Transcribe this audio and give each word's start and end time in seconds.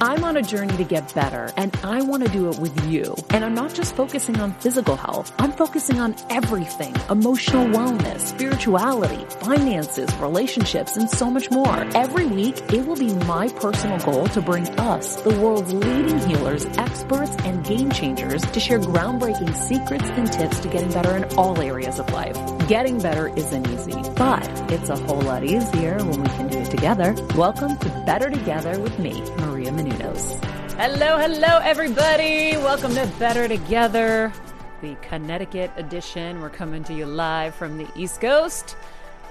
I'm 0.00 0.22
on 0.22 0.36
a 0.36 0.42
journey 0.42 0.76
to 0.76 0.84
get 0.84 1.12
better 1.12 1.52
and 1.56 1.76
I 1.82 2.02
want 2.02 2.24
to 2.24 2.30
do 2.30 2.48
it 2.50 2.58
with 2.58 2.86
you. 2.86 3.16
And 3.30 3.44
I'm 3.44 3.54
not 3.54 3.74
just 3.74 3.96
focusing 3.96 4.38
on 4.38 4.52
physical 4.54 4.94
health. 4.94 5.32
I'm 5.38 5.50
focusing 5.52 5.98
on 5.98 6.14
everything. 6.30 6.94
Emotional 7.10 7.66
wellness, 7.66 8.20
spirituality, 8.20 9.24
finances, 9.44 10.14
relationships, 10.16 10.96
and 10.96 11.10
so 11.10 11.30
much 11.30 11.50
more. 11.50 11.76
Every 11.96 12.26
week, 12.26 12.58
it 12.72 12.86
will 12.86 12.96
be 12.96 13.12
my 13.26 13.48
personal 13.48 13.98
goal 13.98 14.28
to 14.28 14.40
bring 14.40 14.68
us, 14.78 15.16
the 15.22 15.38
world's 15.40 15.72
leading 15.72 16.18
healers, 16.20 16.64
experts, 16.78 17.34
and 17.44 17.64
game 17.64 17.90
changers 17.90 18.42
to 18.42 18.60
share 18.60 18.78
groundbreaking 18.78 19.54
secrets 19.56 20.08
and 20.10 20.30
tips 20.30 20.60
to 20.60 20.68
getting 20.68 20.92
better 20.92 21.16
in 21.16 21.24
all 21.36 21.60
areas 21.60 21.98
of 21.98 22.08
life. 22.12 22.57
Getting 22.68 23.00
better 23.00 23.28
isn't 23.28 23.66
easy, 23.70 23.94
but 24.14 24.46
it's 24.70 24.90
a 24.90 24.96
whole 24.96 25.22
lot 25.22 25.42
easier 25.42 25.96
when 26.04 26.22
we 26.22 26.28
can 26.28 26.48
do 26.48 26.58
it 26.58 26.70
together. 26.70 27.16
Welcome 27.34 27.78
to 27.78 27.88
Better 28.04 28.28
Together 28.28 28.78
with 28.78 28.98
me, 28.98 29.22
Maria 29.38 29.70
Menounos. 29.70 30.38
Hello, 30.74 31.16
hello, 31.16 31.60
everybody. 31.62 32.58
Welcome 32.58 32.94
to 32.94 33.10
Better 33.18 33.48
Together, 33.48 34.30
the 34.82 34.94
Connecticut 35.00 35.70
edition. 35.78 36.42
We're 36.42 36.50
coming 36.50 36.84
to 36.84 36.92
you 36.92 37.06
live 37.06 37.54
from 37.54 37.78
the 37.78 37.86
East 37.96 38.20
Coast. 38.20 38.76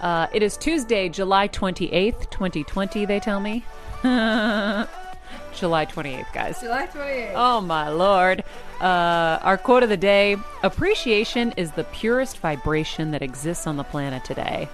Uh, 0.01 0.25
it 0.33 0.41
is 0.41 0.57
Tuesday, 0.57 1.07
July 1.07 1.47
28th, 1.47 2.31
2020, 2.31 3.05
they 3.05 3.19
tell 3.19 3.39
me. 3.39 3.63
July 4.03 5.85
28th, 5.85 6.33
guys. 6.33 6.59
July 6.59 6.87
28th. 6.87 7.33
Oh, 7.35 7.61
my 7.61 7.89
lord. 7.89 8.43
Uh, 8.81 9.39
our 9.41 9.57
quote 9.57 9.81
of 9.83 9.89
the 9.89 9.97
day 9.97 10.37
Appreciation 10.63 11.51
is 11.57 11.71
the 11.71 11.83
purest 11.85 12.37
vibration 12.39 13.11
that 13.11 13.21
exists 13.21 13.65
on 13.65 13.77
the 13.77 13.83
planet 13.83 14.23
today. 14.23 14.69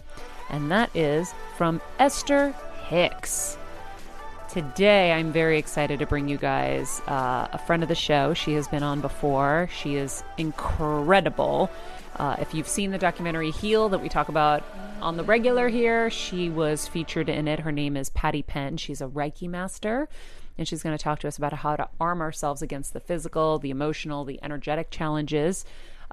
And 0.49 0.69
that 0.71 0.93
is 0.95 1.33
from 1.57 1.81
Esther 1.99 2.53
Hicks. 2.87 3.57
Today, 4.49 5.11
I'm 5.11 5.31
very 5.31 5.57
excited 5.57 5.97
to 5.99 6.05
bring 6.05 6.27
you 6.27 6.37
guys 6.37 7.01
uh, 7.07 7.47
a 7.51 7.57
friend 7.57 7.81
of 7.81 7.89
the 7.89 7.95
show. 7.95 8.35
She 8.35 8.53
has 8.53 8.67
been 8.67 8.83
on 8.83 9.01
before. 9.01 9.69
She 9.73 9.95
is 9.95 10.23
incredible. 10.37 11.71
Uh, 12.17 12.35
if 12.39 12.53
you've 12.53 12.67
seen 12.67 12.91
the 12.91 12.99
documentary 12.99 13.49
Heal 13.49 13.89
that 13.89 13.99
we 13.99 14.09
talk 14.09 14.29
about 14.29 14.63
on 15.01 15.17
the 15.17 15.23
regular 15.23 15.69
here, 15.69 16.11
she 16.11 16.49
was 16.49 16.87
featured 16.87 17.29
in 17.29 17.47
it. 17.47 17.61
Her 17.61 17.71
name 17.71 17.97
is 17.97 18.09
Patty 18.11 18.43
Penn. 18.43 18.77
She's 18.77 19.01
a 19.01 19.07
Reiki 19.07 19.49
master, 19.49 20.07
and 20.57 20.67
she's 20.67 20.83
going 20.83 20.95
to 20.97 21.03
talk 21.03 21.19
to 21.19 21.27
us 21.27 21.37
about 21.37 21.53
how 21.53 21.75
to 21.75 21.87
arm 21.99 22.21
ourselves 22.21 22.61
against 22.61 22.93
the 22.93 22.99
physical, 22.99 23.59
the 23.59 23.69
emotional, 23.71 24.23
the 24.25 24.39
energetic 24.43 24.91
challenges 24.91 25.65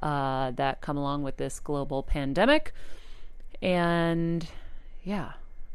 uh, 0.03 0.51
that 0.53 0.81
come 0.81 0.97
along 0.97 1.23
with 1.23 1.37
this 1.37 1.61
global 1.61 2.03
pandemic. 2.03 2.73
And 3.62 4.47
yeah, 5.05 5.33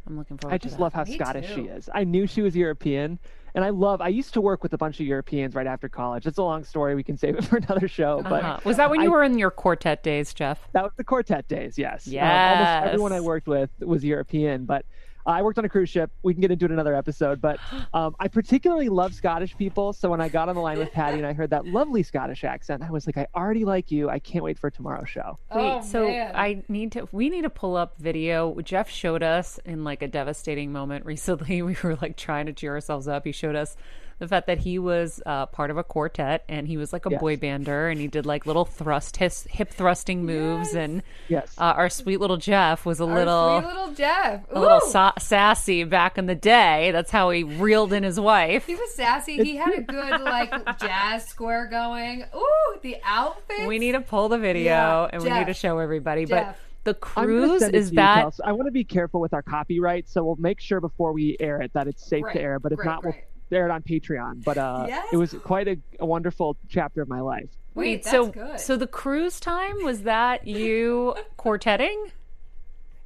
I'm 0.07 0.17
looking 0.17 0.37
forward 0.37 0.55
I 0.55 0.57
to 0.57 0.63
just 0.63 0.77
that. 0.77 0.81
love 0.83 0.93
how 0.93 1.03
Scottish 1.03 1.53
she 1.53 1.61
is. 1.61 1.89
I 1.93 2.03
knew 2.03 2.25
she 2.27 2.41
was 2.41 2.55
European, 2.55 3.19
and 3.53 3.63
I 3.63 3.69
love. 3.69 4.01
I 4.01 4.07
used 4.07 4.33
to 4.33 4.41
work 4.41 4.63
with 4.63 4.73
a 4.73 4.77
bunch 4.77 4.99
of 4.99 5.05
Europeans 5.05 5.53
right 5.55 5.67
after 5.67 5.87
college. 5.87 6.25
It's 6.25 6.37
a 6.39 6.43
long 6.43 6.63
story. 6.63 6.95
We 6.95 7.03
can 7.03 7.17
save 7.17 7.35
it 7.35 7.45
for 7.45 7.57
another 7.57 7.87
show. 7.87 8.21
But 8.23 8.43
Uh-huh. 8.43 8.59
Was 8.63 8.77
that 8.77 8.89
when 8.89 9.01
you 9.01 9.07
I- 9.09 9.11
were 9.11 9.23
in 9.23 9.37
your 9.37 9.51
quartet 9.51 10.01
days, 10.03 10.33
Jeff? 10.33 10.67
that 10.73 10.83
was 10.83 10.93
the 10.97 11.03
quartet 11.03 11.47
days. 11.47 11.77
Yes. 11.77 12.07
Um, 12.07 12.13
Yes. 12.13 12.57
almost 12.57 12.93
everyone 12.93 13.11
I 13.13 13.19
worked 13.21 13.47
with 13.47 13.69
was 13.81 14.03
European, 14.03 14.65
but 14.65 14.85
I 15.25 15.41
worked 15.41 15.57
on 15.57 15.65
a 15.65 15.69
cruise 15.69 15.89
ship. 15.89 16.11
We 16.23 16.33
can 16.33 16.41
get 16.41 16.51
into 16.51 16.65
it 16.65 16.67
in 16.67 16.73
another 16.73 16.95
episode, 16.95 17.41
but 17.41 17.59
um, 17.93 18.15
I 18.19 18.27
particularly 18.27 18.89
love 18.89 19.13
Scottish 19.13 19.57
people. 19.57 19.93
So 19.93 20.09
when 20.09 20.21
I 20.21 20.29
got 20.29 20.49
on 20.49 20.55
the 20.55 20.61
line 20.61 20.77
with 20.77 20.91
Patty 20.93 21.17
and 21.17 21.25
I 21.25 21.33
heard 21.33 21.49
that 21.49 21.65
lovely 21.65 22.03
Scottish 22.03 22.43
accent, 22.43 22.83
I 22.83 22.91
was 22.91 23.07
like, 23.07 23.17
I 23.17 23.27
already 23.35 23.65
like 23.65 23.91
you. 23.91 24.09
I 24.09 24.19
can't 24.19 24.43
wait 24.43 24.59
for 24.59 24.69
tomorrow's 24.69 25.09
show. 25.09 25.37
Wait, 25.53 25.83
so 25.83 26.07
I 26.07 26.63
need 26.67 26.91
to. 26.93 27.07
We 27.11 27.29
need 27.29 27.43
to 27.43 27.49
pull 27.49 27.75
up 27.75 27.97
video. 27.97 28.59
Jeff 28.61 28.89
showed 28.89 29.23
us 29.23 29.59
in 29.65 29.83
like 29.83 30.01
a 30.01 30.07
devastating 30.07 30.71
moment 30.71 31.05
recently. 31.15 31.61
We 31.61 31.75
were 31.83 31.97
like 32.01 32.17
trying 32.17 32.45
to 32.47 32.53
cheer 32.53 32.73
ourselves 32.73 33.07
up. 33.07 33.25
He 33.25 33.31
showed 33.31 33.55
us 33.55 33.75
the 34.19 34.27
fact 34.27 34.47
that 34.47 34.59
he 34.59 34.79
was 34.79 35.21
uh, 35.25 35.45
part 35.47 35.69
of 35.71 35.77
a 35.77 35.83
quartet 35.83 36.43
and 36.47 36.67
he 36.67 36.77
was 36.77 36.93
like 36.93 37.05
a 37.05 37.09
Yes. 37.11 37.19
boy 37.19 37.35
bander 37.35 37.91
and 37.91 37.99
he 37.99 38.07
did 38.07 38.25
like 38.25 38.45
little 38.45 38.63
thrust, 38.65 39.17
his, 39.17 39.43
hip 39.49 39.71
thrusting 39.71 40.25
moves. 40.25 40.73
And 40.73 41.03
Yes. 41.27 41.53
uh, 41.57 41.73
our 41.75 41.89
sweet 41.89 42.19
little 42.21 42.37
Jeff 42.37 42.85
was 42.85 42.99
a 42.99 43.03
Our 43.05 43.13
little. 43.13 43.59
sweet 43.61 43.67
little 43.67 43.93
Jeff. 43.93 44.41
a 44.51 44.59
little 44.59 44.79
sa- 44.81 45.13
sassy 45.19 45.83
back 45.83 46.17
in 46.17 46.27
the 46.27 46.35
day. 46.35 46.91
That's 46.91 47.11
how 47.11 47.29
he 47.29 47.43
reeled 47.43 47.91
in 47.93 48.03
his 48.03 48.19
wife. 48.19 48.65
He 48.65 48.75
was 48.75 48.93
sassy. 48.95 49.37
He 49.43 49.57
had 49.57 49.73
a 49.73 49.81
good 49.81 50.21
like 50.21 50.79
jazz 50.79 51.25
square 51.25 51.67
going. 51.67 52.23
Ooh, 52.35 52.79
the 52.81 52.97
outfit. 53.03 53.67
We 53.67 53.79
need 53.79 53.93
to 53.93 54.01
pull 54.01 54.29
the 54.29 54.37
video 54.37 54.63
Yeah, 54.63 55.09
and 55.11 55.23
we 55.23 55.29
need 55.29 55.47
to 55.47 55.53
show 55.53 55.79
everybody. 55.79 56.25
Jeff. 56.25 56.55
But 56.55 56.57
the 56.85 56.93
cruise 56.93 57.63
is 57.63 57.69
it 57.69 57.75
is 57.75 57.91
that 57.91 58.25
Kels. 58.27 58.39
I 58.45 58.51
want 58.53 58.67
to 58.67 58.71
be 58.71 58.83
careful 58.83 59.19
with 59.19 59.33
our 59.33 59.41
copyright, 59.41 60.07
so 60.07 60.23
we'll 60.23 60.35
make 60.37 60.59
sure 60.61 60.79
before 60.79 61.11
we 61.13 61.35
air 61.39 61.59
it 61.61 61.73
that 61.73 61.87
it's 61.87 62.07
safe 62.07 62.21
Great, 62.23 62.33
to 62.35 62.41
air. 62.41 62.59
But 62.59 62.71
if 62.73 62.77
great, 62.77 62.85
not, 62.85 63.01
great. 63.01 63.15
we'll 63.15 63.23
air 63.51 63.65
it 63.67 63.71
on 63.71 63.81
Patreon. 63.83 64.43
But 64.43 64.57
uh, 64.57 64.85
Yes. 64.87 65.07
it 65.13 65.17
was 65.17 65.33
quite 65.43 65.67
a, 65.67 65.77
a 65.99 66.05
wonderful 66.05 66.57
chapter 66.69 67.01
of 67.01 67.07
my 67.07 67.21
life. 67.21 67.49
Wait, 67.73 68.03
that's 68.03 68.11
so 68.11 68.27
good. 68.27 68.59
so 68.59 68.77
the 68.77 68.87
cruise 68.87 69.39
time 69.39 69.83
was 69.83 70.03
that 70.03 70.47
you 70.47 71.15
quartetting? 71.37 72.11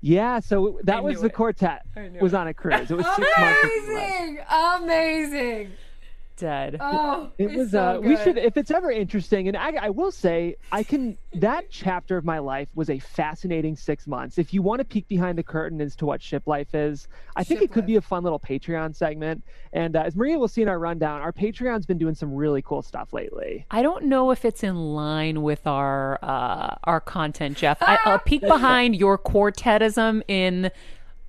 Yeah, 0.01 0.39
so 0.39 0.79
that 0.83 1.03
was 1.03 1.15
knew 1.15 1.21
the 1.23 1.29
quartet 1.29 1.81
knew 1.95 2.19
was 2.21 2.33
it. 2.33 2.37
on 2.37 2.47
a 2.47 2.53
cruise. 2.53 2.89
It 2.89 2.95
was 2.95 3.05
six 3.15 3.17
months. 3.37 3.59
of 3.63 3.89
life. 3.89 3.99
amazing, 3.99 4.39
amazing. 4.49 5.71
Dead. 6.39 6.77
Oh, 6.79 7.31
It 7.37 7.51
was. 7.51 7.71
so 7.71 7.97
uh, 7.97 7.99
we 7.99 8.15
should, 8.17 8.37
if 8.37 8.57
it's 8.57 8.71
ever 8.71 8.91
interesting, 8.91 9.47
and 9.47 9.57
I, 9.57 9.73
I 9.81 9.89
will 9.89 10.11
say, 10.11 10.55
I 10.71 10.83
can. 10.83 11.17
That 11.33 11.69
chapter 11.69 12.17
of 12.17 12.25
my 12.25 12.39
life 12.39 12.69
was 12.73 12.89
a 12.89 12.97
fascinating 12.97 13.75
six 13.75 14.07
months. 14.07 14.39
If 14.39 14.51
you 14.53 14.63
want 14.63 14.79
to 14.79 14.85
peek 14.85 15.07
behind 15.07 15.37
the 15.37 15.43
curtain 15.43 15.79
as 15.79 15.95
to 15.97 16.05
what 16.07 16.21
ship 16.23 16.47
life 16.47 16.73
is, 16.73 17.07
I 17.35 17.43
think 17.43 17.61
it 17.61 17.71
could 17.71 17.85
be 17.85 17.97
a 17.97 18.01
fun 18.01 18.23
little 18.23 18.39
Patreon 18.39 18.95
segment. 18.95 19.43
And 19.73 19.95
uh, 19.95 20.01
as 20.01 20.15
Maria 20.15 20.39
will 20.39 20.47
see 20.47 20.63
in 20.63 20.67
our 20.67 20.79
rundown, 20.79 21.21
our 21.21 21.31
Patreon's 21.31 21.85
been 21.85 21.99
doing 21.99 22.15
some 22.15 22.33
really 22.33 22.63
cool 22.63 22.81
stuff 22.81 23.13
lately. 23.13 23.65
I 23.69 23.83
don't 23.83 24.05
know 24.05 24.31
if 24.31 24.43
it's 24.43 24.63
in 24.63 24.75
line 24.75 25.43
with 25.43 25.67
our 25.67 26.17
uh, 26.23 26.75
our 26.85 26.99
content, 26.99 27.57
Jeff. 27.57 27.77
I, 27.81 27.99
I'll 28.05 28.19
peek 28.25 28.41
behind 28.41 28.95
your 28.95 29.17
quartetism 29.17 30.23
in 30.27 30.71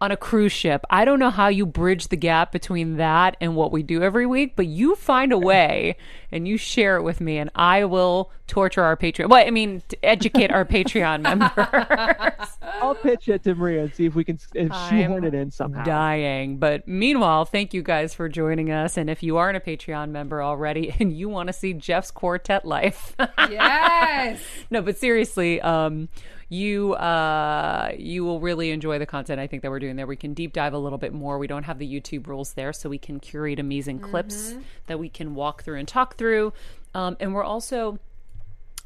on 0.00 0.10
a 0.10 0.16
cruise 0.16 0.52
ship. 0.52 0.84
I 0.88 1.04
don't 1.04 1.18
know 1.18 1.30
how 1.30 1.48
you 1.48 1.66
bridge 1.66 2.08
the 2.08 2.16
gap 2.16 2.52
between 2.52 2.96
that 2.96 3.36
and 3.40 3.54
what 3.54 3.70
we 3.70 3.82
do 3.82 4.02
every 4.02 4.24
week, 4.26 4.54
but 4.56 4.66
you 4.66 4.94
find 4.94 5.30
a 5.32 5.38
way 5.38 5.96
and 6.32 6.48
you 6.48 6.56
share 6.56 6.96
it 6.96 7.02
with 7.02 7.20
me, 7.20 7.38
and 7.38 7.50
I 7.54 7.84
will 7.84 8.30
torture 8.46 8.82
our 8.82 8.96
Patreon. 8.96 9.28
Well, 9.28 9.44
I 9.46 9.50
mean, 9.50 9.82
to 9.88 10.04
educate 10.04 10.50
our 10.52 10.64
Patreon 10.64 11.20
members. 11.22 12.48
I'll 12.62 12.94
pitch 12.94 13.28
it 13.28 13.42
to 13.44 13.54
Maria 13.54 13.82
and 13.82 13.94
see 13.94 14.06
if 14.06 14.14
we 14.14 14.24
can 14.24 14.38
if 14.54 14.72
shoehorn 14.88 15.24
it 15.24 15.34
in 15.34 15.50
somehow. 15.50 15.84
dying. 15.84 16.58
But 16.58 16.86
meanwhile, 16.88 17.44
thank 17.44 17.74
you 17.74 17.82
guys 17.82 18.14
for 18.14 18.28
joining 18.28 18.70
us. 18.70 18.96
And 18.96 19.10
if 19.10 19.22
you 19.22 19.36
aren't 19.36 19.56
a 19.56 19.60
Patreon 19.60 20.10
member 20.10 20.42
already 20.42 20.94
and 21.00 21.12
you 21.12 21.28
want 21.28 21.48
to 21.48 21.52
see 21.52 21.72
Jeff's 21.74 22.10
quartet 22.10 22.64
life, 22.64 23.14
Yes. 23.50 24.40
no, 24.70 24.82
but 24.82 24.96
seriously, 24.98 25.60
um, 25.60 26.08
you 26.50 26.94
uh, 26.94 27.92
you 27.96 28.24
will 28.24 28.40
really 28.40 28.72
enjoy 28.72 28.98
the 28.98 29.06
content 29.06 29.40
I 29.40 29.46
think 29.46 29.62
that 29.62 29.70
we're 29.70 29.78
doing 29.78 29.96
there. 29.96 30.06
We 30.06 30.16
can 30.16 30.34
deep 30.34 30.52
dive 30.52 30.74
a 30.74 30.78
little 30.78 30.98
bit 30.98 31.14
more. 31.14 31.38
We 31.38 31.46
don't 31.46 31.62
have 31.62 31.78
the 31.78 31.90
YouTube 31.90 32.26
rules 32.26 32.52
there, 32.52 32.72
so 32.72 32.90
we 32.90 32.98
can 32.98 33.20
curate 33.20 33.58
amazing 33.58 34.00
clips 34.00 34.54
that 34.86 34.98
we 34.98 35.08
can 35.08 35.34
walk 35.34 35.62
through 35.62 35.78
and 35.78 35.88
talk 35.88 36.16
through. 36.16 36.52
Um, 36.92 37.16
and 37.20 37.32
we're 37.32 37.44
also 37.44 38.00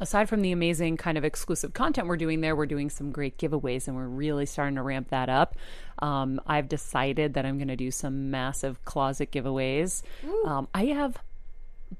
aside 0.00 0.28
from 0.28 0.42
the 0.42 0.52
amazing 0.52 0.96
kind 0.96 1.16
of 1.16 1.24
exclusive 1.24 1.72
content 1.72 2.06
we're 2.06 2.16
doing 2.16 2.42
there, 2.42 2.54
we're 2.54 2.66
doing 2.66 2.90
some 2.90 3.10
great 3.10 3.38
giveaways 3.38 3.86
and 3.86 3.96
we're 3.96 4.08
really 4.08 4.44
starting 4.44 4.74
to 4.74 4.82
ramp 4.82 5.08
that 5.08 5.28
up. 5.28 5.56
Um, 6.00 6.40
I've 6.46 6.68
decided 6.68 7.34
that 7.34 7.46
I'm 7.46 7.56
going 7.56 7.68
to 7.68 7.76
do 7.76 7.90
some 7.90 8.30
massive 8.30 8.84
closet 8.84 9.30
giveaways. 9.30 10.02
Um, 10.46 10.68
I 10.74 10.86
have 10.86 11.18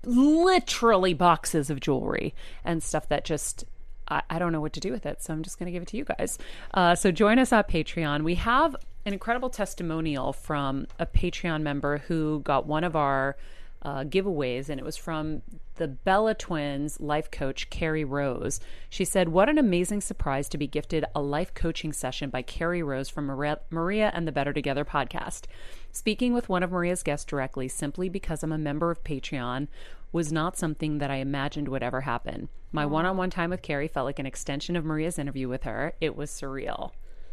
literally 0.05 1.15
boxes 1.15 1.71
of 1.71 1.81
jewelry 1.81 2.35
and 2.65 2.83
stuff 2.83 3.09
that 3.09 3.25
just. 3.25 3.65
I, 4.09 4.23
I 4.31 4.39
don't 4.39 4.53
know 4.53 4.61
what 4.61 4.73
to 4.75 4.81
do 4.81 4.93
with 4.93 5.07
it, 5.07 5.23
so 5.23 5.33
I'm 5.33 5.43
just 5.43 5.59
going 5.59 5.67
to 5.67 5.73
give 5.73 5.83
it 5.83 5.89
to 5.89 5.97
you 5.97 6.05
guys. 6.05 6.39
Uh, 6.73 6.95
so 6.95 7.11
join 7.11 7.39
us 7.39 7.53
on 7.53 7.65
Patreon. 7.65 8.23
We 8.23 8.37
have 8.37 8.77
an 9.07 9.13
incredible 9.13 9.51
testimonial 9.51 10.33
from 10.33 10.87
a 10.99 11.07
Patreon 11.07 11.63
member 11.63 11.99
who 11.99 12.41
got 12.41 12.67
one 12.67 12.85
of 12.85 12.97
our 12.97 13.37
uh, 13.83 14.03
giveaways, 14.05 14.69
and 14.69 14.81
it 14.81 14.85
was 14.85 14.97
from 14.97 15.43
the 15.77 15.87
Bella 15.87 16.35
Twins 16.35 17.01
life 17.01 17.31
coach, 17.31 17.69
Carrie 17.69 18.05
Rose. 18.05 18.61
She 18.89 19.05
said, 19.05 19.29
What 19.29 19.49
an 19.49 19.59
amazing 19.59 20.01
surprise 20.01 20.49
to 20.51 20.59
be 20.59 20.67
gifted 20.67 21.05
a 21.15 21.21
life 21.21 21.53
coaching 21.53 21.93
session 21.93 22.31
by 22.31 22.43
Carrie 22.43 22.83
Rose 22.83 23.11
from 23.11 23.27
Maria, 23.27 23.59
Maria 23.71 24.11
and 24.15 24.27
the 24.27 24.33
Better 24.33 24.53
Together 24.53 24.85
podcast. 24.85 25.43
Speaking 25.93 26.33
with 26.33 26.49
one 26.49 26.63
of 26.63 26.73
Maria's 26.73 27.03
guests 27.03 27.27
directly, 27.27 27.69
simply 27.69 28.09
because 28.09 28.43
I'm 28.43 28.53
a 28.53 28.59
member 28.59 28.91
of 28.91 29.05
Patreon, 29.05 29.69
was 30.15 30.33
not 30.33 30.57
something 30.57 30.99
that 30.99 31.11
I 31.11 31.17
imagined 31.17 31.67
would 31.67 31.83
ever 31.83 32.03
happen. 32.03 32.49
My 32.71 32.87
one 32.87 33.05
on 33.05 33.17
one 33.17 33.31
time 33.31 33.51
with 33.51 33.63
Carrie 33.63 33.89
felt 33.89 34.07
like 34.07 34.21
an 34.21 34.27
extension 34.27 34.77
of 34.77 34.85
Maria's 34.85 35.19
interview 35.19 35.49
with 35.49 35.65
her. 35.65 35.95
It 36.01 36.15
was 36.15 36.31
surreal. 36.31 36.93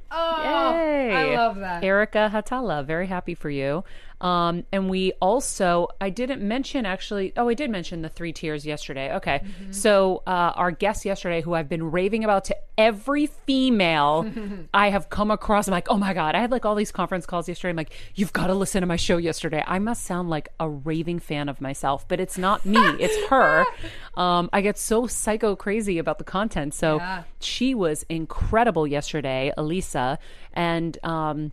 Oh, 0.09 0.43
Yay. 0.43 1.13
I 1.13 1.35
love 1.35 1.57
that. 1.57 1.83
Erica 1.83 2.31
Hatala, 2.33 2.83
very 2.83 3.05
happy 3.05 3.35
for 3.35 3.51
you. 3.51 3.83
Um, 4.21 4.65
and 4.71 4.89
we 4.89 5.13
also, 5.21 5.87
I 5.99 6.11
didn't 6.11 6.41
mention 6.41 6.85
actually, 6.85 7.33
oh, 7.37 7.49
I 7.49 7.55
did 7.55 7.69
mention 7.71 8.03
the 8.03 8.09
three 8.09 8.31
tiers 8.31 8.65
yesterday. 8.65 9.13
Okay. 9.15 9.43
So, 9.71 10.21
uh, 10.27 10.53
our 10.55 10.69
guest 10.71 11.05
yesterday, 11.05 11.41
who 11.41 11.55
I've 11.55 11.67
been 11.67 11.89
raving 11.91 12.23
about 12.23 12.45
to 12.45 12.55
every 12.77 13.25
female 13.27 14.29
I 14.73 14.89
have 14.89 15.09
come 15.09 15.31
across, 15.31 15.67
I'm 15.67 15.71
like, 15.71 15.89
oh 15.89 15.97
my 15.97 16.13
God, 16.13 16.35
I 16.35 16.39
had 16.39 16.51
like 16.51 16.65
all 16.65 16.75
these 16.75 16.91
conference 16.91 17.25
calls 17.25 17.47
yesterday. 17.49 17.71
I'm 17.71 17.75
like, 17.75 17.91
you've 18.15 18.31
got 18.33 18.47
to 18.47 18.53
listen 18.53 18.81
to 18.81 18.87
my 18.87 18.95
show 18.95 19.17
yesterday. 19.17 19.63
I 19.65 19.79
must 19.79 20.03
sound 20.03 20.29
like 20.29 20.49
a 20.59 20.69
raving 20.69 21.19
fan 21.19 21.49
of 21.49 21.59
myself, 21.59 22.07
but 22.07 22.19
it's 22.19 22.37
not 22.37 22.63
me, 22.65 22.79
it's 22.99 23.17
her. 23.29 23.65
Um, 24.15 24.49
I 24.53 24.61
get 24.61 24.77
so 24.77 25.07
psycho 25.07 25.55
crazy 25.55 25.97
about 25.97 26.19
the 26.19 26.23
content. 26.23 26.73
So, 26.75 26.97
Yeah. 26.97 27.23
she 27.39 27.73
was 27.73 28.05
incredible 28.07 28.85
yesterday, 28.85 29.51
Alisa, 29.57 30.17
and 30.53 30.97
um, 31.03 31.51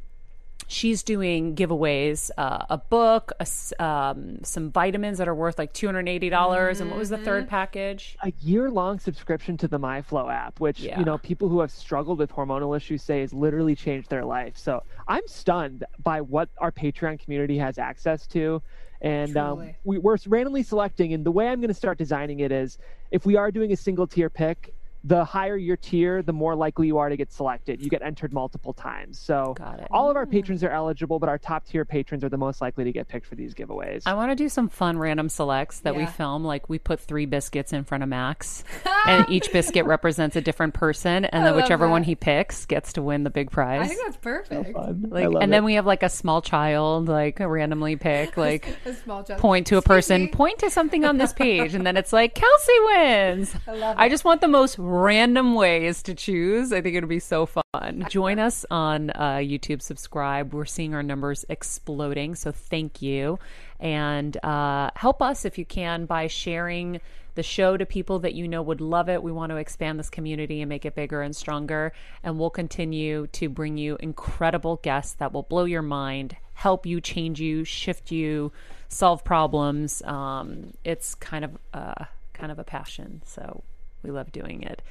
she's 0.68 1.02
doing 1.02 1.56
giveaways: 1.56 2.30
uh, 2.38 2.64
a 2.70 2.78
book, 2.78 3.32
a 3.40 3.42
s 3.42 3.72
um, 3.80 4.38
some 4.44 4.70
vitamins 4.70 5.18
that 5.18 5.26
are 5.26 5.34
worth 5.34 5.58
like 5.58 5.72
two 5.72 5.86
hundred 5.86 6.08
eighty 6.08 6.28
dollars, 6.28 6.80
and 6.80 6.90
what 6.90 6.98
was 6.98 7.08
the 7.08 7.18
third 7.18 7.48
package? 7.48 8.16
a 8.22 8.32
year 8.40 8.70
long 8.70 9.00
subscription 9.00 9.56
to 9.56 9.66
the 9.66 9.78
MyFLO 9.80 10.32
app, 10.32 10.60
which 10.60 10.80
Yeah. 10.80 10.98
you 10.98 11.04
know 11.04 11.18
people 11.18 11.48
who 11.48 11.58
have 11.60 11.72
struggled 11.72 12.18
with 12.18 12.30
hormonal 12.30 12.76
issues 12.76 13.02
say 13.02 13.20
has 13.22 13.32
literally 13.32 13.74
changed 13.74 14.08
their 14.10 14.24
life. 14.24 14.56
So 14.56 14.84
I'm 15.08 15.26
stunned 15.26 15.84
by 16.04 16.20
what 16.20 16.48
our 16.58 16.70
Patreon 16.70 17.18
community 17.18 17.58
has 17.58 17.78
access 17.78 18.26
to, 18.28 18.62
and 19.00 19.36
um, 19.36 19.70
we, 19.84 19.98
we're 19.98 20.18
randomly 20.26 20.62
selecting. 20.62 21.12
And 21.14 21.24
the 21.24 21.32
way 21.32 21.48
I'm 21.48 21.60
going 21.60 21.68
to 21.68 21.74
start 21.74 21.98
designing 21.98 22.40
it 22.40 22.52
is, 22.52 22.78
if 23.10 23.24
we 23.26 23.34
are 23.36 23.50
doing 23.50 23.72
a 23.72 23.76
single 23.76 24.06
tier 24.06 24.30
pick. 24.30 24.74
The 25.04 25.24
higher 25.24 25.56
your 25.56 25.76
tier, 25.76 26.22
the 26.22 26.32
more 26.32 26.54
likely 26.54 26.88
you 26.88 26.98
are 26.98 27.08
to 27.08 27.16
get 27.16 27.32
selected. 27.32 27.80
You 27.80 27.88
get 27.88 28.02
entered 28.02 28.32
multiple 28.32 28.72
times. 28.72 29.18
So 29.18 29.54
Got 29.56 29.80
it. 29.80 29.88
all 29.90 30.10
of 30.10 30.16
our 30.16 30.24
hmm. 30.24 30.32
patrons 30.32 30.64
are 30.64 30.70
eligible, 30.70 31.18
but 31.18 31.28
our 31.28 31.38
top 31.38 31.66
tier 31.66 31.84
patrons 31.84 32.24
are 32.24 32.28
the 32.28 32.36
most 32.36 32.60
likely 32.60 32.84
to 32.84 32.92
get 32.92 33.08
picked 33.08 33.26
for 33.26 33.34
these 33.34 33.54
giveaways. 33.54 34.02
I 34.06 34.14
want 34.14 34.30
to 34.32 34.36
do 34.36 34.48
some 34.48 34.68
fun 34.68 34.98
random 34.98 35.28
selects 35.28 35.80
that 35.80 35.94
we 35.94 36.06
film. 36.06 36.44
Like 36.44 36.68
we 36.68 36.78
put 36.78 37.00
three 37.00 37.26
biscuits 37.26 37.72
in 37.72 37.84
front 37.84 38.02
of 38.02 38.08
Max, 38.08 38.64
and 39.06 39.28
each 39.30 39.52
biscuit 39.52 39.86
represents 39.86 40.36
a 40.36 40.40
different 40.40 40.74
person, 40.74 41.24
and 41.24 41.44
then 41.44 41.54
love 41.54 41.62
whichever 41.62 41.88
one 41.88 42.02
he 42.02 42.14
picks 42.14 42.66
gets 42.66 42.92
to 42.94 43.02
win 43.02 43.24
the 43.24 43.30
big 43.30 43.50
prize. 43.50 43.82
I 43.82 43.88
think 43.88 44.00
that's 44.04 44.16
perfect. 44.16 44.72
Fun. 44.72 45.04
I 45.06 45.14
like, 45.14 45.28
love 45.28 45.42
and 45.42 45.52
then 45.52 45.64
we 45.64 45.74
have 45.74 45.86
like 45.86 46.02
a 46.02 46.08
small 46.08 46.42
child, 46.42 47.08
like 47.08 47.38
randomly 47.40 47.96
pick, 47.96 48.36
like 48.36 48.68
A 48.84 48.94
small 48.94 49.22
job. 49.22 49.38
point 49.38 49.66
to 49.68 49.76
a 49.76 49.82
person, 49.82 50.22
me. 50.22 50.28
point 50.28 50.58
to 50.60 50.70
something 50.70 51.04
on 51.04 51.18
this 51.18 51.32
page, 51.32 51.74
and 51.74 51.86
then 51.86 51.96
it's 51.96 52.12
like 52.12 52.34
Kelsey 52.34 52.72
wins. 52.86 53.54
I 53.66 53.72
love 53.72 53.96
I 53.98 54.08
just 54.08 54.24
want 54.24 54.40
the 54.40 54.48
most 54.48 54.78
random 54.88 55.54
ways 55.54 56.02
to 56.04 56.14
choose. 56.14 56.72
I 56.72 56.80
think 56.80 56.96
it'll 56.96 57.08
be 57.08 57.18
so 57.18 57.46
fun. 57.46 58.06
Join 58.08 58.38
us 58.38 58.64
on 58.70 59.10
uh, 59.10 59.36
YouTube. 59.36 59.82
Subscribe. 59.82 60.54
We're 60.54 60.64
seeing 60.64 60.94
our 60.94 61.02
numbers 61.02 61.44
exploding, 61.48 62.34
so 62.34 62.50
thank 62.50 63.02
you, 63.02 63.38
and 63.78 64.36
uh, 64.44 64.90
help 64.96 65.20
us 65.20 65.44
if 65.44 65.58
you 65.58 65.64
can 65.64 66.06
by 66.06 66.26
sharing 66.26 67.00
the 67.34 67.42
show 67.42 67.76
to 67.76 67.86
people 67.86 68.18
that 68.20 68.34
you 68.34 68.48
know 68.48 68.62
would 68.62 68.80
love 68.80 69.08
it. 69.08 69.22
We 69.22 69.30
want 69.30 69.50
to 69.50 69.56
expand 69.56 69.98
this 69.98 70.10
community 70.10 70.60
and 70.60 70.68
make 70.68 70.84
it 70.84 70.94
bigger 70.94 71.22
and 71.22 71.36
stronger, 71.36 71.92
and 72.22 72.38
we'll 72.38 72.50
continue 72.50 73.26
to 73.28 73.48
bring 73.48 73.76
you 73.76 73.96
incredible 74.00 74.76
guests 74.76 75.12
that 75.14 75.32
will 75.32 75.44
blow 75.44 75.64
your 75.64 75.82
mind, 75.82 76.36
help 76.54 76.86
you, 76.86 77.00
change 77.00 77.40
you, 77.40 77.64
shift 77.64 78.10
you, 78.10 78.52
solve 78.88 79.22
problems. 79.22 80.02
Um, 80.02 80.72
it's 80.84 81.14
kind 81.14 81.44
of 81.44 81.58
uh, 81.74 82.06
kind 82.32 82.50
of 82.50 82.58
a 82.58 82.64
passion, 82.64 83.22
so 83.24 83.62
we 84.08 84.16
love 84.16 84.32
doing 84.32 84.62
it. 84.62 84.82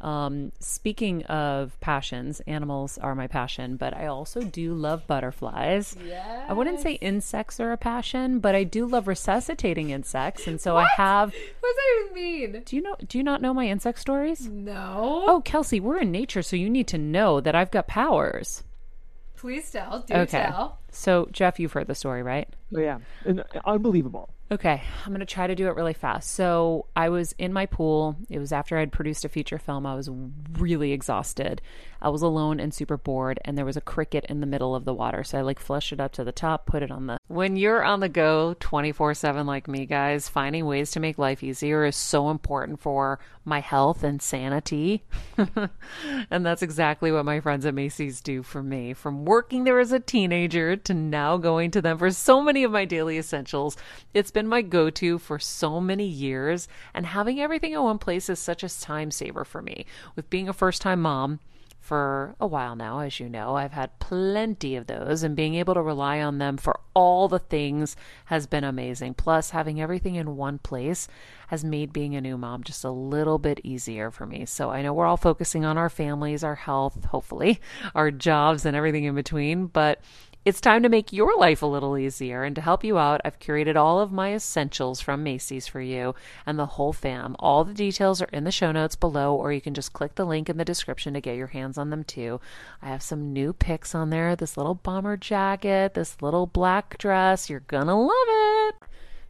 Um, 0.00 0.52
speaking 0.60 1.24
of 1.24 1.78
passions, 1.80 2.40
animals 2.46 2.96
are 2.96 3.14
my 3.14 3.26
passion, 3.26 3.76
but 3.76 3.94
I 3.94 4.06
also 4.06 4.40
do 4.40 4.72
love 4.72 5.06
butterflies. 5.06 5.94
I 6.48 6.54
wouldn't 6.54 6.80
say 6.80 6.92
insects 6.94 7.60
are 7.60 7.70
a 7.72 7.76
passion, 7.76 8.38
but 8.38 8.54
I 8.54 8.64
do 8.64 8.86
love 8.86 9.06
resuscitating 9.06 9.90
insects, 9.90 10.46
and 10.46 10.58
so 10.58 10.78
I 10.78 10.86
have. 10.96 11.34
What 11.60 11.76
does 11.76 11.76
that 11.76 12.04
even 12.04 12.14
mean? 12.54 12.62
Do 12.64 12.76
you 12.76 12.82
know? 12.82 12.96
Do 13.06 13.18
you 13.18 13.24
not 13.24 13.42
know 13.42 13.52
my 13.52 13.68
insect 13.68 13.98
stories? 13.98 14.48
No. 14.48 15.24
Oh, 15.28 15.42
Kelsey, 15.44 15.78
we're 15.80 15.98
in 15.98 16.10
nature, 16.10 16.42
so 16.42 16.56
you 16.56 16.70
need 16.70 16.88
to 16.88 16.98
know 16.98 17.40
that 17.40 17.54
I've 17.54 17.70
got 17.70 17.86
powers. 17.86 18.64
Please 19.36 19.70
tell. 19.70 20.00
Do 20.00 20.14
Okay. 20.14 20.42
tell. 20.42 20.78
So, 20.92 21.28
Jeff, 21.32 21.58
you've 21.58 21.72
heard 21.72 21.86
the 21.86 21.94
story, 21.94 22.22
right? 22.22 22.48
Oh, 22.74 22.80
yeah, 22.80 22.98
and 23.24 23.40
uh, 23.40 23.44
unbelievable. 23.64 24.30
Okay, 24.52 24.82
I'm 25.04 25.12
going 25.12 25.20
to 25.20 25.26
try 25.26 25.46
to 25.46 25.54
do 25.54 25.68
it 25.68 25.76
really 25.76 25.94
fast. 25.94 26.32
So, 26.32 26.86
I 26.96 27.08
was 27.08 27.34
in 27.38 27.52
my 27.52 27.66
pool. 27.66 28.16
It 28.28 28.40
was 28.40 28.52
after 28.52 28.76
I'd 28.76 28.90
produced 28.90 29.24
a 29.24 29.28
feature 29.28 29.58
film. 29.58 29.86
I 29.86 29.94
was 29.94 30.10
really 30.58 30.92
exhausted. 30.92 31.62
I 32.02 32.08
was 32.08 32.22
alone 32.22 32.58
and 32.58 32.74
super 32.74 32.96
bored, 32.96 33.38
and 33.44 33.56
there 33.56 33.64
was 33.64 33.76
a 33.76 33.80
cricket 33.80 34.24
in 34.28 34.40
the 34.40 34.46
middle 34.46 34.74
of 34.74 34.84
the 34.84 34.94
water. 34.94 35.22
So, 35.22 35.38
I 35.38 35.42
like 35.42 35.60
flushed 35.60 35.92
it 35.92 36.00
up 36.00 36.12
to 36.12 36.24
the 36.24 36.32
top, 36.32 36.66
put 36.66 36.82
it 36.82 36.90
on 36.90 37.06
the. 37.06 37.18
When 37.28 37.56
you're 37.56 37.84
on 37.84 38.00
the 38.00 38.08
go 38.08 38.56
24 38.58 39.14
7 39.14 39.46
like 39.46 39.68
me, 39.68 39.86
guys, 39.86 40.28
finding 40.28 40.66
ways 40.66 40.90
to 40.92 41.00
make 41.00 41.18
life 41.18 41.44
easier 41.44 41.84
is 41.84 41.94
so 41.94 42.30
important 42.30 42.80
for 42.80 43.20
my 43.44 43.60
health 43.60 44.02
and 44.02 44.20
sanity. 44.20 45.04
and 46.30 46.44
that's 46.44 46.62
exactly 46.62 47.12
what 47.12 47.24
my 47.24 47.40
friends 47.40 47.66
at 47.66 47.74
Macy's 47.74 48.20
do 48.20 48.42
for 48.42 48.62
me. 48.62 48.94
From 48.94 49.24
working 49.24 49.64
there 49.64 49.80
as 49.80 49.92
a 49.92 50.00
teenager 50.00 50.76
to 50.84 50.94
now 50.94 51.36
going 51.36 51.70
to 51.72 51.82
them 51.82 51.98
for 51.98 52.10
so 52.10 52.42
many 52.42 52.64
of 52.64 52.72
my 52.72 52.84
daily 52.84 53.18
essentials, 53.18 53.76
it's 54.14 54.30
been 54.30 54.48
my 54.48 54.62
go 54.62 54.90
to 54.90 55.18
for 55.18 55.38
so 55.38 55.80
many 55.80 56.06
years. 56.06 56.68
And 56.94 57.06
having 57.06 57.40
everything 57.40 57.72
in 57.72 57.82
one 57.82 57.98
place 57.98 58.28
is 58.28 58.38
such 58.38 58.62
a 58.62 58.80
time 58.80 59.10
saver 59.10 59.44
for 59.44 59.62
me. 59.62 59.86
With 60.16 60.30
being 60.30 60.48
a 60.48 60.52
first 60.52 60.82
time 60.82 61.02
mom, 61.02 61.40
for 61.80 62.36
a 62.38 62.46
while 62.46 62.76
now, 62.76 63.00
as 63.00 63.18
you 63.18 63.28
know. 63.28 63.56
I've 63.56 63.72
had 63.72 63.98
plenty 63.98 64.76
of 64.76 64.86
those, 64.86 65.22
and 65.22 65.34
being 65.34 65.54
able 65.54 65.74
to 65.74 65.82
rely 65.82 66.20
on 66.20 66.38
them 66.38 66.56
for 66.56 66.78
all 66.94 67.26
the 67.26 67.38
things 67.38 67.96
has 68.26 68.46
been 68.46 68.64
amazing. 68.64 69.14
Plus, 69.14 69.50
having 69.50 69.80
everything 69.80 70.14
in 70.14 70.36
one 70.36 70.58
place 70.58 71.08
has 71.48 71.64
made 71.64 71.92
being 71.92 72.14
a 72.14 72.20
new 72.20 72.36
mom 72.36 72.62
just 72.62 72.84
a 72.84 72.90
little 72.90 73.38
bit 73.38 73.60
easier 73.64 74.10
for 74.10 74.26
me. 74.26 74.44
So 74.44 74.70
I 74.70 74.82
know 74.82 74.92
we're 74.92 75.06
all 75.06 75.16
focusing 75.16 75.64
on 75.64 75.78
our 75.78 75.88
families, 75.88 76.44
our 76.44 76.54
health, 76.54 77.06
hopefully, 77.06 77.60
our 77.94 78.10
jobs, 78.10 78.64
and 78.64 78.76
everything 78.76 79.04
in 79.04 79.14
between, 79.14 79.66
but 79.66 80.00
it's 80.42 80.60
time 80.60 80.82
to 80.82 80.88
make 80.88 81.12
your 81.12 81.36
life 81.36 81.60
a 81.60 81.66
little 81.66 81.98
easier. 81.98 82.44
And 82.44 82.54
to 82.56 82.62
help 82.62 82.82
you 82.82 82.98
out, 82.98 83.20
I've 83.24 83.38
curated 83.38 83.76
all 83.76 84.00
of 84.00 84.10
my 84.10 84.32
essentials 84.32 85.00
from 85.00 85.22
Macy's 85.22 85.66
for 85.66 85.82
you 85.82 86.14
and 86.46 86.58
the 86.58 86.66
whole 86.66 86.94
fam. 86.94 87.36
All 87.38 87.62
the 87.62 87.74
details 87.74 88.22
are 88.22 88.28
in 88.32 88.44
the 88.44 88.50
show 88.50 88.72
notes 88.72 88.96
below, 88.96 89.34
or 89.34 89.52
you 89.52 89.60
can 89.60 89.74
just 89.74 89.92
click 89.92 90.14
the 90.14 90.24
link 90.24 90.48
in 90.48 90.56
the 90.56 90.64
description 90.64 91.12
to 91.12 91.20
get 91.20 91.36
your 91.36 91.48
hands 91.48 91.76
on 91.76 91.90
them 91.90 92.04
too. 92.04 92.40
I 92.80 92.88
have 92.88 93.02
some 93.02 93.34
new 93.34 93.52
picks 93.52 93.94
on 93.94 94.08
there 94.08 94.34
this 94.34 94.56
little 94.56 94.74
bomber 94.74 95.18
jacket, 95.18 95.92
this 95.92 96.22
little 96.22 96.46
black 96.46 96.96
dress. 96.96 97.50
You're 97.50 97.60
gonna 97.60 98.00
love 98.00 98.10
it. 98.28 98.76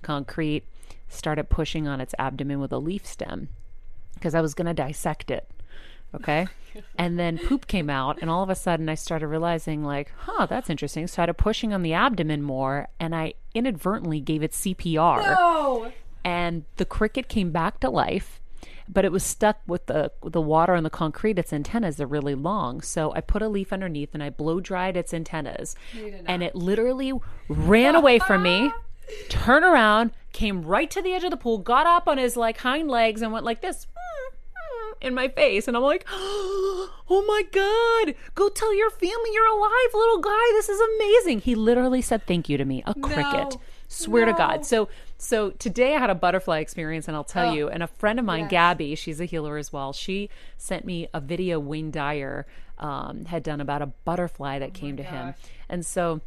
Concrete 0.03 0.65
started 1.09 1.51
pushing 1.51 1.89
on 1.89 2.01
its 2.01 2.15
abdomen 2.21 2.61
with 2.61 2.73
a 2.73 2.79
leaf 2.79 3.05
stem 3.05 3.49
because 4.15 4.35
I 4.35 4.41
was 4.41 4.55
gonna 4.55 4.75
dissect 4.75 5.31
it. 5.31 5.51
Okay. 6.15 6.49
and 6.99 7.19
then 7.19 7.39
poop 7.39 7.67
came 7.67 7.91
out, 7.91 8.19
and 8.21 8.31
all 8.31 8.43
of 8.43 8.51
a 8.51 8.55
sudden 8.55 8.89
I 8.89 8.95
started 8.95 9.29
realizing, 9.29 9.85
like, 9.85 10.13
huh, 10.19 10.47
that's 10.47 10.71
interesting. 10.71 11.07
Started 11.07 11.35
pushing 11.35 11.73
on 11.73 11.83
the 11.83 11.93
abdomen 11.93 12.43
more, 12.43 12.89
and 12.99 13.15
I 13.15 13.35
inadvertently 13.55 14.21
gave 14.21 14.43
it 14.43 14.53
CPR. 14.53 15.23
No. 15.23 15.93
And 16.25 16.65
the 16.77 16.85
cricket 16.85 17.29
came 17.29 17.51
back 17.51 17.81
to 17.81 17.91
life, 17.91 18.41
but 18.89 19.05
it 19.05 19.13
was 19.13 19.23
stuck 19.25 19.59
with 19.67 19.87
the 19.87 20.13
the 20.23 20.41
water 20.41 20.75
and 20.75 20.85
the 20.85 20.91
concrete. 20.91 21.39
Its 21.39 21.53
antennas 21.53 22.01
are 22.01 22.07
really 22.07 22.35
long, 22.35 22.81
so 22.83 23.13
I 23.15 23.21
put 23.21 23.41
a 23.41 23.49
leaf 23.49 23.73
underneath 23.73 24.11
and 24.15 24.23
I 24.23 24.31
blow 24.31 24.61
dried 24.61 24.97
its 24.97 25.15
antennas, 25.15 25.77
and 26.27 26.43
it 26.43 26.55
literally 26.55 27.13
ran 27.49 27.95
away 27.95 28.19
from 28.19 28.43
me. 28.43 28.73
Turned 29.29 29.65
around, 29.65 30.13
came 30.33 30.63
right 30.63 30.91
to 30.91 31.03
the 31.03 31.13
edge 31.13 31.25
of 31.25 31.31
the 31.31 31.37
pool, 31.37 31.59
got 31.59 31.87
up 31.87 32.07
on 32.07 32.19
his 32.19 32.37
like 32.37 32.59
hind 32.59 32.89
legs, 32.89 33.23
and 33.23 33.33
went 33.33 33.45
like 33.45 33.61
this 33.63 33.87
in 35.01 35.15
my 35.15 35.29
face. 35.29 35.69
And 35.69 35.77
I'm 35.77 35.83
like, 35.83 36.05
oh 36.11 37.25
my 37.27 37.43
God, 37.53 38.15
go 38.35 38.49
tell 38.49 38.75
your 38.75 38.91
family 38.91 39.31
you're 39.33 39.47
alive, 39.47 39.95
little 39.95 40.19
guy. 40.19 40.53
This 40.53 40.69
is 40.69 40.81
amazing. 40.81 41.41
He 41.41 41.55
literally 41.55 42.03
said 42.03 42.27
thank 42.27 42.49
you 42.49 42.59
to 42.59 42.65
me, 42.65 42.83
a 42.87 42.95
cricket. 42.95 43.57
Swear 43.89 44.25
to 44.25 44.33
God. 44.33 44.65
So, 44.65 44.89
so 45.19 45.51
today 45.51 45.97
I 45.97 45.99
had 45.99 46.11
a 46.11 46.15
butterfly 46.15 46.61
experience, 46.61 47.09
and 47.09 47.17
I'll 47.17 47.25
tell 47.25 47.53
you. 47.53 47.69
And 47.69 47.83
a 47.83 47.89
friend 47.89 48.21
of 48.21 48.25
mine, 48.25 48.43
yes. 48.43 48.51
Gabby, 48.51 48.95
she's 48.95 49.21
a 49.21 49.25
healer 49.25 49.57
as 49.57 49.73
well. 49.73 49.93
She 49.93 50.31
sent 50.59 50.85
me 50.85 51.09
a 51.13 51.21
video 51.21 51.59
Wayne 51.59 51.91
Dyer 51.91 52.47
um, 52.79 53.25
had 53.25 53.43
done 53.43 53.61
about 53.61 53.83
a 53.83 53.87
butterfly 53.87 54.61
that 54.61 54.75
came 54.75 54.97
to 54.97 55.03
him, 55.03 55.35
and 55.69 55.85
so 55.85 56.21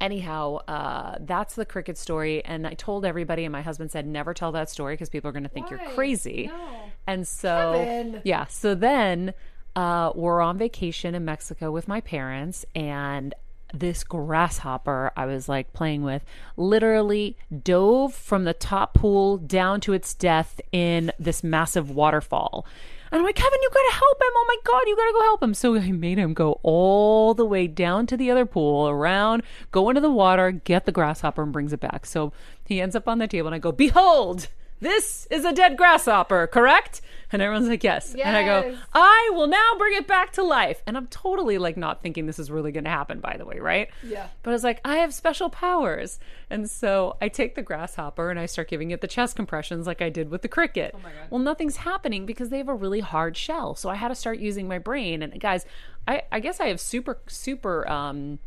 anyhow, 0.00 0.56
uh, 0.66 1.16
that's 1.20 1.54
the 1.54 1.64
cricket 1.64 1.98
story. 1.98 2.44
And 2.44 2.66
I 2.66 2.74
told 2.74 3.04
everybody, 3.04 3.44
and 3.44 3.52
my 3.52 3.62
husband 3.62 3.90
said, 3.90 4.06
never 4.06 4.34
tell 4.34 4.52
that 4.52 4.70
story 4.70 4.94
because 4.94 5.08
people 5.08 5.28
are 5.28 5.32
going 5.32 5.44
to 5.44 5.48
think 5.48 5.70
you're 5.70 5.78
crazy. 5.94 6.46
No. 6.46 6.89
And 7.10 7.26
so, 7.26 7.72
Kevin. 7.74 8.22
yeah. 8.24 8.46
So 8.46 8.74
then 8.74 9.34
uh, 9.74 10.12
we're 10.14 10.40
on 10.40 10.58
vacation 10.58 11.14
in 11.14 11.24
Mexico 11.24 11.70
with 11.72 11.88
my 11.88 12.00
parents, 12.00 12.64
and 12.74 13.34
this 13.72 14.02
grasshopper 14.02 15.12
I 15.16 15.26
was 15.26 15.48
like 15.48 15.72
playing 15.72 16.02
with 16.02 16.24
literally 16.56 17.36
dove 17.62 18.12
from 18.12 18.42
the 18.44 18.52
top 18.52 18.94
pool 18.94 19.36
down 19.38 19.80
to 19.82 19.92
its 19.92 20.12
death 20.14 20.60
in 20.72 21.12
this 21.18 21.44
massive 21.44 21.90
waterfall. 21.90 22.66
And 23.12 23.18
I'm 23.18 23.24
like, 23.24 23.34
Kevin, 23.34 23.58
you 23.60 23.70
gotta 23.72 23.94
help 23.94 24.20
him. 24.20 24.32
Oh 24.36 24.44
my 24.46 24.56
God, 24.64 24.82
you 24.86 24.96
gotta 24.96 25.12
go 25.12 25.22
help 25.22 25.42
him. 25.42 25.54
So 25.54 25.76
I 25.76 25.90
made 25.92 26.18
him 26.18 26.32
go 26.32 26.60
all 26.62 27.34
the 27.34 27.44
way 27.44 27.66
down 27.66 28.06
to 28.06 28.16
the 28.16 28.30
other 28.30 28.46
pool, 28.46 28.88
around, 28.88 29.42
go 29.72 29.88
into 29.88 30.00
the 30.00 30.10
water, 30.10 30.52
get 30.52 30.84
the 30.86 30.92
grasshopper, 30.92 31.42
and 31.42 31.52
brings 31.52 31.72
it 31.72 31.80
back. 31.80 32.06
So 32.06 32.32
he 32.64 32.80
ends 32.80 32.94
up 32.94 33.08
on 33.08 33.18
the 33.18 33.26
table, 33.26 33.48
and 33.48 33.54
I 33.54 33.58
go, 33.58 33.72
Behold, 33.72 34.48
this 34.80 35.26
is 35.30 35.44
a 35.44 35.52
dead 35.52 35.76
grasshopper, 35.76 36.46
correct? 36.46 37.00
And 37.32 37.40
everyone's 37.40 37.68
like, 37.68 37.84
yes. 37.84 38.14
And 38.14 38.36
I 38.36 38.42
go, 38.44 38.76
I 38.92 39.30
will 39.34 39.46
now 39.46 39.74
bring 39.78 39.94
it 39.94 40.08
back 40.08 40.32
to 40.32 40.42
life. 40.42 40.82
And 40.86 40.96
I'm 40.96 41.06
totally 41.06 41.58
like 41.58 41.76
not 41.76 42.02
thinking 42.02 42.26
this 42.26 42.40
is 42.40 42.50
really 42.50 42.72
going 42.72 42.84
to 42.84 42.90
happen, 42.90 43.20
by 43.20 43.36
the 43.38 43.44
way, 43.44 43.60
right? 43.60 43.88
Yeah. 44.02 44.26
But 44.42 44.50
I 44.50 44.52
was 44.54 44.64
like, 44.64 44.80
I 44.84 44.96
have 44.96 45.14
special 45.14 45.48
powers. 45.48 46.18
And 46.48 46.68
so 46.68 47.16
I 47.20 47.28
take 47.28 47.54
the 47.54 47.62
grasshopper 47.62 48.30
and 48.30 48.40
I 48.40 48.46
start 48.46 48.68
giving 48.68 48.90
it 48.90 49.00
the 49.00 49.06
chest 49.06 49.36
compressions 49.36 49.86
like 49.86 50.02
I 50.02 50.08
did 50.08 50.28
with 50.28 50.42
the 50.42 50.48
cricket. 50.48 50.92
Oh 50.92 50.98
my 50.98 51.10
God. 51.10 51.30
Well, 51.30 51.40
nothing's 51.40 51.76
happening 51.76 52.26
because 52.26 52.48
they 52.48 52.58
have 52.58 52.68
a 52.68 52.74
really 52.74 53.00
hard 53.00 53.36
shell. 53.36 53.76
So 53.76 53.88
I 53.88 53.94
had 53.94 54.08
to 54.08 54.16
start 54.16 54.40
using 54.40 54.66
my 54.66 54.78
brain. 54.78 55.22
And 55.22 55.38
guys, 55.40 55.66
I, 56.08 56.22
I 56.32 56.40
guess 56.40 56.58
I 56.58 56.66
have 56.66 56.80
super, 56.80 57.18
super 57.28 57.88
um, 57.88 58.40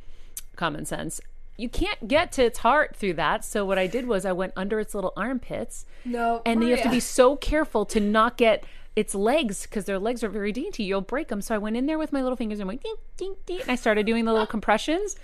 common 0.57 0.83
sense. 0.85 1.21
You 1.57 1.69
can't 1.69 2.07
get 2.07 2.31
to 2.33 2.43
its 2.43 2.59
heart 2.59 2.95
through 2.95 3.13
that. 3.13 3.45
So 3.45 3.63
what 3.63 3.77
I 3.77 3.85
did 3.87 4.07
was 4.07 4.25
I 4.25 4.31
went 4.31 4.53
under 4.55 4.79
its 4.79 4.95
little 4.95 5.13
armpits 5.15 5.85
No. 6.03 6.41
and 6.45 6.63
you 6.63 6.69
have 6.71 6.81
to 6.83 6.89
be 6.89 6.99
so 6.99 7.35
careful 7.35 7.85
to 7.85 7.99
not 7.99 8.37
get 8.37 8.63
its 8.95 9.13
legs 9.15 9.63
because 9.63 9.85
their 9.85 9.99
legs 9.99 10.23
are 10.23 10.29
very 10.29 10.51
dainty. 10.51 10.83
You'll 10.83 11.01
break 11.01 11.27
them. 11.27 11.41
So 11.41 11.53
I 11.55 11.57
went 11.59 11.77
in 11.77 11.85
there 11.85 11.97
with 11.99 12.11
my 12.11 12.21
little 12.23 12.35
fingers 12.35 12.59
and 12.59 12.67
went 12.67 12.81
ding, 12.83 12.95
ding, 13.17 13.35
ding, 13.45 13.61
and 13.61 13.69
I 13.71 13.75
started 13.75 14.05
doing 14.05 14.25
the 14.25 14.31
little 14.31 14.47
compressions. 14.57 15.15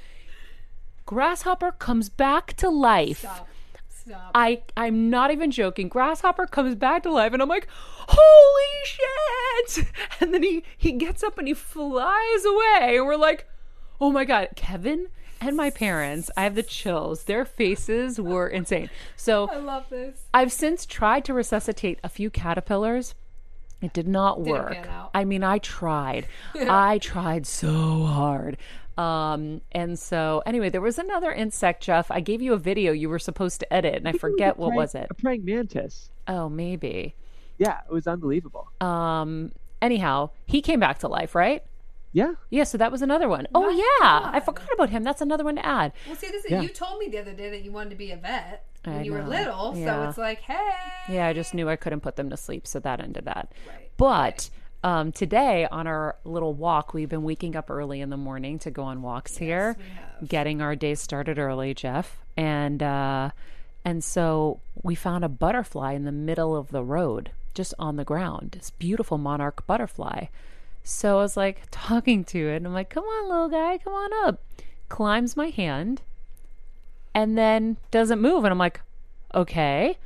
Grasshopper 1.06 1.72
comes 1.74 2.10
back 2.10 2.54
to 2.58 2.70
life. 2.70 3.20
Stop. 3.20 3.48
Stop. 3.90 4.32
I 4.34 4.62
I'm 4.78 5.10
not 5.10 5.32
even 5.32 5.52
joking. 5.52 5.88
Grasshopper 5.90 6.46
comes 6.48 6.76
back 6.76 7.04
to 7.04 7.12
life, 7.12 7.34
and 7.34 7.42
I'm 7.42 7.50
like, 7.50 7.68
holy 8.08 8.86
shit! 8.86 9.86
And 10.22 10.34
then 10.34 10.44
he 10.44 10.64
he 10.78 10.92
gets 10.94 11.24
up 11.24 11.38
and 11.38 11.48
he 11.48 11.54
flies 11.54 12.46
away, 12.46 12.98
and 12.98 13.06
we're 13.06 13.16
like, 13.18 13.48
oh 14.02 14.12
my 14.12 14.26
god, 14.26 14.50
Kevin 14.56 15.08
and 15.42 15.56
my 15.58 15.70
parents. 15.70 16.30
I 16.38 16.44
have 16.44 16.56
the 16.56 16.64
chills. 16.64 17.24
Their 17.24 17.46
faces 17.46 18.20
were 18.20 18.48
insane. 18.48 18.90
So 19.16 19.50
I 19.50 19.58
love 19.58 19.86
this. 19.90 20.24
I've 20.34 20.52
since 20.52 20.86
tried 20.86 21.26
to 21.26 21.34
resuscitate 21.34 22.00
a 22.04 22.10
few 22.10 22.30
caterpillars. 22.30 23.16
It 23.82 23.94
did 23.94 24.08
not 24.08 24.44
Didn't 24.44 24.52
work. 24.52 24.88
out. 24.90 25.12
I 25.14 25.24
mean, 25.24 25.44
I 25.44 25.58
tried. 25.60 26.28
I 26.56 26.98
tried 26.98 27.48
so 27.48 28.04
hard. 28.06 28.58
Um, 28.98 29.62
and 29.72 29.98
so 29.98 30.44
anyway, 30.46 30.70
there 30.70 30.82
was 30.82 31.00
another 31.00 31.32
insect, 31.32 31.84
Jeff. 31.84 32.12
I 32.12 32.20
gave 32.20 32.42
you 32.42 32.52
a 32.54 32.58
video 32.58 32.92
you 32.92 33.08
were 33.08 33.20
supposed 33.20 33.62
to 33.62 33.74
edit, 33.74 33.96
and 33.96 34.08
I 34.10 34.12
forget 34.12 34.58
what 34.58 34.68
praying- 34.70 34.78
was 34.78 34.96
it. 34.96 35.08
A 35.10 35.14
praying 35.14 35.46
mantis. 35.46 36.10
Oh, 36.28 36.50
maybe. 36.50 37.16
Yeah, 37.58 37.80
it 37.90 37.94
was 37.94 38.08
unbelievable. 38.08 38.68
Um, 38.82 39.54
anyhow, 39.82 40.32
he 40.46 40.62
came 40.62 40.82
back 40.82 41.00
to 41.00 41.08
life, 41.08 41.34
right? 41.34 41.64
Yeah. 42.12 42.34
Yeah, 42.50 42.64
so 42.64 42.78
that 42.78 42.92
was 42.92 43.02
another 43.02 43.30
one. 43.30 43.48
Oh 43.54 43.62
My 43.68 43.72
yeah, 44.02 44.32
I 44.34 44.40
forgot 44.40 44.68
about 44.74 44.90
him. 44.90 45.04
That's 45.04 45.22
another 45.22 45.44
one 45.44 45.56
to 45.58 45.66
add. 45.66 45.94
Well, 46.08 46.16
see, 46.16 46.28
this 46.28 46.46
is, 46.46 46.52
Yeah. 46.52 46.62
you 46.62 46.70
told 46.70 47.00
me 47.00 47.08
the 47.08 47.20
other 47.20 47.34
day 47.34 47.50
that 47.52 47.64
you 47.64 47.72
wanted 47.72 47.92
to 47.92 47.96
be 47.96 48.12
a 48.12 48.18
vet 48.18 48.66
when 48.84 48.96
I 48.98 49.02
you 49.04 49.14
were 49.14 49.24
little. 49.24 49.74
Yeah. 49.76 49.86
So 50.04 50.10
it's 50.10 50.18
like, 50.18 50.40
hey. 50.42 50.72
Yeah, 51.14 51.28
I 51.28 51.34
just 51.34 51.54
knew 51.54 51.70
I 51.70 51.76
couldn't 51.76 52.00
put 52.02 52.16
them 52.16 52.30
to 52.32 52.38
sleep, 52.38 52.66
so 52.66 52.80
that 52.80 53.00
ended 53.00 53.26
that. 53.26 53.52
Right. 53.68 53.92
But 53.98 54.50
um, 54.84 55.12
today 55.12 55.68
on 55.72 55.86
our 55.86 56.16
little 56.24 56.54
walk, 56.54 56.94
we've 56.94 57.10
been 57.10 57.24
waking 57.24 57.56
up 57.56 57.70
early 57.70 58.02
in 58.02 58.10
the 58.10 58.18
morning 58.18 58.58
to 58.60 58.72
go 58.72 58.84
on 58.84 59.02
walks 59.04 59.38
here, 59.38 59.76
getting 60.28 60.62
our 60.62 60.76
day 60.76 60.96
started 60.96 61.38
early, 61.38 61.74
Jeff, 61.74 62.18
and 62.36 62.82
uh, 62.82 63.30
and 63.86 64.04
so 64.04 64.62
we 64.82 64.96
found 64.96 65.24
a 65.26 65.30
butterfly 65.30 65.94
in 65.94 66.06
the 66.06 66.12
middle 66.12 66.56
of 66.56 66.70
the 66.72 66.84
road, 66.84 67.32
just 67.54 67.74
on 67.78 67.98
the 67.98 68.06
ground. 68.06 68.52
This 68.58 68.72
beautiful 68.72 69.18
monarch 69.18 69.68
butterfly. 69.68 70.26
So 70.90 71.20
I 71.20 71.22
was 71.22 71.38
like 71.38 71.64
talking 71.72 72.24
to 72.26 72.38
it, 72.50 72.58
and 72.58 72.68
I'm 72.68 72.74
like, 72.74 72.90
"Come 72.90 73.04
on, 73.04 73.30
little 73.30 73.50
guy, 73.50 73.78
come 73.78 73.94
on 73.94 74.28
up." 74.28 74.42
Climbs 74.90 75.38
my 75.38 75.50
hand, 75.50 76.02
and 77.14 77.38
then 77.38 77.78
doesn't 77.92 78.20
move, 78.22 78.44
and 78.44 78.52
I'm 78.52 78.58
like, 78.58 78.82
"Okay." 79.34 79.98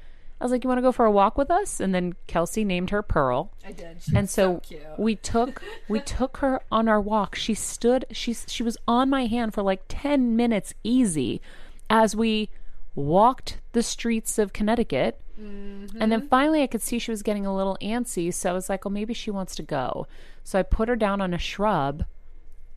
I 0.42 0.44
was 0.44 0.52
like, 0.52 0.64
"You 0.66 0.68
want 0.68 0.80
to 0.80 0.82
go 0.84 0.92
for 0.92 1.06
a 1.06 1.12
walk 1.12 1.38
with 1.38 1.50
us?" 1.50 1.80
And 1.80 1.96
then 1.96 2.16
Kelsey 2.28 2.66
named 2.66 2.90
her 2.90 3.02
Pearl, 3.02 3.52
I 3.66 3.72
did. 3.72 4.04
She 4.04 4.16
and 4.16 4.30
so, 4.30 4.58
cute. 4.60 4.82
we 4.98 5.16
took 5.16 5.64
we 5.88 6.00
took 6.18 6.38
her 6.38 6.62
on 6.72 6.88
our 6.90 7.00
walk. 7.00 7.36
She 7.36 7.54
stood. 7.54 8.06
She 8.12 8.34
she 8.34 8.62
was 8.64 8.78
on 8.88 9.10
my 9.10 9.26
hand 9.26 9.54
for 9.54 9.62
like 9.62 9.84
ten 9.88 10.36
minutes 10.36 10.74
easy, 10.84 11.42
as 11.90 12.14
we 12.16 12.50
walked 12.94 13.60
the 13.72 13.84
streets 13.84 14.38
of 14.38 14.54
Connecticut. 14.54 15.20
And 15.38 15.90
Mm-hmm. 15.90 16.10
then 16.10 16.22
finally, 16.30 16.62
I 16.62 16.68
could 16.68 16.82
see 16.82 17.00
she 17.00 17.10
was 17.12 17.24
getting 17.24 17.46
a 17.46 17.56
little 17.56 17.76
antsy. 17.82 18.32
So 18.34 18.50
I 18.52 18.54
was 18.54 18.70
like, 18.70 18.86
"Well, 18.86 18.92
maybe 18.92 19.14
she 19.14 19.32
wants 19.32 19.56
to 19.56 19.64
go." 19.64 20.08
So 20.44 20.60
I 20.60 20.64
put 20.64 20.90
her 20.90 20.96
down 20.96 21.22
on 21.22 21.34
a 21.34 21.38
shrub, 21.38 22.06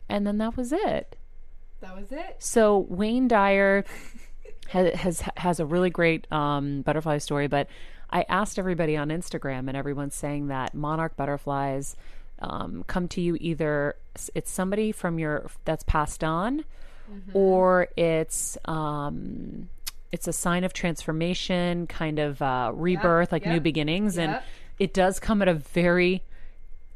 and 0.09 0.27
then 0.27 0.39
that 0.39 0.57
was 0.57 0.73
it. 0.73 1.17
that 1.81 1.97
was 1.97 2.13
it. 2.13 2.37
So 2.39 2.87
Wayne 2.89 3.29
Dyer 3.29 3.85
has 4.69 4.95
has, 4.95 5.23
has 5.37 5.61
a 5.61 5.67
really 5.67 5.91
great 5.91 6.31
um, 6.33 6.83
butterfly 6.83 7.19
story, 7.19 7.47
but 7.49 7.69
I 8.11 8.25
asked 8.29 8.59
everybody 8.59 8.97
on 8.97 9.09
Instagram, 9.09 9.69
and 9.69 9.77
everyone's 9.77 10.15
saying 10.15 10.49
that 10.49 10.75
monarch 10.75 11.17
butterflies 11.17 11.97
um, 12.39 12.85
come 12.87 13.09
to 13.09 13.21
you 13.21 13.37
either 13.41 13.97
it's 14.35 14.51
somebody 14.51 14.93
from 14.93 15.19
your 15.19 15.51
that's 15.65 15.83
passed 15.85 16.23
on, 16.23 16.65
or 17.33 17.89
it's 17.97 18.57
um, 18.67 19.69
it's 20.13 20.29
a 20.29 20.33
sign 20.33 20.65
of 20.65 20.73
transformation, 20.73 21.87
kind 21.87 22.19
of 22.19 22.41
uh, 22.41 22.71
rebirth, 22.75 23.33
like 23.33 23.45
new 23.45 23.55
yep, 23.55 23.63
beginnings, 23.63 24.19
and 24.19 24.39
it 24.79 24.95
does 24.95 25.19
come 25.19 25.43
at 25.43 25.49
a 25.49 25.55
very 25.55 26.23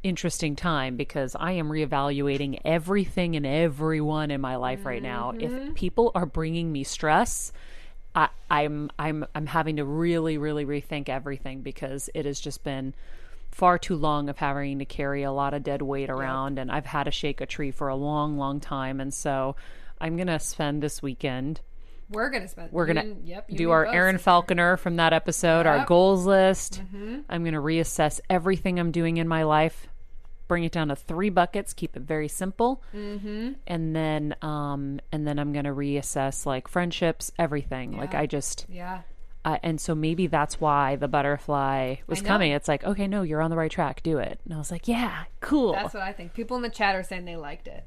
interesting 0.03 0.55
time 0.55 0.95
because 0.95 1.35
I 1.35 1.53
am 1.53 1.69
reevaluating 1.69 2.59
everything 2.65 3.35
and 3.35 3.45
everyone 3.45 4.31
in 4.31 4.41
my 4.41 4.55
life 4.55 4.85
right 4.85 5.01
now. 5.01 5.33
If 5.37 5.51
mm-hmm. 5.51 5.73
people 5.73 6.11
are 6.15 6.25
bringing 6.25 6.71
me 6.71 6.83
stress, 6.83 7.51
I, 8.15 8.29
I'm 8.49 8.89
I'm 8.99 9.25
I'm 9.33 9.45
having 9.45 9.77
to 9.77 9.85
really 9.85 10.37
really 10.37 10.65
rethink 10.65 11.07
everything 11.07 11.61
because 11.61 12.09
it 12.13 12.25
has 12.25 12.39
just 12.39 12.63
been 12.63 12.93
far 13.51 13.77
too 13.77 13.95
long 13.95 14.29
of 14.29 14.37
having 14.37 14.79
to 14.79 14.85
carry 14.85 15.23
a 15.23 15.31
lot 15.31 15.53
of 15.53 15.63
dead 15.63 15.81
weight 15.81 16.09
around 16.09 16.57
and 16.57 16.71
I've 16.71 16.85
had 16.85 17.03
to 17.03 17.11
shake 17.11 17.41
a 17.41 17.45
tree 17.45 17.71
for 17.71 17.89
a 17.89 17.95
long 17.95 18.37
long 18.37 18.59
time 18.59 18.99
and 18.99 19.13
so 19.13 19.55
I'm 19.99 20.15
going 20.15 20.27
to 20.27 20.39
spend 20.39 20.81
this 20.81 21.01
weekend 21.01 21.61
We're 22.09 22.29
gonna 22.29 22.47
spend. 22.47 22.71
we're 22.71 22.85
gonna 22.85 23.01
and- 23.01 23.27
yep, 23.27 23.47
do 23.49 23.71
our 23.71 23.85
both, 23.85 23.93
Aaron. 23.93 24.17
Falconer 24.17 24.77
from 24.77 24.95
that 24.97 25.13
episode, 25.13 25.65
our 25.65 25.85
goals 25.85 26.25
list. 26.25 26.81
Mm-hmm. 26.81 27.19
I'm 27.29 27.43
gonna 27.43 27.61
reassess 27.61 28.19
everything 28.29 28.79
I'm 28.79 28.91
doing 28.91 29.17
in 29.17 29.27
my 29.27 29.43
life, 29.43 29.87
bring 30.51 30.65
it 30.65 30.71
down 30.73 30.89
to 30.89 30.95
three 30.97 31.29
buckets, 31.29 31.73
keep 31.73 31.95
it 31.95 32.01
very 32.01 32.27
simple, 32.27 32.83
mm-hmm. 32.93 33.53
and 33.67 33.95
then 33.95 34.35
um, 34.41 34.99
and 35.09 35.25
then 35.25 35.39
I'm 35.39 35.53
gonna 35.53 35.73
reassess 35.73 36.45
like 36.45 36.67
friendships, 36.67 37.31
everything. 37.39 37.95
Like 37.95 38.13
I 38.13 38.25
just 38.25 38.65
Yeah. 38.67 39.03
uh, 39.45 39.59
and 39.63 39.79
so 39.79 39.95
maybe 39.95 40.27
that's 40.27 40.59
why 40.59 40.97
the 40.97 41.07
butterfly 41.07 41.95
was 42.05 42.21
coming. 42.21 42.51
It's 42.51 42.67
like, 42.67 42.83
okay, 42.83 43.07
no, 43.07 43.21
you're 43.21 43.41
on 43.41 43.49
the 43.49 43.55
right 43.55 43.71
track. 43.71 44.03
Do 44.03 44.17
it. 44.17 44.41
And 44.43 44.53
I 44.53 44.57
was 44.57 44.71
like, 44.71 44.89
yeah, 44.89 45.23
cool. 45.39 45.71
That's 45.71 45.93
what 45.93 46.03
I 46.03 46.11
think. 46.11 46.33
People 46.33 46.57
in 46.57 46.63
the 46.63 46.69
chat 46.69 46.97
are 46.97 47.03
saying 47.03 47.23
they 47.23 47.37
liked 47.37 47.69
it. 47.69 47.85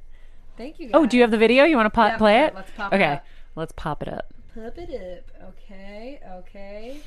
Thank 0.56 0.80
you. 0.80 0.86
Guys. 0.86 0.92
oh, 0.94 1.04
do 1.04 1.18
you 1.18 1.22
have 1.22 1.32
the 1.32 1.36
video? 1.36 1.64
You 1.64 1.76
want 1.76 1.84
to 1.84 1.90
pop, 1.90 2.12
Yeah, 2.12 2.16
play 2.16 2.44
it? 2.44 2.54
let's 2.54 2.70
pop 2.70 2.94
it 2.94 2.96
okay, 2.96 3.12
up. 3.12 3.26
let's 3.56 3.72
pop 3.76 4.00
it 4.00 4.08
up. 4.08 4.32
Pop 4.54 4.78
it 4.78 5.18
up. 5.18 5.50
Okay. 5.50 6.18
Okay. 6.38 7.00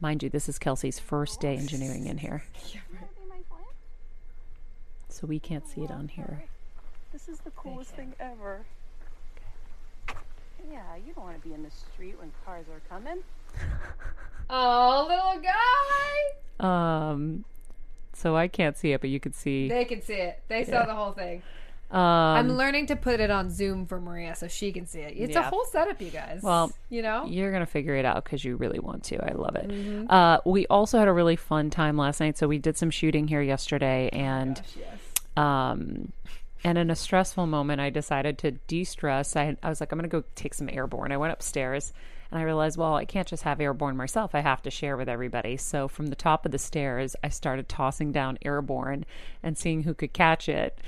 Mind 0.00 0.22
you, 0.22 0.30
this 0.30 0.48
is 0.48 0.58
Kelsey's 0.58 0.98
first 0.98 1.40
day 1.40 1.56
engineering 1.56 2.06
in 2.06 2.16
here. 2.18 2.44
So 5.18 5.26
we 5.26 5.40
can't 5.40 5.66
see 5.66 5.80
it 5.80 5.90
on 5.90 6.06
here. 6.06 6.44
This 7.12 7.28
is 7.28 7.38
the 7.40 7.50
coolest 7.50 7.90
thing 7.90 8.14
ever. 8.20 8.60
Yeah, 10.70 10.94
you 11.04 11.12
don't 11.12 11.24
want 11.24 11.42
to 11.42 11.48
be 11.48 11.52
in 11.52 11.64
the 11.64 11.72
street 11.72 12.16
when 12.20 12.30
cars 12.44 12.66
are 12.72 12.80
coming. 12.88 13.18
Oh, 14.50 15.06
little 15.06 15.42
guy. 15.42 17.10
Um, 17.10 17.44
so 18.14 18.34
I 18.34 18.48
can't 18.48 18.78
see 18.78 18.92
it, 18.92 19.02
but 19.02 19.10
you 19.10 19.20
could 19.20 19.34
see. 19.34 19.68
They 19.68 19.84
can 19.84 20.00
see 20.00 20.14
it. 20.14 20.42
They 20.48 20.64
saw 20.64 20.86
the 20.86 20.94
whole 20.94 21.12
thing. 21.12 21.42
Um, 21.90 22.00
I'm 22.00 22.52
learning 22.56 22.86
to 22.86 22.96
put 22.96 23.20
it 23.20 23.30
on 23.30 23.50
Zoom 23.50 23.86
for 23.86 23.98
Maria 23.98 24.34
so 24.34 24.46
she 24.46 24.72
can 24.72 24.86
see 24.86 25.00
it. 25.00 25.14
It's 25.16 25.36
a 25.36 25.42
whole 25.42 25.64
setup, 25.66 26.00
you 26.02 26.10
guys. 26.10 26.40
Well, 26.42 26.70
you 26.90 27.00
know. 27.00 27.24
you're 27.26 27.50
gonna 27.50 27.66
figure 27.66 27.94
it 27.94 28.04
out 28.04 28.24
because 28.24 28.44
you 28.44 28.56
really 28.56 28.78
want 28.78 29.04
to. 29.04 29.16
I 29.16 29.32
love 29.32 29.56
it. 29.56 29.68
Mm-hmm. 29.68 30.10
Uh, 30.10 30.38
we 30.44 30.66
also 30.66 30.98
had 30.98 31.08
a 31.08 31.12
really 31.12 31.36
fun 31.36 31.70
time 31.70 31.96
last 31.96 32.20
night. 32.20 32.36
So 32.36 32.46
we 32.46 32.58
did 32.58 32.76
some 32.76 32.90
shooting 32.90 33.26
here 33.26 33.40
yesterday, 33.40 34.10
and 34.12 34.60
Yes. 34.78 34.98
Um, 35.38 36.12
and 36.64 36.76
in 36.76 36.90
a 36.90 36.96
stressful 36.96 37.46
moment, 37.46 37.80
I 37.80 37.90
decided 37.90 38.38
to 38.38 38.50
de-stress. 38.50 39.36
I, 39.36 39.56
I 39.62 39.68
was 39.68 39.80
like, 39.80 39.92
I'm 39.92 39.98
gonna 39.98 40.08
go 40.08 40.24
take 40.34 40.54
some 40.54 40.68
airborne. 40.68 41.12
I 41.12 41.16
went 41.16 41.32
upstairs, 41.32 41.92
and 42.30 42.40
I 42.40 42.42
realized, 42.42 42.76
well, 42.76 42.94
I 42.94 43.04
can't 43.04 43.28
just 43.28 43.44
have 43.44 43.60
airborne 43.60 43.96
myself. 43.96 44.34
I 44.34 44.40
have 44.40 44.62
to 44.62 44.70
share 44.70 44.96
with 44.96 45.08
everybody. 45.08 45.56
So 45.56 45.88
from 45.88 46.08
the 46.08 46.16
top 46.16 46.44
of 46.44 46.52
the 46.52 46.58
stairs, 46.58 47.16
I 47.22 47.28
started 47.28 47.68
tossing 47.68 48.12
down 48.12 48.38
airborne 48.44 49.06
and 49.42 49.56
seeing 49.56 49.84
who 49.84 49.94
could 49.94 50.12
catch 50.12 50.48
it. 50.48 50.78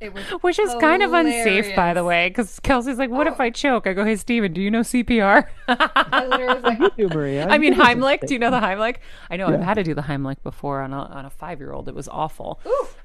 It 0.00 0.12
was 0.12 0.24
Which 0.42 0.58
is 0.58 0.74
kind 0.80 1.02
of 1.02 1.12
unsafe, 1.12 1.76
by 1.76 1.94
the 1.94 2.02
way, 2.04 2.28
because 2.28 2.58
Kelsey's 2.60 2.98
like, 2.98 3.10
"What 3.10 3.28
if 3.28 3.38
I 3.38 3.50
choke?" 3.50 3.86
I 3.86 3.92
go, 3.92 4.04
"Hey, 4.04 4.16
Steven, 4.16 4.52
do 4.52 4.60
you 4.60 4.70
know 4.70 4.80
CPR?" 4.80 5.46
I 5.68 6.26
literally 6.26 6.54
was 6.54 6.62
like, 6.64 6.78
You 6.80 7.08
do, 7.08 7.14
Maria. 7.14 7.46
I 7.50 7.58
mean, 7.58 7.72
You 7.74 7.78
do 7.78 7.84
some 7.84 8.00
Heimlich. 8.00 8.26
Do 8.26 8.34
you 8.34 8.40
know 8.40 8.50
the 8.50 8.58
Heimlich? 8.60 8.96
I 9.30 9.36
know 9.36 9.46
I've 9.46 9.60
had 9.60 9.74
to 9.74 9.84
do 9.84 9.94
the 9.94 10.02
Heimlich 10.02 10.42
before 10.42 10.80
on 10.80 10.92
a 10.92 10.98
on 11.02 11.24
a 11.24 11.30
five 11.30 11.60
year 11.60 11.72
old. 11.72 11.88
It 11.88 11.94
was 11.94 12.08
awful. 12.08 12.60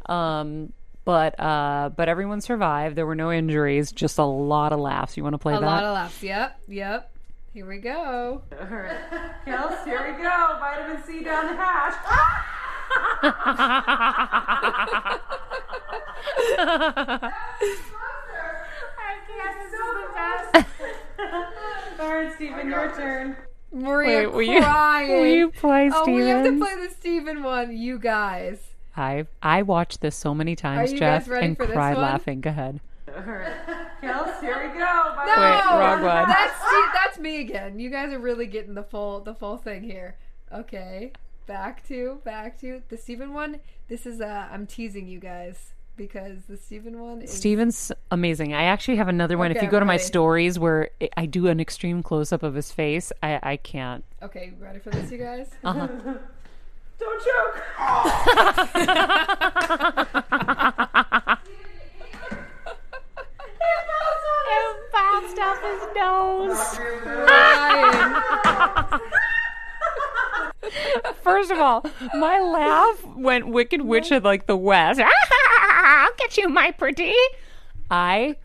Um, 0.08 0.74
but 1.06 1.40
uh, 1.40 1.92
but 1.96 2.10
everyone 2.10 2.42
survived. 2.42 2.96
There 2.96 3.06
were 3.06 3.16
no 3.16 3.32
injuries, 3.32 3.92
just 3.92 4.18
a 4.18 4.26
lot 4.26 4.74
of 4.74 4.80
laughs. 4.80 5.16
You 5.18 5.24
want 5.24 5.36
to 5.36 5.38
play 5.40 5.54
a 5.54 5.60
that? 5.60 5.66
lot 5.66 5.84
of 5.84 5.94
laughs. 5.94 6.24
Yep. 6.24 6.60
Yep. 6.68 7.12
Here 7.54 7.66
we 7.68 7.78
go. 7.78 8.42
All 8.60 8.66
right, 8.68 8.98
Kels, 9.46 9.84
here 9.86 10.04
we 10.16 10.22
go. 10.22 10.58
Vitamin 10.60 11.02
C 11.04 11.24
down 11.24 11.46
the 11.48 11.56
hatch. 11.56 11.96
All 12.06 12.18
right, 22.00 22.32
Steven, 22.36 22.70
your 22.70 22.94
turn. 22.96 23.38
Maria 23.72 24.20
Wait, 24.20 24.32
will 24.34 24.42
you- 24.42 24.62
crying. 24.62 25.12
Will 25.12 25.26
you 25.26 25.52
play, 25.52 25.90
oh, 25.94 26.06
we 26.12 26.28
have 26.28 26.44
to 26.46 26.58
play 26.58 26.76
the 26.76 26.90
Steven 26.94 27.44
one, 27.44 27.76
you 27.76 28.00
guys. 28.00 28.60
I 28.96 29.28
I 29.44 29.62
watched 29.62 30.02
this 30.02 30.16
so 30.16 30.34
many 30.34 30.56
times, 30.56 30.92
you 30.92 31.00
Jeff, 31.00 31.24
guys 31.24 31.30
ready 31.30 31.48
and 31.48 31.58
for 31.58 31.68
this 31.68 31.74
cried 31.76 31.96
one? 31.96 32.04
laughing. 32.04 32.42
Go 32.42 32.50
ahead. 32.50 32.80
Kels, 33.08 34.40
here 34.42 34.58
we 34.60 34.80
go. 34.80 35.14
Bye. 35.16 35.26
No, 35.28 35.78
Wait, 35.78 35.86
wrong 35.86 36.02
one. 36.04 36.28
That's 36.28 36.60
that's 36.94 37.20
me 37.20 37.42
again. 37.42 37.80
You 37.80 37.90
guys 37.92 38.12
are 38.14 38.20
really 38.20 38.48
getting 38.48 38.74
the 38.74 38.84
full 38.84 39.20
the 39.22 39.36
full 39.36 39.58
thing 39.58 39.84
here. 39.84 40.16
Okay, 40.52 41.12
back 41.48 41.88
to 41.88 42.20
back 42.24 42.60
to 42.62 42.82
the 42.90 42.98
Steven 42.98 43.34
one. 43.34 43.60
This 43.88 44.06
is 44.06 44.22
uh, 44.22 44.48
I'm 44.52 44.68
teasing 44.68 45.08
you 45.08 45.20
guys 45.20 45.74
because 45.96 46.44
the 46.48 46.58
Steven 46.58 47.00
one 47.02 47.22
is 47.24 47.32
Steven's 47.32 47.92
amazing. 48.12 48.54
I 48.54 48.64
actually 48.64 48.98
have 48.98 49.08
another 49.08 49.38
one. 49.38 49.52
if 49.52 49.62
you 49.62 49.70
go 49.70 49.80
to 49.80 49.86
my 49.86 49.94
ready. 49.94 50.04
stories 50.04 50.60
where 50.60 50.90
I- 51.02 51.10
I 51.18 51.26
do 51.26 51.48
an 51.48 51.60
extreme 51.60 52.04
close 52.04 52.32
up 52.32 52.44
of 52.44 52.54
his 52.54 52.72
face, 52.72 53.12
I, 53.24 53.40
I 53.42 53.58
can't. 53.58 54.04
Okay, 54.22 54.54
ready 54.60 54.78
for 54.80 54.92
this, 54.92 55.10
you 55.12 55.18
guys? 55.18 55.50
Uh-huh. 55.64 55.88
Don't 57.00 57.24
choke. 57.24 57.64
It 64.50 64.92
bounced 64.92 65.40
off 65.40 65.62
his 65.62 65.82
nose. 65.96 66.80
Ryan. 67.28 69.02
First 71.22 71.52
of 71.52 71.60
all, 71.60 71.86
my 72.16 72.40
laugh 72.40 73.04
went 73.16 73.48
Wicked 73.48 73.82
Witch 73.82 74.12
of 74.12 74.24
like 74.24 74.48
the 74.48 74.58
West. 74.58 75.00
I'll 75.72 76.14
get 76.18 76.38
you, 76.38 76.50
my 76.50 76.72
pretty. 76.72 77.14
I 77.92 78.36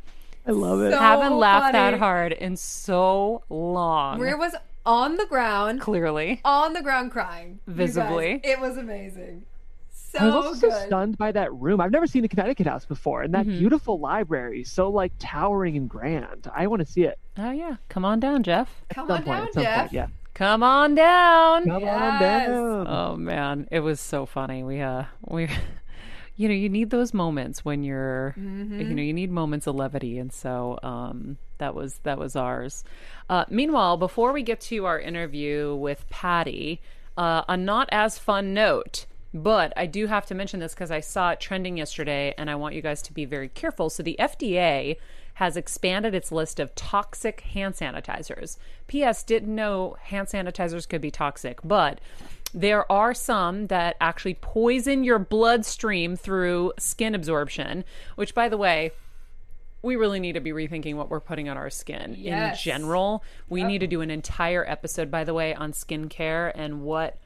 I 0.46 0.50
love 0.50 0.80
it. 0.82 0.92
So 0.92 0.98
haven't 0.98 1.36
laughed 1.36 1.72
that 1.72 1.98
hard 1.98 2.32
in 2.32 2.56
so 2.56 3.42
long. 3.48 4.18
Maria 4.18 4.36
was 4.36 4.54
on 4.84 5.16
the 5.16 5.26
ground, 5.26 5.80
Clearly. 5.80 6.40
on 6.44 6.72
the 6.72 6.82
ground 6.82 7.12
crying. 7.12 7.60
You 7.66 7.74
guys, 7.74 7.76
Visibly. 7.94 8.40
it 8.44 8.60
was 8.60 8.76
amazing. 8.76 9.44
So 9.92 10.18
I 10.18 10.24
was 10.26 10.34
also 10.34 10.54
so 10.54 10.68
good. 10.68 10.86
stunned 10.88 11.16
by 11.18 11.32
that 11.32 11.52
room. 11.54 11.80
I've 11.80 11.90
never 11.92 12.06
seen 12.06 12.20
the 12.22 12.28
Connecticut 12.28 12.66
House 12.66 12.84
before, 12.84 13.22
and 13.22 13.32
that 13.34 13.46
Mm-hmm. 13.46 13.58
beautiful 13.60 13.98
library, 13.98 14.62
so 14.64 14.90
like 14.90 15.12
towering 15.18 15.76
and 15.76 15.88
grand. 15.88 16.50
I 16.54 16.66
want 16.66 16.80
to 16.80 16.86
see 16.86 17.04
it. 17.04 17.18
Oh 17.38 17.50
yeah, 17.50 17.76
come 17.88 18.04
on 18.04 18.20
down, 18.20 18.42
Jeff. 18.42 18.68
Come 18.92 19.10
on 19.10 19.22
point, 19.22 19.26
down, 19.26 19.46
at 19.46 19.54
some 19.54 19.62
Jeff. 19.62 19.78
point, 19.80 19.92
yeah. 19.92 20.06
Come 20.42 20.64
on 20.64 20.96
down. 20.96 21.64
Come 21.66 21.84
on 21.84 22.20
down. 22.20 22.86
Oh 22.88 23.16
man, 23.16 23.68
it 23.70 23.78
was 23.78 24.00
so 24.00 24.26
funny. 24.26 24.64
We 24.64 24.80
uh 24.80 25.04
we 25.20 25.48
you 26.36 26.48
know, 26.48 26.54
you 26.54 26.68
need 26.68 26.90
those 26.90 27.14
moments 27.14 27.64
when 27.64 27.84
you're 27.84 28.34
you 28.36 28.94
know, 28.94 29.02
you 29.02 29.12
need 29.12 29.30
moments 29.30 29.68
of 29.68 29.76
levity 29.76 30.18
and 30.18 30.32
so 30.32 30.80
um 30.82 31.38
that 31.58 31.76
was 31.76 32.00
that 32.02 32.18
was 32.18 32.34
ours. 32.34 32.82
Uh 33.30 33.44
meanwhile, 33.50 33.96
before 33.96 34.32
we 34.32 34.42
get 34.42 34.60
to 34.62 34.84
our 34.84 34.98
interview 34.98 35.76
with 35.76 36.10
Patty, 36.10 36.80
uh 37.16 37.44
a 37.48 37.56
not 37.56 37.88
as 37.92 38.18
fun 38.18 38.52
note. 38.52 39.06
But 39.32 39.72
I 39.76 39.86
do 39.86 40.08
have 40.08 40.26
to 40.26 40.34
mention 40.34 40.58
this 40.58 40.74
because 40.74 40.90
I 40.90 41.00
saw 41.00 41.30
it 41.30 41.40
trending 41.40 41.78
yesterday 41.78 42.34
and 42.36 42.50
I 42.50 42.56
want 42.56 42.74
you 42.74 42.82
guys 42.82 43.00
to 43.02 43.14
be 43.14 43.24
very 43.24 43.48
careful. 43.48 43.90
So 43.90 44.02
the 44.02 44.16
FDA 44.18 44.96
has 45.42 45.56
expanded 45.56 46.14
its 46.14 46.30
list 46.30 46.60
of 46.60 46.72
toxic 46.76 47.40
hand 47.40 47.74
sanitizers. 47.74 48.56
PS 48.86 49.24
didn't 49.24 49.52
know 49.52 49.96
hand 50.02 50.28
sanitizers 50.28 50.88
could 50.88 51.00
be 51.00 51.10
toxic, 51.10 51.58
but 51.64 52.00
there 52.54 52.90
are 52.92 53.12
some 53.12 53.66
that 53.66 53.96
actually 54.00 54.34
poison 54.34 55.02
your 55.02 55.18
bloodstream 55.18 56.14
through 56.14 56.72
skin 56.78 57.12
absorption, 57.12 57.82
which, 58.14 58.36
by 58.36 58.48
the 58.48 58.56
way, 58.56 58.92
we 59.82 59.96
really 59.96 60.20
need 60.20 60.34
to 60.34 60.40
be 60.40 60.52
rethinking 60.52 60.94
what 60.94 61.10
we're 61.10 61.18
putting 61.18 61.48
on 61.48 61.56
our 61.56 61.70
skin 61.70 62.14
Yes. 62.16 62.64
in 62.64 62.70
general. 62.70 63.24
We 63.48 63.64
need 63.64 63.78
to 63.78 63.88
do 63.88 64.00
an 64.00 64.12
entire 64.12 64.64
episode, 64.70 65.10
by 65.10 65.24
the 65.24 65.34
way, 65.34 65.56
on 65.56 65.72
skincare 65.72 66.52
and 66.54 66.82
what 66.82 67.18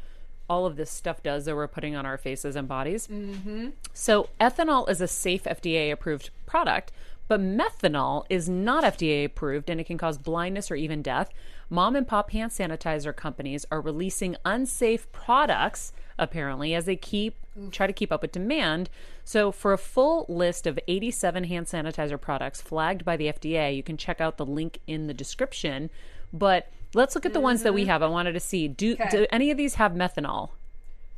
all 0.48 0.64
of 0.64 0.76
this 0.76 0.90
stuff 0.90 1.22
does 1.22 1.44
that 1.44 1.54
we're 1.54 1.68
putting 1.68 1.94
on 1.94 2.06
our 2.06 2.16
faces 2.16 2.56
and 2.56 2.66
bodies. 2.66 3.08
Mm-hmm. 3.08 3.70
So, 3.92 4.30
ethanol 4.40 4.88
is 4.88 5.02
a 5.02 5.08
safe 5.08 5.44
FDA 5.44 5.92
approved 5.92 6.30
product, 6.46 6.92
but 7.28 7.40
methanol 7.40 8.24
is 8.28 8.48
not 8.48 8.84
FDA 8.84 9.24
approved 9.24 9.68
and 9.70 9.80
it 9.80 9.84
can 9.84 9.98
cause 9.98 10.18
blindness 10.18 10.70
or 10.70 10.76
even 10.76 11.02
death. 11.02 11.30
Mom 11.68 11.96
and 11.96 12.06
pop 12.06 12.30
hand 12.30 12.52
sanitizer 12.52 13.14
companies 13.14 13.66
are 13.70 13.80
releasing 13.80 14.36
unsafe 14.44 15.10
products 15.12 15.92
apparently 16.18 16.74
as 16.74 16.84
they 16.84 16.96
keep 16.96 17.36
try 17.70 17.86
to 17.86 17.92
keep 17.92 18.12
up 18.12 18.22
with 18.22 18.32
demand. 18.32 18.90
So 19.24 19.50
for 19.50 19.72
a 19.72 19.78
full 19.78 20.26
list 20.28 20.66
of 20.66 20.78
87 20.86 21.44
hand 21.44 21.66
sanitizer 21.66 22.20
products 22.20 22.60
flagged 22.60 23.04
by 23.04 23.16
the 23.16 23.26
FDA, 23.26 23.74
you 23.74 23.82
can 23.82 23.96
check 23.96 24.20
out 24.20 24.36
the 24.36 24.46
link 24.46 24.80
in 24.86 25.06
the 25.06 25.14
description. 25.14 25.90
But 26.32 26.70
let's 26.94 27.14
look 27.14 27.26
at 27.26 27.32
the 27.32 27.40
ones 27.40 27.62
that 27.62 27.72
we 27.72 27.82
mm-hmm. 27.82 27.90
have. 27.90 28.02
I 28.02 28.08
wanted 28.08 28.32
to 28.32 28.40
see 28.40 28.68
do 28.68 28.92
Okay. 28.92 29.08
do 29.10 29.26
any 29.30 29.50
of 29.50 29.56
these 29.56 29.74
have 29.76 29.92
methanol? 29.92 30.50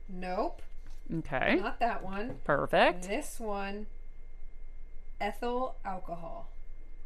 Nope. 0.08 0.62
Okay. 1.18 1.56
Not 1.56 1.80
that 1.80 2.04
one. 2.04 2.36
Perfect. 2.44 3.08
This 3.08 3.40
one. 3.40 3.86
Ethyl 5.20 5.76
alcohol. 5.84 6.48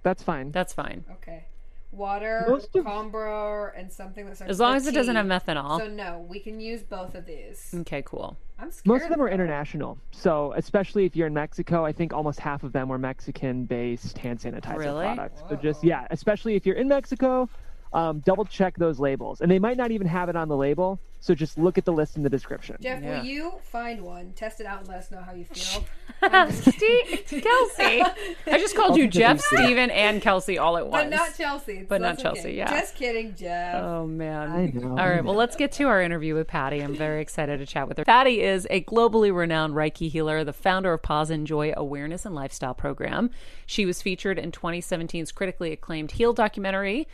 That's 0.02 0.22
fine. 0.22 0.50
That's 0.50 0.72
fine. 0.72 1.04
Okay. 1.10 1.44
Water, 1.92 2.46
Most 2.48 2.74
of- 2.74 2.86
Combro, 2.86 3.70
and 3.76 3.92
something 3.92 4.24
that 4.24 4.36
starts 4.36 4.50
As 4.50 4.58
long 4.60 4.74
with 4.74 4.84
as 4.84 4.86
it 4.88 4.94
doesn't 4.94 5.14
have 5.14 5.26
methanol. 5.26 5.78
So 5.78 5.88
no, 5.88 6.24
we 6.26 6.40
can 6.40 6.58
use 6.58 6.82
both 6.82 7.14
of 7.14 7.26
these. 7.26 7.72
Okay, 7.80 8.02
cool. 8.06 8.36
I'm 8.58 8.70
scared. 8.70 8.86
Most 8.86 9.04
of 9.04 9.10
them 9.10 9.20
are 9.20 9.28
international. 9.28 9.98
So, 10.10 10.54
especially 10.56 11.04
if 11.04 11.14
you're 11.14 11.26
in 11.26 11.34
Mexico, 11.34 11.84
I 11.84 11.92
think 11.92 12.14
almost 12.14 12.40
half 12.40 12.62
of 12.62 12.72
them 12.72 12.88
were 12.88 12.96
Mexican 12.98 13.66
based 13.66 14.16
hand 14.16 14.38
sanitizer 14.40 14.78
Really? 14.78 15.04
products. 15.04 15.42
So, 15.50 15.56
just, 15.56 15.84
yeah, 15.84 16.06
especially 16.10 16.54
if 16.54 16.64
you're 16.64 16.76
in 16.76 16.88
Mexico, 16.88 17.48
um, 17.92 18.20
double 18.20 18.44
check 18.44 18.76
those 18.78 18.98
labels. 18.98 19.40
And 19.40 19.50
they 19.50 19.58
might 19.58 19.76
not 19.76 19.90
even 19.90 20.06
have 20.06 20.28
it 20.28 20.36
on 20.36 20.48
the 20.48 20.56
label. 20.56 21.00
So, 21.20 21.36
just 21.36 21.56
look 21.56 21.78
at 21.78 21.84
the 21.84 21.92
list 21.92 22.16
in 22.16 22.24
the 22.24 22.30
description. 22.30 22.76
Jeff, 22.80 23.00
Yeah. 23.00 23.18
will 23.20 23.24
you 23.24 23.52
find 23.62 24.02
one, 24.02 24.32
test 24.32 24.58
it 24.58 24.66
out, 24.66 24.80
and 24.80 24.88
let 24.88 24.98
us 24.98 25.10
know 25.12 25.20
how 25.20 25.32
you 25.32 25.44
feel? 25.44 25.84
Steve, 26.50 27.24
Kelsey. 27.28 28.02
I 28.02 28.58
just 28.58 28.74
called 28.74 28.96
you 28.96 29.06
Jeff, 29.06 29.40
Steven, 29.40 29.90
and 29.90 30.20
Kelsey 30.20 30.58
all 30.58 30.76
at 30.76 30.88
once. 30.88 31.04
But 31.04 31.16
not 31.16 31.36
Chelsea. 31.36 31.84
But 31.88 32.00
not 32.00 32.18
Chelsea, 32.18 32.40
okay. 32.40 32.56
yeah. 32.56 32.70
Just 32.80 32.96
kidding, 32.96 33.34
Jeff. 33.36 33.82
Oh 33.82 34.06
man. 34.06 34.50
I 34.50 34.66
know. 34.66 34.90
All 34.90 35.08
right, 35.08 35.24
well 35.24 35.34
let's 35.34 35.54
get 35.56 35.70
to 35.72 35.84
our 35.84 36.02
interview 36.02 36.34
with 36.34 36.48
Patty. 36.48 36.80
I'm 36.80 36.94
very 36.94 37.20
excited 37.22 37.58
to 37.58 37.66
chat 37.66 37.88
with 37.88 37.98
her. 37.98 38.04
Patty 38.04 38.40
is 38.40 38.66
a 38.70 38.82
globally 38.82 39.34
renowned 39.34 39.74
Reiki 39.74 40.10
healer, 40.10 40.42
the 40.44 40.52
founder 40.52 40.92
of 40.92 41.02
Pause 41.02 41.30
and 41.30 41.46
Joy 41.46 41.72
Awareness 41.76 42.24
and 42.24 42.34
Lifestyle 42.34 42.74
Program. 42.74 43.30
She 43.66 43.84
was 43.86 44.02
featured 44.02 44.38
in 44.38 44.50
2017's 44.52 45.32
critically 45.32 45.72
acclaimed 45.72 46.12
Heal 46.12 46.32
documentary. 46.32 47.06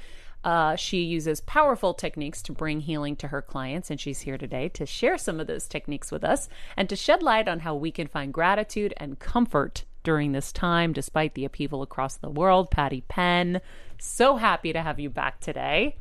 Uh, 0.44 0.77
she 0.77 1.03
uses 1.03 1.40
powerful 1.40 1.94
techniques 1.94 2.42
to 2.42 2.53
bring 2.53 2.81
healing 2.81 3.16
to 3.16 3.29
her 3.29 3.42
clients, 3.42 3.90
and 3.90 4.01
she's 4.01 4.20
here 4.20 4.38
today 4.38 4.68
to 4.68 4.87
share 4.87 5.18
some 5.18 5.40
of 5.40 5.46
those 5.46 5.66
techniques 5.66 6.12
with 6.12 6.24
us 6.24 6.48
and 6.77 6.88
to 6.88 6.96
shed 6.96 7.22
light 7.22 7.48
on 7.48 7.61
how 7.61 7.74
we 7.74 7.90
can 7.90 8.07
find 8.07 8.33
gratitude 8.33 8.94
and 8.96 9.18
comfort 9.18 9.85
during 10.05 10.33
this 10.33 10.53
time, 10.53 10.92
despite 10.92 11.35
the 11.35 11.44
upheaval 11.44 11.83
across 11.83 12.16
the 12.16 12.31
world. 12.31 12.70
Patty 12.70 13.03
Penn, 13.09 13.61
so 13.98 14.37
happy 14.37 14.72
to 14.72 14.81
have 14.81 15.01
you 15.01 15.11
back 15.11 15.40
today. 15.40 15.96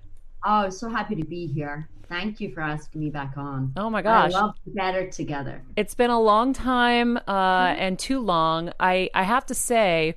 Oh, 0.45 0.69
so 0.69 0.87
happy 0.87 1.15
to 1.15 1.25
be 1.25 1.47
here. 1.47 1.89
Thank 2.07 2.39
you 2.39 2.53
for 2.53 2.61
asking 2.61 3.01
me 3.01 3.09
back 3.09 3.33
on. 3.37 3.73
Oh 3.75 3.89
my 3.89 4.01
gosh. 4.01 4.33
I 4.33 4.39
love 4.39 4.55
Better 4.67 5.09
Together. 5.09 5.61
It's 5.75 5.93
been 5.93 6.09
a 6.09 6.21
long 6.21 6.53
time 6.53 7.17
uh, 7.27 7.75
and 7.77 7.99
too 7.99 8.19
long. 8.19 8.71
I, 8.79 9.09
I 9.13 9.23
have 9.23 9.45
to 9.47 9.53
say, 9.53 10.15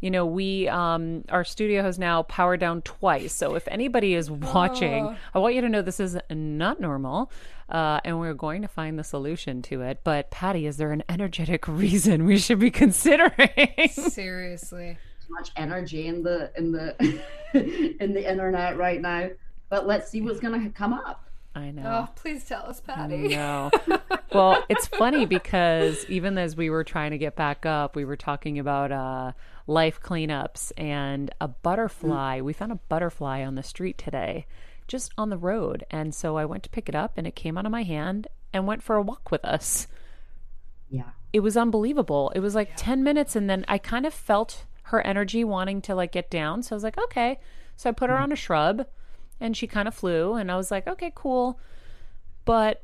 you 0.00 0.10
know, 0.10 0.24
we 0.24 0.68
um, 0.68 1.24
our 1.28 1.44
studio 1.44 1.82
has 1.82 1.98
now 1.98 2.22
powered 2.22 2.60
down 2.60 2.82
twice. 2.82 3.34
So 3.34 3.54
if 3.54 3.68
anybody 3.68 4.14
is 4.14 4.30
watching, 4.30 5.16
I 5.34 5.38
want 5.38 5.54
you 5.54 5.60
to 5.60 5.68
know 5.68 5.82
this 5.82 6.00
is 6.00 6.16
not 6.30 6.80
normal, 6.80 7.30
uh, 7.68 8.00
and 8.04 8.18
we're 8.18 8.34
going 8.34 8.62
to 8.62 8.68
find 8.68 8.98
the 8.98 9.04
solution 9.04 9.62
to 9.62 9.82
it. 9.82 10.00
But 10.02 10.30
Patty, 10.30 10.66
is 10.66 10.78
there 10.78 10.92
an 10.92 11.04
energetic 11.08 11.68
reason 11.68 12.24
we 12.24 12.38
should 12.38 12.58
be 12.58 12.70
considering? 12.70 13.68
Seriously. 13.90 14.98
Too 15.26 15.34
much 15.34 15.50
energy 15.56 16.06
in 16.06 16.22
the 16.22 16.50
in 16.56 16.72
the 16.72 16.96
in 18.00 18.14
the 18.14 18.28
internet 18.28 18.78
right 18.78 19.00
now. 19.00 19.30
But 19.68 19.86
let's 19.86 20.10
see 20.10 20.22
what's 20.22 20.40
gonna 20.40 20.70
come 20.70 20.94
up. 20.94 21.30
I 21.54 21.72
know. 21.72 22.06
Oh, 22.08 22.12
please 22.14 22.44
tell 22.44 22.62
us, 22.62 22.80
Patty. 22.80 23.28
No. 23.28 23.70
well, 24.32 24.62
it's 24.68 24.86
funny 24.86 25.26
because 25.26 26.04
even 26.08 26.38
as 26.38 26.56
we 26.56 26.70
were 26.70 26.84
trying 26.84 27.10
to 27.10 27.18
get 27.18 27.34
back 27.34 27.66
up, 27.66 27.96
we 27.96 28.04
were 28.04 28.16
talking 28.16 28.60
about 28.60 28.92
uh, 28.92 29.32
life 29.70 30.00
cleanups 30.00 30.72
and 30.76 31.32
a 31.40 31.48
butterfly. 31.48 32.40
We 32.40 32.52
found 32.52 32.72
a 32.72 32.80
butterfly 32.88 33.44
on 33.44 33.54
the 33.54 33.62
street 33.62 33.96
today, 33.96 34.46
just 34.88 35.12
on 35.16 35.30
the 35.30 35.38
road. 35.38 35.84
And 35.90 36.14
so 36.14 36.36
I 36.36 36.44
went 36.44 36.64
to 36.64 36.70
pick 36.70 36.88
it 36.88 36.94
up 36.94 37.12
and 37.16 37.26
it 37.26 37.36
came 37.36 37.56
out 37.56 37.66
of 37.66 37.72
my 37.72 37.84
hand 37.84 38.26
and 38.52 38.66
went 38.66 38.82
for 38.82 38.96
a 38.96 39.02
walk 39.02 39.30
with 39.30 39.44
us. 39.44 39.86
Yeah. 40.88 41.10
It 41.32 41.40
was 41.40 41.56
unbelievable. 41.56 42.32
It 42.34 42.40
was 42.40 42.56
like 42.56 42.72
10 42.76 43.04
minutes 43.04 43.36
and 43.36 43.48
then 43.48 43.64
I 43.68 43.78
kind 43.78 44.04
of 44.04 44.12
felt 44.12 44.64
her 44.84 45.00
energy 45.06 45.44
wanting 45.44 45.80
to 45.82 45.94
like 45.94 46.10
get 46.10 46.30
down. 46.30 46.64
So 46.64 46.74
I 46.74 46.76
was 46.76 46.84
like, 46.84 46.98
okay. 46.98 47.38
So 47.76 47.88
I 47.88 47.92
put 47.92 48.10
her 48.10 48.16
mm-hmm. 48.16 48.24
on 48.24 48.32
a 48.32 48.36
shrub 48.36 48.86
and 49.38 49.56
she 49.56 49.68
kind 49.68 49.86
of 49.86 49.94
flew 49.94 50.34
and 50.34 50.50
I 50.50 50.56
was 50.56 50.72
like, 50.72 50.88
okay, 50.88 51.12
cool. 51.14 51.60
But 52.44 52.82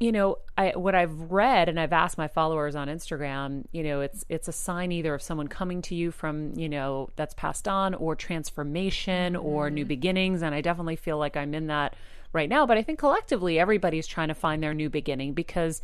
you 0.00 0.12
know, 0.12 0.38
I 0.56 0.70
what 0.70 0.94
I've 0.94 1.30
read 1.30 1.68
and 1.68 1.78
I've 1.78 1.92
asked 1.92 2.16
my 2.16 2.26
followers 2.26 2.74
on 2.74 2.88
Instagram, 2.88 3.66
you 3.70 3.82
know, 3.82 4.00
it's 4.00 4.24
it's 4.30 4.48
a 4.48 4.52
sign 4.52 4.92
either 4.92 5.14
of 5.14 5.20
someone 5.20 5.46
coming 5.46 5.82
to 5.82 5.94
you 5.94 6.10
from, 6.10 6.54
you 6.56 6.70
know, 6.70 7.10
that's 7.16 7.34
passed 7.34 7.68
on 7.68 7.94
or 7.94 8.16
transformation 8.16 9.36
or 9.36 9.68
new 9.68 9.84
beginnings 9.84 10.42
and 10.42 10.54
I 10.54 10.62
definitely 10.62 10.96
feel 10.96 11.18
like 11.18 11.36
I'm 11.36 11.52
in 11.54 11.66
that 11.66 11.94
right 12.32 12.48
now, 12.48 12.64
but 12.64 12.78
I 12.78 12.82
think 12.82 12.98
collectively 12.98 13.58
everybody's 13.58 14.06
trying 14.06 14.28
to 14.28 14.34
find 14.34 14.62
their 14.62 14.72
new 14.72 14.88
beginning 14.88 15.34
because 15.34 15.82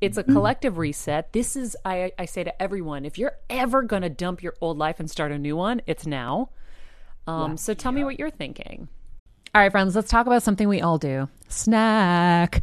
it's 0.00 0.16
a 0.16 0.22
collective 0.24 0.78
reset. 0.78 1.34
This 1.34 1.54
is 1.54 1.76
I 1.84 2.12
I 2.18 2.24
say 2.24 2.44
to 2.44 2.62
everyone, 2.62 3.04
if 3.04 3.18
you're 3.18 3.36
ever 3.50 3.82
going 3.82 4.02
to 4.02 4.08
dump 4.08 4.42
your 4.42 4.54
old 4.62 4.78
life 4.78 4.98
and 4.98 5.10
start 5.10 5.30
a 5.30 5.38
new 5.38 5.56
one, 5.56 5.82
it's 5.86 6.06
now. 6.06 6.48
Um 7.26 7.58
so 7.58 7.74
tell 7.74 7.92
me 7.92 8.02
what 8.02 8.18
you're 8.18 8.30
thinking. 8.30 8.88
All 9.54 9.60
right, 9.60 9.70
friends, 9.70 9.94
let's 9.94 10.10
talk 10.10 10.26
about 10.26 10.42
something 10.42 10.68
we 10.68 10.80
all 10.80 10.96
do 10.96 11.28
snack. 11.48 12.62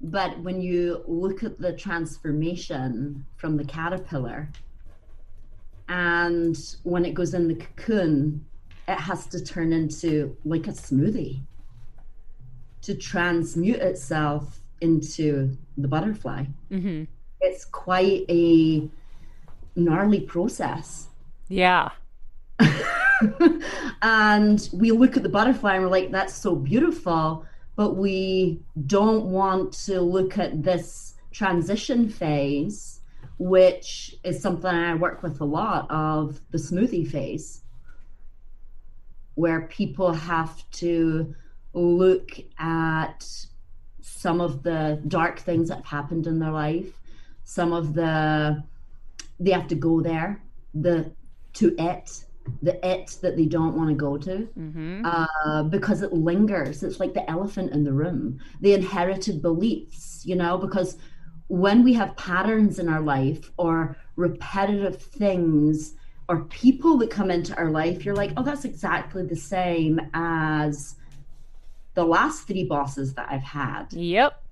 But 0.00 0.38
when 0.40 0.60
you 0.60 1.02
look 1.06 1.42
at 1.42 1.58
the 1.58 1.72
transformation 1.72 3.24
from 3.36 3.56
the 3.56 3.64
caterpillar, 3.64 4.50
and 5.88 6.56
when 6.82 7.04
it 7.04 7.14
goes 7.14 7.34
in 7.34 7.48
the 7.48 7.54
cocoon, 7.54 8.44
it 8.88 8.98
has 8.98 9.26
to 9.28 9.42
turn 9.42 9.72
into 9.72 10.36
like 10.44 10.66
a 10.66 10.72
smoothie 10.72 11.40
to 12.82 12.94
transmute 12.94 13.80
itself 13.80 14.60
into 14.80 15.56
the 15.78 15.88
butterfly. 15.88 16.44
Mm-hmm. 16.70 17.04
It's 17.40 17.64
quite 17.64 18.24
a 18.28 18.88
gnarly 19.74 20.20
process. 20.20 21.08
Yeah. 21.48 21.90
and 24.02 24.68
we 24.72 24.90
look 24.90 25.16
at 25.16 25.22
the 25.22 25.28
butterfly 25.28 25.74
and 25.74 25.82
we're 25.82 25.90
like, 25.90 26.10
that's 26.10 26.34
so 26.34 26.54
beautiful. 26.54 27.46
But 27.76 27.96
we 27.96 28.60
don't 28.86 29.26
want 29.26 29.72
to 29.84 30.00
look 30.00 30.38
at 30.38 30.62
this 30.62 31.14
transition 31.32 32.08
phase, 32.08 33.00
which 33.38 34.16
is 34.22 34.40
something 34.40 34.70
I 34.70 34.94
work 34.94 35.22
with 35.22 35.40
a 35.40 35.44
lot 35.44 35.90
of 35.90 36.40
the 36.50 36.58
smoothie 36.58 37.10
phase, 37.10 37.62
where 39.34 39.62
people 39.62 40.12
have 40.12 40.62
to 40.72 41.34
look 41.72 42.30
at 42.58 43.26
some 44.00 44.40
of 44.40 44.62
the 44.62 45.02
dark 45.08 45.40
things 45.40 45.68
that 45.68 45.78
have 45.78 45.86
happened 45.86 46.26
in 46.26 46.38
their 46.38 46.52
life, 46.52 47.00
some 47.42 47.72
of 47.72 47.94
the, 47.94 48.62
they 49.40 49.50
have 49.50 49.66
to 49.68 49.74
go 49.74 50.00
there, 50.00 50.40
the 50.74 51.10
to 51.54 51.74
it 51.78 52.24
the 52.62 52.74
it 52.86 53.16
that 53.22 53.36
they 53.36 53.46
don't 53.46 53.76
want 53.76 53.88
to 53.88 53.94
go 53.94 54.16
to 54.18 54.48
Mm-hmm. 54.58 55.04
uh, 55.04 55.62
because 55.64 56.02
it 56.02 56.12
lingers. 56.12 56.82
It's 56.82 57.00
like 57.00 57.14
the 57.14 57.28
elephant 57.30 57.72
in 57.72 57.84
the 57.84 57.92
room, 57.92 58.38
the 58.60 58.74
inherited 58.74 59.40
beliefs, 59.42 60.22
you 60.24 60.36
know, 60.36 60.58
because 60.58 60.96
when 61.48 61.82
we 61.84 61.92
have 61.94 62.16
patterns 62.16 62.78
in 62.78 62.88
our 62.88 63.00
life 63.00 63.50
or 63.56 63.96
repetitive 64.16 64.96
things 65.00 65.94
or 66.28 66.44
people 66.44 66.96
that 66.98 67.10
come 67.10 67.30
into 67.30 67.54
our 67.56 67.70
life, 67.70 68.04
you're 68.04 68.14
like, 68.16 68.32
oh, 68.36 68.42
that's 68.42 68.64
exactly 68.64 69.22
the 69.24 69.36
same 69.36 70.00
as 70.14 70.96
the 71.94 72.04
last 72.04 72.46
three 72.46 72.64
bosses 72.64 73.14
that 73.14 73.28
I've 73.30 73.42
had 73.42 73.92
Yep. 73.92 74.42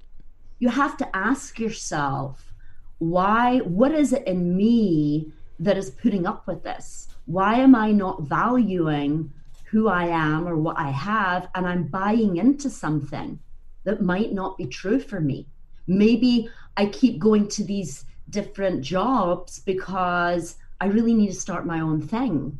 you 0.60 0.68
have 0.68 0.96
to 0.98 1.16
ask 1.16 1.58
yourself 1.58 2.52
why 2.98 3.58
what 3.58 3.92
is 3.92 4.12
it 4.12 4.24
in 4.28 4.56
me 4.56 5.32
that 5.58 5.76
is 5.76 5.90
putting 5.90 6.24
up 6.24 6.46
with 6.46 6.62
this 6.62 7.08
why 7.26 7.54
am 7.56 7.74
i 7.74 7.90
not 7.90 8.22
valuing 8.22 9.32
who 9.64 9.88
i 9.88 10.06
am 10.06 10.46
or 10.46 10.56
what 10.56 10.78
i 10.78 10.90
have 10.90 11.48
and 11.54 11.66
i'm 11.66 11.84
buying 11.84 12.36
into 12.36 12.68
something 12.68 13.38
that 13.84 14.02
might 14.02 14.32
not 14.32 14.56
be 14.56 14.66
true 14.66 15.00
for 15.00 15.20
me? 15.20 15.46
Maybe 15.86 16.48
i 16.76 16.86
keep 16.86 17.18
going 17.18 17.48
to 17.48 17.64
these 17.64 18.04
different 18.30 18.82
jobs 18.82 19.58
because 19.60 20.56
i 20.80 20.86
really 20.86 21.14
need 21.14 21.28
to 21.28 21.34
start 21.34 21.66
my 21.66 21.80
own 21.80 22.00
thing. 22.00 22.58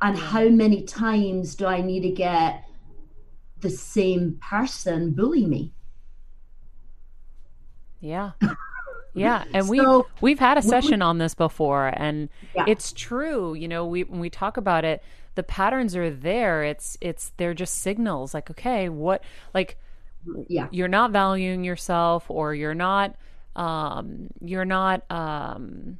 And 0.00 0.18
how 0.18 0.48
many 0.48 0.82
times 0.82 1.54
do 1.54 1.66
i 1.66 1.80
need 1.80 2.00
to 2.00 2.10
get 2.10 2.64
the 3.60 3.70
same 3.70 4.38
person 4.42 5.12
bully 5.12 5.46
me? 5.46 5.72
Yeah. 8.00 8.32
Yeah, 9.14 9.44
and 9.54 9.68
we 9.68 9.78
So, 9.78 10.06
we've 10.20 10.38
had 10.38 10.58
a 10.58 10.60
when 10.60 10.66
we- 10.66 10.70
session 10.70 11.02
on 11.02 11.18
this 11.18 11.34
before 11.34 11.92
and 11.96 12.28
Yeah. 12.54 12.64
it's 12.66 12.92
true, 12.92 13.54
you 13.54 13.68
know, 13.68 13.86
we 13.86 14.04
when 14.04 14.20
we 14.20 14.28
talk 14.30 14.56
about 14.56 14.84
it, 14.84 15.02
the 15.36 15.42
patterns 15.42 15.94
are 15.96 16.10
there. 16.10 16.64
It's 16.64 16.98
it's 17.00 17.32
they're 17.36 17.54
just 17.54 17.78
signals 17.78 18.34
like 18.34 18.50
okay, 18.50 18.88
what 18.88 19.22
like 19.54 19.76
yeah 20.48 20.68
you're 20.72 20.88
not 20.88 21.10
valuing 21.10 21.64
yourself 21.64 22.30
or 22.30 22.54
you're 22.54 22.74
not 22.74 23.14
um 23.56 24.28
you're 24.40 24.64
not 24.64 25.08
um 25.10 25.98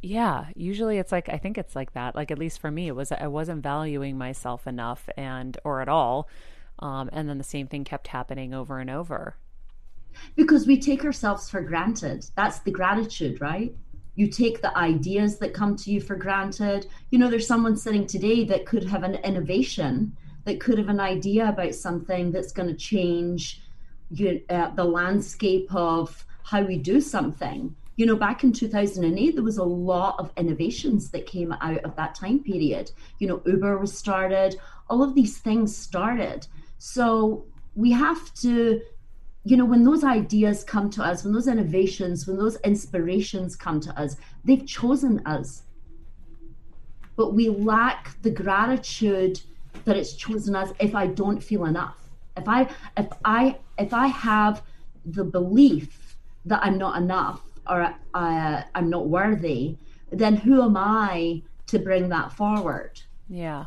yeah 0.00 0.46
usually 0.54 0.98
it's 0.98 1.10
like 1.10 1.28
i 1.28 1.36
think 1.36 1.58
it's 1.58 1.74
like 1.74 1.92
that 1.94 2.14
like 2.14 2.30
at 2.30 2.38
least 2.38 2.60
for 2.60 2.70
me 2.70 2.86
it 2.86 2.94
was 2.94 3.10
i 3.10 3.26
wasn't 3.26 3.60
valuing 3.60 4.16
myself 4.16 4.68
enough 4.68 5.08
and 5.16 5.58
or 5.64 5.80
at 5.82 5.88
all 5.88 6.28
um 6.78 7.10
and 7.12 7.28
then 7.28 7.38
the 7.38 7.42
same 7.44 7.66
thing 7.66 7.82
kept 7.82 8.06
happening 8.06 8.54
over 8.54 8.78
and 8.78 8.88
over 8.88 9.34
because 10.36 10.66
we 10.66 10.78
take 10.78 11.04
ourselves 11.04 11.48
for 11.48 11.60
granted. 11.60 12.26
That's 12.36 12.60
the 12.60 12.70
gratitude, 12.70 13.40
right? 13.40 13.74
You 14.14 14.26
take 14.26 14.62
the 14.62 14.76
ideas 14.76 15.38
that 15.38 15.54
come 15.54 15.76
to 15.76 15.92
you 15.92 16.00
for 16.00 16.16
granted. 16.16 16.86
You 17.10 17.18
know, 17.18 17.30
there's 17.30 17.46
someone 17.46 17.76
sitting 17.76 18.06
today 18.06 18.44
that 18.44 18.66
could 18.66 18.84
have 18.84 19.04
an 19.04 19.14
innovation, 19.16 20.16
that 20.44 20.60
could 20.60 20.78
have 20.78 20.88
an 20.88 20.98
idea 20.98 21.48
about 21.48 21.74
something 21.74 22.32
that's 22.32 22.52
going 22.52 22.68
to 22.68 22.74
change 22.74 23.62
uh, 24.50 24.70
the 24.70 24.84
landscape 24.84 25.72
of 25.74 26.24
how 26.42 26.62
we 26.62 26.78
do 26.78 27.00
something. 27.00 27.76
You 27.96 28.06
know, 28.06 28.16
back 28.16 28.42
in 28.42 28.52
2008, 28.52 29.34
there 29.34 29.44
was 29.44 29.58
a 29.58 29.64
lot 29.64 30.18
of 30.18 30.32
innovations 30.36 31.10
that 31.10 31.26
came 31.26 31.52
out 31.52 31.84
of 31.84 31.94
that 31.96 32.14
time 32.14 32.42
period. 32.42 32.90
You 33.18 33.28
know, 33.28 33.42
Uber 33.44 33.78
was 33.78 33.96
started, 33.96 34.56
all 34.88 35.02
of 35.02 35.14
these 35.14 35.38
things 35.38 35.76
started. 35.76 36.46
So 36.78 37.44
we 37.74 37.90
have 37.92 38.32
to 38.34 38.80
you 39.44 39.56
know, 39.56 39.64
when 39.64 39.84
those 39.84 40.04
ideas 40.04 40.64
come 40.64 40.90
to 40.90 41.02
us, 41.02 41.24
when 41.24 41.32
those 41.32 41.48
innovations, 41.48 42.26
when 42.26 42.36
those 42.36 42.56
inspirations 42.60 43.56
come 43.56 43.80
to 43.80 44.00
us, 44.00 44.16
they've 44.44 44.66
chosen 44.66 45.24
us. 45.26 45.62
But 47.16 47.34
we 47.34 47.48
lack 47.48 48.20
the 48.22 48.30
gratitude 48.30 49.40
that 49.84 49.96
it's 49.96 50.14
chosen 50.14 50.54
us 50.54 50.70
if 50.80 50.94
I 50.94 51.06
don't 51.06 51.42
feel 51.42 51.64
enough. 51.64 51.96
If 52.36 52.48
I 52.48 52.68
if 52.96 53.08
I 53.24 53.58
if 53.78 53.92
I 53.94 54.06
have 54.08 54.62
the 55.04 55.24
belief 55.24 56.16
that 56.44 56.60
I'm 56.62 56.78
not 56.78 57.00
enough 57.00 57.40
or 57.68 57.94
uh, 58.14 58.62
I'm 58.74 58.90
not 58.90 59.08
worthy, 59.08 59.76
then 60.10 60.36
who 60.36 60.62
am 60.62 60.76
I 60.76 61.42
to 61.66 61.78
bring 61.78 62.08
that 62.10 62.32
forward? 62.32 63.00
yeah 63.28 63.66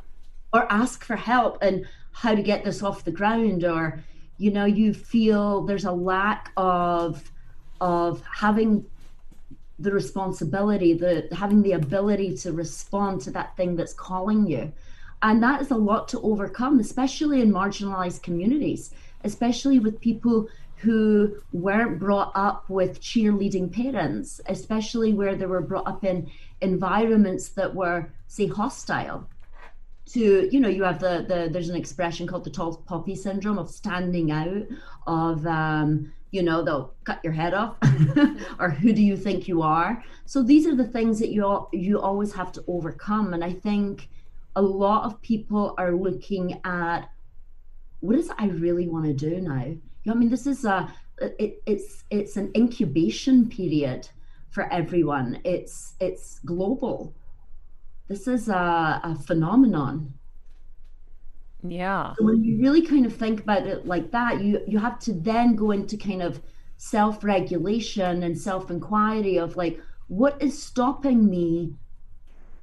or 0.53 0.71
ask 0.71 1.03
for 1.03 1.15
help 1.15 1.57
and 1.62 1.86
how 2.12 2.36
to 2.36 2.41
get 2.41 2.63
this 2.63 2.84
off 2.84 3.03
the 3.03 3.12
ground 3.12 3.63
or 3.63 4.03
you 4.41 4.49
know 4.49 4.65
you 4.65 4.91
feel 4.91 5.62
there's 5.62 5.86
a 5.86 5.91
lack 5.91 6.51
of 6.58 7.32
of 7.80 8.23
having 8.25 8.84
the 9.77 9.91
responsibility 9.91 10.95
the 10.95 11.27
having 11.32 11.62
the 11.62 11.73
ability 11.73 12.36
to 12.36 12.51
respond 12.51 13.21
to 13.21 13.30
that 13.32 13.56
thing 13.56 13.75
that's 13.75 13.93
calling 13.93 14.47
you. 14.47 14.71
And 15.23 15.43
that 15.43 15.62
is 15.62 15.69
a 15.69 15.75
lot 15.75 16.08
to 16.10 16.21
overcome 16.21 16.80
especially 16.80 17.41
in 17.41 17.51
marginalized 17.51 18.23
communities 18.23 18.91
especially 19.23 19.77
with 19.77 20.01
people 20.01 20.47
who 20.77 21.36
weren't 21.54 21.99
brought 21.99 22.32
up 22.34 22.67
with 22.67 22.99
cheerleading 22.99 23.71
parents 23.71 24.41
especially 24.47 25.13
where 25.13 25.36
they 25.36 25.45
were 25.45 25.62
brought 25.62 25.86
up 25.86 26.04
in 26.04 26.32
environments 26.62 27.49
that 27.49 27.75
were 27.75 28.10
say 28.27 28.47
hostile 28.47 29.27
to 30.13 30.50
you 30.52 30.60
know 30.60 30.69
you 30.69 30.84
have 30.84 31.00
the 31.00 31.26
the 31.28 31.50
there's 31.52 31.69
an 31.69 31.76
expression 31.76 32.28
called 32.28 32.43
the 32.43 32.50
tall 32.50 32.78
poppy 32.78 33.15
syndrome 33.15 33.58
of 33.58 33.69
standing 33.69 34.32
out 34.32 34.63
of 35.08 35.45
um 35.45 36.12
you 36.32 36.41
know 36.41 36.62
they'll 36.63 36.93
cut 37.04 37.19
your 37.24 37.34
head 37.34 37.54
off 37.54 37.76
or 38.60 38.69
who 38.69 38.93
do 38.93 39.02
you 39.02 39.17
think 39.17 39.47
you 39.47 39.62
are? 39.62 40.04
So 40.26 40.41
these 40.41 40.65
are 40.65 40.76
the 40.76 40.88
things 40.88 41.19
that 41.19 41.30
you 41.30 41.43
al- 41.43 41.69
you 41.74 42.00
always 42.00 42.34
have 42.34 42.52
to 42.54 42.63
overcome. 42.67 43.34
And 43.34 43.43
i 43.43 43.52
think 43.52 44.10
a 44.56 44.62
lot 44.62 45.04
of 45.06 45.21
people 45.21 45.76
are 45.78 45.93
looking 45.93 46.60
at 46.63 47.10
what 48.00 48.15
is 48.15 48.30
it 48.30 48.36
i 48.38 48.47
really 48.47 48.88
want 48.88 49.06
to 49.06 49.13
do 49.13 49.41
now? 49.41 49.65
You 49.65 49.82
know, 50.06 50.13
i 50.13 50.15
mean 50.15 50.30
this 50.30 50.47
is 50.47 50.65
a 50.65 50.93
it, 51.21 51.62
it's 51.65 52.04
it's 52.10 52.38
an 52.38 52.52
incubation 52.56 53.47
period 53.50 54.10
for 54.50 54.71
everyone. 54.71 55.39
It's 55.43 55.95
it's 56.00 56.39
global 56.39 57.13
this 58.12 58.28
is 58.28 58.50
a, 58.50 59.00
a 59.06 59.17
phenomenon. 59.26 60.13
Yeah. 61.63 62.13
So 62.17 62.26
when 62.26 62.43
you 62.43 62.60
really 62.60 62.86
kind 62.86 63.06
of 63.06 63.15
think 63.15 63.39
about 63.39 63.65
it 63.65 63.86
like 63.86 64.12
that 64.12 64.41
you 64.41 64.60
you 64.67 64.80
have 64.80 65.00
to 65.08 65.13
then 65.13 65.56
go 65.56 65.71
into 65.71 65.95
kind 65.95 66.21
of 66.21 66.41
self-regulation 66.78 68.24
and 68.24 68.38
self-inquiry 68.38 69.38
of 69.38 69.56
like 69.56 69.80
what 70.08 70.41
is 70.41 70.62
stopping 70.62 71.30
me 71.30 71.74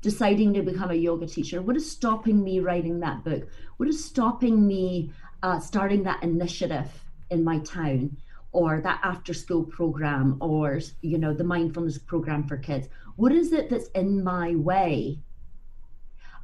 deciding 0.03 0.53
to 0.53 0.63
become 0.63 0.91
a 0.91 0.95
yoga 0.95 1.27
teacher? 1.27 1.63
What 1.63 1.77
is 1.77 1.91
stopping 1.91 2.45
me 2.45 2.61
writing 2.61 3.01
that 3.01 3.25
book? 3.25 3.49
What 3.79 3.89
is 3.89 4.05
stopping 4.05 4.67
me 4.67 5.13
uh, 5.43 5.61
starting 5.61 6.03
that 6.03 6.23
initiative 6.23 6.91
in 7.31 7.43
my 7.43 7.61
town 7.61 8.19
or 8.53 8.83
that 8.83 9.01
after 9.03 9.33
school 9.33 9.65
program 9.65 10.37
or 10.41 10.81
you 11.01 11.17
know 11.17 11.33
the 11.33 11.51
mindfulness 11.55 11.97
program 11.97 12.47
for 12.47 12.59
kids? 12.59 12.87
What 13.17 13.33
is 13.33 13.55
it 13.55 13.71
that's 13.71 13.89
in 13.95 14.23
my 14.23 14.55
way 14.55 15.23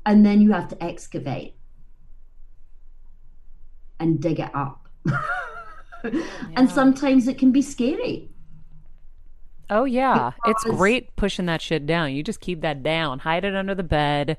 and 0.07 0.25
then 0.25 0.40
you 0.40 0.53
have 0.53 0.69
to 0.69 0.83
excavate 0.83 1.57
and 4.01 4.21
dig 4.21 4.40
it 4.40 4.51
up. 4.55 4.88
And 6.57 6.69
sometimes 6.71 7.29
it 7.29 7.38
can 7.38 7.51
be 7.51 7.62
scary. 7.62 8.29
oh 9.71 9.85
yeah 9.85 10.33
it's 10.45 10.62
great 10.64 11.17
pushing 11.17 11.47
that 11.47 11.62
shit 11.62 11.87
down 11.87 12.12
you 12.12 12.23
just 12.23 12.40
keep 12.40 12.61
that 12.61 12.83
down 12.83 13.21
hide 13.21 13.45
it 13.45 13.55
under 13.55 13.75
the 13.75 13.83
bed 13.83 14.37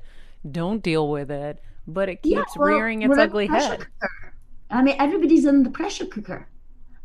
don't 0.48 0.82
deal 0.82 1.10
with 1.10 1.30
it 1.30 1.60
but 1.86 2.08
it 2.08 2.20
Yeah, 2.22 2.38
keeps 2.38 2.56
well, 2.56 2.68
rearing 2.68 3.02
its 3.02 3.18
ugly 3.18 3.46
head 3.48 3.80
cooker. 3.80 4.34
I 4.70 4.82
mean, 4.82 4.96
everybody's 4.98 5.44
in 5.44 5.62
the 5.62 5.70
pressure 5.70 6.06
cooker. 6.06 6.48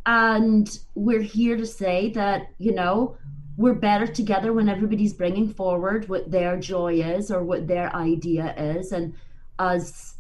And 0.08 0.67
we're 0.95 1.21
here 1.21 1.56
to 1.58 1.65
say 1.65 2.10
that, 2.13 2.47
you 2.58 2.74
know, 2.74 3.17
we're 3.62 3.76
better 3.76 4.08
together 4.08 4.52
when 4.52 4.67
everybody's 4.67 5.13
bringing 5.13 5.54
forward 5.54 6.10
what 6.10 6.32
their 6.32 6.58
joy 6.58 6.95
is 6.95 7.30
or 7.30 7.43
what 7.43 7.67
their 7.67 7.95
idea 7.95 8.56
is. 8.58 8.91
And 8.91 9.13
us 9.60 10.15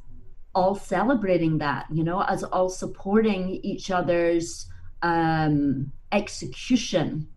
all 0.53 0.75
celebrating 0.75 1.57
that, 1.57 1.87
you 1.91 2.03
know, 2.03 2.21
as 2.21 2.43
all 2.43 2.69
supporting 2.69 3.49
each 3.63 3.89
other's 3.89 4.67
um, 5.01 5.91
execution, 6.11 7.27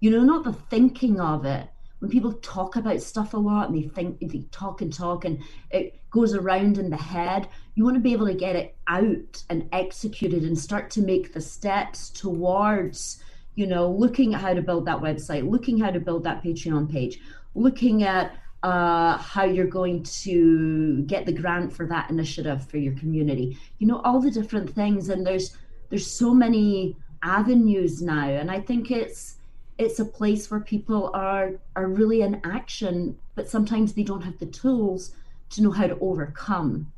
you 0.00 0.10
know, 0.10 0.22
not 0.22 0.44
the 0.44 0.52
thinking 0.52 1.18
of 1.18 1.46
it. 1.46 1.66
When 2.00 2.10
people 2.10 2.34
talk 2.34 2.76
about 2.76 3.00
stuff 3.00 3.32
a 3.32 3.38
lot 3.38 3.70
and 3.70 3.76
they 3.78 3.88
think, 3.88 4.20
they 4.20 4.44
talk 4.50 4.82
and 4.82 4.92
talk 4.92 5.24
and 5.24 5.42
it 5.70 5.98
goes 6.10 6.34
around 6.34 6.76
in 6.76 6.90
the 6.90 6.98
head, 6.98 7.48
you 7.74 7.84
want 7.84 7.96
to 7.96 8.00
be 8.00 8.12
able 8.12 8.26
to 8.26 8.34
get 8.34 8.54
it 8.54 8.76
out 8.86 9.42
and 9.48 9.66
executed 9.72 10.42
and 10.42 10.58
start 10.58 10.90
to 10.90 11.00
make 11.00 11.32
the 11.32 11.40
steps 11.40 12.10
towards, 12.10 13.22
you 13.54 13.66
know, 13.66 13.90
looking 13.90 14.34
at 14.34 14.40
how 14.40 14.54
to 14.54 14.62
build 14.62 14.86
that 14.86 14.98
website, 14.98 15.48
looking 15.48 15.78
how 15.78 15.90
to 15.90 16.00
build 16.00 16.24
that 16.24 16.42
Patreon 16.42 16.90
page, 16.90 17.20
looking 17.54 18.02
at 18.02 18.36
uh, 18.62 19.18
how 19.18 19.44
you're 19.44 19.66
going 19.66 20.02
to 20.02 21.02
get 21.02 21.26
the 21.26 21.32
grant 21.32 21.72
for 21.72 21.86
that 21.86 22.10
initiative 22.10 22.66
for 22.66 22.78
your 22.78 22.94
community. 22.94 23.58
You 23.78 23.86
know, 23.86 24.00
all 24.04 24.20
the 24.20 24.30
different 24.30 24.74
things, 24.74 25.10
and 25.10 25.26
there's 25.26 25.56
there's 25.90 26.10
so 26.10 26.34
many 26.34 26.96
avenues 27.22 28.02
now, 28.02 28.28
and 28.28 28.50
I 28.50 28.60
think 28.60 28.90
it's 28.90 29.36
it's 29.76 29.98
a 29.98 30.04
place 30.04 30.50
where 30.50 30.60
people 30.60 31.10
are 31.14 31.52
are 31.76 31.88
really 31.88 32.22
in 32.22 32.40
action, 32.44 33.18
but 33.34 33.48
sometimes 33.48 33.92
they 33.92 34.02
don't 34.02 34.22
have 34.22 34.38
the 34.38 34.46
tools 34.46 35.14
to 35.50 35.62
know 35.62 35.70
how 35.70 35.86
to 35.86 35.98
overcome 36.00 36.90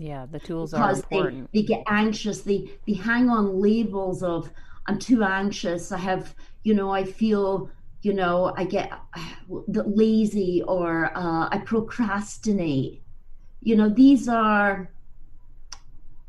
yeah 0.00 0.24
the 0.30 0.38
tools 0.40 0.72
are 0.72 0.80
because 0.80 1.04
they, 1.10 1.16
important. 1.16 1.52
they 1.52 1.62
get 1.62 1.82
anxious. 1.86 2.40
They 2.40 2.70
they 2.86 2.94
hang 2.94 3.28
on 3.28 3.60
labels 3.60 4.22
of 4.22 4.50
i'm 4.86 4.98
too 4.98 5.22
anxious. 5.22 5.92
I 5.92 5.98
have 5.98 6.34
you 6.62 6.74
know 6.74 6.90
i 6.90 7.04
feel 7.04 7.70
you 8.02 8.14
know 8.14 8.54
i 8.56 8.64
get 8.64 8.90
lazy 9.68 10.62
or 10.66 11.12
uh, 11.14 11.48
i 11.52 11.58
procrastinate. 11.58 13.02
You 13.60 13.76
know 13.76 13.90
these 13.90 14.26
are 14.26 14.90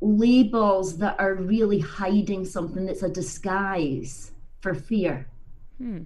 labels 0.01 0.97
that 0.97 1.17
are 1.17 1.35
really 1.35 1.79
hiding 1.79 2.43
something. 2.43 2.85
That's 2.85 3.03
a 3.03 3.09
disguise 3.09 4.31
for 4.59 4.73
fear. 4.73 5.27
Hmm. 5.77 6.03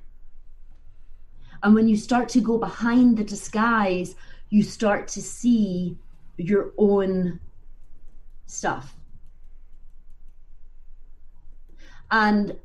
And 1.63 1.73
when 1.73 1.88
you 1.88 1.97
start 1.97 2.30
to 2.30 2.41
go 2.41 2.60
behind 2.60 3.17
the 3.17 3.23
disguise, 3.23 4.15
you 4.49 4.62
start 4.62 5.08
to 5.08 5.21
see 5.21 5.97
your 6.38 6.73
own 6.78 7.39
stuff. 8.46 8.96
And 12.12 12.56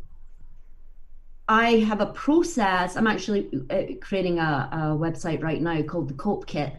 I 1.49 1.79
have 1.81 2.01
a 2.01 2.07
process. 2.07 2.97
I'm 2.97 3.07
actually 3.07 3.49
uh, 3.71 3.95
creating 4.01 4.39
a, 4.39 4.69
a 4.73 4.77
website 4.97 5.43
right 5.43 5.61
now 5.61 5.83
called 5.83 6.09
the 6.09 6.15
Cope 6.15 6.47
Kit. 6.47 6.75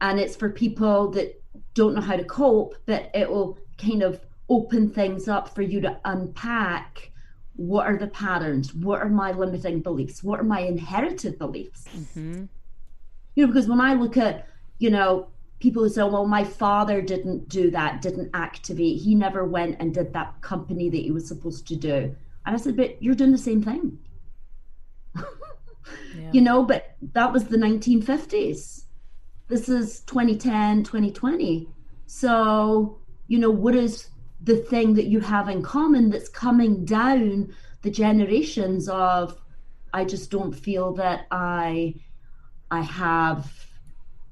And 0.00 0.20
it's 0.20 0.36
for 0.36 0.50
people 0.50 1.10
that 1.12 1.42
don't 1.74 1.94
know 1.94 2.00
how 2.00 2.16
to 2.16 2.24
cope, 2.24 2.76
but 2.86 3.10
it 3.14 3.28
will 3.30 3.58
kind 3.78 4.02
of 4.02 4.20
open 4.48 4.90
things 4.90 5.28
up 5.28 5.54
for 5.54 5.62
you 5.62 5.80
to 5.80 5.98
unpack 6.04 7.10
what 7.56 7.86
are 7.86 7.98
the 7.98 8.06
patterns 8.06 8.72
what 8.72 9.00
are 9.00 9.08
my 9.08 9.32
limiting 9.32 9.80
beliefs 9.80 10.22
what 10.22 10.38
are 10.38 10.44
my 10.44 10.60
inherited 10.60 11.36
beliefs 11.38 11.86
Mm-hmm. 11.94 12.44
you 13.34 13.46
know 13.46 13.52
because 13.52 13.68
when 13.68 13.80
i 13.80 13.94
look 13.94 14.16
at 14.16 14.46
you 14.78 14.90
know 14.90 15.26
people 15.60 15.82
who 15.82 15.88
say 15.88 16.02
well 16.02 16.26
my 16.26 16.44
father 16.44 17.00
didn't 17.02 17.48
do 17.48 17.70
that 17.70 18.02
didn't 18.02 18.30
activate. 18.34 19.00
He 19.02 19.14
never 19.14 19.44
went 19.44 19.76
and 19.80 19.92
did 19.94 20.12
that 20.12 20.40
company 20.40 20.88
that 20.90 20.96
he 20.96 21.10
was 21.10 21.26
supposed 21.26 21.66
to 21.68 21.76
do. 21.76 22.14
And 22.46 22.54
i 22.54 22.56
said 22.56 22.76
but 22.76 23.02
you're 23.02 23.14
doing 23.14 23.32
the 23.32 23.38
same 23.38 23.62
thing. 23.62 23.98
Yeah. 26.14 26.30
you 26.32 26.40
know 26.42 26.64
but 26.64 26.96
that 27.14 27.32
was 27.32 27.44
the 27.44 27.56
1950s 27.56 28.84
this 29.48 29.68
is 29.68 30.00
2010 30.00 30.84
2020 30.84 31.68
so 32.06 32.98
you 33.26 33.38
know 33.38 33.50
what 33.50 33.74
is 33.74 34.08
the 34.42 34.56
thing 34.56 34.94
that 34.94 35.06
you 35.06 35.20
have 35.20 35.48
in 35.48 35.62
common 35.62 36.10
that's 36.10 36.28
coming 36.28 36.84
down 36.84 37.54
the 37.82 37.90
generations 37.90 38.88
of 38.88 39.38
i 39.94 40.04
just 40.04 40.30
don't 40.30 40.52
feel 40.52 40.92
that 40.94 41.26
i 41.30 41.94
i 42.70 42.80
have 42.80 43.67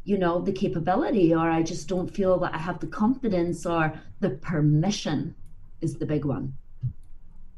you 0.07 0.17
know 0.17 0.41
the 0.41 0.53
capability 0.53 1.35
or 1.35 1.51
i 1.51 1.63
just 1.63 1.89
don't 1.89 2.09
feel 2.19 2.39
that 2.39 2.55
i 2.55 2.59
have 2.59 2.79
the 2.81 2.87
confidence 2.87 3.67
or 3.67 3.93
the 4.21 4.31
permission 4.31 5.35
is 5.81 5.97
the 5.99 6.07
big 6.07 6.25
one 6.25 6.55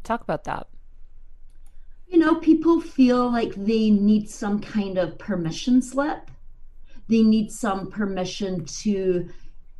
Talk 0.04 0.22
about 0.22 0.44
that. 0.44 0.66
you 2.08 2.18
know, 2.18 2.36
people 2.36 2.80
feel 2.80 3.30
like 3.30 3.54
they 3.54 3.90
need 3.90 4.30
some 4.30 4.58
kind 4.60 4.96
of 4.96 5.18
permission 5.18 5.82
slip. 5.82 6.30
They 7.08 7.22
need 7.22 7.52
some 7.52 7.90
permission 7.90 8.64
to, 8.82 9.28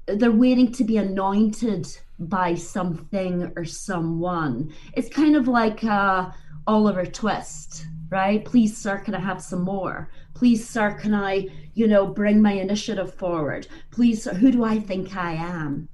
they're 0.07 0.31
waiting 0.31 0.71
to 0.73 0.85
be 0.85 0.99
anointed 0.99 1.87
by 2.19 2.55
something 2.55 3.51
or 3.57 3.65
someone. 3.65 4.75
It's 4.93 5.09
kind 5.09 5.37
of 5.37 5.49
like 5.49 5.83
uh, 5.85 6.31
Oliver 6.67 7.07
Twist, 7.07 7.87
right? 8.11 8.45
Please, 8.45 8.77
sir, 8.77 8.99
can 8.99 9.15
I 9.15 9.21
have 9.21 9.43
some 9.43 9.63
more? 9.63 10.11
Please, 10.35 10.69
sir, 10.69 10.93
can 10.93 11.15
I, 11.15 11.49
you 11.75 11.87
know, 11.87 12.07
bring 12.07 12.41
my 12.41 12.53
initiative 12.53 13.15
forward? 13.15 13.67
Please, 13.91 14.23
sir, 14.23 14.35
who 14.35 14.51
do 14.51 14.65
I 14.65 14.79
think 14.79 15.17
I 15.17 15.33
am? 15.33 15.89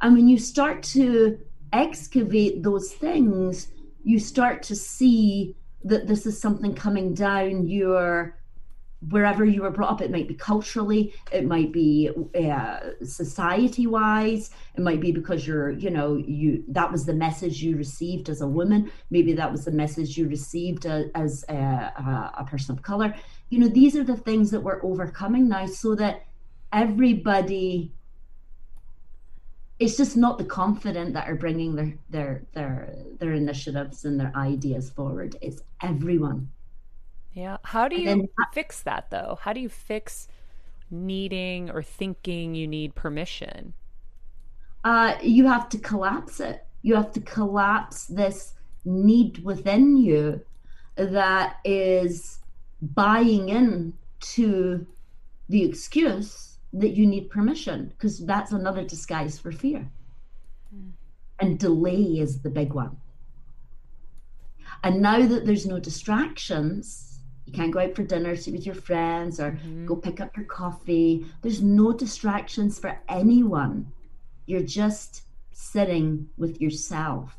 And 0.00 0.14
when 0.14 0.28
you 0.28 0.38
start 0.38 0.82
to 0.84 1.38
excavate 1.72 2.62
those 2.62 2.92
things, 2.92 3.68
you 4.04 4.18
start 4.18 4.62
to 4.64 4.76
see 4.76 5.56
that 5.84 6.06
this 6.06 6.26
is 6.26 6.40
something 6.40 6.74
coming 6.74 7.14
down 7.14 7.66
your 7.66 8.38
wherever 9.08 9.44
you 9.44 9.62
were 9.62 9.70
brought 9.70 9.90
up. 9.90 10.00
It 10.00 10.10
might 10.10 10.28
be 10.28 10.34
culturally, 10.34 11.14
it 11.32 11.44
might 11.44 11.72
be 11.72 12.10
uh, 12.34 12.78
society 13.02 13.86
wise, 13.86 14.50
it 14.74 14.80
might 14.80 15.00
be 15.00 15.12
because 15.12 15.46
you're, 15.46 15.70
you 15.70 15.90
know, 15.90 16.16
you 16.16 16.64
that 16.68 16.90
was 16.90 17.04
the 17.04 17.14
message 17.14 17.62
you 17.62 17.76
received 17.76 18.28
as 18.28 18.40
a 18.40 18.46
woman. 18.46 18.90
Maybe 19.10 19.32
that 19.34 19.50
was 19.50 19.64
the 19.64 19.72
message 19.72 20.16
you 20.16 20.28
received 20.28 20.86
a, 20.86 21.10
as 21.14 21.44
a, 21.48 21.54
a, 21.54 22.34
a 22.38 22.44
person 22.44 22.76
of 22.76 22.82
color. 22.82 23.14
You 23.50 23.58
know, 23.58 23.68
these 23.68 23.96
are 23.96 24.04
the 24.04 24.16
things 24.16 24.50
that 24.50 24.60
we're 24.60 24.82
overcoming 24.84 25.48
now, 25.48 25.66
so 25.66 25.94
that 25.96 26.24
everybody 26.72 27.92
it's 29.78 29.96
just 29.96 30.16
not 30.16 30.38
the 30.38 30.44
confident 30.44 31.12
that 31.12 31.28
are 31.28 31.34
bringing 31.34 31.74
their 31.74 31.92
their 32.08 32.42
their 32.54 32.94
their 33.18 33.32
initiatives 33.32 34.04
and 34.04 34.18
their 34.18 34.32
ideas 34.36 34.90
forward 34.90 35.36
it's 35.42 35.62
everyone 35.82 36.48
Yeah. 37.34 37.58
How 37.64 37.88
do 37.88 37.96
you 38.00 38.06
then- 38.06 38.28
fix 38.52 38.82
that 38.82 39.10
though? 39.10 39.38
How 39.40 39.52
do 39.52 39.60
you 39.60 39.68
fix 39.68 40.28
needing 40.90 41.70
or 41.70 41.82
thinking 41.82 42.54
you 42.54 42.66
need 42.66 42.94
permission? 42.94 43.74
uh 44.84 45.14
you 45.22 45.46
have 45.46 45.68
to 45.68 45.78
collapse 45.78 46.40
it 46.40 46.66
you 46.82 46.94
have 46.94 47.12
to 47.12 47.20
collapse 47.20 48.06
this 48.06 48.54
need 48.84 49.38
within 49.44 49.96
you 49.96 50.40
that 50.96 51.58
is 51.64 52.40
buying 52.80 53.48
in 53.48 53.92
to 54.18 54.84
the 55.48 55.62
excuse 55.62 56.58
that 56.72 56.96
you 56.96 57.06
need 57.06 57.30
permission 57.30 57.86
because 57.90 58.24
that's 58.26 58.50
another 58.50 58.82
disguise 58.82 59.38
for 59.38 59.52
fear 59.52 59.88
and 61.38 61.60
delay 61.60 62.02
is 62.18 62.40
the 62.40 62.50
big 62.50 62.72
one 62.72 62.96
and 64.82 65.00
now 65.00 65.24
that 65.24 65.46
there's 65.46 65.64
no 65.66 65.78
distractions 65.78 67.11
you 67.46 67.52
can't 67.52 67.72
go 67.72 67.80
out 67.80 67.94
for 67.94 68.02
dinner 68.02 68.36
sit 68.36 68.52
with 68.52 68.66
your 68.66 68.74
friends 68.74 69.40
or 69.40 69.52
mm-hmm. 69.52 69.86
go 69.86 69.96
pick 69.96 70.20
up 70.20 70.36
your 70.36 70.46
coffee. 70.46 71.26
There's 71.42 71.62
no 71.62 71.92
distractions 71.92 72.78
for 72.78 73.00
anyone. 73.08 73.92
You're 74.46 74.62
just 74.62 75.22
sitting 75.52 76.28
with 76.36 76.60
yourself. 76.60 77.36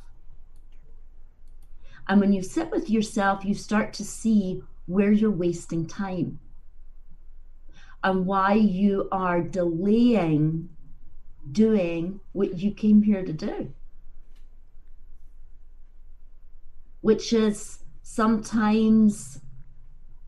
And 2.08 2.20
when 2.20 2.34
you 2.34 2.44
sit 2.44 2.70
with 2.72 2.89
yourself 2.89 3.46
you 3.46 3.54
start 3.54 3.94
to 3.94 4.04
see 4.04 4.62
where 4.86 5.12
you're 5.12 5.32
wasting 5.32 5.86
time 5.86 6.39
and 8.04 8.26
why 8.26 8.54
you 8.54 9.08
are 9.12 9.42
delaying 9.42 10.70
doing 11.52 12.20
what 12.34 12.58
you 12.58 12.72
came 12.72 13.02
here 13.02 13.24
to 13.24 13.34
do 13.34 13.74
which 17.02 17.34
is 17.34 17.80
sometimes 18.02 19.39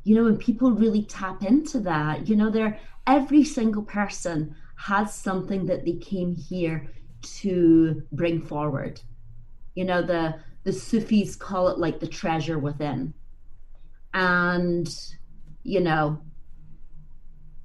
you 0.05 0.15
know 0.15 0.23
when 0.23 0.37
people 0.37 0.71
really 0.71 1.03
tap 1.03 1.43
into 1.43 1.79
that 1.81 2.29
you 2.29 2.35
know 2.35 2.49
they're 2.49 2.79
every 3.07 3.43
single 3.43 3.83
person 3.83 4.55
has 4.75 5.13
something 5.13 5.65
that 5.65 5.85
they 5.85 5.93
came 5.93 6.35
here 6.35 6.87
to 7.21 8.03
bring 8.11 8.41
forward. 8.41 9.01
You 9.73 9.85
know 9.85 10.01
the 10.01 10.35
the 10.63 10.73
sufis 10.73 11.35
call 11.35 11.69
it 11.69 11.77
like 11.77 11.99
the 11.99 12.07
treasure 12.07 12.59
within. 12.59 13.13
And 14.13 14.87
you 15.63 15.81
know 15.81 16.21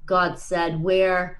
god 0.07 0.38
said 0.38 0.83
where 0.83 1.39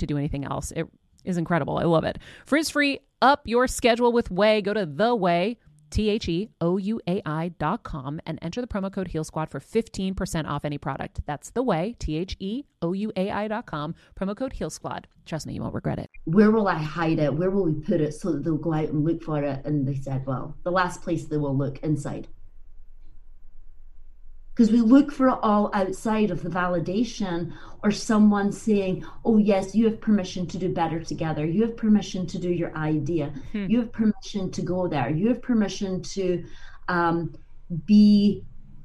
to 0.00 0.06
do 0.06 0.18
anything 0.18 0.44
else. 0.44 0.72
It 0.72 0.86
is 1.24 1.36
incredible. 1.36 1.78
I 1.78 1.84
love 1.84 2.04
it. 2.04 2.18
Frizz 2.46 2.70
free, 2.70 3.00
up 3.22 3.42
your 3.44 3.66
schedule 3.66 4.12
with 4.12 4.30
OUAI. 4.30 4.62
Go 4.62 4.74
to 4.74 4.86
the 4.86 5.16
OUAI. 5.16 5.56
T 5.90 6.10
H 6.10 6.28
E 6.28 6.48
O 6.60 6.76
U 6.76 7.00
A 7.06 7.22
I 7.24 7.50
dot 7.50 7.84
com 7.84 8.20
and 8.26 8.36
enter 8.42 8.60
the 8.60 8.66
promo 8.66 8.92
code 8.92 9.06
Heal 9.06 9.22
Squad 9.22 9.48
for 9.48 9.60
15% 9.60 10.44
off 10.48 10.64
any 10.64 10.76
product. 10.76 11.20
That's 11.24 11.50
the 11.50 11.62
OUAI, 11.62 11.96
T 12.00 12.16
H 12.16 12.36
E 12.40 12.64
O 12.82 12.92
U 12.92 13.12
A 13.14 13.30
I 13.30 13.46
dot 13.46 13.66
com, 13.66 13.94
promo 14.18 14.36
code 14.36 14.54
Heal 14.54 14.70
Squad. 14.70 15.06
Trust 15.24 15.46
me, 15.46 15.54
you 15.54 15.62
won't 15.62 15.72
regret 15.72 16.00
it. 16.00 16.10
where 16.24 16.50
will 16.50 16.66
I 16.66 16.74
hide 16.74 17.20
it? 17.20 17.32
Where 17.32 17.50
will 17.50 17.64
we 17.66 17.74
put 17.74 18.00
it 18.00 18.12
so 18.12 18.32
that 18.32 18.42
they'll 18.42 18.56
go 18.56 18.72
out 18.72 18.88
and 18.88 19.04
look 19.04 19.22
for 19.22 19.40
it? 19.44 19.64
And 19.64 19.86
they 19.86 19.94
said, 19.94 20.26
well, 20.26 20.56
the 20.64 20.72
last 20.72 21.00
place 21.00 21.26
they 21.26 21.36
will 21.36 21.56
look 21.56 21.78
inside. 21.84 22.26
Because 24.54 24.70
we 24.70 24.80
look 24.80 25.10
for 25.10 25.28
it 25.28 25.38
all 25.42 25.68
outside 25.74 26.30
of 26.30 26.42
the 26.42 26.48
validation 26.48 27.52
or 27.82 27.90
someone 27.90 28.52
saying, 28.52 29.04
Oh, 29.24 29.36
yes, 29.36 29.74
you 29.74 29.84
have 29.86 30.00
permission 30.00 30.46
to 30.46 30.58
do 30.58 30.68
better 30.68 31.00
together. 31.00 31.44
You 31.44 31.62
have 31.62 31.76
permission 31.76 32.24
to 32.28 32.38
do 32.38 32.50
your 32.50 32.74
idea. 32.76 33.32
You 33.68 33.80
have 33.80 33.92
permission 33.92 34.50
to 34.52 34.62
go 34.62 34.86
there. 34.86 35.10
You 35.10 35.28
have 35.28 35.42
permission 35.42 36.02
to 36.02 36.44
um, 36.86 37.34
be 37.84 38.44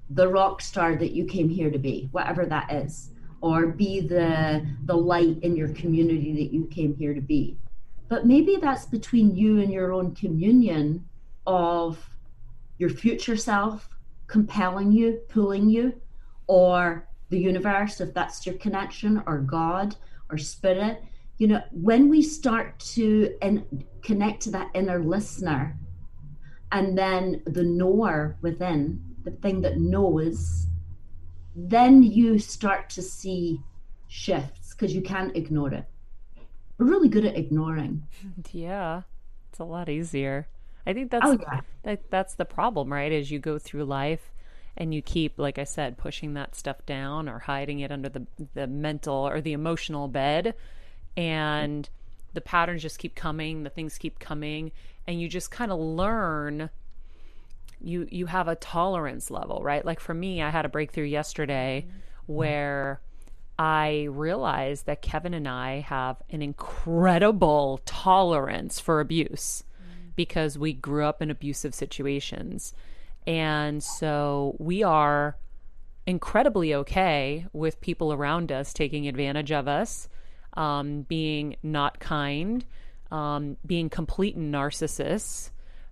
the 0.10 0.28
rock 0.28 0.62
star 0.62 0.96
that 0.96 1.12
you 1.12 1.26
came 1.26 1.50
here 1.50 1.70
to 1.70 1.78
be, 1.78 2.10
whatever 2.12 2.48
that 2.48 2.72
is, 2.72 3.12
or 3.42 3.68
be 3.68 4.02
the, 4.02 4.66
the 4.86 4.98
light 4.98 5.38
in 5.44 5.56
your 5.56 5.70
community 5.70 6.34
that 6.34 6.52
you 6.52 6.66
came 6.66 6.96
here 6.96 7.14
to 7.14 7.22
be. 7.22 7.58
But 8.08 8.26
maybe 8.26 8.58
that's 8.60 8.86
between 8.86 9.36
you 9.36 9.62
and 9.62 9.72
your 9.72 9.94
own 9.94 10.16
communion 10.16 11.06
of 11.46 12.10
your 12.80 12.90
future 12.90 13.38
self 13.38 13.88
compelling 14.30 14.92
you, 14.92 15.20
pulling 15.28 15.68
you, 15.70 15.94
or 16.48 17.08
the 17.30 17.40
universe, 17.40 18.00
if 18.00 18.14
that's 18.14 18.46
your 18.46 18.56
connection, 18.56 19.22
or 19.26 19.40
God, 19.40 19.96
or 20.30 20.38
spirit. 20.38 21.04
You 21.38 21.48
know, 21.48 21.62
when 21.72 22.10
we 22.10 22.22
start 22.22 22.80
to 22.96 23.36
in, 23.42 23.86
connect 24.02 24.44
to 24.44 24.52
that 24.52 24.70
inner 24.74 25.04
listener, 25.04 25.78
and 26.72 26.98
then 26.98 27.42
the 27.46 27.64
knower 27.64 28.38
within, 28.42 29.04
the 29.24 29.32
thing 29.32 29.62
that 29.62 29.80
knows, 29.80 30.68
then 31.56 32.04
you 32.04 32.40
start 32.40 32.90
to 32.92 33.02
see 33.02 33.60
shifts 34.08 34.74
because 34.74 34.94
you 34.94 35.02
can't 35.02 35.36
ignore 35.36 35.74
it. 35.74 35.86
We're 36.78 36.86
really 36.88 37.10
good 37.10 37.26
at 37.26 37.36
ignoring. 37.36 38.08
Yeah, 38.52 39.02
it's 39.50 39.60
a 39.60 39.66
lot 39.66 39.90
easier. 39.90 40.48
I 40.90 40.94
think 40.94 41.12
that's 41.12 41.26
Oh, 41.26 41.38
yeah. 41.40 41.62
that, 41.84 42.10
that's 42.10 42.34
the 42.34 42.46
problem, 42.46 42.92
right? 42.92 43.12
As 43.12 43.30
you 43.30 43.38
go 43.38 43.60
through 43.60 43.86
life 43.86 44.32
and 44.76 44.92
you 44.92 45.04
keep, 45.04 45.38
like 45.38 45.60
I 45.60 45.66
said, 45.66 46.00
pushing 46.00 46.34
that 46.34 46.56
stuff 46.56 46.84
down 46.88 47.30
or 47.30 47.38
hiding 47.38 47.82
it 47.82 47.92
under 47.92 48.10
the 48.10 48.26
the 48.56 48.66
mental 48.66 49.28
or 49.28 49.40
the 49.40 49.54
emotional 49.54 50.08
bed, 50.08 50.56
and 51.16 51.88
the 52.34 52.42
patterns 52.42 52.82
just 52.82 52.98
keep 52.98 53.14
coming, 53.14 53.62
the 53.62 53.70
things 53.70 54.00
keep 54.00 54.18
coming, 54.18 54.72
and 55.06 55.22
you 55.22 55.30
just 55.30 55.52
kind 55.52 55.72
of 55.72 55.80
learn. 55.80 56.72
You 57.80 58.08
you 58.10 58.26
have 58.26 58.48
a 58.48 58.56
tolerance 58.56 59.30
level, 59.30 59.62
right? 59.62 59.86
Like 59.86 60.00
for 60.00 60.16
me, 60.16 60.42
I 60.42 60.50
had 60.50 60.66
a 60.66 60.70
breakthrough 60.70 61.06
yesterday 61.06 61.86
mm-hmm. 61.86 62.34
where 62.34 63.00
I 63.60 64.08
realized 64.10 64.88
that 64.88 65.04
Kevin 65.04 65.36
and 65.36 65.48
I 65.48 65.82
have 65.82 66.18
an 66.32 66.42
incredible 66.42 67.80
tolerance 67.86 68.80
for 68.80 69.02
abuse 69.02 69.64
because 70.20 70.60
we 70.60 70.74
grew 70.74 71.06
up 71.06 71.22
in 71.22 71.32
abusive 71.32 71.74
situations. 71.74 72.74
And 73.26 73.82
so 73.82 74.58
we 74.60 74.84
are 74.84 75.38
incredibly 76.06 76.76
okay 76.76 77.46
with 77.54 77.80
people 77.80 78.12
around 78.12 78.52
us 78.52 78.74
taking 78.74 79.08
advantage 79.08 79.50
of 79.54 79.70
us, 79.70 80.10
um, 80.58 81.04
being 81.04 81.56
not 81.64 82.02
kind, 82.02 82.66
um, 83.12 83.56
being 83.66 83.90
complete 83.90 84.38
narcissists, 84.38 85.52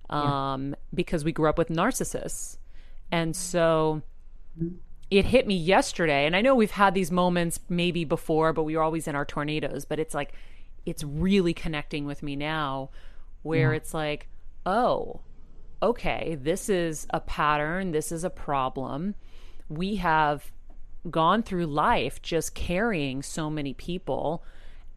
um, 0.10 0.76
because 0.94 1.24
we 1.24 1.32
grew 1.32 1.48
up 1.48 1.58
with 1.58 1.70
narcissists. 1.70 2.58
And 3.10 3.34
so 3.34 4.02
it 5.10 5.24
hit 5.24 5.48
me 5.48 5.56
yesterday 5.56 6.26
and 6.26 6.36
i 6.36 6.42
know 6.42 6.54
we've 6.54 6.72
had 6.72 6.94
these 6.94 7.12
moments 7.12 7.62
maybe 7.70 8.04
before 8.04 8.52
but 8.52 8.64
we 8.64 8.76
were 8.76 8.84
always 8.84 9.08
in 9.08 9.16
our 9.16 9.24
tornadoes 9.24 9.86
but 9.86 10.00
it's 10.00 10.14
like 10.14 10.34
it's 10.86 11.02
really 11.02 11.54
connecting 11.54 12.06
with 12.06 12.22
me 12.22 12.36
now 12.36 12.90
where 13.44 13.74
it's 13.74 13.94
like 13.94 14.28
oh 14.66 15.22
okay 15.82 16.38
this 16.42 16.70
is 16.70 17.08
a 17.12 17.20
pattern 17.20 17.92
this 17.92 18.12
is 18.12 18.24
a 18.24 18.30
problem 18.30 19.16
we 19.70 19.96
have 19.96 20.52
gone 21.10 21.42
through 21.44 21.66
life 21.66 22.22
just 22.22 22.54
carrying 22.56 23.22
so 23.22 23.50
many 23.50 23.74
people 23.74 24.44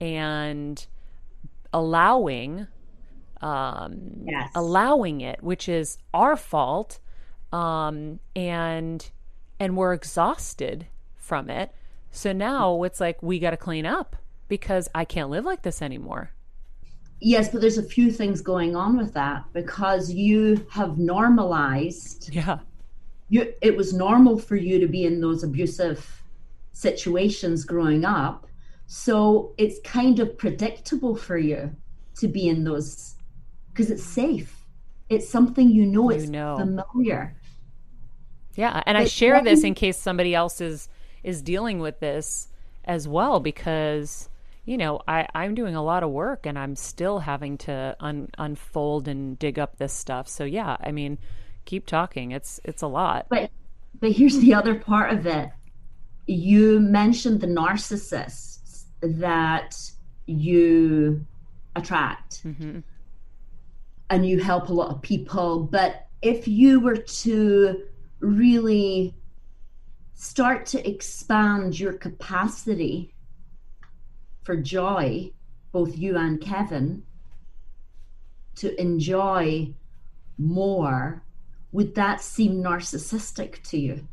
and 0.01 0.87
allowing 1.73 2.67
um 3.43 4.25
Yes. 4.27 4.51
allowing 4.55 5.21
it 5.21 5.43
which 5.43 5.69
is 5.69 5.99
our 6.13 6.37
fault 6.37 6.99
um 7.53 8.19
and 8.35 9.11
and 9.61 9.77
we're 9.77 9.93
exhausted 9.93 10.87
from 11.17 11.51
it. 11.51 11.71
So 12.11 12.33
now 12.33 12.83
it's 12.83 12.99
like 12.99 13.23
we 13.23 13.39
got 13.39 13.51
to 13.51 13.57
clean 13.57 13.87
up 13.87 14.17
because 14.49 14.89
I 14.95 15.05
can't 15.05 15.31
live 15.31 15.45
like 15.45 15.63
this 15.63 15.83
anymore. 15.83 16.33
Yes, 17.21 17.51
but 17.51 17.61
there's 17.61 17.79
a 17.79 17.83
few 17.83 18.11
things 18.11 18.41
going 18.41 18.75
on 18.75 18.97
with 18.97 19.13
that 19.15 19.45
because 19.53 20.11
you 20.13 20.67
have 20.71 20.99
normalized 20.99 22.31
Yeah. 22.33 22.59
you 23.29 23.53
it 23.61 23.77
was 23.77 23.93
normal 23.93 24.39
for 24.39 24.57
you 24.57 24.79
to 24.81 24.87
be 24.89 25.05
in 25.05 25.21
those 25.21 25.45
abusive 25.45 26.23
situations 26.73 27.65
growing 27.65 28.05
up. 28.05 28.47
So 28.87 29.53
it's 29.59 29.79
kind 29.85 30.19
of 30.19 30.37
predictable 30.39 31.15
for 31.15 31.37
you 31.39 31.75
to 32.17 32.27
be 32.29 32.49
in 32.49 32.65
those 32.65 33.15
because 33.69 33.91
it's 33.91 34.03
safe. 34.03 34.57
It's 35.09 35.29
something 35.29 35.71
you 35.71 35.87
know, 35.87 36.11
You 36.11 36.17
it's 36.19 36.29
know. 36.29 36.57
familiar. 36.59 37.37
Yeah, 38.57 38.83
and 38.87 38.97
I 38.99 39.05
share 39.05 39.43
this 39.43 39.63
in 39.63 39.75
case 39.75 39.99
somebody 39.99 40.35
else 40.35 40.61
is 40.61 40.89
is 41.23 41.43
dealing 41.43 41.81
with 41.81 42.01
this 42.01 42.49
as 42.85 43.07
well 43.07 43.41
because 43.41 44.29
you 44.65 44.77
know 44.77 45.01
I 45.09 45.27
I'm 45.35 45.55
doing 45.55 45.75
a 45.75 45.83
lot 45.83 46.03
of 46.03 46.11
work 46.11 46.47
and 46.47 46.59
I'm 46.59 46.77
still 46.77 47.21
having 47.21 47.59
to 47.59 47.97
un, 48.01 48.29
unfold 48.39 49.09
and 49.09 49.39
dig 49.39 49.59
up 49.59 49.79
this 49.79 49.93
stuff. 49.93 50.29
So 50.29 50.45
yeah, 50.45 50.77
I 50.81 50.93
mean, 50.93 51.19
keep 51.65 51.87
talking. 51.87 52.33
It's 52.33 52.61
it's 52.65 52.83
a 52.83 52.87
lot. 52.87 53.27
But 53.29 53.51
but 53.99 54.13
here's 54.13 54.39
the 54.39 54.55
other 54.55 54.75
part 54.75 55.13
of 55.13 55.27
it. 55.27 55.51
You 56.27 56.81
mentioned 56.81 57.41
the 57.41 57.47
narcissists 57.47 58.85
that 59.01 59.77
you 60.27 61.27
attract. 61.75 62.45
Mhm. 62.45 62.83
And 64.09 64.27
you 64.27 64.41
help 64.41 64.69
a 64.69 64.73
lot 64.73 64.91
of 64.91 65.03
people. 65.03 65.65
But 65.65 66.07
if 66.23 66.49
you 66.49 66.81
were 66.81 66.97
to 66.97 67.83
really 68.21 69.15
start 70.15 70.67
to 70.67 70.89
expand 70.89 71.79
your 71.79 71.95
capacity 71.95 73.15
for 74.43 74.57
joy, 74.57 75.33
both 75.73 75.97
you 75.97 76.17
and 76.17 76.41
Kevin, 76.41 77.03
to 78.57 78.81
enjoy 78.81 79.73
more, 80.39 81.23
would 81.73 81.95
that 81.95 82.21
seem 82.21 82.63
narcissistic 82.63 83.63
to 83.63 83.79
you? 83.79 84.07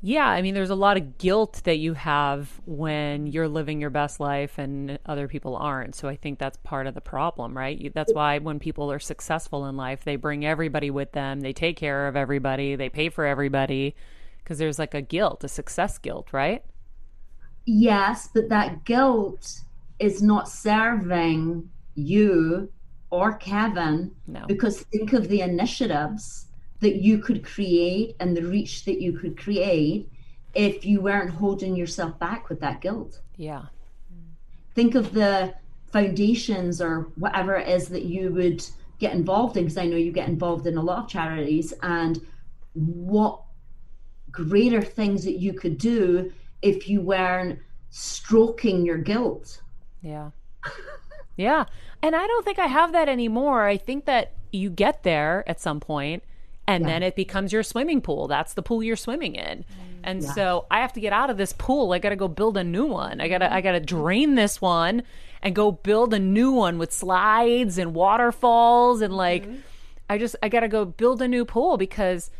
Yeah, 0.00 0.28
I 0.28 0.42
mean, 0.42 0.54
there's 0.54 0.70
a 0.70 0.76
lot 0.76 0.96
of 0.96 1.18
guilt 1.18 1.62
that 1.64 1.78
you 1.78 1.94
have 1.94 2.60
when 2.66 3.26
you're 3.26 3.48
living 3.48 3.80
your 3.80 3.90
best 3.90 4.20
life 4.20 4.56
and 4.56 4.96
other 5.04 5.26
people 5.26 5.56
aren't. 5.56 5.96
So 5.96 6.08
I 6.08 6.14
think 6.14 6.38
that's 6.38 6.56
part 6.58 6.86
of 6.86 6.94
the 6.94 7.00
problem, 7.00 7.56
right? 7.56 7.92
That's 7.92 8.14
why 8.14 8.38
when 8.38 8.60
people 8.60 8.92
are 8.92 9.00
successful 9.00 9.66
in 9.66 9.76
life, 9.76 10.04
they 10.04 10.14
bring 10.14 10.46
everybody 10.46 10.90
with 10.90 11.10
them, 11.12 11.40
they 11.40 11.52
take 11.52 11.76
care 11.76 12.06
of 12.06 12.14
everybody, 12.14 12.76
they 12.76 12.88
pay 12.88 13.08
for 13.08 13.26
everybody, 13.26 13.96
because 14.48 14.58
there's 14.58 14.78
like 14.78 14.94
a 14.94 15.02
guilt, 15.02 15.44
a 15.44 15.48
success 15.48 15.98
guilt, 15.98 16.32
right? 16.32 16.64
Yes, 17.66 18.30
but 18.32 18.48
that 18.48 18.84
guilt 18.84 19.60
is 19.98 20.22
not 20.22 20.48
serving 20.48 21.68
you 21.94 22.72
or 23.10 23.34
Kevin 23.36 24.10
No. 24.26 24.46
because 24.46 24.80
think 24.84 25.12
of 25.12 25.28
the 25.28 25.42
initiatives 25.42 26.46
that 26.80 26.96
you 26.96 27.18
could 27.18 27.44
create 27.44 28.16
and 28.20 28.34
the 28.34 28.42
reach 28.42 28.86
that 28.86 29.02
you 29.02 29.12
could 29.12 29.36
create 29.38 30.10
if 30.54 30.86
you 30.86 31.02
weren't 31.02 31.28
holding 31.28 31.76
yourself 31.76 32.18
back 32.18 32.48
with 32.48 32.60
that 32.60 32.80
guilt. 32.80 33.20
Yeah. 33.36 33.66
Think 34.74 34.94
of 34.94 35.12
the 35.12 35.52
foundations 35.92 36.80
or 36.80 37.10
whatever 37.16 37.56
it 37.56 37.68
is 37.68 37.88
that 37.88 38.06
you 38.06 38.32
would 38.32 38.64
get 38.98 39.12
involved 39.12 39.58
in, 39.58 39.64
because 39.64 39.76
I 39.76 39.84
know 39.84 39.96
you 39.98 40.10
get 40.10 40.26
involved 40.28 40.66
in 40.66 40.78
a 40.78 40.82
lot 40.82 41.04
of 41.04 41.08
charities, 41.10 41.74
and 41.82 42.18
what 42.72 43.42
greater 44.30 44.82
things 44.82 45.24
that 45.24 45.38
you 45.38 45.52
could 45.52 45.78
do 45.78 46.32
if 46.62 46.88
you 46.88 47.00
weren't 47.00 47.58
stroking 47.90 48.84
your 48.84 48.98
guilt. 48.98 49.60
Yeah. 50.02 50.30
Yeah. 51.38 51.66
And 52.02 52.16
I 52.16 52.26
don't 52.26 52.44
think 52.44 52.58
I 52.58 52.66
have 52.66 52.92
that 52.92 53.08
anymore. 53.08 53.64
I 53.64 53.76
think 53.76 54.06
that 54.06 54.32
you 54.50 54.70
get 54.70 55.04
there 55.04 55.44
at 55.46 55.60
some 55.60 55.78
point 55.78 56.24
and 56.66 56.84
then 56.84 57.02
it 57.02 57.16
becomes 57.16 57.52
your 57.52 57.62
swimming 57.62 58.02
pool. 58.02 58.28
That's 58.28 58.52
the 58.52 58.62
pool 58.62 58.82
you're 58.82 58.96
swimming 58.96 59.36
in. 59.36 59.60
Mm. 59.60 59.64
And 60.04 60.24
so 60.24 60.66
I 60.70 60.80
have 60.80 60.92
to 60.94 61.00
get 61.00 61.14
out 61.14 61.30
of 61.30 61.38
this 61.38 61.54
pool. 61.54 61.92
I 61.92 61.98
got 61.98 62.10
to 62.10 62.16
go 62.16 62.28
build 62.28 62.58
a 62.58 62.64
new 62.64 62.84
one. 62.84 63.20
I 63.20 63.28
got 63.28 63.38
to 63.38 63.52
I 63.52 63.62
got 63.62 63.72
to 63.72 63.80
drain 63.80 64.34
this 64.34 64.60
one 64.60 65.02
and 65.42 65.54
go 65.54 65.72
build 65.72 66.12
a 66.12 66.18
new 66.18 66.52
one 66.52 66.76
with 66.76 66.92
slides 66.92 67.78
and 67.78 67.94
waterfalls 67.94 69.00
and 69.00 69.16
like 69.16 69.44
mm-hmm. 69.44 69.60
I 70.10 70.18
just 70.18 70.36
I 70.42 70.48
got 70.48 70.60
to 70.60 70.68
go 70.68 70.84
build 70.84 71.22
a 71.22 71.28
new 71.28 71.44
pool 71.44 71.78
because 71.78 72.30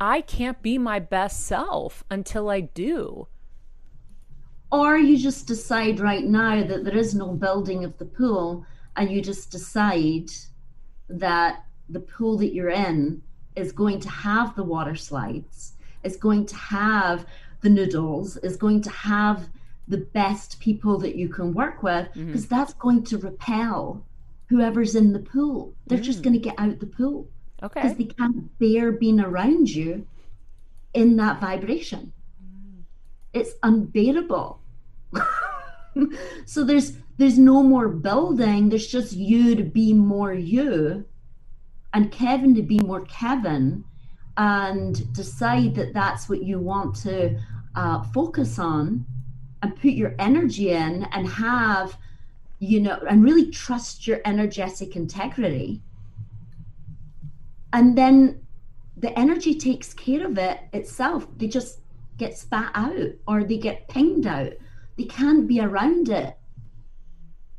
I 0.00 0.20
can't 0.20 0.60
be 0.62 0.78
my 0.78 0.98
best 0.98 1.46
self 1.46 2.04
until 2.10 2.50
I 2.50 2.60
do. 2.60 3.28
Or 4.70 4.96
you 4.98 5.16
just 5.16 5.46
decide 5.46 6.00
right 6.00 6.24
now 6.24 6.64
that 6.64 6.84
there 6.84 6.96
is 6.96 7.14
no 7.14 7.28
building 7.28 7.84
of 7.84 7.96
the 7.98 8.04
pool, 8.04 8.66
and 8.96 9.10
you 9.10 9.22
just 9.22 9.50
decide 9.50 10.30
that 11.08 11.64
the 11.88 12.00
pool 12.00 12.36
that 12.38 12.52
you're 12.52 12.70
in 12.70 13.22
is 13.54 13.72
going 13.72 14.00
to 14.00 14.08
have 14.08 14.54
the 14.54 14.64
water 14.64 14.96
slides, 14.96 15.74
is 16.02 16.16
going 16.16 16.46
to 16.46 16.56
have 16.56 17.24
the 17.62 17.70
noodles, 17.70 18.36
is 18.38 18.56
going 18.56 18.82
to 18.82 18.90
have 18.90 19.48
the 19.88 19.98
best 19.98 20.60
people 20.60 20.98
that 20.98 21.14
you 21.14 21.28
can 21.28 21.54
work 21.54 21.82
with, 21.82 22.08
mm-hmm. 22.08 22.26
because 22.26 22.48
that's 22.48 22.74
going 22.74 23.04
to 23.04 23.18
repel 23.18 24.04
whoever's 24.48 24.94
in 24.94 25.12
the 25.12 25.20
pool. 25.20 25.74
They're 25.86 25.98
just 25.98 26.20
mm. 26.20 26.24
going 26.24 26.34
to 26.34 26.40
get 26.40 26.54
out 26.58 26.80
the 26.80 26.86
pool 26.86 27.28
because 27.60 27.92
Okay. 27.92 28.04
they 28.04 28.04
can't 28.04 28.58
bear 28.58 28.92
being 28.92 29.20
around 29.20 29.68
you 29.70 30.06
in 30.94 31.16
that 31.16 31.40
vibration. 31.40 32.12
It's 33.32 33.52
unbearable. 33.62 34.60
so 36.46 36.64
there's 36.64 36.92
there's 37.18 37.38
no 37.38 37.62
more 37.62 37.88
building. 37.88 38.68
There's 38.68 38.86
just 38.86 39.12
you 39.14 39.54
to 39.54 39.62
be 39.62 39.92
more 39.92 40.34
you, 40.34 41.04
and 41.94 42.12
Kevin 42.12 42.54
to 42.54 42.62
be 42.62 42.78
more 42.80 43.02
Kevin, 43.06 43.84
and 44.36 45.12
decide 45.14 45.74
that 45.76 45.94
that's 45.94 46.28
what 46.28 46.42
you 46.42 46.58
want 46.58 46.94
to 46.96 47.38
uh, 47.74 48.02
focus 48.12 48.58
on, 48.58 49.06
and 49.62 49.74
put 49.76 49.92
your 49.92 50.14
energy 50.18 50.70
in, 50.70 51.04
and 51.12 51.26
have, 51.28 51.96
you 52.58 52.80
know, 52.80 52.98
and 53.08 53.24
really 53.24 53.50
trust 53.50 54.06
your 54.06 54.20
energetic 54.26 54.96
integrity 54.96 55.80
and 57.72 57.96
then 57.96 58.40
the 58.96 59.16
energy 59.18 59.54
takes 59.54 59.92
care 59.92 60.26
of 60.26 60.38
it 60.38 60.60
itself. 60.72 61.26
They 61.36 61.48
just 61.48 61.80
get 62.16 62.38
spat 62.38 62.70
out 62.74 63.10
or 63.26 63.44
they 63.44 63.58
get 63.58 63.88
pinged 63.88 64.26
out. 64.26 64.52
They 64.96 65.04
can't 65.04 65.46
be 65.46 65.60
around 65.60 66.08
it. 66.08 66.36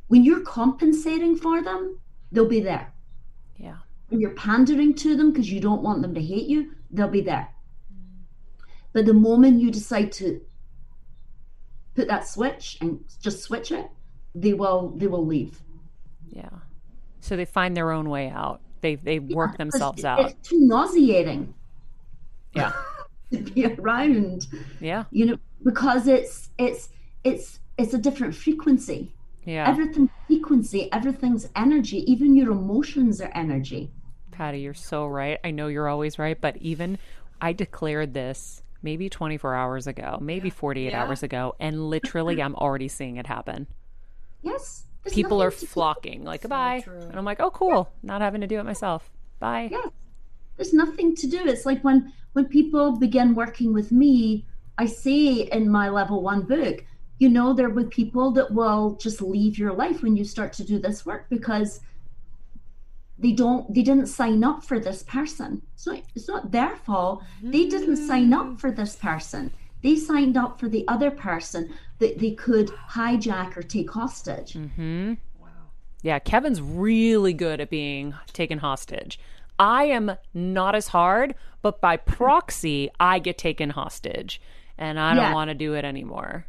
When 0.08 0.24
you're 0.24 0.40
compensating 0.42 1.36
for 1.36 1.62
them, 1.62 2.00
they'll 2.32 2.48
be 2.48 2.60
there. 2.60 2.92
Yeah. 3.56 3.76
When 4.08 4.20
you're 4.20 4.34
pandering 4.34 4.94
to 4.94 5.16
them 5.16 5.32
because 5.32 5.52
you 5.52 5.60
don't 5.60 5.82
want 5.82 6.02
them 6.02 6.14
to 6.14 6.20
hate 6.20 6.48
you, 6.48 6.72
they'll 6.90 7.08
be 7.08 7.20
there. 7.20 7.48
But 8.92 9.06
the 9.06 9.14
moment 9.14 9.60
you 9.60 9.70
decide 9.70 10.10
to 10.12 10.40
put 11.94 12.08
that 12.08 12.26
switch 12.26 12.78
and 12.80 13.04
just 13.20 13.42
switch 13.42 13.70
it, 13.70 13.86
they 14.34 14.54
will 14.54 14.94
they 14.96 15.06
will 15.06 15.26
leave. 15.26 15.60
Yeah. 16.26 16.48
So 17.20 17.36
they 17.36 17.44
find 17.44 17.76
their 17.76 17.92
own 17.92 18.08
way 18.08 18.30
out. 18.30 18.60
They 18.80 18.94
they 18.96 19.18
work 19.18 19.58
themselves 19.58 20.00
it- 20.00 20.06
out. 20.06 20.20
It's 20.20 20.48
too 20.48 20.60
nauseating 20.60 21.54
Yeah. 22.54 22.72
to 23.32 23.38
be 23.38 23.66
around. 23.66 24.46
Yeah. 24.80 25.04
you 25.10 25.26
know 25.26 25.38
because 25.64 26.06
it's 26.06 26.50
it's 26.58 26.88
it's 27.24 27.58
it's 27.76 27.92
a 27.94 27.98
different 27.98 28.34
frequency 28.34 29.12
Yeah. 29.44 29.68
everything's 29.68 30.10
frequency 30.26 30.90
everything's 30.92 31.48
energy 31.56 31.98
even 32.10 32.36
your 32.36 32.52
emotions 32.52 33.20
are 33.20 33.30
energy 33.34 33.90
Patty, 34.30 34.60
you're 34.60 34.72
so 34.72 35.04
right. 35.08 35.40
I 35.42 35.50
know 35.50 35.66
you're 35.66 35.88
always 35.88 36.16
right, 36.16 36.40
but 36.40 36.56
even 36.58 36.96
I 37.40 37.52
declared 37.52 38.14
this 38.14 38.62
maybe 38.82 39.08
24 39.08 39.52
hours 39.56 39.88
ago, 39.88 40.16
maybe 40.20 40.48
48 40.48 40.92
Yeah. 40.92 41.02
hours 41.02 41.24
ago, 41.24 41.56
and 41.58 41.90
literally 41.90 42.40
I'm 42.40 42.54
already 42.54 42.86
seeing 42.86 43.16
it 43.16 43.26
happen. 43.26 43.66
yes 44.42 44.84
there's 45.08 45.14
People 45.14 45.42
are 45.42 45.46
nothing 45.46 45.60
to 45.60 45.66
do. 45.66 45.72
flocking, 45.72 46.24
like, 46.24 46.42
goodbye. 46.42 46.84
And 46.86 47.16
I'm 47.16 47.24
like, 47.24 47.40
oh, 47.40 47.50
cool. 47.50 47.90
Not 48.02 48.20
having 48.20 48.40
to 48.42 48.46
do 48.46 48.58
it 48.58 48.64
myself. 48.64 49.10
Bye. 49.40 49.68
yeah 49.70 49.90
there's 50.58 50.74
nothing 50.74 51.14
to 51.16 51.26
do 51.26 51.46
it's 51.46 51.64
like 51.64 51.82
when 51.82 52.12
when 52.34 52.44
people 52.46 52.98
begin 52.98 53.34
working 53.34 53.72
with 53.72 53.90
me 53.90 54.44
i 54.76 54.84
say 54.84 55.48
in 55.52 55.70
my 55.70 55.88
level 55.88 56.22
one 56.22 56.42
book 56.42 56.84
you 57.18 57.28
know 57.28 57.54
there 57.54 57.70
will 57.70 57.84
be 57.84 57.90
people 57.90 58.30
that 58.32 58.52
will 58.52 58.96
just 58.96 59.22
leave 59.22 59.56
your 59.56 59.72
life 59.72 60.02
when 60.02 60.16
you 60.16 60.24
start 60.24 60.52
to 60.52 60.64
do 60.64 60.78
this 60.78 61.06
work 61.06 61.26
because 61.30 61.80
they 63.18 63.32
don't 63.32 63.72
they 63.72 63.82
didn't 63.82 64.06
sign 64.06 64.44
up 64.44 64.62
for 64.64 64.78
this 64.78 65.02
person 65.04 65.62
it's 65.74 65.86
not 65.86 66.02
it's 66.14 66.28
not 66.28 66.50
their 66.50 66.76
fault 66.76 67.22
they 67.42 67.66
didn't 67.66 67.96
sign 67.96 68.32
up 68.32 68.46
mm. 68.46 68.60
for 68.60 68.70
this 68.70 68.96
person 68.96 69.50
they 69.82 69.96
signed 69.96 70.36
up 70.36 70.58
for 70.58 70.68
the 70.68 70.84
other 70.88 71.10
person 71.10 71.72
that 71.98 72.18
they 72.18 72.32
could 72.32 72.68
hijack 72.90 73.56
or 73.56 73.62
take 73.62 73.90
hostage 73.90 74.54
Mm-hmm. 74.54 75.14
Yeah, 76.00 76.20
Kevin's 76.20 76.62
really 76.62 77.32
good 77.32 77.60
at 77.60 77.70
being 77.70 78.14
taken 78.32 78.58
hostage. 78.58 79.18
I 79.58 79.84
am 79.86 80.12
not 80.32 80.76
as 80.76 80.86
hard, 80.88 81.34
but 81.60 81.80
by 81.80 81.96
proxy, 81.96 82.88
I 83.00 83.18
get 83.18 83.36
taken 83.36 83.70
hostage. 83.70 84.40
And 84.78 85.00
I 85.00 85.12
don't 85.14 85.24
Yeah. 85.24 85.34
want 85.34 85.48
to 85.48 85.54
do 85.54 85.74
it 85.74 85.84
anymore. 85.84 86.46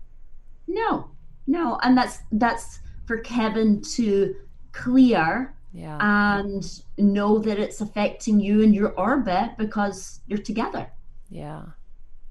no 0.68 1.10
no 1.48 1.80
and 1.82 1.98
that's 1.98 2.20
that's 2.32 2.80
for 3.08 3.18
kevin 3.18 3.82
to 3.82 4.36
clear 4.72 5.52
Yeah. 5.74 5.98
and 6.38 6.64
know 7.00 7.40
that 7.40 7.58
it's 7.58 7.82
affecting 7.82 8.40
you 8.40 8.62
and 8.62 8.76
your 8.76 8.90
orbit 8.92 9.58
because 9.58 10.20
you're 10.28 10.38
together. 10.52 10.92
Yeah. 11.32 11.64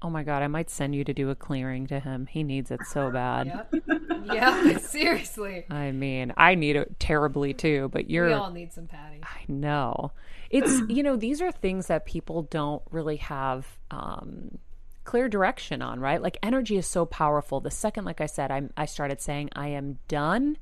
Oh 0.01 0.09
my 0.09 0.23
God, 0.23 0.41
I 0.41 0.47
might 0.47 0.69
send 0.69 0.95
you 0.95 1.03
to 1.03 1.13
do 1.13 1.29
a 1.29 1.35
clearing 1.35 1.87
to 1.87 1.99
him. 1.99 2.25
He 2.25 2.43
needs 2.43 2.71
it 2.71 2.79
so 2.85 3.11
bad. 3.11 3.47
Yep. 3.47 3.83
yeah, 4.25 4.77
seriously. 4.77 5.65
I 5.69 5.91
mean, 5.91 6.33
I 6.37 6.55
need 6.55 6.77
it 6.77 6.99
terribly 6.99 7.53
too, 7.53 7.89
but 7.91 8.09
you're. 8.09 8.27
We 8.27 8.33
all 8.33 8.51
need 8.51 8.71
some 8.71 8.87
patty. 8.87 9.19
I 9.23 9.43
know. 9.47 10.11
It's, 10.49 10.81
you 10.89 11.03
know, 11.03 11.17
these 11.17 11.41
are 11.41 11.51
things 11.51 11.87
that 11.87 12.05
people 12.05 12.43
don't 12.43 12.81
really 12.91 13.17
have 13.17 13.67
um, 13.91 14.57
clear 15.03 15.27
direction 15.27 15.81
on, 15.81 15.99
right? 15.99 16.21
Like 16.21 16.37
energy 16.41 16.77
is 16.77 16.87
so 16.87 17.05
powerful. 17.05 17.59
The 17.59 17.71
second, 17.71 18.05
like 18.05 18.21
I 18.21 18.25
said, 18.27 18.51
I, 18.51 18.69
I 18.77 18.85
started 18.85 19.19
saying, 19.19 19.49
I 19.53 19.69
am 19.69 19.99
done. 20.07 20.57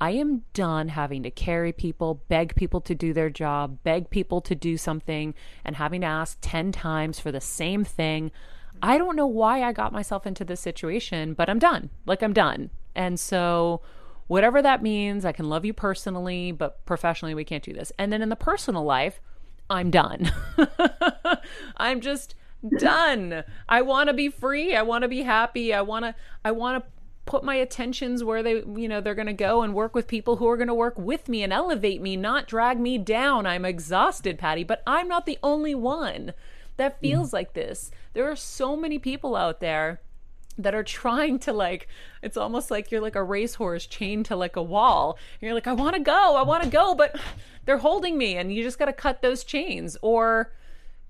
I 0.00 0.10
am 0.12 0.42
done 0.52 0.88
having 0.88 1.22
to 1.22 1.30
carry 1.30 1.72
people, 1.72 2.22
beg 2.28 2.56
people 2.56 2.80
to 2.82 2.94
do 2.94 3.12
their 3.12 3.30
job, 3.30 3.78
beg 3.84 4.10
people 4.10 4.40
to 4.42 4.54
do 4.54 4.76
something, 4.76 5.34
and 5.64 5.76
having 5.76 6.00
to 6.00 6.06
ask 6.08 6.36
10 6.40 6.72
times 6.72 7.20
for 7.20 7.30
the 7.30 7.40
same 7.40 7.84
thing. 7.84 8.32
I 8.84 8.98
don't 8.98 9.16
know 9.16 9.26
why 9.26 9.62
I 9.62 9.72
got 9.72 9.94
myself 9.94 10.26
into 10.26 10.44
this 10.44 10.60
situation, 10.60 11.32
but 11.32 11.48
I'm 11.48 11.58
done. 11.58 11.88
Like, 12.04 12.22
I'm 12.22 12.34
done. 12.34 12.68
And 12.94 13.18
so, 13.18 13.80
whatever 14.26 14.60
that 14.60 14.82
means, 14.82 15.24
I 15.24 15.32
can 15.32 15.48
love 15.48 15.64
you 15.64 15.72
personally, 15.72 16.52
but 16.52 16.84
professionally, 16.84 17.34
we 17.34 17.44
can't 17.44 17.64
do 17.64 17.72
this. 17.72 17.92
And 17.98 18.12
then 18.12 18.20
in 18.20 18.28
the 18.28 18.36
personal 18.36 18.84
life, 18.84 19.22
I'm 19.70 19.90
done. 19.90 20.30
I'm 21.78 22.02
just 22.02 22.34
done. 22.76 23.44
I 23.70 23.80
want 23.80 24.08
to 24.08 24.12
be 24.12 24.28
free. 24.28 24.76
I 24.76 24.82
want 24.82 25.00
to 25.00 25.08
be 25.08 25.22
happy. 25.22 25.72
I 25.72 25.80
want 25.80 26.04
to 26.04 26.14
I 26.44 26.50
want 26.50 26.84
to 26.84 26.90
put 27.24 27.42
my 27.42 27.54
attentions 27.54 28.22
where 28.22 28.42
they, 28.42 28.64
you 28.76 28.86
know, 28.86 29.00
they're 29.00 29.14
going 29.14 29.26
to 29.28 29.32
go 29.32 29.62
and 29.62 29.72
work 29.72 29.94
with 29.94 30.06
people 30.06 30.36
who 30.36 30.46
are 30.46 30.58
going 30.58 30.68
to 30.68 30.74
work 30.74 30.98
with 30.98 31.26
me 31.26 31.42
and 31.42 31.54
elevate 31.54 32.02
me, 32.02 32.18
not 32.18 32.46
drag 32.46 32.78
me 32.78 32.98
down. 32.98 33.46
I'm 33.46 33.64
exhausted, 33.64 34.38
Patty, 34.38 34.62
but 34.62 34.82
I'm 34.86 35.08
not 35.08 35.24
the 35.24 35.38
only 35.42 35.74
one 35.74 36.34
that 36.76 37.00
feels 37.00 37.32
like 37.32 37.52
this. 37.54 37.90
There 38.12 38.30
are 38.30 38.36
so 38.36 38.76
many 38.76 38.98
people 38.98 39.36
out 39.36 39.60
there 39.60 40.00
that 40.56 40.74
are 40.74 40.84
trying 40.84 41.38
to 41.40 41.52
like 41.52 41.88
it's 42.22 42.36
almost 42.36 42.70
like 42.70 42.90
you're 42.90 43.00
like 43.00 43.16
a 43.16 43.22
racehorse 43.22 43.86
chained 43.86 44.26
to 44.26 44.36
like 44.36 44.54
a 44.54 44.62
wall 44.62 45.18
and 45.40 45.46
you're 45.46 45.54
like 45.54 45.66
i 45.66 45.72
want 45.72 45.96
to 45.96 46.00
go 46.00 46.36
i 46.36 46.42
want 46.42 46.62
to 46.62 46.68
go 46.68 46.94
but 46.94 47.18
they're 47.64 47.78
holding 47.78 48.16
me 48.16 48.36
and 48.36 48.54
you 48.54 48.62
just 48.62 48.78
got 48.78 48.84
to 48.84 48.92
cut 48.92 49.20
those 49.20 49.42
chains 49.42 49.96
or 50.00 50.52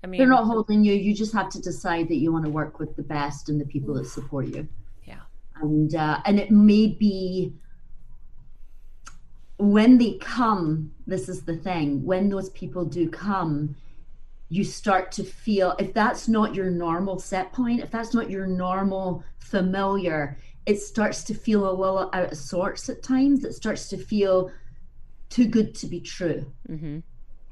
i 0.03 0.07
mean 0.07 0.17
They're 0.17 0.27
not 0.27 0.45
holding 0.45 0.83
you. 0.83 0.93
You 0.95 1.13
just 1.13 1.31
have 1.33 1.49
to 1.49 1.61
decide 1.61 2.07
that 2.07 2.15
you 2.15 2.31
want 2.33 2.45
to 2.45 2.49
work 2.49 2.79
with 2.79 2.95
the 2.95 3.03
best 3.03 3.49
and 3.49 3.61
the 3.61 3.65
people 3.65 3.93
that 3.95 4.07
support 4.07 4.47
you. 4.47 4.67
yeah 5.03 5.19
And 5.61 5.93
uh, 5.93 6.21
and 6.25 6.39
it 6.39 6.49
may 6.49 6.87
be 6.87 7.53
when 9.57 9.97
they 9.97 10.13
come. 10.13 10.91
This 11.07 11.29
is 11.29 11.43
the 11.43 11.55
thing. 11.55 12.03
When 12.03 12.29
those 12.29 12.49
people 12.49 12.83
do 12.83 13.09
come, 13.09 13.75
you 14.49 14.63
start 14.63 15.11
to 15.13 15.23
feel 15.23 15.75
if 15.79 15.93
that's 15.93 16.27
not 16.27 16.53
your 16.53 16.69
normal 16.69 17.19
set 17.19 17.51
point, 17.51 17.81
if 17.81 17.91
that's 17.91 18.13
not 18.13 18.29
your 18.29 18.45
normal 18.45 19.23
familiar, 19.39 20.37
it 20.65 20.79
starts 20.79 21.23
to 21.23 21.33
feel 21.33 21.69
a 21.69 21.73
little 21.73 22.09
out 22.13 22.31
of 22.31 22.37
sorts 22.37 22.89
at 22.89 23.03
times. 23.03 23.43
It 23.43 23.53
starts 23.53 23.89
to 23.89 23.97
feel 23.97 24.51
too 25.29 25.47
good 25.47 25.75
to 25.75 25.87
be 25.87 25.99
true. 25.99 26.51
mm-hmm. 26.69 26.99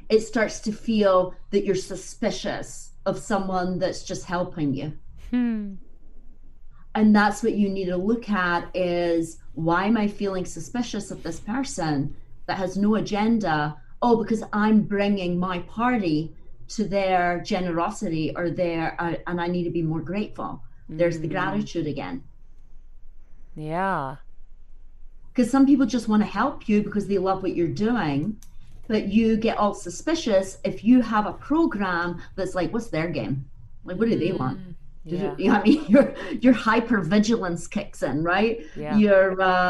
It 0.09 0.21
starts 0.21 0.59
to 0.61 0.71
feel 0.71 1.33
that 1.51 1.65
you're 1.65 1.75
suspicious 1.75 2.91
of 3.05 3.17
someone 3.17 3.79
that's 3.79 4.03
just 4.03 4.25
helping 4.25 4.73
you. 4.73 4.93
hmm. 5.29 5.75
And 6.95 7.15
that's 7.15 7.41
what 7.41 7.53
you 7.53 7.69
need 7.69 7.85
to 7.85 7.97
look 7.97 8.29
at 8.29 8.69
is 8.75 9.39
why 9.53 9.85
am 9.85 9.97
I 9.97 10.07
feeling 10.07 10.45
suspicious 10.45 11.09
of 11.09 11.23
this 11.23 11.39
person 11.39 12.15
that 12.45 12.59
has 12.59 12.77
no 12.77 12.95
agenda? 12.95 13.75
Oh, 14.01 14.21
because 14.21 14.43
I'm 14.53 14.81
bringing 14.81 15.39
my 15.39 15.59
party 15.59 16.35
to 16.75 16.87
their 16.87 17.41
generosity 17.41 18.33
or 18.35 18.49
their, 18.49 18.99
uh, 18.99 19.15
and 19.27 19.39
I 19.39 19.47
need 19.47 19.63
to 19.63 19.69
be 19.69 19.81
more 19.81 20.01
grateful. 20.01 20.61
There's 20.89 21.19
the 21.19 21.27
gratitude 21.27 21.87
again. 21.87 22.23
yeah 23.55 24.17
Because 25.31 25.49
some 25.49 25.65
people 25.65 25.85
just 25.85 26.07
want 26.07 26.21
to 26.21 26.27
help 26.27 26.67
you 26.67 26.83
because 26.83 27.07
they 27.07 27.17
love 27.17 27.41
what 27.41 27.55
you're 27.55 27.67
doing, 27.67 28.37
but 28.87 29.07
you 29.07 29.37
get 29.37 29.57
all 29.57 29.73
suspicious 29.73 30.57
if 30.63 30.83
you 30.83 31.01
have 31.01 31.25
a 31.25 31.33
program 31.33 32.21
that's 32.35 32.55
like, 32.55 32.71
what's 32.73 32.87
their 32.87 33.07
game? 33.07 33.45
Like, 33.85 33.97
what 33.97 34.09
do 34.09 34.17
they 34.17 34.31
want? 34.31 34.59
Yeah 35.05 35.35
You 35.37 35.49
know 35.49 35.55
I 35.55 35.63
mean? 35.63 35.85
Your 35.89 36.15
your 36.39 36.53
hyper 36.53 37.01
vigilance 37.01 37.67
kicks 37.67 38.03
in, 38.03 38.23
right? 38.23 38.65
Yeah. 38.75 38.97
Your 38.97 39.41
uh, 39.41 39.69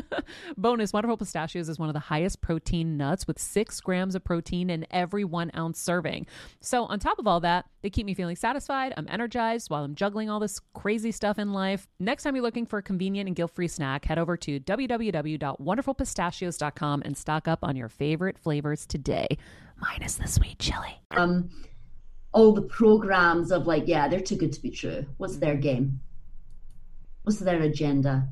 Bonus 0.56 0.92
Wonderful 0.92 1.16
Pistachios 1.16 1.68
is 1.68 1.78
one 1.78 1.88
of 1.88 1.94
the 1.94 2.00
highest 2.00 2.40
protein 2.40 2.96
nuts 2.96 3.26
with 3.26 3.38
six 3.38 3.80
grams 3.80 4.14
of 4.14 4.24
protein 4.24 4.70
in 4.70 4.86
every 4.90 5.24
one 5.24 5.50
ounce 5.56 5.80
serving. 5.80 6.26
So, 6.60 6.84
on 6.84 6.98
top 6.98 7.18
of 7.18 7.26
all 7.26 7.40
that, 7.40 7.66
they 7.82 7.90
keep 7.90 8.06
me 8.06 8.14
feeling 8.14 8.36
satisfied. 8.36 8.94
I'm 8.96 9.06
energized 9.08 9.70
while 9.70 9.84
I'm 9.84 9.94
juggling 9.94 10.30
all 10.30 10.40
this 10.40 10.60
crazy 10.74 11.12
stuff 11.12 11.38
in 11.38 11.52
life. 11.52 11.86
Next 11.98 12.22
time 12.22 12.34
you're 12.34 12.42
looking 12.42 12.66
for 12.66 12.78
a 12.78 12.82
convenient 12.82 13.26
and 13.26 13.36
guilt 13.36 13.52
free 13.54 13.68
snack, 13.68 14.04
head 14.04 14.18
over 14.18 14.36
to 14.38 14.60
www.wonderfulpistachios.com 14.60 17.02
and 17.04 17.16
stock 17.16 17.48
up 17.48 17.60
on 17.62 17.76
your 17.76 17.88
favorite 17.88 18.38
flavors 18.38 18.86
today, 18.86 19.26
minus 19.76 20.16
the 20.16 20.28
sweet 20.28 20.58
chili. 20.58 21.00
Um, 21.12 21.50
all 22.32 22.52
the 22.52 22.62
programs 22.62 23.52
of 23.52 23.66
like, 23.66 23.84
yeah, 23.86 24.08
they're 24.08 24.20
too 24.20 24.36
good 24.36 24.52
to 24.52 24.60
be 24.60 24.70
true. 24.70 25.06
What's 25.18 25.36
their 25.36 25.56
game? 25.56 26.00
What's 27.24 27.38
their 27.38 27.62
agenda? 27.62 28.28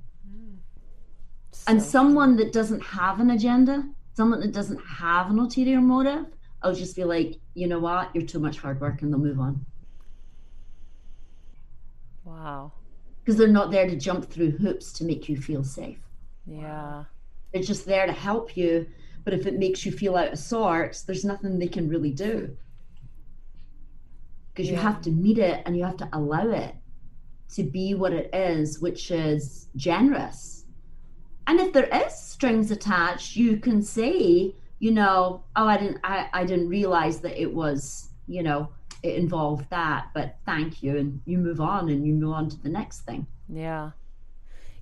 And 1.66 1.82
someone 1.82 2.36
that 2.36 2.52
doesn't 2.52 2.80
have 2.82 3.20
an 3.20 3.30
agenda, 3.30 3.84
someone 4.14 4.40
that 4.40 4.52
doesn't 4.52 4.80
have 4.84 5.30
an 5.30 5.38
ulterior 5.38 5.80
motive, 5.80 6.26
I'll 6.62 6.74
just 6.74 6.96
be 6.96 7.04
like, 7.04 7.36
you 7.54 7.66
know 7.68 7.78
what, 7.78 8.10
you're 8.14 8.26
too 8.26 8.38
much 8.38 8.58
hard 8.58 8.80
work, 8.80 9.02
and 9.02 9.12
they'll 9.12 9.20
move 9.20 9.40
on 9.40 9.64
Wow. 12.24 12.72
because 13.20 13.36
they're 13.36 13.48
not 13.48 13.70
there 13.70 13.86
to 13.88 13.96
jump 13.96 14.30
through 14.30 14.52
hoops 14.52 14.92
to 14.94 15.04
make 15.04 15.28
you 15.28 15.36
feel 15.36 15.64
safe. 15.64 15.98
Yeah. 16.46 17.04
They're 17.52 17.62
just 17.62 17.86
there 17.86 18.06
to 18.06 18.12
help 18.12 18.56
you, 18.56 18.86
but 19.24 19.34
if 19.34 19.46
it 19.46 19.58
makes 19.58 19.84
you 19.84 19.92
feel 19.92 20.16
out 20.16 20.32
of 20.32 20.38
sorts, 20.38 21.02
there's 21.02 21.24
nothing 21.24 21.58
they 21.58 21.68
can 21.68 21.88
really 21.88 22.12
do 22.12 22.56
because 24.52 24.68
you 24.70 24.76
have 24.76 25.00
to 25.02 25.10
meet 25.10 25.38
it 25.38 25.62
and 25.64 25.76
you 25.76 25.84
have 25.84 25.96
to 25.96 26.08
allow 26.12 26.48
it 26.50 26.74
to 27.54 27.62
be 27.62 27.94
what 27.94 28.12
it 28.12 28.28
is, 28.34 28.80
which 28.80 29.10
is 29.10 29.68
generous. 29.76 30.59
And 31.50 31.58
if 31.58 31.72
there 31.72 31.88
is 32.06 32.14
strings 32.14 32.70
attached, 32.70 33.34
you 33.34 33.56
can 33.56 33.82
say, 33.82 34.54
you 34.78 34.92
know, 34.92 35.42
oh, 35.56 35.66
I 35.66 35.78
didn't, 35.78 35.98
I, 36.04 36.28
I 36.32 36.44
didn't 36.44 36.68
realize 36.68 37.18
that 37.22 37.36
it 37.42 37.52
was, 37.52 38.10
you 38.28 38.44
know, 38.44 38.68
it 39.02 39.16
involved 39.16 39.68
that, 39.70 40.10
but 40.14 40.36
thank 40.46 40.80
you, 40.80 40.96
and 40.96 41.20
you 41.24 41.38
move 41.38 41.60
on 41.60 41.88
and 41.88 42.06
you 42.06 42.14
move 42.14 42.34
on 42.34 42.48
to 42.50 42.62
the 42.62 42.68
next 42.68 43.00
thing. 43.00 43.26
Yeah. 43.48 43.90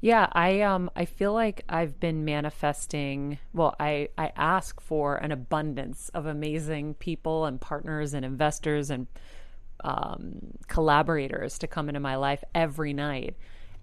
Yeah, 0.03 0.29
I 0.33 0.61
um 0.61 0.91
I 0.95 1.07
feel 1.07 1.33
like 1.33 1.65
I've 1.71 1.99
been 1.99 2.27
manifesting 2.27 3.39
well, 3.55 3.75
I 3.81 4.11
I 4.19 4.33
ask 4.37 4.79
for 4.79 5.17
an 5.17 5.33
abundance 5.33 6.11
of 6.11 6.27
amazing 6.27 6.95
people 6.95 7.47
and 7.47 7.59
partners 7.59 8.13
and 8.13 8.27
investors 8.27 8.91
and 8.91 9.07
um 9.85 10.53
collaborators 10.67 11.59
to 11.61 11.67
come 11.67 11.89
into 11.89 12.01
my 12.01 12.17
life 12.17 12.45
every 12.55 12.93
night. 12.93 13.37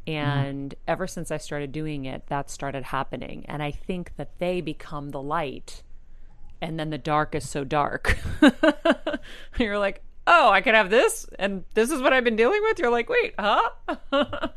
Mm. 0.08 0.14
And 0.14 0.76
ever 0.88 1.08
since 1.08 1.32
I 1.32 1.38
started 1.38 1.72
doing 1.72 2.06
it, 2.06 2.28
that 2.28 2.49
started 2.49 2.84
happening. 2.84 3.45
And 3.47 3.64
I 3.64 3.72
think 3.72 4.16
that 4.18 4.38
they 4.39 4.62
become 4.62 5.10
the 5.10 5.22
light 5.22 5.84
and 6.62 6.80
then 6.80 6.89
the 6.89 6.97
dark 6.97 7.36
is 7.36 7.47
so 7.47 7.64
dark. 7.64 8.18
You're 9.60 9.78
like, 9.78 10.01
"Oh, 10.26 10.49
I 10.49 10.62
can 10.62 10.74
have 10.74 10.89
this 10.89 11.28
and 11.38 11.66
this 11.74 11.91
is 11.91 12.01
what 12.01 12.14
I've 12.14 12.24
been 12.24 12.36
dealing 12.36 12.62
with." 12.64 12.80
You're 12.80 12.91
like, 12.91 13.10
"Wait, 13.10 13.34
huh?" 13.38 13.70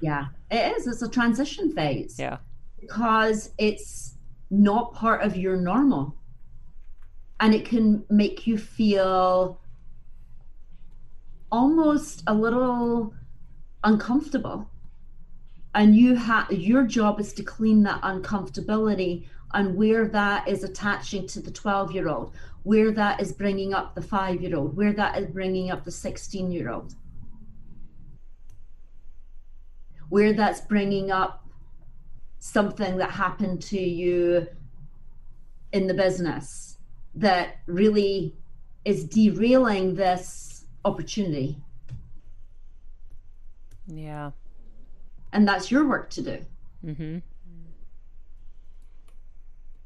Yeah, 0.00 0.26
it 0.50 0.76
is. 0.76 0.88
It's 0.88 1.02
a 1.02 1.08
transition 1.08 1.72
phase. 1.72 2.16
yeah. 2.18 2.38
because 2.80 3.50
it's 3.56 4.14
not 4.50 4.92
part 4.94 5.22
of 5.22 5.36
your 5.36 5.56
normal 5.56 6.16
and 7.38 7.54
it 7.54 7.64
can 7.64 8.04
make 8.10 8.44
you 8.46 8.58
feel 8.58 9.60
almost 11.52 12.24
a 12.26 12.34
little 12.34 13.14
uncomfortable 13.84 14.68
and 15.74 15.96
you 15.96 16.14
have 16.14 16.50
your 16.52 16.84
job 16.84 17.20
is 17.20 17.32
to 17.34 17.42
clean 17.42 17.82
that 17.82 18.00
uncomfortability 18.02 19.24
and 19.54 19.74
where 19.76 20.06
that 20.08 20.46
is 20.48 20.64
attaching 20.64 21.26
to 21.26 21.40
the 21.40 21.50
12 21.50 21.92
year 21.92 22.08
old 22.08 22.34
where 22.62 22.92
that 22.92 23.20
is 23.20 23.32
bringing 23.32 23.74
up 23.74 23.94
the 23.94 24.02
5 24.02 24.40
year 24.42 24.56
old 24.56 24.76
where 24.76 24.92
that 24.92 25.18
is 25.18 25.26
bringing 25.26 25.70
up 25.70 25.84
the 25.84 25.90
16 25.90 26.52
year 26.52 26.70
old 26.70 26.94
where 30.08 30.32
that's 30.32 30.60
bringing 30.60 31.10
up 31.10 31.48
something 32.38 32.96
that 32.98 33.10
happened 33.10 33.62
to 33.62 33.80
you 33.80 34.46
in 35.72 35.86
the 35.86 35.94
business 35.94 36.78
that 37.14 37.58
really 37.66 38.36
is 38.84 39.04
derailing 39.04 39.94
this 39.94 40.64
opportunity 40.84 41.56
Yeah. 43.86 44.30
And 45.32 45.46
that's 45.46 45.70
your 45.70 45.86
work 45.88 46.10
to 46.10 46.22
do. 46.22 46.38
Mhm. 46.84 47.22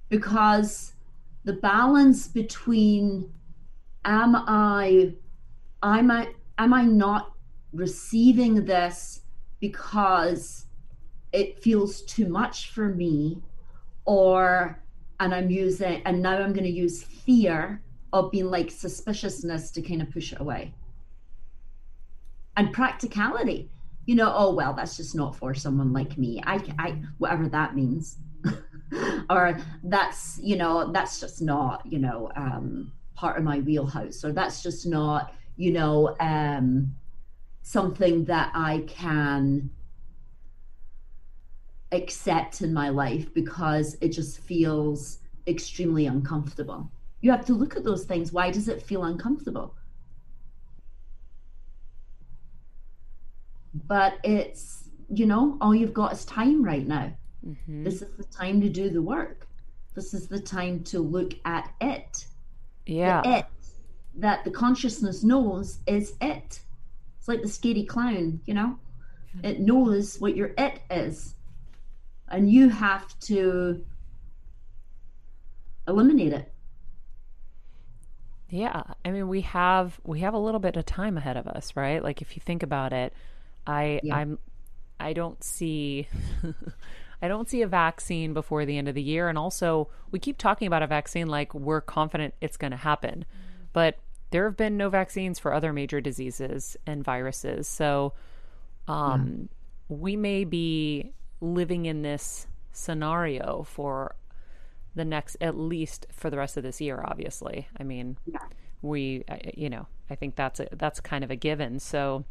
because 0.08 0.94
the 1.44 1.52
balance 1.54 2.28
between 2.28 3.32
am 4.04 4.36
i 4.36 5.12
am 5.82 6.10
i 6.12 6.28
am 6.58 6.72
i 6.72 6.82
not 6.84 7.32
receiving 7.72 8.64
this 8.64 9.22
because 9.60 10.66
it 11.32 11.60
feels 11.60 12.02
too 12.02 12.28
much 12.28 12.70
for 12.70 12.88
me 12.94 13.42
or 14.04 14.80
and 15.18 15.34
i'm 15.34 15.50
using 15.50 16.00
and 16.06 16.22
now 16.22 16.36
i'm 16.38 16.52
going 16.52 16.64
to 16.64 16.70
use 16.70 17.02
fear 17.02 17.82
of 18.12 18.30
being 18.30 18.50
like 18.50 18.70
suspiciousness 18.70 19.70
to 19.72 19.82
kind 19.82 20.00
of 20.00 20.10
push 20.10 20.32
it 20.32 20.40
away. 20.40 20.72
And 22.56 22.72
practicality 22.72 23.68
you 24.06 24.14
know 24.14 24.32
oh 24.34 24.54
well 24.54 24.72
that's 24.72 24.96
just 24.96 25.14
not 25.14 25.36
for 25.36 25.52
someone 25.54 25.92
like 25.92 26.16
me. 26.16 26.40
I 26.46 26.62
i 26.78 27.02
whatever 27.18 27.48
that 27.48 27.74
means. 27.74 28.18
Or 29.28 29.58
that's 29.82 30.38
you 30.40 30.56
know 30.56 30.92
that's 30.92 31.18
just 31.18 31.42
not 31.42 31.84
you 31.84 31.98
know 31.98 32.30
um 32.36 32.92
part 33.16 33.36
of 33.36 33.42
my 33.44 33.58
wheelhouse. 33.58 34.24
Or 34.24 34.32
that's 34.32 34.62
just 34.62 34.86
not 34.86 35.34
you 35.56 35.72
know 35.72 36.16
um 36.20 36.94
something 37.62 38.24
that 38.26 38.52
i 38.54 38.84
can 38.86 39.68
accept 41.90 42.62
in 42.62 42.72
my 42.72 42.88
life 42.88 43.32
because 43.34 43.96
it 44.00 44.10
just 44.10 44.38
feels 44.40 45.18
extremely 45.46 46.06
uncomfortable. 46.06 46.90
You 47.20 47.30
have 47.30 47.44
to 47.46 47.54
look 47.54 47.76
at 47.76 47.84
those 47.84 48.04
things. 48.04 48.32
Why 48.32 48.50
does 48.50 48.68
it 48.68 48.82
feel 48.82 49.04
uncomfortable 49.04 49.74
but 53.86 54.14
it's 54.24 54.88
you 55.08 55.26
know 55.26 55.56
all 55.60 55.74
you've 55.74 55.94
got 55.94 56.12
is 56.12 56.24
time 56.24 56.62
right 56.64 56.86
now. 56.86 57.12
Mhm. 57.46 57.84
this 57.84 58.02
is 58.02 58.10
the 58.16 58.24
time 58.24 58.60
to 58.60 58.68
do 58.68 58.90
the 58.90 59.02
work. 59.02 59.48
This 59.94 60.14
is 60.14 60.26
the 60.28 60.40
time 60.40 60.82
to 60.84 61.00
look 61.00 61.34
at 61.44 61.72
it. 61.80 62.26
Yeah. 62.86 63.22
the 63.22 63.38
it 63.38 63.46
that 64.16 64.44
the 64.44 64.50
consciousness 64.50 65.22
knows 65.22 65.78
is 65.86 66.14
it. 66.20 66.60
It's 67.18 67.28
like 67.28 67.42
the 67.42 67.48
scary 67.48 67.84
clown 67.84 68.40
you 68.46 68.54
know? 68.54 68.78
It 69.42 69.60
knows 69.60 70.18
what 70.18 70.34
your 70.34 70.52
it 70.56 70.80
is. 70.90 71.34
And 72.28 72.50
you 72.50 72.70
have 72.70 73.18
to 73.20 73.84
eliminate 75.86 76.32
it. 76.32 76.52
Yeah, 78.48 78.82
I 79.04 79.10
mean 79.10 79.28
we 79.28 79.40
have 79.42 80.00
we 80.04 80.20
have 80.20 80.34
a 80.34 80.38
little 80.38 80.60
bit 80.60 80.76
of 80.76 80.86
time 80.86 81.16
ahead 81.16 81.36
of 81.36 81.46
us, 81.46 81.74
right? 81.76 82.02
Like 82.02 82.22
if 82.22 82.36
you 82.36 82.40
think 82.44 82.62
about 82.62 82.92
it, 82.92 83.12
I 83.66 84.00
Yeah. 84.02 84.16
I'm 84.16 84.38
I 84.98 85.12
don't 85.12 85.42
see 85.42 86.08
I 87.22 87.28
don't 87.28 87.48
see 87.48 87.62
a 87.62 87.66
vaccine 87.66 88.34
before 88.34 88.64
the 88.64 88.76
end 88.76 88.88
of 88.88 88.94
the 88.94 89.02
year 89.02 89.28
and 89.28 89.38
also 89.38 89.88
we 90.10 90.18
keep 90.18 90.38
talking 90.38 90.66
about 90.66 90.82
a 90.82 90.86
vaccine 90.86 91.28
like 91.28 91.54
we're 91.54 91.80
confident 91.80 92.34
it's 92.40 92.56
going 92.56 92.72
to 92.72 92.76
happen. 92.76 93.24
But 93.72 93.98
there 94.30 94.44
have 94.44 94.56
been 94.56 94.76
no 94.76 94.88
vaccines 94.88 95.38
for 95.38 95.52
other 95.52 95.72
major 95.72 96.00
diseases 96.00 96.76
and 96.86 97.04
viruses. 97.04 97.68
So 97.68 98.14
um 98.88 99.48
we 99.88 100.16
may 100.16 100.44
be 100.44 101.12
living 101.40 101.86
in 101.86 102.02
this 102.02 102.46
scenario 102.72 103.62
for 103.62 104.16
the 104.94 105.04
next 105.04 105.36
at 105.40 105.56
least 105.56 106.06
for 106.10 106.30
the 106.30 106.36
rest 106.36 106.56
of 106.56 106.62
this 106.62 106.80
year 106.80 107.02
obviously 107.06 107.68
i 107.78 107.82
mean 107.82 108.16
we, 108.82 109.24
you 109.54 109.68
know, 109.70 109.86
I 110.10 110.14
think 110.14 110.36
that's 110.36 110.60
a, 110.60 110.68
that's 110.72 111.00
kind 111.00 111.24
of 111.24 111.30
a 111.30 111.36
given. 111.36 111.80
So 111.80 112.24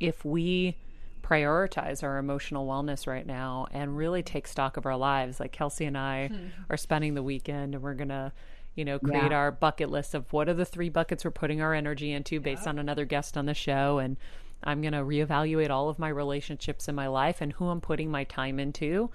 if 0.00 0.24
we 0.24 0.76
prioritize 1.22 2.02
our 2.02 2.18
emotional 2.18 2.66
wellness 2.66 3.06
right 3.06 3.26
now 3.26 3.66
and 3.72 3.96
really 3.96 4.22
take 4.22 4.46
stock 4.46 4.76
of 4.76 4.86
our 4.86 4.96
lives, 4.96 5.40
like 5.40 5.52
Kelsey 5.52 5.84
and 5.84 5.98
I 5.98 6.30
are 6.70 6.76
spending 6.76 7.14
the 7.14 7.22
weekend 7.22 7.74
and 7.74 7.82
we're 7.82 7.94
gonna, 7.94 8.32
you 8.74 8.84
know, 8.84 8.98
create 8.98 9.30
Yeah. 9.32 9.36
our 9.38 9.50
bucket 9.50 9.90
list 9.90 10.14
of 10.14 10.32
what 10.32 10.48
are 10.48 10.54
the 10.54 10.64
three 10.64 10.88
buckets 10.88 11.24
we're 11.24 11.30
putting 11.32 11.60
our 11.60 11.74
energy 11.74 12.12
into 12.12 12.40
based 12.40 12.66
on 12.68 12.78
another 12.78 13.04
guest 13.04 13.36
on 13.36 13.46
the 13.46 13.54
show. 13.54 13.98
And 13.98 14.16
I'm 14.62 14.80
going 14.80 14.92
to 14.94 15.00
reevaluate 15.00 15.68
all 15.70 15.88
of 15.90 15.98
my 15.98 16.08
relationships 16.08 16.88
in 16.88 16.94
my 16.94 17.08
life 17.08 17.40
and 17.40 17.52
who 17.52 17.68
I'm 17.68 17.80
putting 17.80 18.10
my 18.10 18.24
time 18.24 18.58
into 18.58 19.10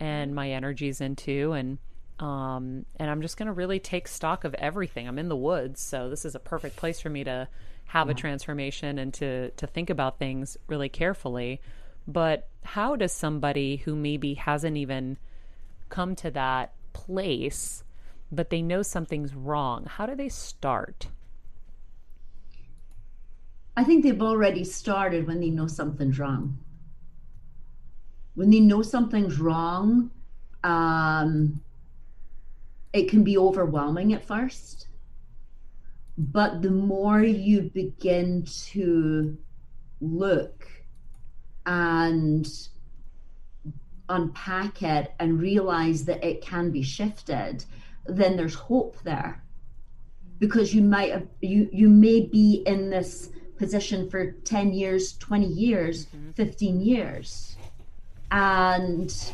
and 0.00 0.34
my 0.34 0.50
energies 0.50 1.00
into. 1.00 1.52
And 1.52 1.78
um 2.18 2.84
and 2.96 3.10
I'm 3.10 3.22
just 3.22 3.36
going 3.36 3.46
to 3.46 3.52
really 3.52 3.80
take 3.80 4.06
stock 4.08 4.44
of 4.44 4.54
everything. 4.54 5.06
I'm 5.08 5.18
in 5.18 5.28
the 5.28 5.36
woods, 5.36 5.80
so 5.80 6.08
this 6.10 6.24
is 6.24 6.34
a 6.34 6.38
perfect 6.40 6.76
place 6.76 7.00
for 7.00 7.08
me 7.08 7.24
to 7.24 7.48
have 7.92 8.08
a 8.08 8.14
transformation 8.14 8.98
and 8.98 9.12
to 9.12 9.50
to 9.50 9.66
think 9.66 9.90
about 9.90 10.18
things 10.18 10.56
really 10.66 10.88
carefully. 10.88 11.60
But 12.08 12.48
how 12.64 12.96
does 12.96 13.12
somebody 13.12 13.76
who 13.76 13.94
maybe 13.94 14.34
hasn't 14.34 14.78
even 14.78 15.18
come 15.90 16.16
to 16.16 16.30
that 16.30 16.72
place 16.94 17.84
but 18.32 18.48
they 18.48 18.62
know 18.62 18.80
something's 18.80 19.34
wrong, 19.34 19.84
how 19.84 20.06
do 20.06 20.14
they 20.14 20.30
start? 20.30 21.08
I 23.76 23.84
think 23.84 24.02
they've 24.02 24.22
already 24.22 24.64
started 24.64 25.26
when 25.26 25.40
they 25.40 25.50
know 25.50 25.66
something's 25.66 26.18
wrong. 26.18 26.56
When 28.34 28.48
they 28.48 28.60
know 28.60 28.80
something's 28.80 29.38
wrong, 29.38 30.10
um, 30.64 31.60
it 32.94 33.10
can 33.10 33.22
be 33.22 33.36
overwhelming 33.36 34.14
at 34.14 34.24
first. 34.24 34.86
But 36.18 36.62
the 36.62 36.70
more 36.70 37.22
you 37.22 37.62
begin 37.62 38.44
to 38.70 39.36
look 40.00 40.68
and 41.64 42.48
unpack 44.08 44.82
it 44.82 45.12
and 45.18 45.40
realize 45.40 46.04
that 46.04 46.22
it 46.22 46.42
can 46.42 46.70
be 46.70 46.82
shifted, 46.82 47.64
then 48.06 48.36
there's 48.36 48.54
hope 48.54 48.96
there. 49.04 49.42
Because 50.38 50.74
you 50.74 50.82
might 50.82 51.12
have 51.12 51.28
you 51.40 51.68
you 51.72 51.88
may 51.88 52.20
be 52.20 52.62
in 52.66 52.90
this 52.90 53.30
position 53.56 54.10
for 54.10 54.32
10 54.32 54.72
years 54.72 55.16
20 55.18 55.46
years 55.46 56.06
mm-hmm. 56.06 56.32
15 56.32 56.80
years. 56.80 57.56
And 58.32 59.32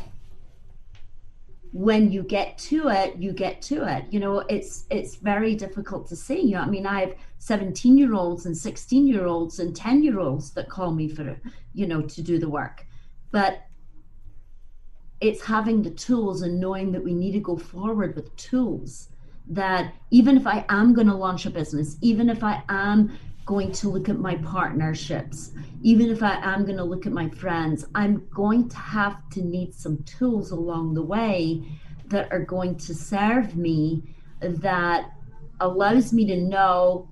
when 1.71 2.11
you 2.11 2.23
get 2.23 2.57
to 2.57 2.89
it 2.89 3.15
you 3.17 3.31
get 3.31 3.61
to 3.61 3.83
it. 3.83 4.05
You 4.09 4.19
know 4.19 4.39
it's 4.49 4.85
it's 4.89 5.15
very 5.15 5.55
difficult 5.55 6.07
to 6.07 6.15
say 6.15 6.39
you 6.39 6.55
know 6.55 6.61
i 6.61 6.65
mean 6.65 6.85
i 6.85 7.01
have 7.01 7.15
17 7.39 7.97
year 7.97 8.13
olds 8.13 8.45
and 8.45 8.55
16 8.55 9.07
year 9.07 9.25
olds 9.25 9.59
and 9.59 9.75
10 9.75 10.03
year 10.03 10.19
olds 10.19 10.51
that 10.51 10.69
call 10.69 10.91
me 10.91 11.07
for 11.07 11.39
you 11.73 11.87
know 11.87 12.01
to 12.01 12.21
do 12.21 12.37
the 12.37 12.49
work. 12.49 12.85
But 13.31 13.65
it's 15.21 15.43
having 15.43 15.81
the 15.81 15.91
tools 15.91 16.41
and 16.41 16.59
knowing 16.59 16.91
that 16.91 17.03
we 17.03 17.13
need 17.13 17.33
to 17.33 17.39
go 17.39 17.57
forward 17.57 18.15
with 18.15 18.35
tools 18.35 19.09
that 19.49 19.93
even 20.11 20.37
if 20.37 20.45
I 20.45 20.65
am 20.69 20.93
going 20.93 21.07
to 21.07 21.15
launch 21.15 21.45
a 21.45 21.49
business, 21.49 21.97
even 22.01 22.29
if 22.29 22.43
I 22.43 22.61
am 22.69 23.17
going 23.49 23.71
to 23.71 23.89
look 23.89 24.09
at 24.09 24.19
my 24.19 24.35
partnerships, 24.35 25.53
even 25.81 26.11
if 26.11 26.21
I 26.21 26.35
am 26.43 26.65
going 26.65 26.77
to 26.77 26.83
look 26.83 27.07
at 27.07 27.11
my 27.11 27.29
friends, 27.29 27.83
I'm 27.95 28.27
going 28.31 28.69
to 28.69 28.77
have 28.77 29.27
to 29.31 29.41
need 29.41 29.73
some 29.73 30.03
tools 30.03 30.51
along 30.51 30.93
the 30.93 31.01
way 31.01 31.63
that 32.09 32.31
are 32.31 32.45
going 32.45 32.77
to 32.77 32.93
serve 32.93 33.55
me 33.55 34.03
that 34.39 35.09
allows 35.59 36.13
me 36.13 36.27
to 36.27 36.37
know 36.37 37.09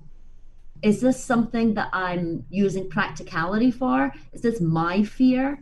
is 0.80 1.00
this 1.00 1.20
something 1.20 1.74
that 1.74 1.88
I'm 1.92 2.44
using 2.50 2.88
practicality 2.88 3.72
for? 3.72 4.12
Is 4.32 4.42
this 4.42 4.60
my 4.60 5.02
fear 5.02 5.60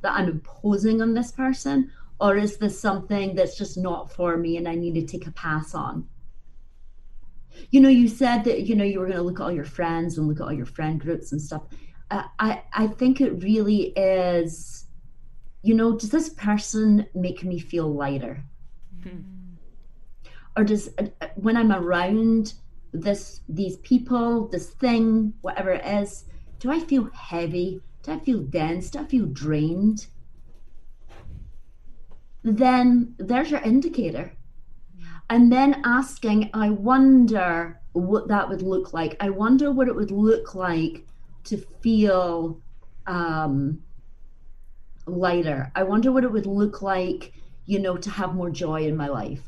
that 0.00 0.12
I'm 0.12 0.30
imposing 0.30 1.02
on 1.02 1.12
this 1.12 1.32
person? 1.32 1.92
Or 2.18 2.38
is 2.38 2.56
this 2.56 2.80
something 2.80 3.34
that's 3.34 3.58
just 3.58 3.76
not 3.76 4.10
for 4.10 4.38
me 4.38 4.56
and 4.56 4.66
I 4.66 4.74
need 4.74 4.94
to 4.94 5.04
take 5.04 5.26
a 5.26 5.32
pass 5.32 5.74
on? 5.74 6.08
You 7.70 7.80
know, 7.80 7.88
you 7.88 8.08
said 8.08 8.44
that, 8.44 8.62
you 8.62 8.74
know, 8.74 8.84
you 8.84 9.00
were 9.00 9.06
going 9.06 9.18
to 9.18 9.22
look 9.22 9.40
at 9.40 9.44
all 9.44 9.52
your 9.52 9.64
friends 9.64 10.18
and 10.18 10.26
look 10.28 10.40
at 10.40 10.44
all 10.44 10.52
your 10.52 10.66
friend 10.66 11.00
groups 11.00 11.32
and 11.32 11.40
stuff. 11.40 11.62
Uh, 12.10 12.24
I, 12.38 12.62
I 12.72 12.86
think 12.88 13.20
it 13.20 13.42
really 13.42 13.92
is, 13.96 14.86
you 15.62 15.74
know, 15.74 15.96
does 15.96 16.10
this 16.10 16.30
person 16.30 17.06
make 17.14 17.44
me 17.44 17.58
feel 17.58 17.92
lighter? 17.92 18.42
Or 20.56 20.64
does, 20.64 20.88
uh, 20.98 21.06
uh, 21.20 21.28
when 21.36 21.56
I'm 21.56 21.72
around 21.72 22.54
this, 22.92 23.40
these 23.48 23.76
people, 23.78 24.48
this 24.48 24.70
thing, 24.70 25.34
whatever 25.42 25.70
it 25.70 25.86
is, 25.86 26.24
do 26.58 26.70
I 26.70 26.80
feel 26.80 27.08
heavy? 27.14 27.80
Do 28.02 28.12
I 28.12 28.18
feel 28.18 28.40
dense? 28.40 28.90
Do 28.90 29.00
I 29.00 29.04
feel 29.04 29.26
drained? 29.26 30.06
then 32.42 33.14
there's 33.18 33.50
your 33.50 33.60
indicator. 33.60 34.32
And 35.30 35.52
then 35.52 35.80
asking, 35.84 36.50
I 36.52 36.70
wonder 36.70 37.80
what 37.92 38.26
that 38.28 38.48
would 38.48 38.62
look 38.62 38.92
like. 38.92 39.16
I 39.20 39.30
wonder 39.30 39.70
what 39.70 39.86
it 39.86 39.94
would 39.94 40.10
look 40.10 40.56
like 40.56 41.06
to 41.44 41.56
feel 41.80 42.60
um, 43.06 43.80
lighter. 45.06 45.70
I 45.76 45.84
wonder 45.84 46.10
what 46.10 46.24
it 46.24 46.32
would 46.32 46.46
look 46.46 46.82
like, 46.82 47.32
you 47.66 47.78
know, 47.78 47.96
to 47.96 48.10
have 48.10 48.34
more 48.34 48.50
joy 48.50 48.82
in 48.86 48.96
my 48.96 49.06
life. 49.06 49.42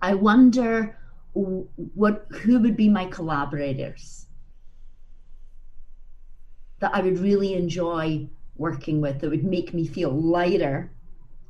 I 0.00 0.14
wonder 0.14 0.96
what 1.32 2.26
who 2.30 2.60
would 2.60 2.76
be 2.76 2.88
my 2.88 3.06
collaborators 3.06 4.26
that 6.80 6.94
I 6.94 7.00
would 7.00 7.18
really 7.18 7.54
enjoy 7.54 8.28
working 8.56 9.00
with 9.00 9.20
that 9.20 9.30
would 9.30 9.44
make 9.44 9.74
me 9.74 9.86
feel 9.86 10.10
lighter 10.10 10.92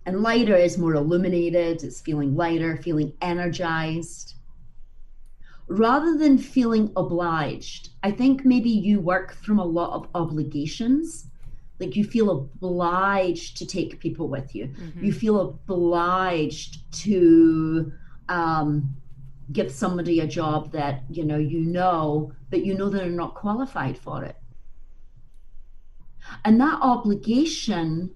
and 0.09 0.23
lighter 0.23 0.57
is 0.57 0.79
more 0.79 0.95
illuminated, 0.95 1.85
it's 1.85 2.01
feeling 2.01 2.35
lighter, 2.35 2.79
feeling 2.79 3.13
energized. 3.21 4.37
Rather 5.67 6.17
than 6.17 6.39
feeling 6.39 6.91
obliged, 6.97 7.91
I 8.03 8.13
think 8.13 8.43
maybe 8.43 8.71
you 8.71 9.01
work 9.01 9.35
from 9.35 9.59
a 9.59 9.65
lot 9.67 9.93
of 9.93 10.09
obligations. 10.15 11.27
Like 11.79 11.95
you 11.95 12.05
feel 12.05 12.31
obliged 12.31 13.59
to 13.59 13.67
take 13.67 14.01
people 14.01 14.29
with 14.29 14.55
you. 14.55 14.73
You 15.03 15.13
feel 15.13 15.43
obliged 15.43 16.91
to 17.03 17.93
um, 18.31 18.97
give 19.53 19.71
somebody 19.71 20.21
a 20.21 20.27
job 20.27 20.73
that 20.73 21.03
you 21.11 21.23
know 21.23 21.37
you 21.37 21.61
know, 21.61 22.33
but 22.49 22.65
you 22.65 22.73
know 22.75 22.89
they're 22.89 23.11
not 23.11 23.35
qualified 23.35 23.99
for 23.99 24.25
it. 24.25 24.37
And 26.47 26.59
that 26.63 26.79
obligation 26.81 28.15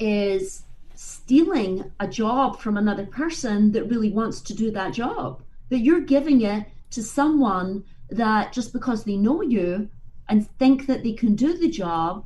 is 0.00 0.63
stealing 1.04 1.90
a 2.00 2.08
job 2.08 2.58
from 2.58 2.76
another 2.76 3.06
person 3.06 3.72
that 3.72 3.84
really 3.84 4.10
wants 4.10 4.40
to 4.40 4.54
do 4.54 4.70
that 4.70 4.92
job. 4.94 5.42
that 5.70 5.78
you're 5.80 6.00
giving 6.00 6.42
it 6.42 6.66
to 6.90 7.02
someone 7.02 7.82
that 8.10 8.52
just 8.52 8.72
because 8.72 9.04
they 9.04 9.16
know 9.16 9.40
you 9.42 9.88
and 10.28 10.46
think 10.58 10.86
that 10.86 11.02
they 11.02 11.12
can 11.12 11.34
do 11.34 11.56
the 11.58 11.68
job 11.70 12.24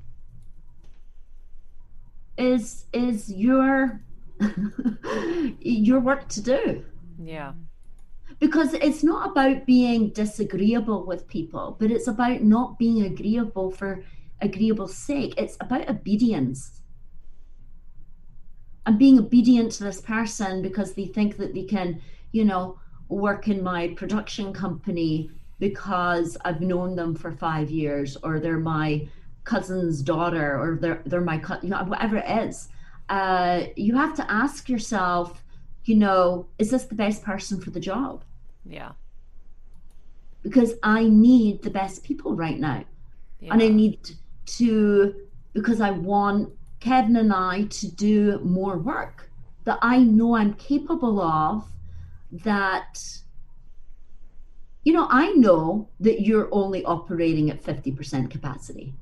is 2.37 2.85
is 2.93 3.31
your 3.33 4.01
your 5.61 6.01
work 6.01 6.29
to 6.29 6.41
do 6.43 6.85
Yeah. 7.23 7.53
because 8.39 8.75
it's 8.75 9.03
not 9.03 9.31
about 9.31 9.67
being 9.67 10.11
disagreeable 10.11 11.05
with 11.05 11.27
people 11.29 11.77
but 11.81 11.91
it's 11.91 12.07
about 12.09 12.43
not 12.43 12.79
being 12.79 13.03
agreeable 13.05 13.71
for 13.71 14.05
agreeable 14.41 14.89
sake 14.89 15.35
it's 15.37 15.57
about 15.61 15.89
obedience 15.89 16.78
and 18.89 18.99
being 18.99 19.19
obedient 19.19 19.71
to 19.73 19.85
this 19.85 20.01
person 20.01 20.63
because 20.63 20.95
they 20.95 21.05
think 21.05 21.37
that 21.37 21.53
they 21.55 21.65
can 21.75 22.01
you 22.33 22.45
know 22.45 22.79
work 23.09 23.47
in 23.49 23.63
my 23.63 23.89
production 24.01 24.53
company 24.53 25.31
because 25.61 26.37
I've 26.45 26.61
known 26.61 26.97
them 26.97 27.15
for 27.15 27.31
five 27.33 27.71
years 27.71 28.17
or 28.25 28.41
they're 28.41 28.59
my 28.79 29.07
cousin's 29.45 30.03
daughter 30.03 30.49
or 30.61 30.79
they're 30.83 31.03
they're 31.11 31.21
my 31.33 31.39
co- 31.39 31.63
you 31.63 31.71
know 31.71 31.85
whatever 31.85 32.17
it 32.17 32.31
is 32.47 32.69
uh, 33.09 33.65
you 33.77 33.95
have 33.97 34.15
to 34.17 34.25
ask 34.31 34.69
yourself 34.69 35.43
you 35.85 35.97
know 35.97 36.47
is 36.59 36.71
this 36.71 36.85
the 36.85 36.95
best 36.95 37.23
person 37.23 37.61
for 37.61 37.71
the 37.71 37.81
job 37.81 38.25
Yeah. 38.65 38.93
because 40.43 40.75
I 40.83 41.05
need 41.05 41.63
the 41.63 41.71
best 41.71 42.05
people 42.05 42.35
right 42.35 42.59
now. 42.59 42.85
Yeah. 43.41 43.53
And 43.53 43.63
I 43.63 43.69
need 43.69 43.99
to, 44.59 45.15
because 45.53 45.81
I 45.81 45.91
want 45.93 46.51
Kevin 46.81 47.17
and 47.17 47.33
I 47.33 47.65
to 47.65 47.91
do 47.95 48.39
more 48.41 48.79
work 48.79 49.31
that 49.65 49.79
I 49.83 49.99
know 49.99 50.37
I'm 50.37 50.55
capable 50.55 51.21
of, 51.21 51.65
that, 52.31 53.03
you 54.85 54.93
know, 54.93 55.07
I 55.11 55.33
know 55.33 55.89
that 56.01 56.23
you're 56.23 56.49
only 56.53 56.85
operating 56.85 57.51
at 57.51 57.63
50% 57.63 58.31
capacity. 58.31 58.95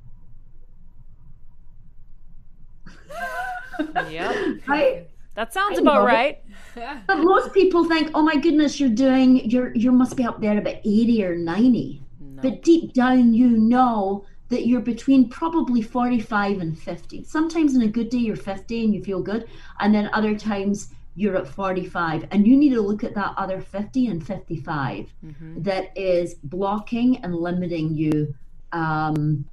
Yep. 4.10 4.60
Right? 4.66 5.08
That 5.34 5.52
sounds 5.52 5.78
I 5.78 5.82
about 5.82 6.06
right. 6.06 6.42
But 7.06 7.18
most 7.18 7.52
people 7.52 7.84
think, 7.84 8.10
"Oh 8.14 8.22
my 8.22 8.36
goodness, 8.36 8.80
you're 8.80 8.88
doing 8.88 9.48
you're 9.50 9.74
you 9.74 9.92
must 9.92 10.16
be 10.16 10.24
up 10.24 10.40
there 10.40 10.56
about 10.58 10.76
80 10.84 11.24
or 11.24 11.36
90." 11.36 12.02
No. 12.20 12.42
But 12.42 12.62
deep 12.62 12.94
down 12.94 13.34
you 13.34 13.48
know 13.48 14.24
that 14.48 14.66
you're 14.66 14.80
between 14.80 15.28
probably 15.28 15.82
45 15.82 16.60
and 16.60 16.78
50. 16.78 17.24
Sometimes 17.24 17.74
in 17.74 17.82
a 17.82 17.88
good 17.88 18.10
day 18.10 18.18
you're 18.18 18.36
50 18.36 18.84
and 18.84 18.94
you 18.94 19.02
feel 19.02 19.20
good, 19.22 19.48
and 19.80 19.94
then 19.94 20.08
other 20.12 20.36
times 20.36 20.92
you're 21.18 21.36
at 21.36 21.48
45 21.48 22.26
and 22.30 22.46
you 22.46 22.56
need 22.56 22.74
to 22.74 22.80
look 22.82 23.02
at 23.02 23.14
that 23.14 23.32
other 23.38 23.58
50 23.60 24.06
and 24.08 24.24
55 24.26 25.10
Mhm. 25.24 25.64
that 25.64 25.96
is 25.96 26.34
blocking 26.44 27.16
and 27.24 27.34
limiting 27.34 27.94
you 27.94 28.34
um, 28.72 29.46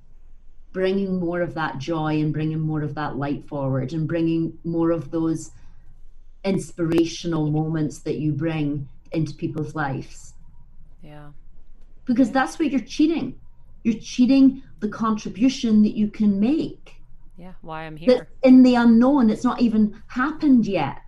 bringing 0.74 1.20
more 1.20 1.42
of 1.42 1.54
that 1.54 1.78
joy 1.78 2.20
and 2.20 2.34
bringing 2.34 2.60
more 2.60 2.82
of 2.82 2.96
that 2.96 3.16
light 3.16 3.48
forward 3.48 3.94
and 3.94 4.08
bringing 4.08 4.58
more 4.66 4.92
of 4.92 5.12
those 5.12 5.52
inspirational 6.44 7.50
moments 7.50 8.00
that 8.00 8.18
you 8.18 8.34
bring 8.34 8.88
into 9.12 9.34
people's 9.36 9.76
lives 9.76 10.34
Yeah. 11.02 11.30
because 12.06 12.32
that's 12.32 12.60
what 12.60 12.72
you're 12.72 12.82
cheating 12.82 13.36
you're 13.84 14.00
cheating 14.00 14.64
the 14.80 14.90
contribution 14.90 15.84
that 15.84 15.96
you 15.96 16.10
can 16.10 16.40
make. 16.40 16.96
Yeah. 17.38 17.54
Why 17.62 17.84
I'm 17.84 17.96
that's 17.96 18.06
here. 18.06 18.30
in 18.44 18.64
the 18.64 18.76
unknown 18.76 19.30
it's 19.30 19.44
not 19.44 19.62
even 19.62 20.02
happened 20.08 20.66
yet. 20.66 21.02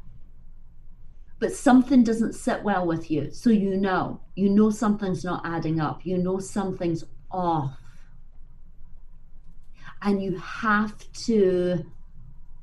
But 1.40 1.54
something 1.54 2.04
doesn't 2.04 2.34
sit 2.34 2.64
well 2.64 2.86
with 2.86 3.12
you. 3.12 3.32
So 3.32 3.50
you 3.50 3.78
know. 3.78 4.22
You 4.36 4.50
know 4.50 4.70
something's 4.70 5.24
not 5.24 5.46
adding 5.46 5.80
up. 5.80 6.06
You 6.06 6.18
know 6.18 6.40
something's 6.40 7.04
off. 7.32 7.78
And 10.02 10.22
you 10.22 10.38
have 10.38 10.94
to 11.26 11.86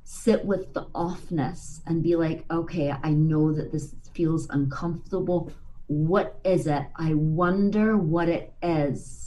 sit 0.04 0.44
with 0.44 0.74
the 0.74 0.84
offness 0.94 1.80
and 1.86 2.02
be 2.02 2.16
like 2.16 2.44
okay 2.50 2.92
i 3.02 3.08
know 3.08 3.50
that 3.50 3.72
this 3.72 3.94
feels 4.14 4.48
uncomfortable. 4.50 5.52
What 5.86 6.38
is 6.44 6.66
it? 6.66 6.86
I 6.96 7.14
wonder 7.14 7.96
what 7.96 8.28
it 8.28 8.52
is 8.62 9.21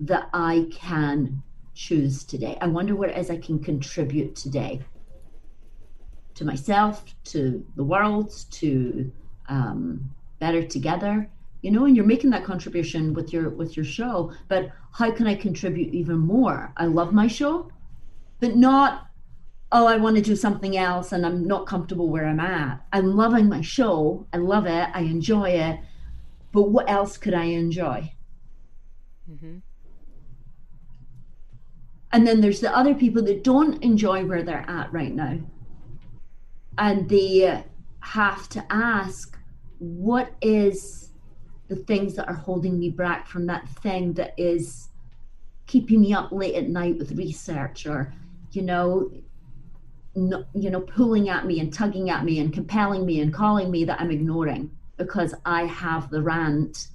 that 0.00 0.28
i 0.32 0.66
can 0.70 1.42
choose 1.74 2.22
today. 2.24 2.56
I 2.60 2.68
wonder 2.68 2.94
what 2.94 3.10
it 3.10 3.18
is 3.18 3.30
i 3.30 3.36
can 3.36 3.58
contribute 3.58 4.36
today 4.36 4.80
to 6.34 6.44
myself 6.44 7.04
to 7.24 7.64
the 7.76 7.84
world 7.84 8.32
to 8.50 9.12
um, 9.48 10.10
better 10.40 10.62
together. 10.64 11.28
You 11.62 11.70
know 11.70 11.86
and 11.86 11.96
you're 11.96 12.04
making 12.04 12.30
that 12.30 12.44
contribution 12.44 13.14
with 13.14 13.32
your 13.32 13.48
with 13.50 13.76
your 13.76 13.86
show 13.86 14.32
but 14.48 14.70
how 14.92 15.10
can 15.10 15.26
i 15.26 15.34
contribute 15.34 15.94
even 15.94 16.18
more? 16.18 16.72
I 16.76 16.86
love 16.86 17.12
my 17.12 17.26
show 17.26 17.70
but 18.40 18.54
not 18.54 19.06
oh 19.72 19.86
i 19.86 19.96
want 19.96 20.16
to 20.16 20.22
do 20.22 20.36
something 20.36 20.76
else 20.76 21.12
and 21.12 21.24
i'm 21.24 21.46
not 21.46 21.66
comfortable 21.66 22.10
where 22.10 22.26
i'm 22.26 22.40
at. 22.40 22.84
I'm 22.92 23.16
loving 23.16 23.48
my 23.48 23.62
show. 23.62 24.26
I 24.32 24.36
love 24.38 24.66
it. 24.66 24.88
I 24.92 25.00
enjoy 25.00 25.50
it. 25.50 25.80
But 26.52 26.70
what 26.70 26.88
else 26.90 27.16
could 27.16 27.34
i 27.34 27.44
enjoy? 27.44 28.12
Hmm 29.26 29.58
And 32.14 32.24
then 32.24 32.40
there's 32.40 32.60
the 32.60 32.74
other 32.74 32.94
people 32.94 33.24
that 33.24 33.42
don't 33.42 33.82
enjoy 33.82 34.24
where 34.24 34.44
they're 34.44 34.64
at 34.70 34.92
right 34.92 35.12
now. 35.12 35.36
And 36.78 37.08
they 37.08 37.64
have 37.98 38.48
to 38.50 38.64
ask, 38.70 39.36
what 39.78 40.30
is 40.40 41.10
the 41.66 41.74
things 41.74 42.14
that 42.14 42.28
are 42.28 42.36
holding 42.36 42.78
me 42.78 42.90
back 42.90 43.26
from 43.26 43.46
that 43.46 43.68
thing 43.82 44.12
that 44.12 44.32
is 44.38 44.90
keeping 45.66 46.02
me 46.02 46.14
up 46.14 46.30
late 46.30 46.54
at 46.54 46.68
night 46.68 46.98
with 46.98 47.18
research 47.18 47.84
or, 47.84 48.14
you 48.52 48.62
know, 48.62 49.10
no, 50.14 50.44
you 50.54 50.70
know, 50.70 50.82
pulling 50.82 51.30
at 51.30 51.46
me 51.46 51.58
and 51.58 51.74
tugging 51.74 52.10
at 52.10 52.24
me 52.24 52.38
and 52.38 52.52
compelling 52.52 53.04
me 53.04 53.22
and 53.22 53.34
calling 53.34 53.72
me 53.72 53.84
that 53.86 54.00
I'm 54.00 54.12
ignoring 54.12 54.70
because 54.98 55.34
I 55.44 55.64
have 55.64 56.10
the 56.10 56.22
rant, 56.22 56.90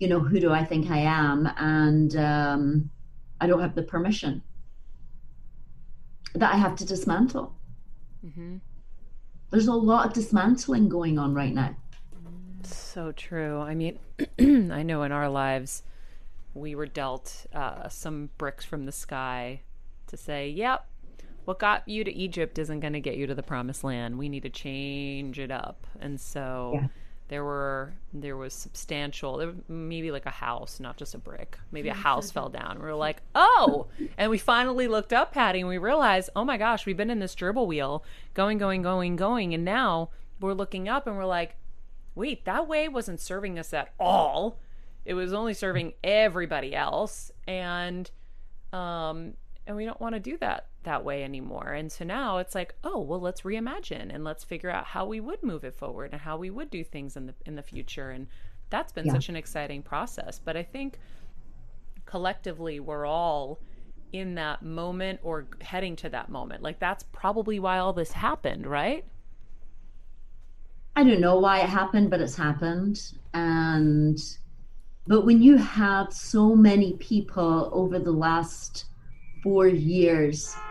you 0.00 0.08
know, 0.08 0.18
who 0.18 0.40
do 0.40 0.52
I 0.52 0.64
think 0.64 0.90
I 0.90 0.98
am? 0.98 1.48
And 1.56 2.16
um, 2.16 2.90
I 3.40 3.46
don't 3.46 3.60
have 3.60 3.76
the 3.76 3.84
permission 3.84 4.42
that 6.36 6.52
I 6.52 6.56
have 6.56 6.76
to 6.76 6.84
dismantle. 6.84 7.54
hmm 8.22 8.56
There's 9.50 9.68
a 9.68 9.74
lot 9.74 10.06
of 10.06 10.12
dismantling 10.12 10.88
going 10.88 11.18
on 11.18 11.34
right 11.34 11.54
now. 11.54 11.76
So 12.62 13.12
true. 13.12 13.60
I 13.60 13.74
mean, 13.74 13.98
I 14.38 14.82
know 14.82 15.02
in 15.02 15.12
our 15.12 15.28
lives, 15.28 15.82
we 16.54 16.74
were 16.74 16.86
dealt 16.86 17.46
uh, 17.54 17.88
some 17.88 18.30
bricks 18.38 18.64
from 18.64 18.86
the 18.86 18.92
sky 18.92 19.60
to 20.08 20.16
say, 20.16 20.48
yep, 20.48 20.86
what 21.44 21.58
got 21.58 21.86
you 21.86 22.02
to 22.04 22.12
Egypt 22.12 22.58
isn't 22.58 22.80
going 22.80 22.94
to 22.94 23.00
get 23.00 23.16
you 23.16 23.26
to 23.26 23.34
the 23.34 23.42
promised 23.42 23.84
land. 23.84 24.18
We 24.18 24.28
need 24.28 24.42
to 24.42 24.50
change 24.50 25.38
it 25.38 25.50
up. 25.50 25.86
And 26.00 26.20
so 26.20 26.72
Yeah. 26.74 26.88
There 27.28 27.44
were, 27.44 27.94
there 28.12 28.36
was 28.36 28.54
substantial, 28.54 29.36
there 29.36 29.48
was 29.48 29.56
maybe 29.68 30.10
like 30.10 30.26
a 30.26 30.30
house, 30.30 30.78
not 30.78 30.96
just 30.96 31.14
a 31.14 31.18
brick. 31.18 31.58
Maybe 31.72 31.88
a 31.88 31.94
house 31.94 32.30
fell 32.30 32.48
down. 32.48 32.78
We 32.78 32.84
were 32.84 32.94
like, 32.94 33.20
oh. 33.34 33.88
And 34.16 34.30
we 34.30 34.38
finally 34.38 34.86
looked 34.86 35.12
up, 35.12 35.32
Patty, 35.32 35.60
and 35.60 35.68
we 35.68 35.78
realized, 35.78 36.30
oh 36.36 36.44
my 36.44 36.56
gosh, 36.56 36.86
we've 36.86 36.96
been 36.96 37.10
in 37.10 37.18
this 37.18 37.34
dribble 37.34 37.66
wheel 37.66 38.04
going, 38.34 38.58
going, 38.58 38.82
going, 38.82 39.16
going. 39.16 39.54
And 39.54 39.64
now 39.64 40.10
we're 40.40 40.52
looking 40.52 40.88
up 40.88 41.06
and 41.06 41.16
we're 41.16 41.24
like, 41.24 41.56
wait, 42.14 42.44
that 42.44 42.66
way 42.68 42.88
wasn't 42.88 43.20
serving 43.20 43.58
us 43.58 43.72
at 43.72 43.92
all. 43.98 44.58
It 45.04 45.14
was 45.14 45.32
only 45.32 45.54
serving 45.54 45.92
everybody 46.02 46.74
else, 46.74 47.30
and 47.46 48.10
um, 48.72 49.34
and 49.64 49.76
we 49.76 49.84
don't 49.84 50.00
want 50.00 50.16
to 50.16 50.20
do 50.20 50.36
that 50.38 50.66
that 50.86 51.04
way 51.04 51.24
anymore. 51.24 51.72
And 51.74 51.92
so 51.92 52.04
now 52.06 52.38
it's 52.38 52.56
like, 52.56 52.76
oh 52.84 53.00
well, 53.00 53.20
let's 53.20 53.42
reimagine 53.42 54.14
and 54.14 54.24
let's 54.24 54.44
figure 54.44 54.70
out 54.70 54.86
how 54.86 55.06
we 55.06 55.20
would 55.20 55.44
move 55.44 55.64
it 55.64 55.76
forward 55.76 56.12
and 56.14 56.22
how 56.22 56.38
we 56.38 56.50
would 56.50 56.70
do 56.70 56.84
things 56.84 57.16
in 57.16 57.26
the 57.28 57.36
in 57.46 57.56
the 57.56 57.62
future. 57.62 58.10
And 58.10 58.28
that's 58.70 58.92
been 58.92 59.06
Yeah. 59.06 59.12
such 59.12 59.28
an 59.30 59.36
exciting 59.36 59.82
process. 59.84 60.40
But 60.40 60.56
I 60.58 60.64
think 60.64 61.00
collectively 62.06 62.80
we're 62.80 63.06
all 63.06 63.60
in 64.12 64.34
that 64.36 64.62
moment 64.62 65.20
or 65.22 65.48
heading 65.60 65.96
to 65.96 66.08
that 66.10 66.30
moment. 66.30 66.62
Like 66.62 66.78
that's 66.80 67.04
probably 67.12 67.58
why 67.60 67.78
all 67.78 67.92
this 67.94 68.12
happened, 68.12 68.66
right? 68.66 69.04
I 70.96 71.04
don't 71.04 71.20
know 71.20 71.38
why 71.38 71.60
it 71.60 71.68
happened, 71.68 72.10
but 72.10 72.20
it's 72.20 72.36
happened. 72.36 72.98
And 73.34 74.18
but 75.06 75.26
when 75.26 75.42
you 75.42 75.56
have 75.58 76.12
so 76.12 76.54
many 76.56 76.96
people 76.98 77.70
over 77.72 77.98
the 77.98 78.12
last 78.12 78.86
four 79.42 79.68
years 79.68 80.64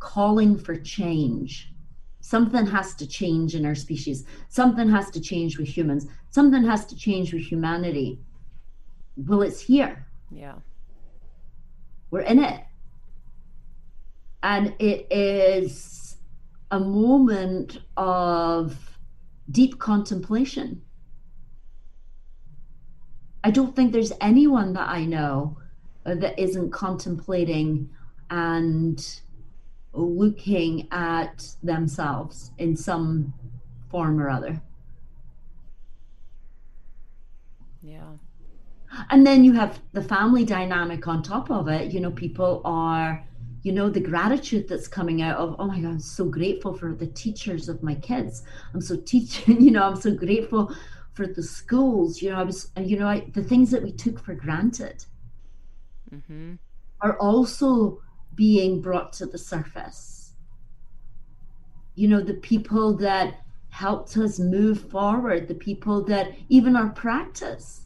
calling 0.00 0.58
for 0.58 0.76
change, 0.76 1.72
something 2.20 2.66
has 2.66 2.94
to 2.94 3.06
change 3.06 3.54
in 3.54 3.64
our 3.64 3.74
species. 3.74 4.24
Something 4.48 4.88
has 4.90 5.10
to 5.10 5.20
change 5.20 5.58
with 5.58 5.68
humans. 5.68 6.06
Something 6.30 6.64
has 6.64 6.84
to 6.86 6.96
change 6.96 7.32
with 7.32 7.42
humanity. 7.42 8.18
Well, 9.16 9.42
it's 9.42 9.60
here. 9.60 10.06
Yeah. 10.30 10.54
We're 12.10 12.20
in 12.22 12.42
it. 12.42 12.64
And 14.42 14.74
it 14.78 15.06
is 15.12 16.16
a 16.70 16.80
moment 16.80 17.78
of 17.96 18.98
deep 19.50 19.78
contemplation. 19.78 20.82
I 23.42 23.50
don't 23.50 23.74
think 23.74 23.92
there's 23.92 24.12
anyone 24.20 24.72
that 24.74 24.88
I 24.88 25.04
know 25.04 25.58
that 26.04 26.38
isn't 26.38 26.70
contemplating 26.70 27.90
and 28.30 29.20
looking 29.92 30.88
at 30.92 31.54
themselves 31.62 32.52
in 32.58 32.76
some 32.76 33.32
form 33.90 34.20
or 34.20 34.30
other. 34.30 34.62
Yeah. 37.82 38.12
and 39.10 39.26
then 39.26 39.44
you 39.44 39.52
have 39.54 39.80
the 39.92 40.02
family 40.02 40.44
dynamic 40.44 41.06
on 41.08 41.22
top 41.22 41.50
of 41.50 41.68
it 41.68 41.92
you 41.92 42.00
know 42.00 42.10
people 42.10 42.60
are 42.64 43.24
you 43.62 43.72
know 43.72 43.88
the 43.88 44.00
gratitude 44.00 44.68
that's 44.68 44.88
coming 44.88 45.22
out 45.22 45.36
of 45.38 45.56
oh 45.58 45.66
my 45.66 45.80
god 45.80 45.88
i'm 45.92 46.00
so 46.00 46.24
grateful 46.26 46.74
for 46.74 46.94
the 46.94 47.06
teachers 47.06 47.68
of 47.68 47.82
my 47.82 47.94
kids 47.96 48.42
i'm 48.74 48.80
so 48.80 48.96
teaching 48.96 49.60
you 49.64 49.70
know 49.70 49.84
i'm 49.84 49.96
so 49.96 50.14
grateful 50.14 50.74
for 51.14 51.26
the 51.26 51.42
schools 51.42 52.20
you 52.22 52.30
know 52.30 52.36
i 52.38 52.42
was 52.42 52.70
you 52.76 52.98
know 52.98 53.06
I, 53.08 53.20
the 53.32 53.42
things 53.44 53.70
that 53.70 53.82
we 53.82 53.92
took 53.92 54.18
for 54.22 54.34
granted 54.34 55.04
Mm-hmm. 56.14 56.54
are 57.00 57.18
also 57.18 58.02
being 58.34 58.80
brought 58.80 59.12
to 59.14 59.26
the 59.26 59.38
surface. 59.38 60.32
You 61.94 62.08
know 62.08 62.20
the 62.20 62.34
people 62.34 62.96
that 62.98 63.40
helped 63.68 64.16
us 64.16 64.38
move 64.38 64.90
forward 64.90 65.46
the 65.46 65.54
people 65.54 66.02
that 66.04 66.32
even 66.48 66.74
our 66.74 66.88
practice 66.88 67.82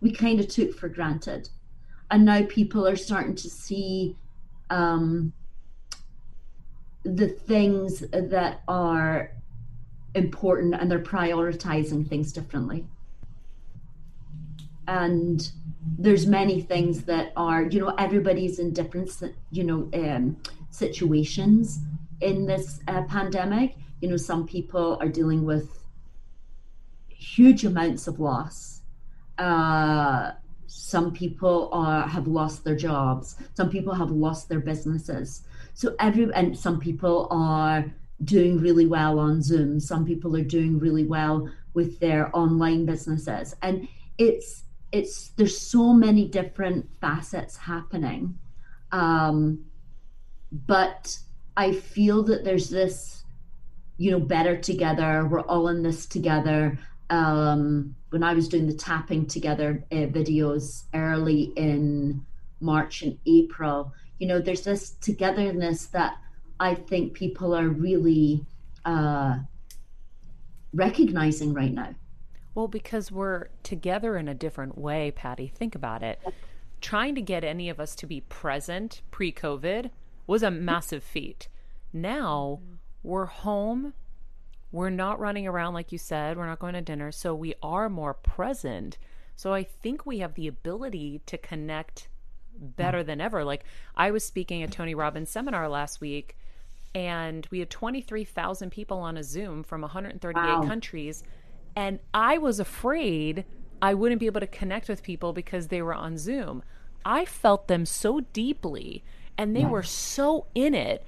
we 0.00 0.12
kind 0.12 0.40
of 0.40 0.48
took 0.48 0.74
for 0.74 0.88
granted. 0.88 1.48
And 2.10 2.24
now 2.24 2.42
people 2.48 2.86
are 2.86 2.96
starting 2.96 3.34
to 3.36 3.50
see 3.50 4.16
um, 4.70 5.32
the 7.02 7.28
things 7.28 8.00
that 8.10 8.62
are 8.68 9.32
important 10.14 10.74
and 10.74 10.90
they're 10.90 10.98
prioritizing 11.00 12.08
things 12.08 12.32
differently. 12.32 12.86
And 14.86 15.50
there's 15.98 16.26
many 16.26 16.60
things 16.60 17.04
that 17.04 17.32
are 17.36 17.62
you 17.62 17.80
know 17.80 17.94
everybody's 17.98 18.58
in 18.58 18.72
different 18.72 19.10
you 19.50 19.64
know 19.64 19.88
um, 19.94 20.36
situations 20.70 21.80
in 22.20 22.46
this 22.46 22.80
uh, 22.88 23.02
pandemic 23.04 23.76
you 24.00 24.08
know, 24.08 24.16
some 24.16 24.46
people 24.46 24.96
are 25.00 25.08
dealing 25.08 25.44
with 25.44 25.84
huge 27.08 27.64
amounts 27.64 28.06
of 28.06 28.20
loss. 28.20 28.82
Uh, 29.38 30.32
some 30.66 31.12
people 31.12 31.68
are 31.72 32.06
have 32.06 32.28
lost 32.28 32.64
their 32.64 32.76
jobs. 32.76 33.36
Some 33.54 33.70
people 33.70 33.94
have 33.94 34.10
lost 34.10 34.48
their 34.48 34.60
businesses. 34.60 35.42
So 35.74 35.94
every 35.98 36.32
and 36.34 36.56
some 36.56 36.78
people 36.78 37.28
are 37.30 37.84
doing 38.24 38.58
really 38.60 38.86
well 38.86 39.18
on 39.18 39.42
Zoom. 39.42 39.80
Some 39.80 40.04
people 40.04 40.36
are 40.36 40.44
doing 40.44 40.78
really 40.78 41.04
well 41.04 41.48
with 41.74 41.98
their 42.00 42.34
online 42.36 42.84
businesses, 42.84 43.54
and 43.62 43.88
it's 44.18 44.64
it's 44.92 45.30
there's 45.30 45.58
so 45.58 45.92
many 45.92 46.28
different 46.28 46.88
facets 47.00 47.56
happening. 47.56 48.38
Um, 48.92 49.64
but 50.50 51.18
I 51.56 51.72
feel 51.72 52.22
that 52.24 52.44
there's 52.44 52.70
this, 52.70 53.24
you 53.98 54.10
know, 54.10 54.20
better 54.20 54.56
together. 54.56 55.26
We're 55.26 55.40
all 55.42 55.68
in 55.68 55.82
this 55.82 56.06
together. 56.06 56.78
Um, 57.10 57.94
when 58.10 58.22
I 58.22 58.32
was 58.34 58.48
doing 58.48 58.66
the 58.66 58.74
tapping 58.74 59.26
together 59.26 59.84
uh, 59.92 60.06
videos 60.06 60.84
early 60.94 61.52
in 61.56 62.24
March 62.60 63.02
and 63.02 63.18
April, 63.26 63.92
you 64.18 64.26
know, 64.26 64.40
there's 64.40 64.64
this 64.64 64.90
togetherness 64.90 65.86
that 65.86 66.16
I 66.60 66.74
think 66.74 67.14
people 67.14 67.54
are 67.54 67.68
really 67.68 68.44
uh, 68.84 69.38
recognizing 70.72 71.54
right 71.54 71.72
now. 71.72 71.94
Well, 72.58 72.66
because 72.66 73.12
we're 73.12 73.50
together 73.62 74.16
in 74.16 74.26
a 74.26 74.34
different 74.34 74.76
way, 74.76 75.12
Patty. 75.12 75.46
Think 75.46 75.76
about 75.76 76.02
it. 76.02 76.20
Trying 76.80 77.14
to 77.14 77.22
get 77.22 77.44
any 77.44 77.68
of 77.68 77.78
us 77.78 77.94
to 77.94 78.04
be 78.04 78.22
present 78.22 79.00
pre 79.12 79.30
COVID 79.30 79.90
was 80.26 80.42
a 80.42 80.50
massive 80.50 81.04
feat. 81.04 81.46
Now 81.92 82.58
we're 83.04 83.26
home. 83.26 83.94
We're 84.72 84.90
not 84.90 85.20
running 85.20 85.46
around 85.46 85.74
like 85.74 85.92
you 85.92 85.98
said. 85.98 86.36
We're 86.36 86.48
not 86.48 86.58
going 86.58 86.74
to 86.74 86.80
dinner. 86.80 87.12
So 87.12 87.32
we 87.32 87.54
are 87.62 87.88
more 87.88 88.12
present. 88.12 88.98
So 89.36 89.54
I 89.54 89.62
think 89.62 90.04
we 90.04 90.18
have 90.18 90.34
the 90.34 90.48
ability 90.48 91.20
to 91.26 91.38
connect 91.38 92.08
better 92.58 93.04
than 93.04 93.20
ever. 93.20 93.44
Like 93.44 93.66
I 93.94 94.10
was 94.10 94.24
speaking 94.24 94.64
at 94.64 94.72
Tony 94.72 94.96
Robbins 94.96 95.30
seminar 95.30 95.68
last 95.68 96.00
week 96.00 96.36
and 96.92 97.46
we 97.52 97.60
had 97.60 97.70
23,000 97.70 98.70
people 98.70 98.98
on 98.98 99.16
a 99.16 99.22
Zoom 99.22 99.62
from 99.62 99.82
138 99.82 100.42
Wow. 100.42 100.62
countries 100.66 101.22
and 101.78 102.00
I 102.12 102.38
was 102.38 102.58
afraid 102.58 103.44
I 103.80 103.94
wouldn't 103.94 104.18
be 104.18 104.26
able 104.26 104.40
to 104.40 104.48
connect 104.48 104.88
with 104.88 105.00
people 105.00 105.32
because 105.32 105.68
they 105.68 105.80
were 105.80 105.94
on 105.94 106.18
Zoom. 106.18 106.64
I 107.04 107.24
felt 107.24 107.68
them 107.68 107.86
so 107.86 108.18
deeply 108.32 109.04
and 109.38 109.54
they 109.54 109.64
were 109.64 109.84
so 109.84 110.46
in 110.56 110.74
it 110.74 111.06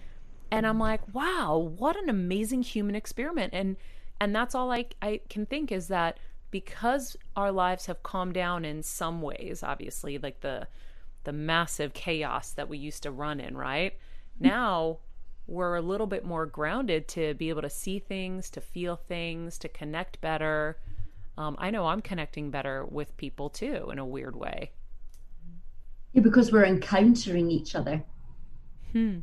and 0.48 0.64
I'm 0.64 0.78
like, 0.78 1.12
"Wow, 1.12 1.56
what 1.76 1.96
an 1.96 2.08
amazing 2.08 2.62
human 2.62 2.94
experiment." 2.94 3.52
And 3.52 3.78
and 4.20 4.32
that's 4.32 4.54
all 4.54 4.70
I 4.70 4.86
I 5.02 5.22
can 5.28 5.44
think 5.44 5.72
is 5.72 5.88
that 5.88 6.18
because 6.52 7.16
our 7.34 7.50
lives 7.50 7.86
have 7.86 8.04
calmed 8.04 8.34
down 8.34 8.64
in 8.64 8.84
some 8.84 9.22
ways, 9.22 9.64
obviously, 9.64 10.18
like 10.18 10.40
the 10.40 10.68
the 11.24 11.32
massive 11.32 11.94
chaos 11.94 12.52
that 12.52 12.68
we 12.68 12.78
used 12.78 13.02
to 13.02 13.10
run 13.10 13.40
in, 13.40 13.56
right? 13.56 13.94
Mm. 14.40 14.46
Now 14.46 14.98
we're 15.50 15.74
a 15.74 15.82
little 15.82 16.06
bit 16.06 16.24
more 16.24 16.46
grounded 16.46 17.08
to 17.08 17.34
be 17.34 17.48
able 17.48 17.62
to 17.62 17.70
see 17.70 17.98
things, 17.98 18.50
to 18.50 18.60
feel 18.60 18.96
things, 18.96 19.58
to 19.58 19.68
connect 19.68 20.20
better. 20.20 20.78
Um, 21.36 21.56
I 21.58 21.70
know 21.70 21.86
I'm 21.86 22.00
connecting 22.00 22.50
better 22.50 22.84
with 22.84 23.16
people 23.16 23.50
too 23.50 23.90
in 23.90 23.98
a 23.98 24.06
weird 24.06 24.36
way. 24.36 24.70
Yeah, 26.12 26.22
because 26.22 26.52
we're 26.52 26.64
encountering 26.64 27.50
each 27.50 27.74
other. 27.74 28.02
Hmm. 28.92 29.18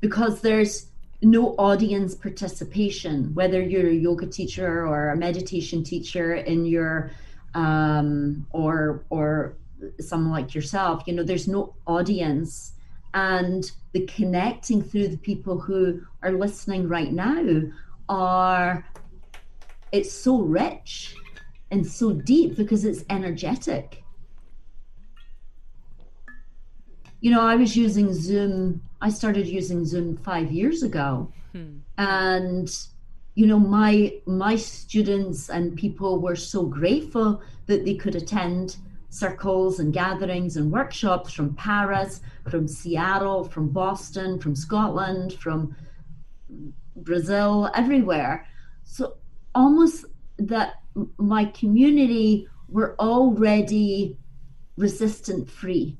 Because 0.00 0.40
there's 0.40 0.86
no 1.22 1.50
audience 1.56 2.14
participation, 2.14 3.32
whether 3.34 3.62
you're 3.62 3.88
a 3.88 3.94
yoga 3.94 4.26
teacher 4.26 4.86
or 4.86 5.10
a 5.10 5.16
meditation 5.16 5.84
teacher 5.84 6.34
in 6.34 6.66
your 6.66 7.12
um, 7.54 8.46
or 8.50 9.04
or 9.10 9.56
someone 10.00 10.32
like 10.32 10.54
yourself, 10.54 11.04
you 11.06 11.14
know, 11.14 11.22
there's 11.22 11.48
no 11.48 11.74
audience. 11.86 12.72
And 13.14 13.70
the 13.92 14.06
connecting 14.06 14.82
through 14.82 15.08
the 15.08 15.18
people 15.18 15.58
who 15.58 16.02
are 16.22 16.32
listening 16.32 16.88
right 16.88 17.12
now 17.12 17.62
are 18.08 18.86
it's 19.92 20.12
so 20.12 20.38
rich 20.38 21.14
and 21.70 21.86
so 21.86 22.12
deep 22.12 22.56
because 22.56 22.84
it's 22.84 23.04
energetic. 23.10 24.02
you 27.22 27.30
know, 27.30 27.40
I 27.40 27.54
was 27.54 27.76
using 27.76 28.12
Zoom. 28.12 28.82
I 29.00 29.08
started 29.08 29.46
using 29.46 29.86
Zoom 29.86 30.16
five 30.18 30.50
years 30.50 30.82
ago, 30.82 31.32
hmm. 31.52 31.78
and 31.96 32.68
you 33.36 33.46
know, 33.46 33.60
my 33.60 34.12
my 34.26 34.56
students 34.56 35.48
and 35.48 35.76
people 35.76 36.18
were 36.18 36.36
so 36.36 36.66
grateful 36.66 37.40
that 37.66 37.84
they 37.84 37.94
could 37.94 38.16
attend 38.16 38.76
circles 39.12 39.78
and 39.78 39.92
gatherings 39.92 40.56
and 40.56 40.72
workshops 40.72 41.34
from 41.34 41.54
Paris, 41.54 42.22
from 42.48 42.66
Seattle, 42.66 43.44
from 43.44 43.68
Boston, 43.68 44.38
from 44.38 44.56
Scotland, 44.56 45.34
from 45.34 45.76
Brazil, 46.96 47.70
everywhere. 47.74 48.46
So 48.84 49.18
almost 49.54 50.06
that 50.38 50.76
my 51.18 51.44
community 51.44 52.48
were 52.68 52.96
already 52.98 54.16
resistant 54.78 55.50
free 55.50 55.98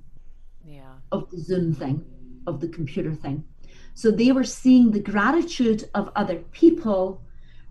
Yeah. 0.64 0.94
of 1.10 1.28
the 1.30 1.38
Zoom 1.38 1.74
thing, 1.74 2.02
of 2.46 2.60
the 2.60 2.68
computer 2.68 3.14
thing. 3.14 3.44
So 3.92 4.10
they 4.10 4.32
were 4.32 4.44
seeing 4.44 4.90
the 4.90 5.00
gratitude 5.00 5.84
of 5.94 6.10
other 6.16 6.38
people 6.52 7.20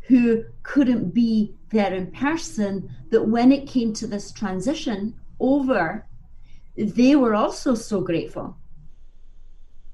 who 0.02 0.44
couldn't 0.62 1.16
be 1.16 1.56
there 1.72 1.96
in 1.96 2.12
person, 2.12 2.92
that 3.10 3.28
when 3.28 3.52
it 3.52 3.68
came 3.68 3.92
to 3.94 4.06
this 4.06 4.32
transition 4.32 5.16
over, 5.42 6.06
they 6.78 7.16
were 7.16 7.36
also 7.36 7.76
so 7.76 8.02
grateful 8.02 8.56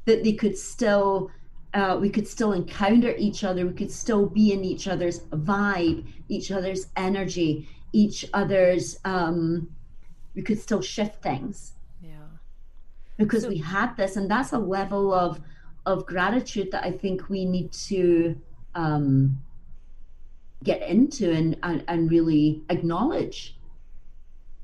that 0.06 0.24
they 0.24 0.34
could 0.34 0.58
still. 0.58 1.32
Uh, 1.74 1.98
we 2.00 2.10
could 2.10 2.28
still 2.28 2.54
encounter 2.54 3.14
each 3.18 3.44
other. 3.44 3.66
We 3.68 3.74
could 3.74 3.92
still 3.92 4.26
be 4.26 4.52
in 4.54 4.64
each 4.64 4.88
other's 4.88 5.20
vibe, 5.32 6.08
each 6.30 6.50
other's 6.50 6.88
energy, 6.96 7.68
each 7.94 8.26
other's. 8.34 8.98
Um, 9.06 9.70
we 10.34 10.42
could 10.44 10.60
still 10.60 10.82
shift 10.82 11.22
things 11.22 11.74
Yeah. 12.02 12.12
because 13.18 13.44
So- 13.44 13.50
we 13.50 13.58
had 13.58 13.98
this 13.98 14.16
and 14.16 14.30
that's 14.30 14.54
a 14.54 14.60
level 14.60 15.12
of 15.14 15.40
of 15.88 16.06
gratitude 16.06 16.70
that 16.72 16.84
i 16.84 16.92
think 16.92 17.28
we 17.30 17.44
need 17.46 17.72
to 17.72 18.36
um 18.76 19.40
get 20.64 20.82
into 20.88 21.32
and 21.32 21.58
and, 21.64 21.84
and 21.88 22.12
really 22.12 22.62
acknowledge 22.70 23.57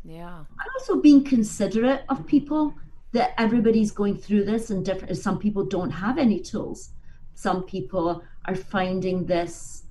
Yeah. 0.03 0.37
and 0.39 0.69
also 0.75 1.01
being 1.01 1.23
considerate 1.23 2.03
of 2.09 2.25
people 2.27 2.75
that 3.13 3.33
everybody's 3.37 3.91
going 3.91 4.17
through 4.17 4.43
this 4.43 4.69
and 4.69 4.83
different 4.83 5.17
some 5.17 5.37
people 5.39 5.65
don't 5.65 5.91
have 5.91 6.17
any 6.17 6.39
tools. 6.39 6.89
Some 7.35 7.63
people 7.63 8.23
are 8.45 8.55
finding 8.55 9.25
this 9.25 9.83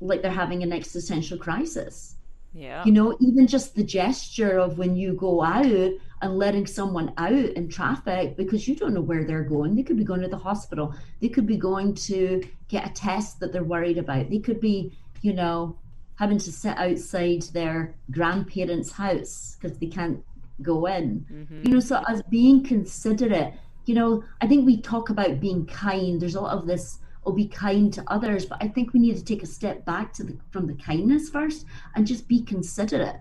like 0.00 0.22
they're 0.22 0.30
having 0.30 0.62
an 0.62 0.72
existential 0.72 1.38
crisis. 1.38 2.16
Yeah. 2.54 2.84
you 2.84 2.92
know 2.92 3.16
even 3.18 3.46
just 3.46 3.74
the 3.74 3.82
gesture 3.82 4.58
of 4.58 4.76
when 4.76 4.94
you 4.94 5.14
go 5.14 5.42
out 5.42 5.90
and 6.20 6.38
letting 6.38 6.66
someone 6.66 7.14
out 7.16 7.32
in 7.32 7.66
traffic 7.70 8.36
because 8.36 8.68
you 8.68 8.76
don't 8.76 8.92
know 8.92 9.00
where 9.00 9.24
they're 9.24 9.42
going. 9.42 9.74
They 9.74 9.82
could 9.82 9.96
be 9.96 10.04
going 10.04 10.20
to 10.20 10.28
the 10.28 10.36
hospital. 10.36 10.94
They 11.20 11.28
could 11.30 11.46
be 11.46 11.56
going 11.56 11.94
to 11.94 12.42
get 12.68 12.86
a 12.86 12.92
test 12.92 13.40
that 13.40 13.52
they're 13.52 13.64
worried 13.64 13.96
about. 13.96 14.28
They 14.28 14.38
could 14.38 14.60
be 14.60 14.92
you 15.22 15.32
know 15.32 15.78
having 16.22 16.38
to 16.38 16.52
sit 16.52 16.78
outside 16.78 17.42
their 17.52 17.96
grandparents 18.12 18.92
house 18.92 19.56
because 19.60 19.76
they 19.78 19.88
can't 19.88 20.22
go 20.62 20.86
in 20.86 21.26
Mhm. 21.28 21.64
you 21.66 21.70
know 21.74 21.80
so 21.80 22.00
as 22.08 22.22
being 22.38 22.62
considerate 22.62 23.52
you 23.86 23.94
know 23.96 24.22
i 24.40 24.46
think 24.46 24.64
we 24.64 24.76
talk 24.80 25.10
about 25.10 25.40
being 25.40 25.66
kind 25.66 26.20
there's 26.20 26.36
a 26.36 26.40
lot 26.40 26.56
of 26.56 26.64
this 26.68 27.00
oh 27.26 27.32
be 27.32 27.48
kind 27.48 27.92
to 27.92 28.04
others 28.06 28.46
but 28.46 28.58
i 28.62 28.68
think 28.68 28.92
we 28.92 29.00
need 29.00 29.16
to 29.16 29.24
take 29.24 29.42
a 29.42 29.46
step 29.58 29.84
back 29.84 30.12
to 30.12 30.22
the, 30.22 30.34
from 30.52 30.64
the 30.68 30.74
kindness 30.74 31.28
first 31.28 31.66
and 31.96 32.06
just 32.06 32.28
be 32.28 32.40
considerate 32.54 33.16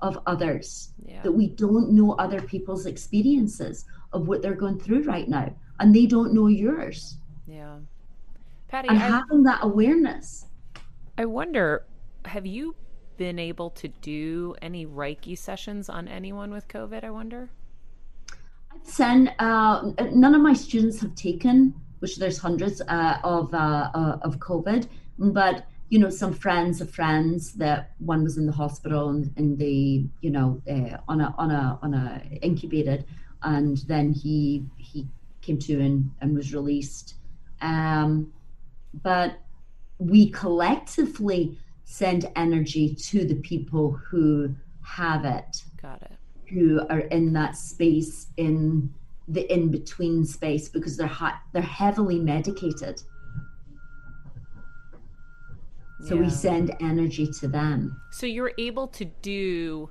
of 0.00 0.18
others 0.26 0.68
Yeah. 1.06 1.22
that 1.22 1.30
we 1.40 1.46
don't 1.64 1.92
know 1.92 2.10
other 2.24 2.40
people's 2.42 2.86
experiences 2.86 3.84
of 4.12 4.26
what 4.26 4.42
they're 4.42 4.56
going 4.64 4.80
through 4.80 5.04
right 5.04 5.28
now 5.28 5.54
and 5.78 5.94
they 5.94 6.06
don't 6.06 6.32
know 6.34 6.48
yours 6.48 7.18
Yeah. 7.46 7.76
Patty, 8.66 8.88
and 8.88 8.98
I, 8.98 9.06
having 9.16 9.44
that 9.44 9.60
awareness 9.62 10.46
I 11.16 11.26
wonder, 11.26 11.84
have 12.26 12.46
you 12.46 12.74
been 13.16 13.38
able 13.38 13.70
to 13.70 13.88
do 13.88 14.54
any 14.62 14.86
Reiki 14.86 15.36
sessions 15.36 15.88
on 15.88 16.08
anyone 16.08 16.50
with 16.50 16.68
COVID? 16.68 17.04
I 17.04 17.10
wonder. 17.10 17.50
send 18.84 19.32
uh, 19.38 19.92
none 20.12 20.34
of 20.34 20.40
my 20.40 20.54
students 20.54 21.00
have 21.00 21.14
taken 21.14 21.74
which 22.00 22.16
there's 22.16 22.38
hundreds 22.38 22.80
uh, 22.88 23.18
of 23.22 23.54
uh, 23.54 23.90
uh, 23.94 24.18
of 24.22 24.38
covid 24.38 24.88
but 25.18 25.66
you 25.88 25.98
know 25.98 26.10
some 26.10 26.32
friends 26.32 26.80
of 26.80 26.90
friends 26.90 27.52
that 27.52 27.92
one 27.98 28.24
was 28.24 28.38
in 28.38 28.46
the 28.46 28.52
hospital 28.52 29.10
and, 29.10 29.32
and 29.36 29.58
they 29.58 30.04
you 30.20 30.30
know 30.30 30.60
uh, 30.68 30.96
on 31.08 31.20
a 31.20 31.34
on 31.38 31.50
a 31.50 31.78
on 31.82 31.94
a 31.94 32.22
incubated 32.42 33.04
and 33.42 33.78
then 33.86 34.12
he 34.12 34.64
he 34.78 35.06
came 35.42 35.58
to 35.58 35.80
and, 35.80 36.10
and 36.20 36.34
was 36.34 36.52
released 36.54 37.14
um 37.60 38.32
but 39.02 39.38
we 39.98 40.28
collectively 40.30 41.56
send 41.92 42.26
energy 42.36 42.94
to 42.94 43.26
the 43.26 43.34
people 43.34 43.92
who 43.92 44.54
have 44.80 45.26
it, 45.26 45.62
Got 45.80 46.00
it. 46.00 46.12
who 46.48 46.80
are 46.88 47.00
in 47.00 47.34
that 47.34 47.54
space 47.54 48.28
in 48.38 48.92
the 49.28 49.52
in 49.52 49.70
between 49.70 50.24
space 50.24 50.70
because 50.70 50.96
they're 50.96 51.10
they're 51.52 51.60
heavily 51.60 52.18
medicated. 52.18 53.02
So 56.06 56.16
we 56.16 56.30
send 56.30 56.74
energy 56.80 57.28
to 57.40 57.46
them. 57.46 58.00
So 58.10 58.26
you're 58.26 58.54
able 58.58 58.88
to 58.88 59.04
do 59.04 59.90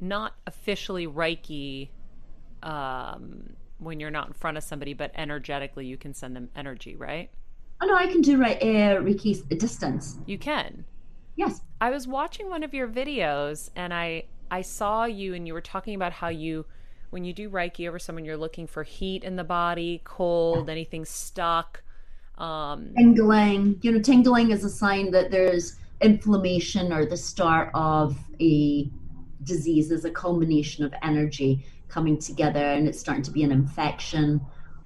not 0.00 0.32
officially 0.46 1.06
Reiki 1.06 1.90
um, 2.62 3.50
when 3.78 4.00
you're 4.00 4.10
not 4.10 4.28
in 4.28 4.32
front 4.32 4.56
of 4.56 4.62
somebody, 4.62 4.94
but 4.94 5.10
energetically 5.14 5.86
you 5.86 5.98
can 5.98 6.14
send 6.14 6.36
them 6.36 6.48
energy, 6.56 6.94
right? 6.94 7.30
Oh 7.82 7.86
no, 7.86 7.94
I 7.96 8.06
can 8.06 8.22
do 8.22 8.38
right 8.38 8.56
uh, 8.62 9.02
Reiki's 9.02 9.42
distance. 9.42 10.18
You 10.24 10.38
can. 10.38 10.84
Yes. 11.36 11.60
I 11.80 11.90
was 11.90 12.08
watching 12.08 12.48
one 12.48 12.62
of 12.62 12.74
your 12.74 12.88
videos 12.88 13.70
and 13.76 13.92
I 13.92 14.24
I 14.50 14.62
saw 14.62 15.04
you 15.04 15.34
and 15.34 15.46
you 15.46 15.54
were 15.54 15.60
talking 15.60 15.94
about 15.94 16.12
how 16.12 16.28
you 16.28 16.64
when 17.10 17.24
you 17.24 17.32
do 17.32 17.48
Reiki 17.50 17.86
over 17.88 17.98
someone 17.98 18.24
you're 18.24 18.36
looking 18.36 18.66
for 18.66 18.82
heat 18.82 19.22
in 19.22 19.36
the 19.36 19.44
body, 19.44 20.00
cold, 20.04 20.68
anything 20.70 21.04
stuck. 21.04 21.82
Um 22.38 22.92
tingling 22.96 23.78
you 23.82 23.92
know 23.92 24.00
tingling 24.00 24.50
is 24.50 24.64
a 24.64 24.70
sign 24.70 25.10
that 25.12 25.30
there's 25.30 25.78
inflammation 26.00 26.92
or 26.92 27.06
the 27.06 27.16
start 27.16 27.70
of 27.74 28.16
a 28.40 28.90
disease 29.44 29.90
is 29.90 30.04
a 30.04 30.10
culmination 30.10 30.84
of 30.84 30.92
energy 31.02 31.64
coming 31.88 32.18
together 32.18 32.72
and 32.72 32.88
it's 32.88 32.98
starting 32.98 33.22
to 33.22 33.30
be 33.30 33.42
an 33.42 33.52
infection 33.52 34.40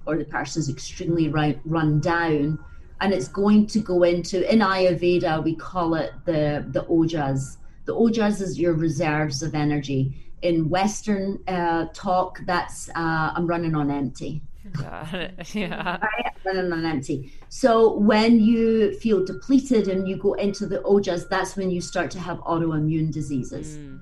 or 0.05 0.17
the 0.17 0.25
person's 0.25 0.69
extremely 0.69 1.27
run, 1.27 1.59
run 1.65 1.99
down 1.99 2.57
and 3.01 3.13
it's 3.13 3.27
going 3.27 3.67
to 3.67 3.79
go 3.79 4.03
into 4.03 4.49
in 4.51 4.59
ayurveda 4.59 5.43
we 5.43 5.55
call 5.55 5.95
it 5.95 6.13
the 6.25 6.65
the 6.69 6.83
ojas 6.85 7.57
the 7.85 7.93
ojas 7.93 8.41
is 8.41 8.59
your 8.59 8.73
reserves 8.73 9.43
of 9.43 9.53
energy 9.55 10.13
in 10.41 10.69
western 10.69 11.37
uh, 11.47 11.85
talk 11.93 12.39
that's 12.45 12.89
uh, 12.89 13.33
i'm 13.35 13.45
running 13.45 13.75
on 13.75 13.91
empty 13.91 14.41
yeah. 15.53 15.97
running 16.45 16.71
on 16.71 16.85
empty. 16.85 17.33
So 17.49 17.97
when 17.97 18.39
you 18.39 18.93
feel 18.99 19.25
depleted 19.25 19.87
and 19.87 20.07
you 20.07 20.17
go 20.17 20.33
into 20.33 20.65
the 20.65 20.79
ojas, 20.79 21.27
that's 21.27 21.55
when 21.55 21.71
you 21.71 21.81
start 21.81 22.11
to 22.11 22.19
have 22.19 22.37
autoimmune 22.39 23.11
diseases. 23.11 23.77
Mm. 23.77 23.99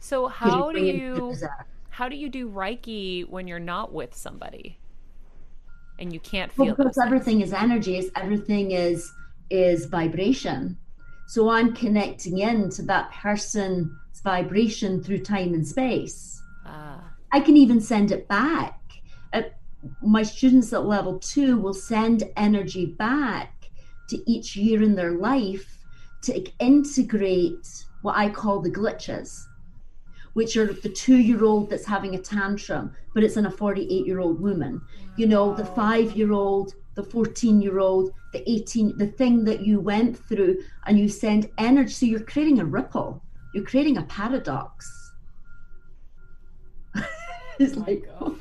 So 0.00 0.28
how 0.28 0.72
do 0.72 0.80
you 0.80 1.36
how 1.90 2.08
do 2.08 2.16
you 2.16 2.28
do 2.28 2.48
Reiki 2.48 3.28
when 3.28 3.46
you're 3.46 3.58
not 3.58 3.92
with 3.92 4.14
somebody? 4.14 4.79
And 6.00 6.12
you 6.12 6.20
can't 6.20 6.50
Well, 6.56 6.68
feel 6.68 6.74
because 6.76 6.94
things? 6.94 7.06
everything 7.06 7.40
is 7.42 7.52
energy, 7.52 7.98
is 7.98 8.10
everything 8.16 8.72
is 8.72 9.12
is 9.50 9.86
vibration. 9.86 10.78
So 11.26 11.50
I'm 11.50 11.74
connecting 11.74 12.38
in 12.38 12.70
to 12.70 12.82
that 12.82 13.12
person's 13.12 13.90
vibration 14.24 15.02
through 15.02 15.20
time 15.20 15.54
and 15.54 15.66
space. 15.66 16.42
Ah, 16.66 17.12
I 17.32 17.40
can 17.40 17.56
even 17.56 17.80
send 17.80 18.10
it 18.12 18.26
back. 18.28 18.80
Uh, 19.32 19.42
my 20.02 20.22
students 20.22 20.72
at 20.72 20.86
level 20.86 21.18
two 21.18 21.56
will 21.58 21.74
send 21.74 22.24
energy 22.36 22.86
back 22.86 23.70
to 24.08 24.30
each 24.30 24.56
year 24.56 24.82
in 24.82 24.94
their 24.94 25.12
life 25.12 25.78
to 26.22 26.44
integrate 26.58 27.84
what 28.02 28.16
I 28.16 28.30
call 28.30 28.60
the 28.60 28.70
glitches, 28.70 29.46
which 30.34 30.56
are 30.56 30.72
the 30.72 30.88
two 30.88 31.16
year 31.16 31.44
old 31.44 31.70
that's 31.70 31.86
having 31.86 32.14
a 32.14 32.18
tantrum, 32.18 32.94
but 33.14 33.24
it's 33.24 33.36
in 33.36 33.46
a 33.46 33.50
48 33.50 34.06
year 34.06 34.20
old 34.20 34.40
woman. 34.40 34.80
You 35.16 35.26
know, 35.26 35.54
the 35.54 35.64
five 35.64 36.12
year 36.12 36.32
old, 36.32 36.74
the 36.94 37.02
14 37.02 37.60
year 37.60 37.78
old, 37.78 38.12
the 38.32 38.48
18, 38.50 38.98
the 38.98 39.06
thing 39.06 39.44
that 39.44 39.60
you 39.66 39.80
went 39.80 40.16
through, 40.16 40.62
and 40.86 40.98
you 40.98 41.08
send 41.08 41.50
energy. 41.58 41.90
So 41.90 42.06
you're 42.06 42.20
creating 42.20 42.60
a 42.60 42.64
ripple, 42.64 43.22
you're 43.54 43.64
creating 43.64 43.98
a 43.98 44.02
paradox. 44.02 45.12
it's 47.58 47.76
like, 47.76 48.08
oh. 48.20 48.36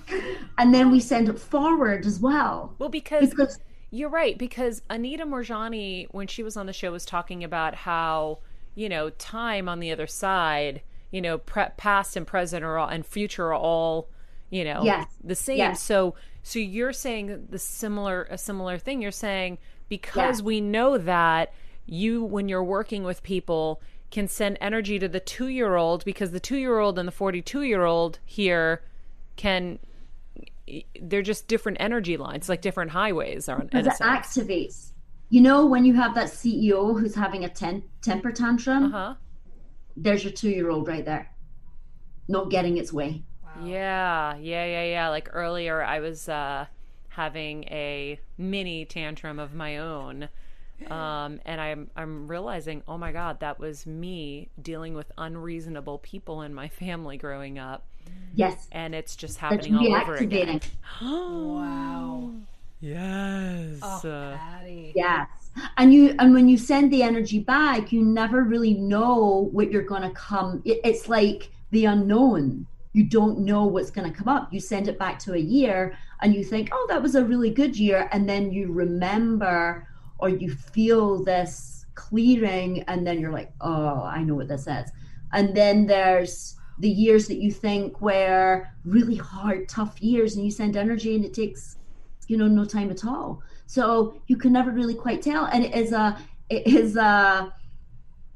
and 0.57 0.73
then 0.73 0.91
we 0.91 0.99
send 0.99 1.29
it 1.29 1.39
forward 1.39 2.05
as 2.05 2.19
well. 2.19 2.75
well, 2.79 2.89
because 2.89 3.29
Because 3.29 3.59
You're 3.91 4.09
right 4.09 4.37
because 4.37 4.81
Anita 4.89 5.25
Moorjani, 5.25 6.07
when 6.11 6.27
she 6.27 6.43
was 6.43 6.55
on 6.55 6.67
the 6.67 6.73
show, 6.73 6.91
was 6.91 7.05
talking 7.05 7.43
about 7.43 7.73
how 7.73 8.39
you 8.75 8.87
know 8.87 9.09
time 9.09 9.67
on 9.67 9.79
the 9.79 9.91
other 9.91 10.07
side, 10.07 10.81
you 11.11 11.21
know, 11.21 11.37
pre- 11.37 11.65
past 11.77 12.15
and 12.15 12.25
present 12.27 12.63
are 12.63 12.77
all 12.77 12.87
and 12.87 13.05
future 13.05 13.47
are 13.47 13.53
all 13.53 14.09
you 14.49 14.63
know 14.63 14.83
Yes. 14.83 15.07
the 15.23 15.35
same. 15.35 15.57
Yes. 15.57 15.81
So 15.81 16.15
so 16.43 16.59
you're 16.59 16.93
saying 16.93 17.47
the 17.49 17.59
similar 17.59 18.23
a 18.29 18.37
similar 18.37 18.77
thing. 18.77 19.01
You're 19.01 19.11
saying 19.11 19.57
because 19.89 20.39
Yeah. 20.39 20.45
we 20.45 20.61
know 20.61 20.97
that 20.97 21.53
you 21.85 22.23
when 22.23 22.47
you're 22.49 22.63
working 22.63 23.03
with 23.03 23.23
people 23.23 23.81
can 24.11 24.27
send 24.27 24.57
energy 24.59 24.97
to 24.99 25.07
the 25.07 25.19
two 25.19 25.47
year 25.47 25.75
old 25.75 26.03
because 26.05 26.31
the 26.31 26.39
two 26.39 26.57
year 26.57 26.79
old 26.79 26.97
and 26.97 27.07
the 27.07 27.11
forty 27.11 27.41
two 27.41 27.61
year 27.63 27.85
old 27.85 28.19
here 28.25 28.81
can 29.35 29.79
they're 31.01 31.23
just 31.23 31.47
different 31.47 31.77
energy 31.81 32.15
lines, 32.17 32.47
like 32.47 32.61
different 32.61 32.91
highways 32.91 33.49
are 33.49 33.59
because 33.59 33.87
it 33.87 33.93
activates. 34.03 34.91
You 35.29 35.41
know, 35.41 35.65
when 35.65 35.85
you 35.85 35.93
have 35.95 36.13
that 36.15 36.27
CEO 36.29 36.99
who's 36.99 37.15
having 37.15 37.43
a 37.43 37.49
ten- 37.49 37.83
temper 38.01 38.31
tantrum, 38.31 38.85
Uh 38.85 38.89
huh. 38.89 39.15
There's 40.01 40.23
your 40.23 40.33
two 40.33 40.49
year 40.49 40.69
old 40.69 40.87
right 40.87 41.05
there, 41.05 41.29
not 42.27 42.49
getting 42.49 42.77
its 42.77 42.91
way. 42.93 43.23
Yeah, 43.63 44.35
yeah, 44.37 44.65
yeah, 44.65 44.83
yeah. 44.83 45.09
Like 45.09 45.29
earlier, 45.33 45.81
I 45.83 45.99
was 45.99 46.29
uh, 46.29 46.65
having 47.09 47.63
a 47.65 48.19
mini 48.37 48.85
tantrum 48.85 49.39
of 49.39 49.53
my 49.53 49.77
own, 49.77 50.29
um, 50.89 51.39
and 51.45 51.59
I'm 51.59 51.89
I'm 51.95 52.27
realizing, 52.27 52.83
oh 52.87 52.97
my 52.97 53.11
god, 53.11 53.39
that 53.41 53.59
was 53.59 53.85
me 53.85 54.49
dealing 54.61 54.93
with 54.93 55.11
unreasonable 55.17 55.97
people 55.99 56.41
in 56.41 56.53
my 56.53 56.69
family 56.69 57.17
growing 57.17 57.59
up, 57.59 57.83
Yes, 58.33 58.67
and 58.71 58.95
it's 58.95 59.15
just 59.15 59.37
happening 59.39 59.75
all 59.75 59.93
over 59.95 60.15
again. 60.15 60.61
Wow. 61.01 62.31
Yes. 62.81 63.79
Oh, 63.81 64.07
Uh, 64.07 64.37
Patty. 64.37 64.93
Yes. 64.95 65.27
And 65.77 65.93
you 65.93 66.15
and 66.19 66.33
when 66.33 66.47
you 66.47 66.57
send 66.57 66.91
the 66.91 67.03
energy 67.03 67.39
back, 67.39 67.91
you 67.91 68.03
never 68.03 68.43
really 68.43 68.73
know 68.73 69.49
what 69.51 69.71
you're 69.71 69.83
going 69.83 70.01
to 70.01 70.11
come. 70.11 70.61
It, 70.65 70.79
it's 70.83 71.09
like 71.09 71.51
the 71.71 71.85
unknown. 71.85 72.65
You 72.93 73.03
don't 73.05 73.39
know 73.39 73.65
what's 73.65 73.91
going 73.91 74.11
to 74.11 74.17
come 74.17 74.27
up. 74.27 74.51
You 74.51 74.59
send 74.59 74.87
it 74.87 74.97
back 74.97 75.19
to 75.19 75.33
a 75.33 75.39
year 75.39 75.97
and 76.21 76.33
you 76.33 76.43
think, 76.43 76.69
"Oh, 76.71 76.85
that 76.89 77.01
was 77.01 77.15
a 77.15 77.23
really 77.23 77.49
good 77.49 77.77
year." 77.77 78.09
And 78.11 78.27
then 78.27 78.51
you 78.51 78.71
remember 78.71 79.87
or 80.17 80.29
you 80.29 80.49
feel 80.49 81.23
this 81.23 81.85
clearing 81.95 82.83
and 82.83 83.05
then 83.05 83.19
you're 83.19 83.31
like, 83.31 83.51
"Oh, 83.61 84.03
I 84.03 84.23
know 84.23 84.35
what 84.35 84.47
this 84.47 84.67
is." 84.67 84.91
And 85.33 85.55
then 85.55 85.85
there's 85.85 86.55
the 86.79 86.89
years 86.89 87.27
that 87.27 87.37
you 87.37 87.51
think 87.51 88.01
were 88.01 88.67
really 88.85 89.17
hard, 89.17 89.69
tough 89.69 90.01
years 90.01 90.35
and 90.35 90.45
you 90.45 90.51
send 90.51 90.77
energy 90.77 91.15
and 91.15 91.25
it 91.25 91.33
takes 91.33 91.77
you 92.29 92.37
know 92.37 92.47
no 92.47 92.63
time 92.63 92.91
at 92.91 93.03
all 93.05 93.41
so 93.69 94.19
you 94.25 94.35
can 94.35 94.51
never 94.51 94.71
really 94.71 94.95
quite 94.95 95.21
tell. 95.21 95.45
And 95.45 95.63
it 95.63 95.75
is 95.75 95.91
a 95.91 96.17
it 96.49 96.65
is 96.65 96.95
a 96.95 97.53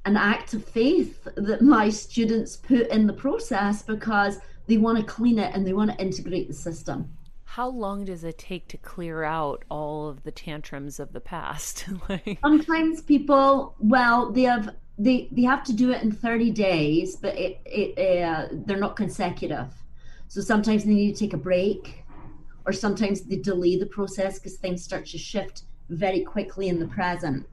an 0.06 0.16
act 0.16 0.54
of 0.54 0.64
faith 0.64 1.28
that 1.36 1.64
my 1.64 1.90
students 1.90 2.56
put 2.56 2.88
in 2.90 3.08
the 3.08 3.14
process 3.14 3.82
because 3.82 4.38
they 4.68 4.78
want 4.78 5.00
to 5.00 5.04
clean 5.04 5.40
it 5.40 5.52
and 5.56 5.66
they 5.66 5.74
want 5.74 5.90
to 5.90 5.98
integrate 6.00 6.48
the 6.48 6.54
system. 6.54 7.10
How 7.46 7.68
long 7.68 8.06
does 8.06 8.24
it 8.24 8.38
take 8.38 8.68
to 8.68 8.78
clear 8.78 9.24
out 9.24 9.66
all 9.72 10.08
of 10.08 10.22
the 10.22 10.32
tantrums 10.32 11.00
of 11.00 11.14
the 11.14 11.20
past? 11.20 11.86
like, 12.10 12.38
sometimes 12.44 13.02
people 13.02 13.74
well 13.80 14.32
they 14.32 14.44
have 14.44 14.76
they 15.00 15.30
they 15.32 15.42
have 15.42 15.64
to 15.64 15.74
do 15.74 15.92
it 15.92 16.04
in 16.04 16.12
30 16.12 16.52
days 16.52 17.16
but 17.16 17.36
it, 17.36 17.60
it 17.66 18.22
uh, 18.24 18.50
they're 18.52 18.78
not 18.78 18.96
consecutive. 18.96 19.74
So 20.28 20.42
sometimes 20.42 20.84
they 20.84 20.94
need 20.94 21.16
to 21.16 21.20
take 21.20 21.34
a 21.34 21.38
break 21.38 22.03
or 22.66 22.74
sometimes 22.74 23.22
they 23.22 23.38
delay 23.38 23.78
the 23.78 23.86
process 23.86 24.40
because 24.40 24.58
things 24.58 24.84
start 24.84 25.06
to 25.08 25.18
shift 25.18 25.64
very 25.90 26.22
quickly 26.22 26.70
in 26.70 26.80
the 26.80 26.88
present. 26.88 27.48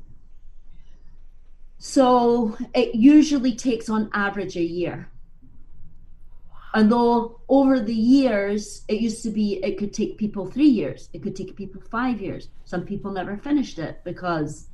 So 1.79 2.57
it 2.75 2.95
usually 2.95 3.55
takes 3.55 3.89
on 3.89 4.11
average 4.13 4.57
a 4.57 4.63
year. 4.63 5.09
And 6.73 6.93
though 6.93 7.41
over 7.49 7.81
the 7.81 7.95
years 7.95 8.85
it 8.87 9.01
used 9.01 9.23
to 9.25 9.31
be 9.31 9.65
it 9.65 9.77
could 9.79 9.93
take 9.93 10.19
people 10.19 10.47
three 10.47 10.69
years 10.69 11.09
it 11.13 11.23
could 11.23 11.35
take 11.35 11.57
people 11.57 11.81
five 11.81 12.21
years. 12.21 12.49
Some 12.65 12.85
people 12.85 13.11
never 13.11 13.37
finished 13.37 13.79
it 13.79 14.03
because 14.05 14.69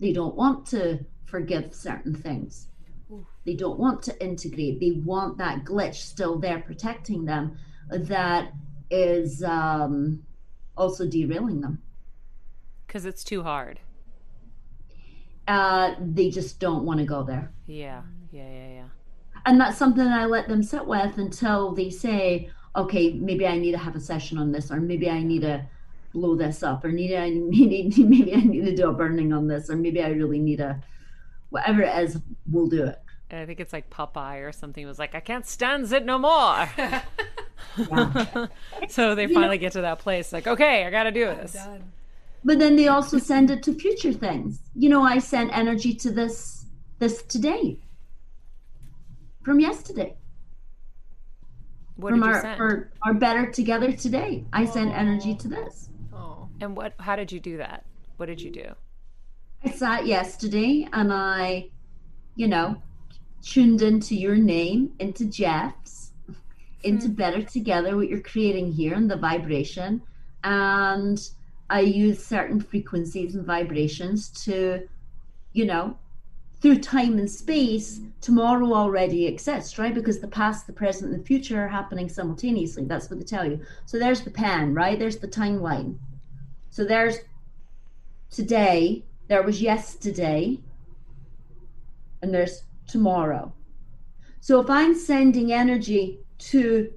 they 0.00 0.12
don't 0.12 0.34
want 0.34 0.66
to 0.66 1.04
forgive 1.26 1.74
certain 1.74 2.14
things. 2.14 2.68
They 3.44 3.54
don't 3.54 3.78
want 3.78 4.02
to 4.02 4.24
integrate. 4.24 4.80
They 4.80 4.92
want 4.92 5.38
that 5.38 5.64
glitch 5.64 5.96
still 5.96 6.38
there 6.38 6.60
protecting 6.60 7.24
them 7.24 7.58
that 7.90 8.52
is 8.90 9.42
um, 9.42 10.22
also 10.76 11.06
derailing 11.06 11.60
them 11.60 11.82
because 12.86 13.04
it's 13.04 13.22
too 13.24 13.42
hard. 13.42 13.80
uh, 15.46 15.94
they 16.00 16.30
just 16.30 16.58
don't 16.60 16.84
want 16.84 16.98
to 17.00 17.06
go 17.06 17.22
there 17.22 17.50
Yeah, 17.66 18.02
yeah, 18.32 18.48
yeah, 18.48 18.68
yeah. 18.68 18.88
and 19.46 19.60
that's 19.60 19.78
something 19.78 20.06
I 20.06 20.24
let 20.26 20.48
them 20.48 20.62
sit 20.62 20.86
with 20.86 21.18
until 21.18 21.72
they 21.74 21.90
say, 21.90 22.50
okay, 22.76 23.12
maybe 23.14 23.46
I 23.46 23.58
need 23.58 23.72
to 23.72 23.78
have 23.78 23.96
a 23.96 24.00
session 24.00 24.38
on 24.38 24.52
this, 24.52 24.70
or 24.70 24.80
maybe 24.80 25.10
I 25.10 25.22
need 25.22 25.42
to 25.42 25.66
blow 26.14 26.36
this 26.36 26.62
up, 26.62 26.84
or 26.84 26.92
need 26.92 27.14
I 27.16 27.28
need 27.34 27.96
maybe 27.98 28.34
I 28.34 28.40
need 28.40 28.64
to 28.64 28.74
do 28.74 28.88
a 28.88 28.92
burning 28.92 29.32
on 29.32 29.48
this, 29.48 29.70
or 29.70 29.76
maybe 29.76 30.02
I 30.02 30.08
really 30.08 30.38
need 30.38 30.60
a 30.60 30.80
whatever 31.50 31.82
it 31.82 31.96
is, 32.04 32.18
we'll 32.50 32.66
do 32.68 32.84
it. 32.84 32.98
I 33.30 33.44
think 33.46 33.60
it's 33.60 33.72
like 33.74 33.90
Popeye 33.90 34.46
or 34.46 34.52
something 34.52 34.86
was 34.86 34.98
like, 34.98 35.14
I 35.14 35.20
can't 35.20 35.46
stand 35.46 35.90
it 35.92 36.04
no 36.06 36.18
more. 36.18 36.68
so 38.88 39.14
they 39.14 39.26
finally 39.26 39.58
get 39.58 39.72
to 39.72 39.82
that 39.82 39.98
place, 39.98 40.32
like, 40.32 40.46
okay, 40.46 40.84
I 40.84 40.90
got 40.90 41.04
to 41.04 41.12
do 41.12 41.26
this. 41.26 41.56
But 42.44 42.58
then 42.58 42.76
they 42.76 42.88
also 42.88 43.18
send 43.18 43.50
it 43.50 43.62
to 43.64 43.74
future 43.74 44.12
things. 44.12 44.60
You 44.74 44.88
know, 44.88 45.02
I 45.02 45.18
sent 45.18 45.56
energy 45.56 45.94
to 45.94 46.10
this 46.10 46.66
this 46.98 47.22
today 47.22 47.78
from 49.42 49.60
yesterday. 49.60 50.16
What 51.96 52.10
from 52.10 52.20
did 52.20 52.26
you 52.26 52.32
our, 52.32 52.42
send? 52.42 52.56
for 52.56 52.90
our 53.02 53.14
better 53.14 53.50
together 53.50 53.92
today. 53.92 54.44
I 54.52 54.64
sent 54.64 54.90
oh. 54.90 54.94
energy 54.94 55.34
to 55.34 55.48
this. 55.48 55.88
Oh. 56.14 56.48
And 56.60 56.76
what? 56.76 56.94
How 56.98 57.16
did 57.16 57.32
you 57.32 57.40
do 57.40 57.56
that? 57.56 57.84
What 58.18 58.26
did 58.26 58.40
you 58.40 58.50
do? 58.50 58.66
I 59.64 59.70
sat 59.70 60.06
yesterday 60.06 60.88
and 60.92 61.12
I, 61.12 61.70
you 62.36 62.46
know, 62.46 62.80
tuned 63.42 63.82
into 63.82 64.14
your 64.14 64.36
name, 64.36 64.92
into 65.00 65.24
Jeff's, 65.24 65.97
into 66.82 67.08
hmm. 67.08 67.14
better 67.14 67.42
together, 67.42 67.96
what 67.96 68.08
you're 68.08 68.20
creating 68.20 68.72
here 68.72 68.94
and 68.94 69.10
the 69.10 69.16
vibration. 69.16 70.02
And 70.44 71.18
I 71.70 71.80
use 71.80 72.24
certain 72.24 72.60
frequencies 72.60 73.34
and 73.34 73.44
vibrations 73.44 74.28
to, 74.44 74.88
you 75.52 75.66
know, 75.66 75.98
through 76.60 76.78
time 76.78 77.18
and 77.18 77.30
space, 77.30 78.00
tomorrow 78.20 78.72
already 78.74 79.26
exists, 79.26 79.78
right? 79.78 79.94
Because 79.94 80.18
the 80.18 80.28
past, 80.28 80.66
the 80.66 80.72
present, 80.72 81.12
and 81.12 81.20
the 81.20 81.24
future 81.24 81.62
are 81.62 81.68
happening 81.68 82.08
simultaneously. 82.08 82.84
That's 82.84 83.08
what 83.08 83.20
they 83.20 83.24
tell 83.24 83.48
you. 83.48 83.60
So 83.86 83.98
there's 83.98 84.22
the 84.22 84.30
pen, 84.30 84.74
right? 84.74 84.98
There's 84.98 85.18
the 85.18 85.28
timeline. 85.28 85.98
So 86.70 86.84
there's 86.84 87.18
today, 88.30 89.04
there 89.28 89.42
was 89.42 89.62
yesterday, 89.62 90.58
and 92.22 92.34
there's 92.34 92.64
tomorrow. 92.88 93.52
So 94.40 94.60
if 94.60 94.68
I'm 94.68 94.94
sending 94.96 95.52
energy 95.52 96.18
to, 96.38 96.92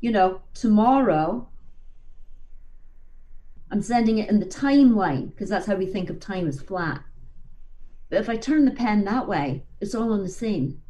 you 0.00 0.10
know, 0.10 0.40
tomorrow, 0.54 1.48
I'm 3.70 3.82
sending 3.82 4.18
it 4.18 4.28
in 4.28 4.38
the 4.38 4.46
timeline 4.46 5.30
because 5.30 5.48
that's 5.48 5.66
how 5.66 5.74
we 5.74 5.86
think 5.86 6.10
of 6.10 6.20
time 6.20 6.46
as 6.46 6.60
flat. 6.60 7.02
But 8.08 8.20
if 8.20 8.28
I 8.28 8.36
turn 8.36 8.64
the 8.64 8.70
pen 8.70 9.04
that 9.04 9.26
way, 9.26 9.64
it's 9.80 9.94
all 9.94 10.12
on 10.12 10.22
the 10.22 10.28
same. 10.28 10.80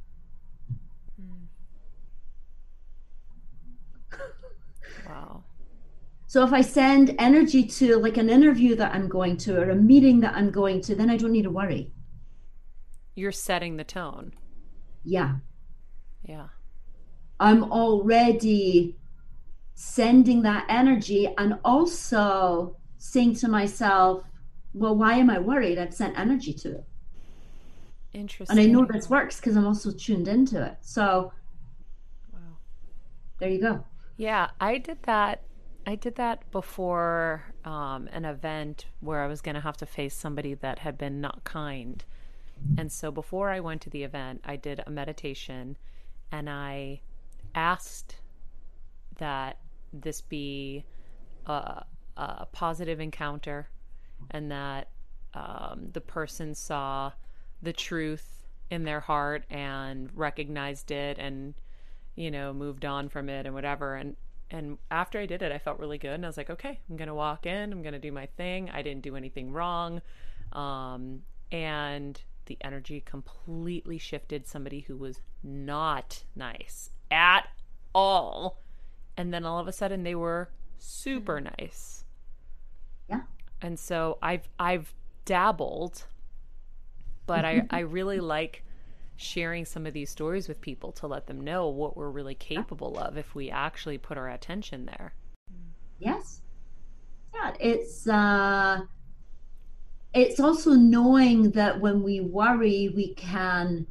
Wow. 5.09 5.45
So 6.27 6.45
if 6.45 6.53
I 6.53 6.61
send 6.61 7.15
energy 7.19 7.65
to 7.65 7.97
like 7.97 8.17
an 8.17 8.29
interview 8.29 8.75
that 8.77 8.95
I'm 8.95 9.09
going 9.09 9.37
to 9.39 9.59
or 9.59 9.71
a 9.71 9.77
meeting 9.77 10.21
that 10.21 10.35
I'm 10.35 10.51
going 10.51 10.83
to, 10.83 10.95
then 10.95 11.09
I 11.09 11.17
don't 11.17 11.33
need 11.33 11.45
to 11.45 11.51
worry. 11.51 11.93
You're 13.15 13.33
setting 13.33 13.77
the 13.77 13.85
tone. 13.85 14.35
Yeah. 15.05 15.37
Yeah. 16.23 16.49
I'm 17.41 17.65
already 17.65 18.97
sending 19.75 20.43
that 20.43 20.65
energy 20.69 21.29
and 21.37 21.59
also 21.65 22.77
saying 22.99 23.35
to 23.37 23.49
myself, 23.49 24.25
well, 24.73 24.97
why 24.97 25.15
am 25.15 25.31
I 25.31 25.39
worried? 25.39 25.79
I've 25.79 25.95
sent 25.95 26.19
energy 26.19 26.53
to 26.55 26.77
it. 26.77 26.85
Interesting. 28.13 28.59
And 28.59 28.67
I 28.67 28.71
know 28.71 28.87
this 28.87 29.11
works 29.11 29.37
because 29.39 29.57
I'm 29.57 29.67
also 29.67 29.91
tuned 29.93 30.29
into 30.29 30.63
it. 30.65 30.79
So 30.81 31.33
Wow. 32.33 32.59
there 33.39 33.51
you 33.51 33.61
go. 33.61 33.85
Yeah, 34.17 34.51
I 34.61 34.79
did 34.79 35.03
that. 35.03 35.43
I 35.87 35.95
did 35.95 36.17
that 36.17 36.51
before 36.51 37.45
um, 37.65 38.09
an 38.13 38.25
event 38.25 38.87
where 39.01 39.23
I 39.23 39.29
was 39.29 39.41
going 39.41 39.55
to 39.55 39.61
have 39.61 39.77
to 39.79 39.87
face 39.87 40.15
somebody 40.17 40.55
that 40.55 40.81
had 40.81 40.99
been 40.99 41.21
not 41.21 41.45
kind. 41.45 42.05
And 42.77 42.91
so 42.91 43.11
before 43.13 43.51
I 43.51 43.61
went 43.61 43.83
to 43.83 43.91
the 43.91 44.03
event, 44.03 44.41
I 44.45 44.57
did 44.57 44.83
a 44.87 44.91
meditation 44.91 45.77
and 46.33 46.51
I 46.51 47.03
asked 47.57 48.17
that 49.19 49.59
this 49.93 50.21
be 50.21 50.85
a, 51.47 51.85
a 52.17 52.47
positive 52.53 53.01
encounter 53.01 53.69
and 54.31 54.51
that 54.51 54.89
um, 55.35 55.89
the 55.93 56.01
person 56.01 56.55
saw 56.55 57.11
the 57.63 57.73
truth 57.73 58.47
in 58.71 58.85
their 58.85 59.01
heart 59.01 59.45
and 59.51 60.11
recognized 60.15 60.91
it 60.91 61.19
and 61.19 61.55
you 62.15 62.31
know 62.31 62.53
moved 62.53 62.85
on 62.85 63.09
from 63.09 63.29
it 63.29 63.47
and 63.47 63.55
whatever. 63.55 63.95
And 63.95 64.17
and 64.51 64.79
after 64.91 65.19
I 65.19 65.27
did 65.27 65.43
it 65.43 65.51
I 65.51 65.59
felt 65.59 65.79
really 65.79 65.99
good 65.99 66.13
and 66.13 66.25
I 66.25 66.29
was 66.29 66.37
like 66.37 66.51
okay 66.51 66.79
I'm 66.89 66.97
gonna 66.97 67.15
walk 67.15 67.47
in 67.47 67.73
I'm 67.73 67.83
gonna 67.83 67.99
do 67.99 68.13
my 68.13 68.27
thing. 68.37 68.71
I 68.71 68.83
didn't 68.83 69.03
do 69.03 69.17
anything 69.17 69.53
wrong. 69.53 70.03
Um, 70.53 71.23
and 71.53 72.21
the 72.47 72.57
energy 72.61 73.01
completely 73.01 73.99
shifted 73.99 74.47
somebody 74.47 74.81
who 74.81 74.97
was 74.97 75.21
not 75.43 76.23
nice 76.35 76.91
at 77.11 77.49
all 77.95 78.59
and 79.17 79.33
then 79.33 79.45
all 79.45 79.59
of 79.59 79.69
a 79.69 79.73
sudden 79.73 80.03
they 80.03 80.15
were 80.15 80.51
super 80.79 81.41
nice 81.41 82.05
Yeah. 83.09 83.23
and 83.63 83.79
so 83.79 84.19
I've 84.23 84.49
I've 84.59 84.95
dabbled, 85.25 86.05
but 87.27 87.45
I 87.45 87.67
I 87.71 87.81
really 87.81 88.21
like 88.21 88.63
sharing 89.17 89.65
some 89.65 89.87
of 89.87 89.95
these 89.95 90.11
stories 90.11 90.47
with 90.47 90.61
people 90.61 90.93
to 90.93 91.07
let 91.07 91.27
them 91.27 91.41
know 91.41 91.69
what 91.69 91.97
we're 91.97 92.11
really 92.11 92.35
capable 92.35 92.99
of 92.99 93.17
if 93.17 93.35
we 93.35 93.51
actually 93.51 93.97
put 93.99 94.19
our 94.19 94.29
attention 94.29 94.85
there. 94.87 95.15
Yes. 95.99 96.43
Yeah, 97.35 97.55
it's 97.59 98.07
uh 98.07 98.81
it's 100.15 100.39
also 100.41 100.73
knowing 100.73 101.51
that 101.53 101.81
when 101.81 102.03
we 102.03 102.21
worry 102.21 102.93
we 102.95 103.15
can 103.15 103.87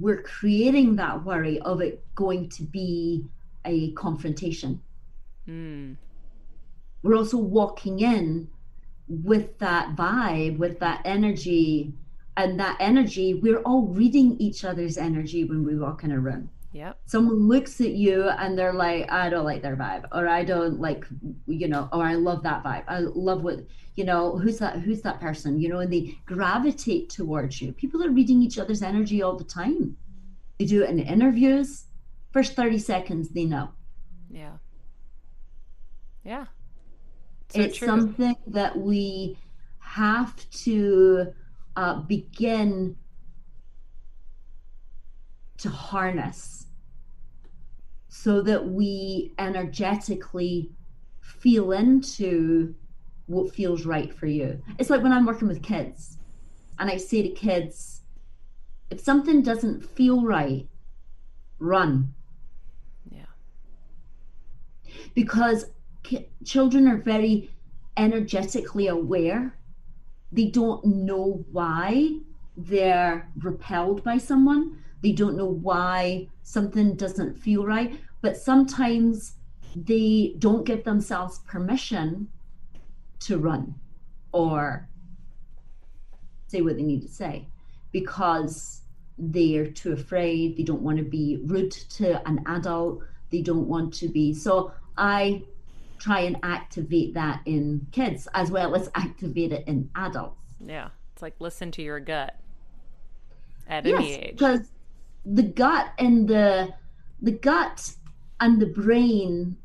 we're 0.00 0.22
creating 0.22 0.96
that 0.96 1.24
worry 1.24 1.60
of 1.60 1.80
it 1.80 2.04
going 2.14 2.48
to 2.50 2.62
be 2.62 3.24
a 3.64 3.92
confrontation. 3.92 4.80
Mm. 5.48 5.96
We're 7.02 7.16
also 7.16 7.36
walking 7.36 8.00
in 8.00 8.48
with 9.08 9.58
that 9.58 9.96
vibe, 9.96 10.58
with 10.58 10.78
that 10.80 11.02
energy, 11.04 11.92
and 12.36 12.58
that 12.60 12.76
energy, 12.80 13.34
we're 13.34 13.60
all 13.60 13.86
reading 13.86 14.36
each 14.38 14.64
other's 14.64 14.96
energy 14.96 15.44
when 15.44 15.64
we 15.64 15.76
walk 15.76 16.04
in 16.04 16.12
a 16.12 16.18
room. 16.18 16.50
Yep. 16.72 16.98
someone 17.04 17.48
looks 17.48 17.80
at 17.82 17.90
you 17.90 18.28
and 18.30 18.58
they're 18.58 18.72
like 18.72 19.10
i 19.12 19.28
don't 19.28 19.44
like 19.44 19.60
their 19.60 19.76
vibe 19.76 20.04
or 20.10 20.26
i 20.26 20.42
don't 20.42 20.80
like 20.80 21.04
you 21.46 21.68
know 21.68 21.88
or 21.92 22.02
i 22.02 22.14
love 22.14 22.42
that 22.44 22.64
vibe 22.64 22.84
i 22.88 22.98
love 23.00 23.42
what 23.42 23.58
you 23.94 24.04
know 24.04 24.38
who's 24.38 24.58
that 24.58 24.78
who's 24.80 25.02
that 25.02 25.20
person 25.20 25.60
you 25.60 25.68
know 25.68 25.80
and 25.80 25.92
they 25.92 26.16
gravitate 26.24 27.10
towards 27.10 27.60
you 27.60 27.72
people 27.72 28.02
are 28.02 28.10
reading 28.10 28.40
each 28.40 28.58
other's 28.58 28.82
energy 28.82 29.22
all 29.22 29.36
the 29.36 29.44
time 29.44 29.96
they 30.58 30.64
do 30.64 30.82
it 30.82 30.88
in 30.88 30.98
interviews 30.98 31.84
first 32.32 32.54
30 32.54 32.78
seconds 32.78 33.28
they 33.28 33.44
know 33.44 33.68
Yeah. 34.30 34.52
Yeah. 36.24 36.46
So 37.50 37.60
it's 37.60 37.76
true. 37.76 37.86
something 37.88 38.36
that 38.46 38.78
we 38.78 39.36
have 39.80 40.48
to 40.64 41.34
uh, 41.76 42.00
begin 42.00 42.96
to 45.62 45.70
harness 45.70 46.66
so 48.08 48.42
that 48.42 48.68
we 48.68 49.32
energetically 49.38 50.70
feel 51.20 51.72
into 51.72 52.74
what 53.26 53.54
feels 53.54 53.86
right 53.86 54.12
for 54.12 54.26
you. 54.26 54.62
It's 54.78 54.90
like 54.90 55.02
when 55.02 55.12
I'm 55.12 55.26
working 55.26 55.48
with 55.48 55.62
kids 55.62 56.18
and 56.78 56.90
I 56.90 56.96
say 56.96 57.22
to 57.22 57.28
kids, 57.30 58.02
if 58.90 59.00
something 59.00 59.42
doesn't 59.42 59.84
feel 59.84 60.22
right, 60.22 60.68
run. 61.58 62.12
Yeah. 63.10 63.24
because 65.14 65.66
ki- 66.02 66.28
children 66.44 66.88
are 66.88 66.98
very 66.98 67.50
energetically 67.96 68.88
aware. 68.88 69.56
They 70.32 70.46
don't 70.46 70.84
know 70.84 71.44
why 71.52 72.18
they're 72.56 73.30
repelled 73.38 74.02
by 74.04 74.18
someone. 74.18 74.81
They 75.02 75.12
don't 75.12 75.36
know 75.36 75.46
why 75.46 76.28
something 76.42 76.94
doesn't 76.94 77.38
feel 77.38 77.64
right. 77.64 77.98
But 78.20 78.36
sometimes 78.36 79.34
they 79.74 80.34
don't 80.38 80.64
give 80.64 80.84
themselves 80.84 81.40
permission 81.40 82.28
to 83.20 83.38
run 83.38 83.74
or 84.32 84.88
say 86.46 86.60
what 86.60 86.76
they 86.76 86.82
need 86.82 87.02
to 87.02 87.08
say 87.08 87.46
because 87.90 88.82
they're 89.18 89.66
too 89.66 89.92
afraid. 89.92 90.56
They 90.56 90.62
don't 90.62 90.82
want 90.82 90.98
to 90.98 91.04
be 91.04 91.40
rude 91.44 91.70
to 91.72 92.26
an 92.28 92.42
adult. 92.46 93.02
They 93.30 93.42
don't 93.42 93.66
want 93.68 93.94
to 93.94 94.08
be. 94.08 94.34
So 94.34 94.72
I 94.96 95.42
try 95.98 96.20
and 96.20 96.36
activate 96.42 97.14
that 97.14 97.40
in 97.46 97.86
kids 97.92 98.28
as 98.34 98.50
well 98.50 98.74
as 98.74 98.90
activate 98.94 99.52
it 99.52 99.66
in 99.66 99.88
adults. 99.94 100.36
Yeah. 100.64 100.88
It's 101.12 101.22
like 101.22 101.34
listen 101.38 101.70
to 101.72 101.82
your 101.82 102.00
gut 102.00 102.36
at 103.68 103.86
any 103.86 104.10
yes, 104.10 104.18
age. 104.18 104.30
because 104.32 104.72
the 105.24 105.42
gut 105.42 105.92
and 105.98 106.28
the 106.28 106.74
the 107.20 107.32
gut 107.32 107.94
and 108.40 108.60
the 108.60 108.66
brain 108.66 109.56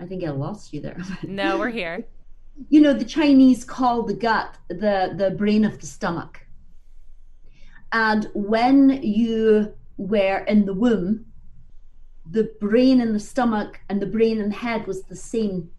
I 0.00 0.06
think 0.06 0.22
I 0.24 0.30
lost 0.30 0.72
you 0.72 0.80
there. 0.80 0.96
No, 1.26 1.58
we're 1.58 1.70
here. 1.70 2.04
you 2.68 2.80
know 2.80 2.92
the 2.92 3.04
chinese 3.04 3.64
call 3.64 4.02
the 4.02 4.14
gut 4.14 4.56
the 4.68 5.14
the 5.16 5.30
brain 5.30 5.64
of 5.64 5.78
the 5.78 5.86
stomach 5.86 6.44
and 7.92 8.28
when 8.34 9.00
you 9.02 9.72
were 9.96 10.38
in 10.48 10.64
the 10.66 10.74
womb 10.74 11.24
the 12.28 12.50
brain 12.60 13.00
in 13.00 13.12
the 13.12 13.20
stomach 13.20 13.78
and 13.88 14.02
the 14.02 14.06
brain 14.06 14.40
in 14.40 14.48
the 14.48 14.56
head 14.56 14.86
was 14.88 15.02
the 15.04 15.14
same 15.14 15.70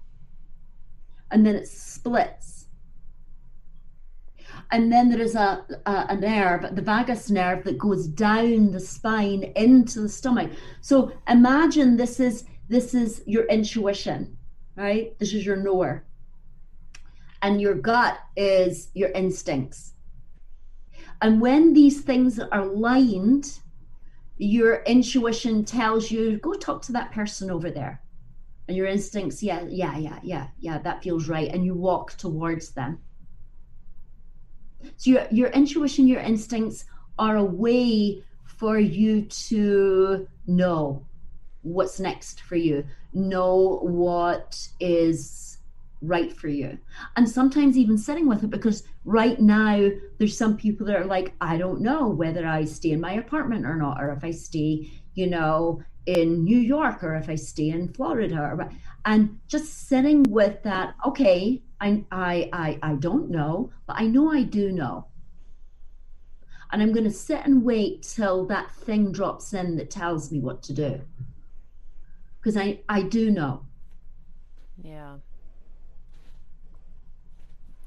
and 1.32 1.45
then 1.45 1.53
it 1.56 1.68
splits 1.68 2.59
and 4.72 4.91
then 4.91 5.10
there 5.10 5.22
is 5.22 5.36
a, 5.36 5.66
a, 5.86 6.06
a 6.10 6.16
nerve 6.16 6.76
the 6.76 6.82
vagus 6.82 7.30
nerve 7.30 7.64
that 7.64 7.78
goes 7.78 8.08
down 8.08 8.72
the 8.72 8.80
spine 8.80 9.44
into 9.56 10.02
the 10.02 10.10
stomach 10.10 10.52
so 10.82 11.12
imagine 11.28 11.98
this 11.98 12.20
is 12.20 12.46
this 12.68 12.94
is 12.94 13.22
your 13.26 13.46
intuition 13.46 14.38
right 14.76 15.18
this 15.20 15.34
is 15.34 15.46
your 15.46 15.56
knower 15.56 16.06
and 17.41 17.62
your 17.62 17.76
gut 17.76 18.20
is 18.36 18.90
your 18.94 19.10
instincts. 19.10 19.94
And 21.22 21.41
when 21.41 21.74
these 21.74 22.02
things 22.02 22.40
are 22.40 22.66
lined, 22.66 23.60
your 24.38 24.84
intuition 24.84 25.66
tells 25.66 26.12
you, 26.12 26.38
go 26.38 26.54
talk 26.54 26.82
to 26.84 26.91
that 26.94 27.12
person 27.12 27.52
over 27.52 27.70
there. 27.70 28.02
And 28.68 28.78
your 28.78 28.88
instincts, 28.88 29.44
yeah, 29.44 29.66
yeah, 29.68 29.98
yeah, 29.98 30.20
yeah, 30.24 30.48
yeah, 30.60 30.78
that 30.80 31.04
feels 31.04 31.28
right. 31.28 31.50
And 31.50 31.66
you 31.66 31.74
walk 31.74 32.16
towards 32.18 32.72
them. 32.72 33.00
So 34.97 35.11
your, 35.11 35.27
your 35.31 35.49
intuition, 35.49 36.07
your 36.07 36.22
instincts 36.22 36.85
are 37.18 37.38
a 37.38 37.43
way 37.43 38.23
for 38.45 38.80
you 38.80 39.23
to 39.23 40.27
know 40.47 41.06
what's 41.61 41.99
next 41.99 42.41
for 42.41 42.56
you, 42.56 42.85
know 43.14 43.80
what 43.81 44.68
is 44.80 45.57
right 46.01 46.31
for 46.31 46.47
you. 46.47 46.77
And 47.15 47.27
sometimes 47.27 47.77
even 47.77 47.97
sitting 47.97 48.27
with 48.27 48.43
it 48.43 48.49
because 48.49 48.84
right 49.10 49.39
now 49.39 49.89
there's 50.19 50.38
some 50.38 50.56
people 50.56 50.85
that 50.85 50.95
are 50.95 51.06
like 51.06 51.34
i 51.41 51.57
don't 51.57 51.81
know 51.81 52.07
whether 52.07 52.45
i 52.45 52.64
stay 52.64 52.91
in 52.91 53.01
my 53.01 53.14
apartment 53.14 53.65
or 53.65 53.76
not 53.76 53.99
or 53.99 54.11
if 54.11 54.23
i 54.23 54.30
stay 54.30 54.88
you 55.15 55.26
know 55.26 55.81
in 56.06 56.43
new 56.43 56.60
york 56.60 57.03
or 57.03 57.15
if 57.15 57.27
i 57.27 57.34
stay 57.34 57.69
in 57.69 57.91
florida 57.93 58.38
or, 58.38 58.69
and 59.06 59.39
just 59.47 59.88
sitting 59.88 60.22
with 60.23 60.61
that 60.61 60.93
okay 61.03 61.60
I, 61.81 62.03
I 62.11 62.49
i 62.53 62.80
i 62.81 62.93
don't 62.95 63.30
know 63.30 63.72
but 63.88 63.95
i 63.97 64.06
know 64.06 64.31
i 64.31 64.43
do 64.43 64.72
know 64.72 65.06
and 66.72 66.81
i'm 66.81 66.91
going 66.91 67.06
to 67.06 67.11
sit 67.11 67.45
and 67.45 67.64
wait 67.64 68.03
till 68.03 68.45
that 68.47 68.72
thing 68.72 69.11
drops 69.11 69.53
in 69.53 69.76
that 69.77 69.89
tells 69.89 70.31
me 70.31 70.39
what 70.39 70.61
to 70.64 70.73
do 70.73 71.01
because 72.39 72.57
i 72.57 72.80
i 72.89 73.01
do 73.01 73.31
know 73.31 73.65
Yeah. 74.84 75.18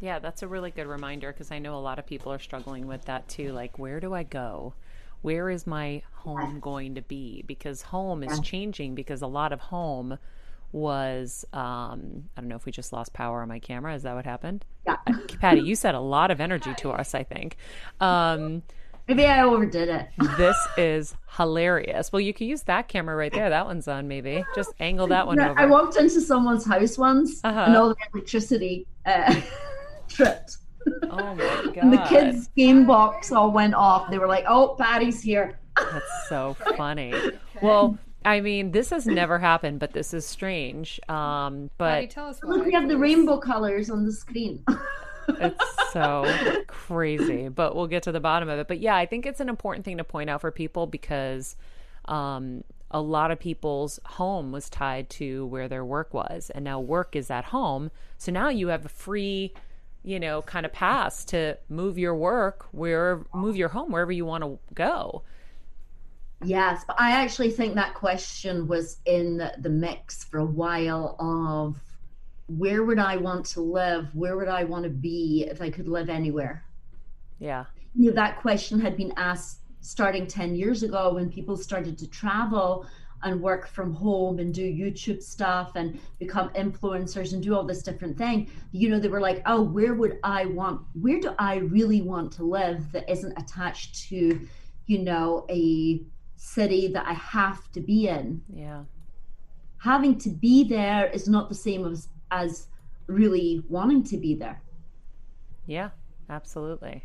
Yeah, 0.00 0.18
that's 0.18 0.42
a 0.42 0.48
really 0.48 0.70
good 0.72 0.86
reminder 0.88 1.32
because 1.32 1.52
I 1.52 1.60
know 1.60 1.76
a 1.76 1.78
lot 1.78 1.98
of 2.00 2.06
people 2.06 2.32
are 2.32 2.38
struggling 2.40 2.86
with 2.88 3.04
that 3.04 3.28
too. 3.28 3.52
Like, 3.52 3.78
where 3.78 4.00
do 4.00 4.12
I 4.12 4.24
go? 4.24 4.74
Where 5.20 5.48
is 5.48 5.64
my 5.66 6.02
home 6.12 6.58
going 6.58 6.96
to 6.96 7.02
be? 7.02 7.44
Because 7.46 7.82
home 7.82 8.24
is 8.24 8.40
changing 8.40 8.96
because 8.96 9.22
a 9.22 9.28
lot 9.28 9.52
of 9.52 9.60
home 9.60 10.18
was 10.72 11.44
um 11.52 12.24
I 12.36 12.40
don't 12.40 12.48
know 12.48 12.56
if 12.56 12.64
we 12.66 12.72
just 12.72 12.92
lost 12.92 13.12
power 13.12 13.42
on 13.42 13.48
my 13.48 13.58
camera. 13.58 13.94
Is 13.94 14.02
that 14.04 14.14
what 14.14 14.24
happened? 14.24 14.64
Yeah. 14.86 14.96
Uh, 15.06 15.12
Patty, 15.40 15.60
you 15.60 15.74
said 15.76 15.94
a 15.94 16.00
lot 16.00 16.30
of 16.30 16.40
energy 16.40 16.72
to 16.78 16.90
us, 16.90 17.14
I 17.14 17.22
think. 17.22 17.56
Um 18.00 18.62
maybe 19.08 19.26
i 19.26 19.42
overdid 19.42 19.88
it 19.88 20.08
this 20.38 20.56
is 20.78 21.14
hilarious. 21.36 22.12
Well, 22.12 22.20
you 22.20 22.32
could 22.32 22.46
use 22.46 22.62
that 22.62 22.88
camera 22.88 23.14
right 23.16 23.32
there. 23.32 23.50
That 23.50 23.66
one's 23.66 23.86
on 23.88 24.08
maybe. 24.08 24.44
Just 24.54 24.72
angle 24.80 25.08
that 25.08 25.26
one 25.26 25.36
No, 25.36 25.50
over. 25.50 25.58
I 25.60 25.66
walked 25.66 25.96
into 25.96 26.20
someone's 26.20 26.64
house 26.64 26.96
once 26.96 27.40
Uh-huh. 27.44 27.64
and 27.66 27.76
all 27.76 27.88
the 27.90 27.96
electricity 28.14 28.86
uh, 29.04 29.40
tripped. 30.08 30.56
oh 31.10 31.34
my 31.34 31.36
god. 31.66 31.76
And 31.76 31.92
the 31.92 32.02
kids' 32.08 32.48
game 32.56 32.86
box 32.86 33.30
all 33.30 33.50
went 33.52 33.74
off. 33.74 34.10
They 34.10 34.18
were 34.18 34.26
like, 34.26 34.44
"Oh, 34.48 34.74
Patty's 34.78 35.20
here." 35.22 35.58
That's 35.76 36.28
so 36.28 36.56
funny. 36.76 37.14
Well, 37.62 37.96
I 38.24 38.40
mean, 38.40 38.72
this 38.72 38.90
has 38.90 39.06
never 39.06 39.38
happened, 39.38 39.78
but 39.78 39.92
this 39.92 40.14
is 40.14 40.26
strange. 40.26 41.00
Um, 41.08 41.70
Patty, 41.78 42.06
but 42.06 42.10
tell 42.10 42.26
us 42.26 42.40
why. 42.42 42.56
Look, 42.56 42.66
we 42.66 42.72
have 42.72 42.88
the 42.88 42.98
rainbow 42.98 43.38
colors 43.38 43.90
on 43.90 44.04
the 44.04 44.12
screen. 44.12 44.64
it's 45.28 45.92
so 45.92 46.24
crazy. 46.66 47.48
But 47.48 47.74
we'll 47.74 47.86
get 47.86 48.02
to 48.04 48.12
the 48.12 48.20
bottom 48.20 48.48
of 48.48 48.58
it. 48.58 48.68
But 48.68 48.80
yeah, 48.80 48.96
I 48.96 49.06
think 49.06 49.26
it's 49.26 49.40
an 49.40 49.48
important 49.48 49.84
thing 49.84 49.98
to 49.98 50.04
point 50.04 50.30
out 50.30 50.40
for 50.40 50.50
people 50.50 50.86
because 50.86 51.56
um, 52.06 52.64
a 52.90 53.00
lot 53.00 53.30
of 53.30 53.38
people's 53.38 53.98
home 54.04 54.52
was 54.52 54.68
tied 54.68 55.08
to 55.10 55.46
where 55.46 55.68
their 55.68 55.84
work 55.84 56.12
was, 56.14 56.50
and 56.50 56.64
now 56.64 56.80
work 56.80 57.16
is 57.16 57.30
at 57.30 57.46
home. 57.46 57.90
So 58.18 58.30
now 58.32 58.48
you 58.48 58.68
have 58.68 58.84
a 58.84 58.90
free, 58.90 59.52
you 60.02 60.20
know, 60.20 60.42
kind 60.42 60.66
of 60.66 60.72
pass 60.72 61.24
to 61.26 61.58
move 61.68 61.98
your 61.98 62.14
work 62.14 62.66
where 62.72 63.24
move 63.34 63.56
your 63.56 63.70
home 63.70 63.92
wherever 63.92 64.12
you 64.12 64.24
want 64.24 64.44
to 64.44 64.58
go. 64.74 65.22
Yes, 66.44 66.84
but 66.86 67.00
I 67.00 67.12
actually 67.12 67.50
think 67.50 67.74
that 67.74 67.94
question 67.94 68.66
was 68.66 68.98
in 69.06 69.50
the 69.58 69.70
mix 69.70 70.24
for 70.24 70.38
a 70.38 70.44
while 70.44 71.16
of 71.18 71.80
where 72.46 72.82
would 72.84 72.98
I 72.98 73.16
want 73.16 73.46
to 73.46 73.60
live? 73.60 74.14
Where 74.14 74.36
would 74.36 74.48
I 74.48 74.64
want 74.64 74.84
to 74.84 74.90
be 74.90 75.46
if 75.48 75.62
I 75.62 75.70
could 75.70 75.88
live 75.88 76.10
anywhere? 76.10 76.64
Yeah. 77.38 77.64
you 77.94 78.10
know, 78.10 78.14
that 78.14 78.40
question 78.40 78.80
had 78.80 78.96
been 78.96 79.12
asked 79.16 79.60
starting 79.80 80.26
10 80.26 80.54
years 80.54 80.82
ago 80.82 81.14
when 81.14 81.30
people 81.30 81.56
started 81.56 81.98
to 81.98 82.06
travel 82.08 82.86
and 83.24 83.40
work 83.40 83.68
from 83.68 83.92
home 83.92 84.38
and 84.38 84.52
do 84.52 84.62
YouTube 84.62 85.22
stuff 85.22 85.72
and 85.76 85.98
become 86.18 86.50
influencers 86.50 87.32
and 87.32 87.42
do 87.42 87.54
all 87.54 87.64
this 87.64 87.82
different 87.82 88.16
thing. 88.18 88.50
You 88.72 88.88
know, 88.88 88.98
they 88.98 89.08
were 89.08 89.20
like, 89.20 89.42
oh, 89.46 89.62
where 89.62 89.94
would 89.94 90.18
I 90.24 90.46
want, 90.46 90.82
where 91.00 91.20
do 91.20 91.34
I 91.38 91.56
really 91.56 92.02
want 92.02 92.32
to 92.34 92.44
live 92.44 92.90
that 92.92 93.08
isn't 93.10 93.36
attached 93.38 94.08
to, 94.08 94.40
you 94.86 94.98
know, 94.98 95.46
a 95.50 96.02
city 96.42 96.88
that 96.88 97.06
I 97.06 97.12
have 97.14 97.70
to 97.72 97.80
be 97.80 98.08
in? 98.08 98.42
Yeah. 98.52 98.82
Having 99.78 100.18
to 100.18 100.30
be 100.30 100.64
there 100.64 101.06
is 101.06 101.28
not 101.28 101.48
the 101.48 101.54
same 101.54 101.86
as, 101.86 102.08
as 102.30 102.68
really 103.06 103.64
wanting 103.68 104.02
to 104.04 104.16
be 104.16 104.34
there. 104.34 104.60
Yeah. 105.66 105.90
Absolutely. 106.28 107.04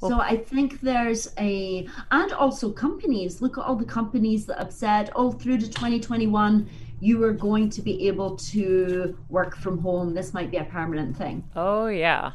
so 0.00 0.20
I 0.20 0.36
think 0.36 0.80
there's 0.80 1.32
a, 1.38 1.88
and 2.10 2.32
also 2.32 2.70
companies. 2.70 3.40
Look 3.40 3.58
at 3.58 3.64
all 3.64 3.76
the 3.76 3.84
companies 3.84 4.44
that 4.46 4.58
have 4.58 4.72
said, 4.72 5.10
oh, 5.16 5.32
through 5.32 5.58
to 5.58 5.66
2021, 5.66 6.68
you 7.00 7.22
are 7.24 7.32
going 7.32 7.70
to 7.70 7.80
be 7.80 8.06
able 8.08 8.36
to 8.36 9.16
work 9.28 9.56
from 9.56 9.78
home. 9.78 10.14
This 10.14 10.34
might 10.34 10.50
be 10.50 10.58
a 10.58 10.64
permanent 10.64 11.16
thing. 11.16 11.42
Oh 11.56 11.86
yeah. 11.86 12.32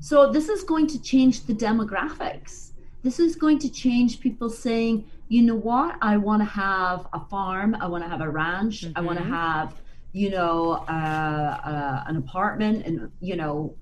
So 0.00 0.32
this 0.32 0.48
is 0.48 0.64
going 0.64 0.88
to 0.88 1.00
change 1.00 1.46
the 1.46 1.54
demographics. 1.54 2.71
This 3.02 3.18
is 3.18 3.34
going 3.34 3.58
to 3.60 3.70
change 3.70 4.20
people 4.20 4.48
saying, 4.48 5.04
you 5.28 5.42
know 5.42 5.56
what, 5.56 5.96
I 6.00 6.16
want 6.16 6.40
to 6.40 6.46
have 6.46 7.08
a 7.12 7.20
farm, 7.20 7.76
I 7.80 7.86
want 7.88 8.04
to 8.04 8.08
have 8.08 8.20
a 8.20 8.28
ranch, 8.28 8.86
I 8.94 9.00
want 9.00 9.18
to 9.18 9.24
have, 9.24 9.74
you 10.12 10.30
know, 10.30 10.84
uh, 10.88 11.60
uh, 11.64 12.04
an 12.06 12.16
apartment, 12.16 12.86
and 12.86 13.10
you 13.20 13.34
know, 13.34 13.74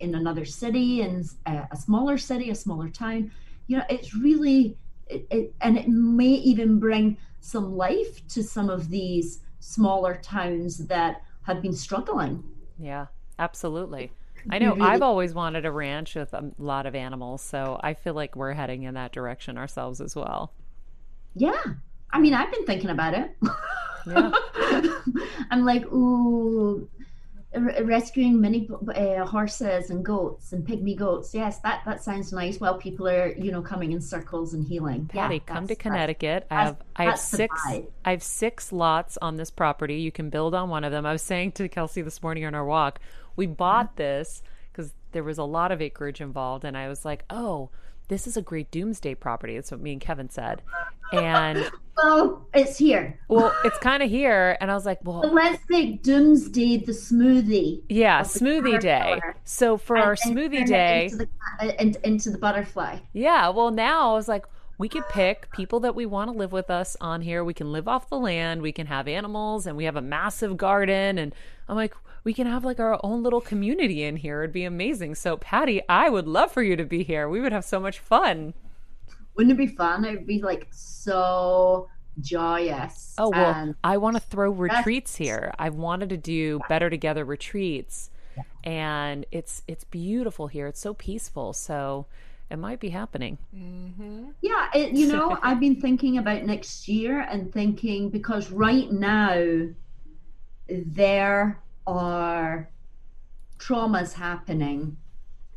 in 0.00 0.14
another 0.14 0.44
city, 0.44 1.02
in 1.02 1.24
a, 1.46 1.68
a 1.70 1.76
smaller 1.76 2.16
city, 2.16 2.50
a 2.50 2.54
smaller 2.54 2.88
town. 2.88 3.30
You 3.66 3.78
know, 3.78 3.84
it's 3.90 4.14
really, 4.14 4.78
it, 5.06 5.26
it, 5.30 5.54
and 5.60 5.76
it 5.76 5.88
may 5.88 6.34
even 6.52 6.78
bring 6.78 7.18
some 7.40 7.76
life 7.76 8.26
to 8.28 8.42
some 8.42 8.70
of 8.70 8.88
these 8.88 9.40
smaller 9.60 10.14
towns 10.14 10.78
that 10.86 11.22
have 11.42 11.60
been 11.60 11.74
struggling. 11.74 12.42
Yeah, 12.78 13.06
absolutely. 13.38 14.12
I 14.50 14.58
know 14.58 14.76
I've 14.80 15.02
always 15.02 15.34
wanted 15.34 15.64
a 15.64 15.70
ranch 15.70 16.14
with 16.14 16.32
a 16.34 16.50
lot 16.58 16.86
of 16.86 16.94
animals, 16.94 17.42
so 17.42 17.80
I 17.82 17.94
feel 17.94 18.14
like 18.14 18.36
we're 18.36 18.52
heading 18.52 18.82
in 18.82 18.94
that 18.94 19.12
direction 19.12 19.58
ourselves 19.58 20.00
as 20.00 20.14
well. 20.14 20.52
Yeah. 21.34 21.62
I 22.12 22.20
mean, 22.20 22.34
I've 22.34 22.52
been 22.52 22.64
thinking 22.64 22.90
about 22.90 23.14
it. 23.14 23.36
Yeah. 24.06 24.30
I'm 25.50 25.64
like, 25.64 25.84
ooh, 25.86 26.88
r- 27.54 27.84
rescuing 27.84 28.40
mini 28.40 28.68
uh, 28.94 29.24
horses 29.24 29.90
and 29.90 30.04
goats 30.04 30.52
and 30.52 30.66
pygmy 30.66 30.96
goats. 30.96 31.34
Yes, 31.34 31.58
that 31.60 31.82
that 31.86 32.02
sounds 32.02 32.32
nice. 32.32 32.60
While 32.60 32.78
people 32.78 33.08
are, 33.08 33.32
you 33.32 33.50
know, 33.50 33.62
coming 33.62 33.92
in 33.92 34.00
circles 34.00 34.54
and 34.54 34.66
healing. 34.66 35.06
Patty, 35.06 35.36
yeah, 35.36 35.40
come 35.54 35.66
to 35.66 35.74
Connecticut. 35.74 36.46
I 36.50 36.64
have 36.64 36.76
I 36.96 37.04
have 37.04 37.18
six. 37.18 37.60
I 37.66 38.10
have 38.10 38.22
six 38.22 38.72
lots 38.72 39.18
on 39.20 39.36
this 39.36 39.50
property. 39.50 39.96
You 39.96 40.12
can 40.12 40.30
build 40.30 40.54
on 40.54 40.68
one 40.68 40.84
of 40.84 40.92
them. 40.92 41.06
I 41.06 41.12
was 41.12 41.22
saying 41.22 41.52
to 41.52 41.68
Kelsey 41.68 42.02
this 42.02 42.22
morning 42.22 42.44
on 42.44 42.54
our 42.54 42.64
walk, 42.64 43.00
we 43.36 43.46
bought 43.46 43.96
this 43.96 44.42
because 44.72 44.92
there 45.12 45.24
was 45.24 45.38
a 45.38 45.44
lot 45.44 45.72
of 45.72 45.80
acreage 45.80 46.20
involved, 46.20 46.64
and 46.64 46.76
I 46.76 46.88
was 46.88 47.04
like, 47.04 47.24
oh. 47.30 47.70
This 48.08 48.26
is 48.26 48.36
a 48.36 48.42
great 48.42 48.70
doomsday 48.70 49.14
property. 49.14 49.54
That's 49.54 49.70
what 49.70 49.80
me 49.80 49.92
and 49.92 50.00
Kevin 50.00 50.28
said. 50.28 50.60
And 51.10 51.70
Well, 51.96 52.46
it's 52.52 52.76
here. 52.76 53.18
well, 53.28 53.54
it's 53.64 53.78
kind 53.78 54.02
of 54.02 54.10
here. 54.10 54.58
And 54.60 54.70
I 54.70 54.74
was 54.74 54.84
like, 54.84 54.98
well, 55.04 55.20
let's 55.32 55.62
make 55.70 56.02
Doomsday 56.02 56.78
the 56.84 56.92
smoothie. 56.92 57.82
Yeah, 57.88 58.20
smoothie 58.20 58.78
day. 58.78 59.20
So 59.44 59.78
for 59.78 59.96
and 59.96 60.04
our 60.04 60.16
then 60.22 60.36
smoothie 60.36 60.66
day, 60.66 61.04
into 61.04 61.16
the, 61.16 61.28
uh, 61.60 61.92
into 62.04 62.30
the 62.30 62.36
butterfly. 62.36 62.98
yeah. 63.14 63.48
Well, 63.48 63.70
now 63.70 64.10
I 64.10 64.14
was 64.14 64.28
like, 64.28 64.44
we 64.76 64.88
could 64.88 65.08
pick 65.08 65.50
people 65.52 65.80
that 65.80 65.94
we 65.94 66.04
want 66.04 66.30
to 66.30 66.36
live 66.36 66.52
with 66.52 66.68
us 66.68 66.96
on 67.00 67.22
here. 67.22 67.44
We 67.44 67.54
can 67.54 67.70
live 67.72 67.86
off 67.86 68.10
the 68.10 68.18
land, 68.18 68.60
we 68.60 68.72
can 68.72 68.88
have 68.88 69.06
animals, 69.06 69.66
and 69.66 69.76
we 69.76 69.84
have 69.84 69.96
a 69.96 70.02
massive 70.02 70.56
garden. 70.56 71.16
And 71.16 71.34
I'm 71.68 71.76
like, 71.76 71.94
we 72.24 72.32
can 72.32 72.46
have 72.46 72.64
like 72.64 72.80
our 72.80 72.98
own 73.04 73.22
little 73.22 73.40
community 73.40 74.02
in 74.02 74.16
here. 74.16 74.42
It'd 74.42 74.52
be 74.52 74.64
amazing. 74.64 75.14
So, 75.14 75.36
Patty, 75.36 75.82
I 75.88 76.08
would 76.08 76.26
love 76.26 76.50
for 76.50 76.62
you 76.62 76.74
to 76.74 76.84
be 76.84 77.04
here. 77.04 77.28
We 77.28 77.40
would 77.40 77.52
have 77.52 77.64
so 77.64 77.78
much 77.78 77.98
fun. 77.98 78.54
Wouldn't 79.36 79.52
it 79.52 79.58
be 79.58 79.66
fun? 79.66 80.04
It'd 80.04 80.26
be 80.26 80.42
like 80.42 80.68
so 80.70 81.88
joyous. 82.20 83.14
Oh, 83.18 83.28
well, 83.30 83.54
And 83.54 83.74
I 83.84 83.98
want 83.98 84.16
to 84.16 84.20
throw 84.20 84.50
retreats 84.50 85.16
here. 85.16 85.52
I've 85.58 85.74
wanted 85.74 86.08
to 86.10 86.16
do 86.16 86.60
better 86.68 86.88
together 86.88 87.24
retreats. 87.24 88.10
And 88.64 89.26
it's 89.30 89.62
it's 89.68 89.84
beautiful 89.84 90.46
here. 90.46 90.66
It's 90.66 90.80
so 90.80 90.94
peaceful. 90.94 91.52
So 91.52 92.06
it 92.50 92.56
might 92.56 92.80
be 92.80 92.88
happening. 92.88 93.38
Mm-hmm. 93.54 94.30
Yeah, 94.40 94.70
it, 94.74 94.92
you 94.92 95.08
know, 95.08 95.38
I've 95.42 95.60
been 95.60 95.80
thinking 95.80 96.18
about 96.18 96.44
next 96.44 96.88
year 96.88 97.20
and 97.20 97.52
thinking 97.52 98.08
because 98.10 98.50
right 98.50 98.90
now 98.90 99.68
there 100.68 101.60
are 101.86 102.70
traumas 103.58 104.12
happening 104.12 104.96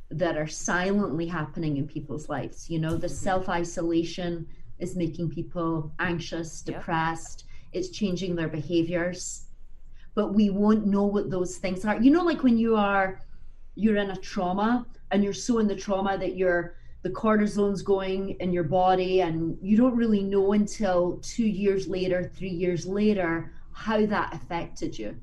that 0.10 0.38
are 0.38 0.48
silently 0.48 1.28
happening 1.28 1.78
in 1.78 1.88
people's 1.88 2.30
lives. 2.30 2.70
You 2.70 2.80
know, 2.80 2.96
the 2.96 3.08
mm-hmm. 3.08 3.16
self 3.16 3.50
isolation 3.50 4.48
is 4.80 4.96
making 4.96 5.30
people 5.30 5.92
anxious, 6.00 6.64
Yep. 6.66 6.78
depressed, 6.78 7.46
it's 7.74 7.90
changing 7.90 8.36
their 8.36 8.48
behaviors. 8.48 9.46
But 10.16 10.34
we 10.34 10.50
won't 10.50 10.86
know 10.88 11.04
what 11.04 11.30
those 11.30 11.58
things 11.58 11.86
are. 11.86 12.02
You 12.02 12.12
know, 12.12 12.24
like 12.24 12.44
when 12.44 12.58
you 12.58 12.76
are 12.76 13.22
you're 13.78 13.98
in 13.98 14.10
a 14.10 14.16
trauma 14.18 14.86
and 15.12 15.24
you're 15.24 15.34
so 15.34 15.60
in 15.60 15.68
the 15.68 15.76
trauma 15.76 16.18
that 16.18 16.36
you're 16.36 16.76
the 17.04 17.10
cortisone's 17.12 17.84
going 17.84 18.32
in 18.40 18.52
your 18.52 18.64
body 18.64 19.22
and 19.22 19.58
you 19.62 19.78
don't 19.78 19.96
really 19.96 20.24
know 20.24 20.54
until 20.54 21.20
two 21.22 21.46
years 21.46 21.88
later 21.88 22.32
three 22.36 22.50
years 22.50 22.86
later 22.88 23.54
how 23.72 24.04
that 24.06 24.34
affected 24.34 24.98
you 24.98 25.16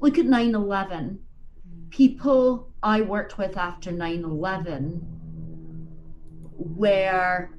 look 0.00 0.18
at 0.18 0.26
9-11 0.26 1.18
people 1.90 2.72
i 2.82 3.00
worked 3.00 3.38
with 3.38 3.56
after 3.56 3.90
9-11 3.90 5.00
were 6.56 7.50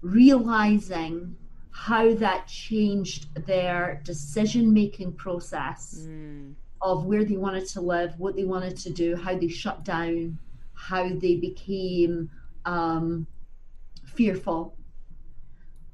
realizing 0.00 1.36
how 1.70 2.14
that 2.14 2.46
changed 2.46 3.34
their 3.46 4.00
decision 4.04 4.72
making 4.72 5.12
process 5.14 6.06
of 6.80 7.06
where 7.06 7.24
they 7.24 7.36
wanted 7.36 7.66
to 7.66 7.80
live, 7.80 8.14
what 8.18 8.36
they 8.36 8.44
wanted 8.44 8.76
to 8.76 8.90
do, 8.90 9.16
how 9.16 9.36
they 9.36 9.48
shut 9.48 9.84
down, 9.84 10.38
how 10.74 11.08
they 11.08 11.36
became 11.36 12.30
um, 12.66 13.26
fearful. 14.04 14.76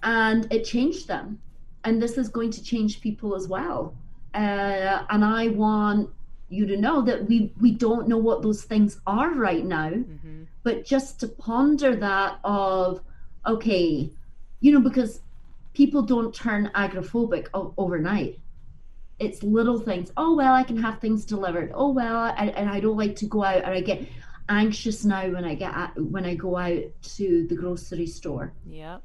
And 0.03 0.53
it 0.53 0.65
changed 0.65 1.07
them. 1.07 1.41
And 1.85 2.03
this 2.03 2.19
is 2.19 2.29
going 2.29 2.51
to 2.51 2.63
change 2.63 3.01
people 3.01 3.35
as 3.35 3.49
well. 3.49 3.97
Uh, 4.35 5.05
and 5.11 5.25
I 5.25 5.49
want 5.49 6.11
you 6.49 6.67
to 6.67 6.77
know 6.77 7.03
that 7.03 7.29
we, 7.29 7.53
we 7.61 7.73
don't 7.73 8.09
know 8.09 8.19
what 8.19 8.43
those 8.43 8.63
things 8.63 9.01
are 9.07 9.31
right 9.35 9.65
now, 9.65 9.91
but 10.63 10.85
just 10.85 11.21
to 11.21 11.29
ponder 11.29 11.97
that 11.97 12.39
of, 12.45 13.01
okay, 13.47 14.11
you 14.61 14.73
know, 14.73 14.81
because 14.81 15.21
people 15.75 16.03
don't 16.03 16.35
turn 16.35 16.71
agoraphobic 16.75 17.49
o- 17.55 17.73
overnight 17.77 18.39
it's 19.21 19.43
little 19.43 19.79
things. 19.79 20.11
Oh 20.17 20.35
well, 20.35 20.55
I 20.55 20.63
can 20.63 20.79
have 20.83 20.99
things 20.99 21.27
delivered. 21.27 21.73
Oh 21.75 21.91
well, 21.91 22.17
I, 22.17 22.47
and 22.57 22.71
I 22.71 22.81
don't 22.81 22.97
like 22.97 23.17
to 23.17 23.27
go 23.27 23.45
out, 23.45 23.65
or 23.65 23.67
I 23.67 23.83
get 23.83 24.09
anxious 24.49 25.05
now 25.05 25.29
when 25.29 25.45
I 25.45 25.55
get 25.55 25.75
at, 25.75 26.01
when 26.01 26.25
I 26.25 26.35
go 26.35 26.57
out 26.57 26.83
to 27.17 27.47
the 27.47 27.55
grocery 27.55 28.07
store. 28.07 28.55
Yep. 28.67 29.03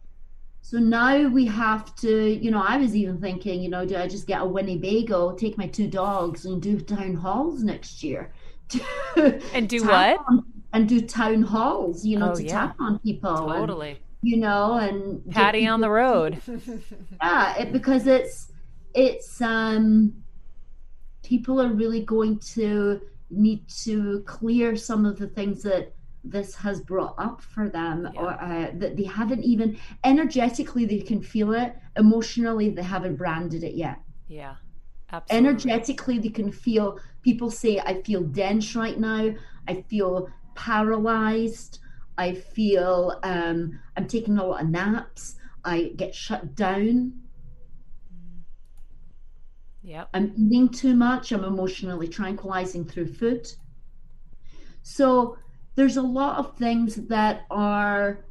So 0.66 0.80
now 0.80 1.28
we 1.28 1.46
have 1.46 1.96
to, 1.98 2.28
you 2.44 2.50
know, 2.50 2.60
I 2.60 2.78
was 2.78 2.96
even 2.96 3.22
thinking, 3.22 3.62
you 3.62 3.70
know, 3.70 3.86
do 3.86 3.96
I 3.98 4.08
just 4.08 4.26
get 4.26 4.42
a 4.42 4.46
Winnebago, 4.46 5.34
take 5.36 5.60
my 5.60 5.68
two 5.68 5.88
dogs, 5.88 6.46
and 6.46 6.60
do 6.60 6.80
town 6.80 7.14
halls 7.14 7.62
next 7.64 8.02
year? 8.04 8.34
And 9.54 9.70
do 9.70 9.84
what? 9.84 10.18
on- 10.28 10.44
and 10.74 10.90
do 10.90 11.02
town 11.02 11.44
halls, 11.44 12.04
you 12.04 12.18
know, 12.18 12.32
Oh, 12.32 12.36
to 12.36 12.44
yeah. 12.44 12.52
tap 12.52 12.78
on 12.80 12.98
people. 12.98 13.52
and, 13.52 13.60
Totally. 13.60 14.00
you 14.24 14.38
know, 14.38 14.74
and 14.80 15.24
Patty 15.30 15.68
on 15.68 15.82
the 15.82 15.90
road. 15.92 16.42
yeah 17.22 17.58
it, 17.60 17.72
because 17.72 18.08
it's 18.08 18.52
it's 18.96 19.40
um 19.42 20.16
people 21.22 21.62
are 21.62 21.72
really 21.74 22.02
going 22.02 22.40
to 22.40 23.00
need 23.30 23.68
to 23.84 24.22
clear 24.26 24.76
some 24.76 25.06
of 25.06 25.20
the 25.20 25.28
things 25.28 25.62
that 25.62 25.94
this 26.30 26.56
has 26.56 26.82
brought 26.82 27.16
up 27.18 27.42
for 27.42 27.70
them 27.70 28.10
or 28.16 28.32
uh, 28.42 28.72
that 28.76 28.98
they 28.98 29.04
haven't 29.04 29.44
even 29.44 29.78
energetically 30.04 30.86
they 30.86 31.00
can 31.00 31.22
feel 31.22 31.54
it. 31.54 31.76
Emotionally 31.98 32.70
they 32.70 32.84
haven't 32.84 33.16
branded 33.16 33.64
it 33.64 33.76
yet. 33.76 34.00
Yeah. 34.28 34.56
Absolutely. 35.12 35.48
energetically 35.50 36.20
they 36.20 36.30
can 36.30 36.52
feel 36.52 37.00
people 37.22 37.52
say 37.52 37.80
i 37.80 38.02
feel 38.02 38.22
dense 38.24 38.76
right 38.76 39.00
now. 39.00 39.34
I 39.68 39.82
feel 39.84 40.30
paralyzed. 40.56 41.80
I 42.18 42.34
feel 42.34 43.20
um, 43.24 43.80
i'm 43.96 44.08
taking 44.08 44.38
a 44.38 44.46
lot 44.46 44.64
of 44.64 44.70
naps. 44.70 45.36
I 45.64 45.94
get 45.96 46.16
shut 46.16 46.56
down. 46.56 47.14
Yeah 49.84 50.06
i'm 50.14 50.34
eating 50.36 50.70
too 50.70 50.96
much. 50.96 51.32
I'm 51.32 51.44
emotionally 51.44 52.08
tranquilizing 52.08 52.86
through 52.86 53.14
food. 53.14 53.48
So 54.82 55.38
there's 55.76 55.98
a 55.98 56.02
lot 56.02 56.38
of 56.38 56.58
things 56.58 56.96
that 56.96 57.46
are 57.50 58.26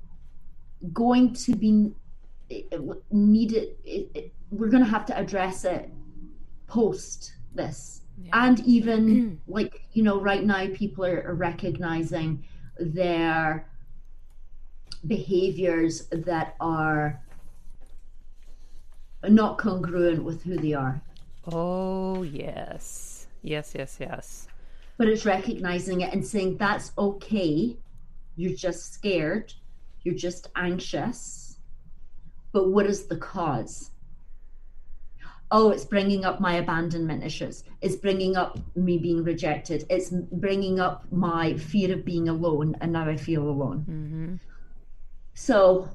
going 0.92 1.32
to 1.32 1.54
be 1.54 1.92
needed 3.10 3.68
it, 3.84 4.10
it, 4.14 4.32
we're 4.50 4.68
going 4.68 4.84
to 4.84 4.88
have 4.88 5.06
to 5.06 5.18
address 5.18 5.64
it 5.64 5.90
post 6.66 7.34
this 7.54 8.02
and 8.32 8.60
even 8.60 9.40
like 9.46 9.82
you 9.92 10.02
know 10.02 10.20
right 10.20 10.44
now 10.44 10.66
people 10.74 11.04
are, 11.04 11.22
are 11.26 11.34
recognizing 11.34 12.44
their 12.78 13.66
behaviors 15.06 16.06
that 16.08 16.54
are 16.60 17.20
not 19.28 19.58
congruent 19.58 20.22
with 20.22 20.42
who 20.42 20.56
they 20.56 20.74
are 20.74 21.00
Oh, 21.46 22.22
yes. 22.22 23.26
Yes, 23.42 23.74
yes, 23.76 23.98
yes. 24.00 24.48
But 24.96 25.08
it's 25.08 25.24
recognizing 25.24 26.02
it 26.02 26.12
and 26.12 26.26
saying 26.26 26.56
that's 26.56 26.92
okay. 26.96 27.76
You're 28.36 28.56
just 28.56 28.92
scared. 28.92 29.52
You're 30.02 30.14
just 30.14 30.48
anxious. 30.56 31.58
But 32.52 32.70
what 32.70 32.86
is 32.86 33.06
the 33.06 33.16
cause? 33.16 33.90
Oh 35.50 35.70
it's 35.70 35.84
bringing 35.84 36.24
up 36.24 36.40
my 36.40 36.54
abandonment 36.54 37.22
issues. 37.24 37.64
It's 37.80 37.96
bringing 37.96 38.36
up 38.36 38.58
me 38.76 38.98
being 38.98 39.22
rejected. 39.22 39.84
It's 39.90 40.10
bringing 40.10 40.80
up 40.80 41.04
my 41.12 41.54
fear 41.54 41.92
of 41.92 42.04
being 42.04 42.28
alone 42.28 42.76
and 42.80 42.92
now 42.92 43.08
i 43.08 43.16
feel 43.16 43.48
alone. 43.48 43.80
Mm-hmm. 43.88 44.34
so 45.34 45.88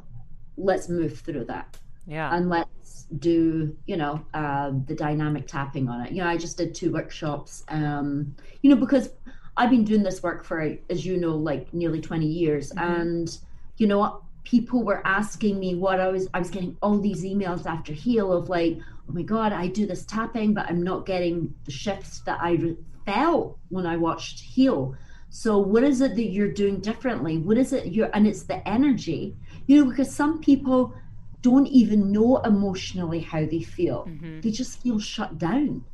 let's 0.57 0.89
move 0.89 1.19
through 1.19 1.45
that 1.45 1.77
Yeah. 2.09 2.35
and 2.35 2.49
let's 2.49 3.05
do 3.19 3.75
you 3.85 3.97
know 3.97 4.25
uh, 4.33 4.71
the 4.87 4.95
dynamic 4.95 5.47
tapping 5.47 5.87
on 5.87 6.05
it. 6.05 6.11
You 6.11 6.23
know 6.23 6.27
i 6.27 6.37
just 6.37 6.57
did 6.57 6.73
two 6.73 6.91
workshops 6.91 7.63
um 7.69 8.35
you 8.61 8.69
know 8.69 8.75
because 8.75 9.09
i've 9.57 9.69
been 9.69 9.83
doing 9.83 10.03
this 10.03 10.21
work 10.23 10.43
for 10.43 10.75
as 10.89 11.05
you 11.05 11.17
know 11.17 11.35
like 11.35 11.73
nearly 11.73 12.01
20 12.01 12.25
years. 12.25 12.71
And 12.75 13.37
you 13.77 13.87
know 13.87 13.99
what 13.99 14.21
people 14.43 14.83
were 14.83 15.05
asking 15.05 15.59
me 15.59 15.75
what 15.75 15.99
i 15.99 16.07
was 16.07 16.27
i 16.33 16.39
was 16.39 16.49
getting 16.49 16.75
all 16.81 16.97
these 16.99 17.23
emails 17.23 17.65
after 17.65 17.93
heal 17.93 18.33
of 18.33 18.49
like 18.49 18.79
oh 19.07 19.13
my 19.13 19.21
god 19.21 19.53
i 19.53 19.67
do 19.67 19.85
this 19.85 20.05
tapping 20.05 20.53
but 20.53 20.65
i'm 20.69 20.81
not 20.81 21.05
getting 21.05 21.53
the 21.65 21.71
shifts 21.71 22.21
that 22.21 22.39
i 22.41 22.53
re- 22.53 22.77
felt 23.05 23.57
when 23.69 23.85
i 23.85 23.95
watched 23.97 24.39
heal. 24.39 24.95
So 25.31 25.59
what 25.59 25.83
is 25.83 26.01
it 26.01 26.15
that 26.15 26.29
you're 26.31 26.51
doing 26.51 26.79
differently? 26.79 27.37
What 27.37 27.57
is 27.57 27.71
it 27.71 27.93
you're 27.93 28.09
and 28.15 28.25
it's 28.27 28.43
the 28.43 28.67
energy. 28.67 29.35
You 29.67 29.83
know 29.83 29.89
because 29.89 30.13
some 30.13 30.39
people 30.39 30.93
don't 31.41 31.67
even 31.67 32.11
know 32.11 32.37
emotionally 32.37 33.19
how 33.19 33.45
they 33.45 33.61
feel. 33.61 34.05
They 34.41 34.51
just 34.51 34.81
feel 34.81 34.99
shut 34.99 35.37
down. 35.37 35.85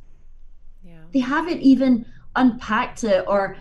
Yeah. 0.82 1.04
They 1.12 1.20
haven't 1.20 1.60
even 1.60 2.06
unpacked 2.34 3.04
it 3.04 3.24
or 3.26 3.56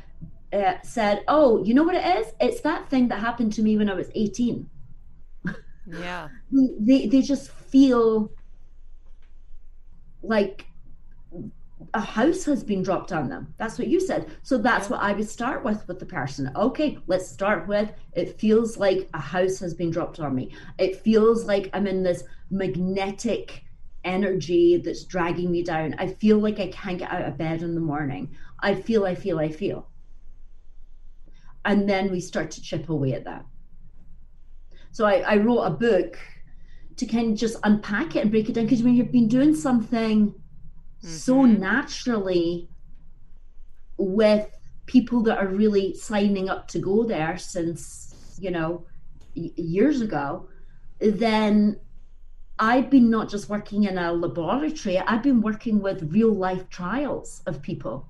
uh, 0.53 0.75
said, 0.83 1.23
"Oh, 1.27 1.63
you 1.63 1.73
know 1.73 1.83
what 1.83 1.95
it 1.95 2.17
is? 2.19 2.33
It's 2.39 2.61
that 2.61 2.89
thing 2.89 3.07
that 3.09 3.19
happened 3.19 3.53
to 3.53 3.61
me 3.61 3.77
when 3.77 3.89
I 3.89 3.93
was 3.93 4.09
18." 4.15 4.69
Yeah. 5.87 6.29
They 6.79 7.07
they 7.07 7.21
just 7.21 7.51
feel 7.51 8.31
like 10.23 10.65
a 11.95 12.01
house 12.01 12.43
has 12.43 12.61
been 12.61 12.83
dropped 12.83 13.13
on 13.13 13.29
them. 13.29 13.53
That's 13.57 13.79
what 13.79 13.87
you 13.87 14.01
said. 14.01 14.29
So 14.43 14.57
that's 14.57 14.89
what 14.89 15.01
I 15.01 15.13
would 15.13 15.29
start 15.29 15.63
with 15.63 15.87
with 15.87 15.97
the 15.97 16.05
person. 16.05 16.51
Okay, 16.53 16.99
let's 17.07 17.27
start 17.27 17.69
with 17.69 17.89
it 18.13 18.37
feels 18.37 18.77
like 18.77 19.09
a 19.13 19.19
house 19.19 19.59
has 19.59 19.73
been 19.73 19.91
dropped 19.91 20.19
on 20.19 20.35
me. 20.35 20.53
It 20.77 20.97
feels 20.97 21.45
like 21.45 21.69
I'm 21.73 21.87
in 21.87 22.03
this 22.03 22.25
magnetic 22.51 23.63
energy 24.03 24.75
that's 24.75 25.05
dragging 25.05 25.49
me 25.49 25.63
down. 25.63 25.95
I 25.97 26.07
feel 26.07 26.37
like 26.37 26.59
I 26.59 26.67
can't 26.67 26.99
get 26.99 27.11
out 27.11 27.21
of 27.21 27.37
bed 27.37 27.63
in 27.63 27.75
the 27.75 27.81
morning. 27.81 28.35
I 28.59 28.75
feel, 28.75 29.05
I 29.05 29.15
feel, 29.15 29.39
I 29.39 29.49
feel. 29.49 29.87
And 31.63 31.89
then 31.89 32.11
we 32.11 32.19
start 32.19 32.51
to 32.51 32.61
chip 32.61 32.89
away 32.89 33.13
at 33.13 33.23
that. 33.23 33.45
So 34.91 35.05
I, 35.05 35.19
I 35.21 35.37
wrote 35.37 35.61
a 35.61 35.71
book 35.71 36.19
to 36.97 37.05
kind 37.05 37.31
of 37.31 37.39
just 37.39 37.57
unpack 37.63 38.17
it 38.17 38.19
and 38.19 38.31
break 38.31 38.49
it 38.49 38.53
down 38.53 38.65
because 38.65 38.83
when 38.83 38.95
you've 38.95 39.13
been 39.13 39.29
doing 39.29 39.55
something 39.55 40.33
so 41.05 41.43
naturally 41.45 42.67
with 43.97 44.49
people 44.85 45.21
that 45.21 45.37
are 45.37 45.47
really 45.47 45.93
signing 45.95 46.49
up 46.49 46.67
to 46.67 46.79
go 46.79 47.03
there 47.03 47.37
since 47.37 48.37
you 48.39 48.51
know 48.51 48.85
years 49.33 50.01
ago 50.01 50.47
then 50.99 51.77
i've 52.59 52.89
been 52.89 53.09
not 53.09 53.29
just 53.29 53.49
working 53.49 53.83
in 53.83 53.97
a 53.97 54.11
laboratory 54.11 54.97
i've 54.99 55.23
been 55.23 55.41
working 55.41 55.81
with 55.81 56.11
real 56.11 56.33
life 56.33 56.69
trials 56.69 57.41
of 57.45 57.61
people. 57.61 58.07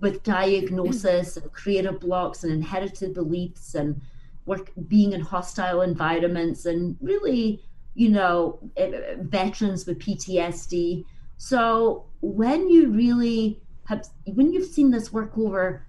With 0.00 0.22
diagnosis 0.22 1.36
and 1.36 1.52
creative 1.52 1.98
blocks 1.98 2.44
and 2.44 2.52
inherited 2.52 3.14
beliefs 3.14 3.74
and 3.74 4.00
work 4.46 4.70
being 4.86 5.12
in 5.12 5.20
hostile 5.20 5.82
environments 5.82 6.66
and 6.66 6.96
really 7.00 7.60
you 7.94 8.08
know 8.08 8.60
eh, 8.76 9.16
veterans 9.18 9.86
with 9.86 9.98
ptsd 9.98 11.04
so 11.38 12.04
when 12.20 12.68
you 12.68 12.90
really 12.90 13.60
have 13.84 14.06
when 14.26 14.52
you've 14.52 14.68
seen 14.68 14.90
this 14.90 15.12
work 15.12 15.36
over 15.38 15.86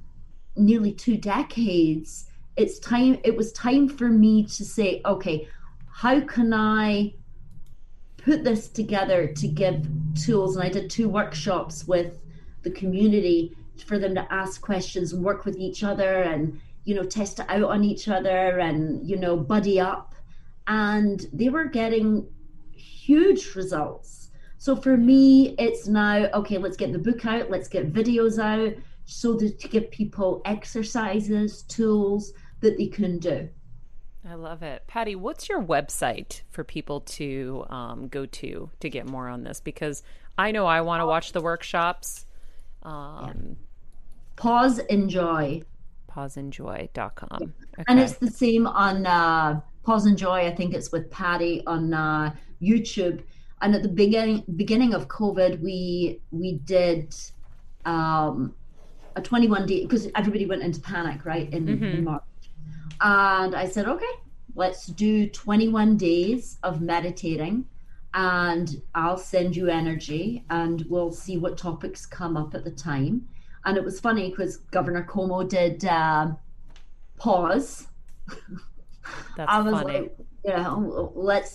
nearly 0.56 0.94
two 0.94 1.18
decades 1.18 2.26
it's 2.56 2.80
time 2.80 3.20
it 3.24 3.36
was 3.36 3.52
time 3.52 3.88
for 3.90 4.08
me 4.08 4.44
to 4.44 4.64
say 4.64 5.02
okay 5.06 5.48
how 5.92 6.20
can 6.22 6.54
i 6.54 7.14
put 8.18 8.44
this 8.44 8.68
together 8.68 9.28
to 9.28 9.48
give 9.48 9.88
tools? 10.16 10.56
And 10.56 10.64
i 10.64 10.70
did 10.70 10.90
two 10.90 11.10
workshops 11.10 11.88
with 11.88 12.20
the 12.64 12.72
community 12.72 13.56
for 13.86 13.98
them 13.98 14.14
to 14.16 14.34
ask 14.34 14.62
questions 14.62 15.14
and 15.14 15.24
work 15.24 15.46
with 15.46 15.58
each 15.58 15.84
other 15.84 16.22
and 16.24 16.60
you 16.84 16.96
know 16.96 17.04
test 17.04 17.40
it 17.40 17.46
out 17.50 17.64
on 17.64 17.84
each 17.84 18.08
other 18.08 18.60
and 18.60 19.08
you 19.08 19.18
know 19.18 19.38
buddy 19.38 19.80
up. 19.80 20.16
And 20.68 21.26
they 21.34 21.50
were 21.50 21.66
getting 21.66 22.28
huge 22.74 23.56
results 23.56 24.29
so 24.60 24.76
for 24.76 24.96
me 24.96 25.56
it's 25.58 25.88
now 25.88 26.30
okay 26.34 26.60
let's 26.60 26.78
get 26.78 26.94
the 26.94 27.00
book 27.00 27.26
out 27.26 27.50
let's 27.50 27.68
get 27.68 27.92
videos 27.92 28.38
out 28.38 28.74
so 29.06 29.34
that 29.34 29.60
to 29.60 29.68
give 29.68 29.90
people 29.90 30.42
exercises 30.46 31.64
tools 31.64 32.34
that 32.60 32.78
they 32.78 32.88
can 32.88 33.18
do 33.18 33.50
I 34.30 34.34
love 34.34 34.64
it. 34.64 34.84
Patty, 34.86 35.16
what's 35.16 35.48
your 35.48 35.64
website 35.64 36.42
for 36.52 36.66
people 36.66 37.00
to 37.02 37.66
um, 37.70 38.10
go 38.10 38.26
to 38.26 38.70
to 38.82 38.90
get 38.90 39.08
more 39.08 39.30
on 39.30 39.44
this? 39.44 39.62
Because 39.62 40.04
I 40.38 40.52
know 40.52 40.66
I 40.66 40.82
want 40.82 41.02
to 41.02 41.06
watch 41.06 41.32
the 41.32 41.42
workshops. 41.42 42.26
Um, 42.84 43.56
pause 44.36 44.80
enjoy 44.80 45.64
Pauseenjoy.com. 46.10 47.30
Okay. 47.42 47.84
and 47.88 48.00
it's 48.00 48.18
the 48.18 48.30
same 48.30 48.68
on 48.68 49.06
uh, 49.06 49.62
pause 49.84 50.06
and 50.06 50.18
joy 50.18 50.46
i 50.46 50.54
think 50.54 50.74
it's 50.74 50.92
with 50.92 51.10
patty 51.10 51.64
on 51.66 51.94
uh, 51.94 52.34
youtube 52.62 53.22
and 53.62 53.76
at 53.76 53.84
the 53.84 53.90
beginning 53.90 54.44
beginning 54.56 54.94
of 54.94 55.08
covid 55.08 55.62
we 55.62 56.20
we 56.32 56.54
did 56.54 57.16
um, 57.86 58.54
a 59.16 59.22
21 59.22 59.66
day 59.66 59.82
because 59.84 60.08
everybody 60.16 60.46
went 60.46 60.62
into 60.62 60.80
panic 60.82 61.26
right 61.26 61.52
in, 61.54 61.68
in 61.84 62.04
march. 62.04 62.24
And 63.02 63.56
i 63.56 63.68
said 63.68 63.88
okay 63.88 64.14
let's 64.56 64.88
do 64.88 65.30
21 65.30 65.98
days 65.98 66.58
of 66.64 66.82
meditating 66.82 67.66
and 68.14 68.82
i'll 68.96 69.18
send 69.18 69.56
you 69.56 69.68
energy 69.68 70.44
and 70.50 70.86
we'll 70.90 71.12
see 71.12 71.38
what 71.38 71.58
topics 71.58 72.06
come 72.06 72.36
up 72.38 72.56
at 72.56 72.64
the 72.64 72.72
time. 72.72 73.28
And 73.66 73.78
it 73.78 73.84
was 73.84 74.00
funny 74.00 74.30
because 74.30 74.58
governor 74.72 75.04
cuomo 75.04 75.48
did 75.48 75.86
um 75.86 76.38
pause. 77.18 77.88
That's 79.38 79.52
I 79.52 79.62
was 79.62 79.74
funny. 79.74 80.00
like, 80.00 80.16
you 80.46 80.54
know, 80.54 81.12
let's 81.16 81.52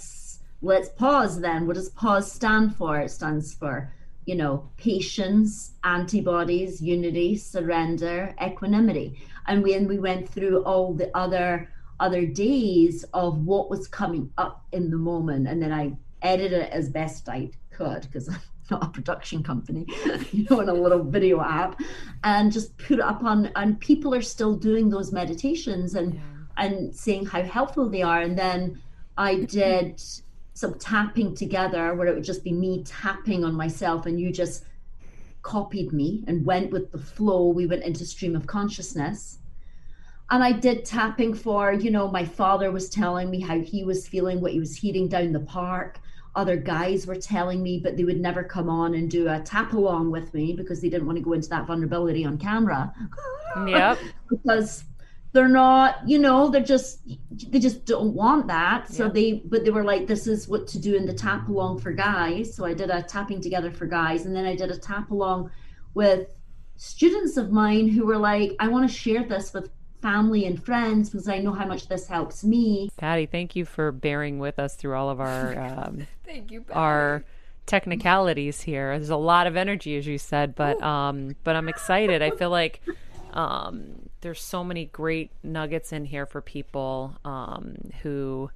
let's 0.64 0.88
pause 0.88 1.40
then. 1.40 1.66
What 1.66 1.74
does 1.76 1.90
pause 1.90 2.30
stand 2.30 2.74
for? 2.74 2.98
It 2.98 3.10
stands 3.10 3.54
for, 3.54 3.92
you 4.24 4.34
know, 4.34 4.70
patience, 4.78 5.72
antibodies, 5.84 6.80
unity, 6.80 7.36
surrender, 7.36 8.34
equanimity. 8.42 9.20
And 9.46 9.62
when 9.62 9.86
we 9.86 9.98
went 9.98 10.28
through 10.28 10.64
all 10.64 10.94
the 10.94 11.14
other 11.16 11.68
other 12.00 12.26
days 12.26 13.04
of 13.14 13.46
what 13.46 13.70
was 13.70 13.86
coming 13.86 14.28
up 14.36 14.64
in 14.72 14.90
the 14.90 14.96
moment, 14.96 15.46
and 15.46 15.62
then 15.62 15.72
I 15.72 15.92
edited 16.22 16.62
it 16.62 16.72
as 16.72 16.88
best 16.88 17.28
I 17.28 17.50
could 17.70 18.02
because 18.02 18.28
I'm 18.30 18.40
not 18.70 18.84
a 18.84 18.88
production 18.88 19.42
company, 19.42 19.86
you 20.32 20.46
know, 20.50 20.60
in 20.60 20.68
a 20.70 20.74
little 20.74 21.04
video 21.04 21.40
app, 21.42 21.78
and 22.24 22.50
just 22.50 22.76
put 22.78 22.98
it 22.98 23.00
up 23.00 23.22
on. 23.22 23.50
And 23.54 23.78
people 23.78 24.14
are 24.14 24.22
still 24.22 24.56
doing 24.56 24.88
those 24.88 25.12
meditations 25.12 25.94
and 25.94 26.18
and 26.56 26.94
saying 26.94 27.26
how 27.26 27.42
helpful 27.42 27.90
they 27.90 28.02
are. 28.02 28.22
And 28.22 28.38
then 28.38 28.80
I 29.18 29.34
did 29.60 30.02
some 30.54 30.78
tapping 30.78 31.34
together 31.34 31.94
where 31.94 32.06
it 32.06 32.14
would 32.14 32.24
just 32.24 32.44
be 32.44 32.52
me 32.52 32.82
tapping 32.84 33.44
on 33.44 33.54
myself 33.54 34.06
and 34.06 34.20
you 34.20 34.32
just 34.32 34.64
copied 35.42 35.92
me 35.92 36.24
and 36.26 36.46
went 36.46 36.70
with 36.72 36.90
the 36.90 36.98
flow. 36.98 37.48
We 37.48 37.66
went 37.66 37.82
into 37.82 38.06
stream 38.06 38.34
of 38.34 38.46
consciousness. 38.46 39.38
And 40.30 40.42
I 40.42 40.52
did 40.52 40.84
tapping 40.84 41.34
for, 41.34 41.72
you 41.72 41.90
know, 41.90 42.08
my 42.08 42.24
father 42.24 42.70
was 42.70 42.88
telling 42.88 43.30
me 43.30 43.40
how 43.40 43.60
he 43.60 43.84
was 43.84 44.08
feeling, 44.08 44.40
what 44.40 44.52
he 44.52 44.60
was 44.60 44.74
heating 44.74 45.06
down 45.06 45.32
the 45.32 45.40
park. 45.40 45.98
Other 46.34 46.56
guys 46.56 47.06
were 47.06 47.14
telling 47.14 47.62
me, 47.62 47.78
but 47.78 47.96
they 47.96 48.04
would 48.04 48.20
never 48.20 48.42
come 48.42 48.70
on 48.70 48.94
and 48.94 49.10
do 49.10 49.28
a 49.28 49.40
tap 49.40 49.74
along 49.74 50.10
with 50.10 50.32
me 50.32 50.54
because 50.54 50.80
they 50.80 50.88
didn't 50.88 51.06
want 51.06 51.18
to 51.18 51.24
go 51.24 51.34
into 51.34 51.48
that 51.50 51.66
vulnerability 51.66 52.24
on 52.24 52.38
camera 52.38 52.92
Yep. 53.66 53.98
because 54.30 54.84
they're 55.34 55.48
not 55.48 55.96
you 56.08 56.18
know 56.18 56.48
they're 56.48 56.62
just 56.62 57.00
they 57.50 57.58
just 57.58 57.84
don't 57.84 58.14
want 58.14 58.46
that 58.46 58.88
so 58.88 59.04
Yeah. 59.06 59.10
they 59.12 59.32
but 59.44 59.64
they 59.64 59.70
were 59.70 59.84
like 59.84 60.06
this 60.06 60.26
is 60.26 60.48
what 60.48 60.66
to 60.68 60.78
do 60.78 60.94
in 60.94 61.04
the 61.06 61.12
tap 61.12 61.48
along 61.48 61.80
for 61.80 61.92
guys 61.92 62.54
so 62.54 62.64
i 62.64 62.72
did 62.72 62.88
a 62.88 63.02
tapping 63.02 63.40
together 63.42 63.70
for 63.70 63.84
guys 63.86 64.24
and 64.26 64.34
then 64.34 64.46
i 64.46 64.54
did 64.56 64.70
a 64.70 64.78
tap 64.78 65.10
along 65.10 65.50
with 65.92 66.28
students 66.76 67.36
of 67.36 67.50
mine 67.50 67.88
who 67.88 68.06
were 68.06 68.16
like 68.16 68.54
i 68.60 68.68
want 68.68 68.88
to 68.88 68.96
share 68.96 69.24
this 69.24 69.52
with 69.52 69.70
family 70.00 70.44
and 70.46 70.64
friends 70.64 71.10
because 71.10 71.28
i 71.28 71.38
know 71.38 71.52
how 71.52 71.66
much 71.66 71.88
this 71.88 72.06
helps 72.06 72.44
me 72.44 72.88
Patty, 72.96 73.26
thank 73.26 73.56
you 73.56 73.64
for 73.64 73.90
bearing 73.90 74.38
with 74.38 74.58
us 74.58 74.76
through 74.76 74.94
all 74.94 75.10
of 75.10 75.20
our 75.20 75.58
um, 75.66 76.06
Thank 76.24 76.50
you. 76.52 76.60
Patty. 76.62 76.78
our 76.78 77.24
technicalities 77.66 78.60
here. 78.60 78.96
There's 78.98 79.08
a 79.10 79.16
lot 79.16 79.46
of 79.46 79.56
energy, 79.56 79.96
as 79.96 80.06
you 80.06 80.18
said, 80.18 80.54
but 80.54 80.82
um, 80.82 81.34
but 81.44 81.56
I'm 81.56 81.68
excited. 81.68 82.20
I 82.22 82.30
feel 82.30 82.50
like 82.50 82.80
um, 83.32 84.08
there's 84.24 84.42
so 84.42 84.64
many 84.64 84.86
great 84.86 85.30
nuggets 85.42 85.92
in 85.92 86.06
here 86.06 86.24
for 86.24 86.40
people 86.40 87.14
um, 87.26 87.76
who 88.02 88.50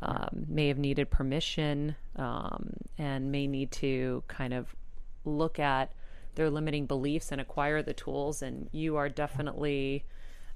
um, 0.00 0.46
may 0.46 0.68
have 0.68 0.78
needed 0.78 1.10
permission 1.10 1.96
um, 2.14 2.72
and 2.98 3.32
may 3.32 3.48
need 3.48 3.72
to 3.72 4.22
kind 4.28 4.54
of 4.54 4.76
look 5.24 5.58
at 5.58 5.90
their 6.36 6.48
limiting 6.48 6.86
beliefs 6.86 7.32
and 7.32 7.40
acquire 7.40 7.82
the 7.82 7.92
tools. 7.92 8.42
And 8.42 8.68
you 8.70 8.94
are 8.94 9.08
definitely 9.08 10.04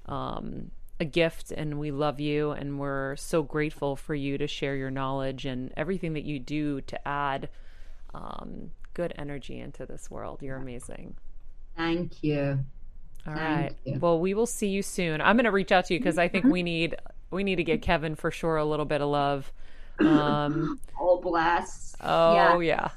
um, 0.05 0.71
a 0.97 1.03
gift, 1.05 1.51
and 1.51 1.77
we 1.77 1.91
love 1.91 2.21
you, 2.21 2.51
and 2.51 2.79
we're 2.79 3.17
so 3.17 3.43
grateful 3.43 3.97
for 3.97 4.15
you 4.15 4.37
to 4.37 4.47
share 4.47 4.77
your 4.77 4.89
knowledge 4.89 5.45
and 5.45 5.73
everything 5.75 6.13
that 6.13 6.23
you 6.23 6.39
do 6.39 6.79
to 6.79 7.05
add 7.05 7.49
um, 8.13 8.71
good 8.93 9.13
energy 9.17 9.59
into 9.59 9.85
this 9.85 10.09
world. 10.09 10.41
You're 10.41 10.55
amazing. 10.55 11.17
thank 11.75 12.23
you 12.23 12.63
All 13.27 13.33
Thank 13.33 14.01
Well, 14.01 14.19
we 14.19 14.33
will 14.33 14.45
see 14.45 14.67
you 14.67 14.81
soon. 14.81 15.19
I'm 15.21 15.35
going 15.35 15.45
to 15.45 15.51
reach 15.51 15.71
out 15.71 15.85
to 15.85 15.93
you 15.93 15.99
because 15.99 16.17
I 16.17 16.27
think 16.27 16.45
we 16.45 16.63
need 16.63 16.95
we 17.29 17.43
need 17.43 17.57
to 17.57 17.63
get 17.63 17.81
Kevin 17.81 18.15
for 18.15 18.31
sure 18.31 18.55
a 18.55 18.65
little 18.65 18.85
bit 18.85 19.01
of 19.01 19.09
love. 19.09 19.51
Um, 19.99 20.79
all 20.99 21.19
bless 21.19 21.95
oh 22.01 22.59
yeah. 22.59 22.89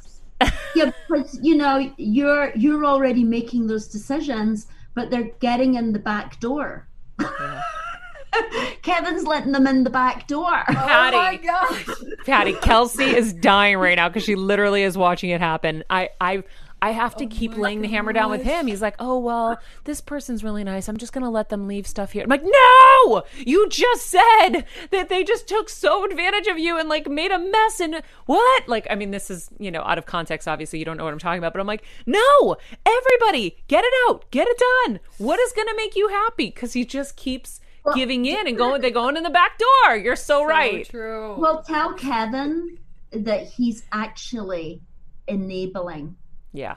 yeah 0.74 0.90
because 1.09 1.39
you 1.43 1.55
know 1.55 1.90
you're 1.97 2.52
you're 2.55 2.85
already 2.85 3.24
making 3.24 3.66
those 3.66 3.89
decisions 3.89 4.66
but 4.94 5.11
they're 5.11 5.31
getting 5.40 5.74
in 5.74 5.93
the 5.93 5.98
back 5.98 6.39
door 6.40 6.86
kevin's 8.82 9.24
letting 9.24 9.52
them 9.52 9.66
in 9.66 9.85
the 9.85 9.90
back 9.90 10.27
door 10.28 10.62
Oh 10.69 10.73
my 10.74 11.39
Patty. 11.40 11.47
gosh. 11.47 11.86
Patty, 12.27 12.52
Kelsey 12.55 13.05
is 13.05 13.32
dying 13.32 13.78
right 13.78 13.97
now 13.97 14.09
because 14.09 14.24
she 14.24 14.35
literally 14.35 14.82
is 14.82 14.97
watching 14.97 15.31
it 15.31 15.40
happen. 15.40 15.85
I, 15.90 16.11
I, 16.20 16.43
I 16.82 16.90
have 16.93 17.15
to 17.16 17.27
oh 17.27 17.28
keep 17.28 17.57
laying 17.57 17.82
the 17.82 17.89
hammer 17.89 18.12
down 18.12 18.31
with 18.31 18.43
him. 18.43 18.66
He's 18.66 18.81
like, 18.81 18.94
"Oh 18.98 19.19
well, 19.19 19.59
this 19.85 20.01
person's 20.01 20.43
really 20.43 20.65
nice. 20.65 20.89
I'm 20.89 20.97
just 20.97 21.12
gonna 21.12 21.31
let 21.31 21.51
them 21.51 21.66
leave 21.66 21.86
stuff 21.86 22.12
here." 22.12 22.23
I'm 22.23 22.31
like, 22.31 22.44
"No! 22.44 23.23
You 23.36 23.69
just 23.69 24.07
said 24.07 24.65
that 24.90 25.09
they 25.09 25.23
just 25.23 25.47
took 25.47 25.69
so 25.69 26.05
advantage 26.05 26.47
of 26.47 26.59
you 26.59 26.78
and 26.78 26.89
like 26.89 27.09
made 27.09 27.32
a 27.32 27.39
mess 27.39 27.81
and 27.81 28.02
what? 28.27 28.69
Like, 28.69 28.86
I 28.89 28.94
mean, 28.94 29.11
this 29.11 29.31
is 29.31 29.51
you 29.59 29.70
know 29.70 29.82
out 29.82 29.98
of 29.98 30.07
context. 30.07 30.48
Obviously, 30.48 30.78
you 30.78 30.85
don't 30.85 30.97
know 30.97 31.05
what 31.05 31.12
I'm 31.12 31.19
talking 31.19 31.39
about, 31.39 31.52
but 31.52 31.61
I'm 31.61 31.66
like, 31.66 31.85
no! 32.07 32.57
Everybody, 32.86 33.59
get 33.69 33.85
it 33.85 33.93
out, 34.09 34.31
get 34.31 34.48
it 34.48 34.62
done. 34.86 35.01
What 35.19 35.39
is 35.39 35.52
gonna 35.52 35.77
make 35.77 35.97
you 35.97 36.09
happy? 36.09 36.47
Because 36.47 36.73
he 36.73 36.85
just 36.85 37.16
keeps." 37.16 37.61
Giving 37.94 38.27
in 38.27 38.47
and 38.47 38.59
going, 38.59 38.82
they're 38.82 38.90
going 38.90 39.16
in 39.16 39.23
the 39.23 39.31
back 39.31 39.59
door. 39.59 39.97
You're 39.97 40.15
so, 40.15 40.44
right. 40.44 40.86
True. 40.86 41.35
well 41.39 41.62
tell 41.62 41.94
kevin 41.94 42.77
that 43.11 43.47
he's 43.47 43.82
actually 43.90 44.82
enabling 45.27 46.16
Yeah. 46.52 46.77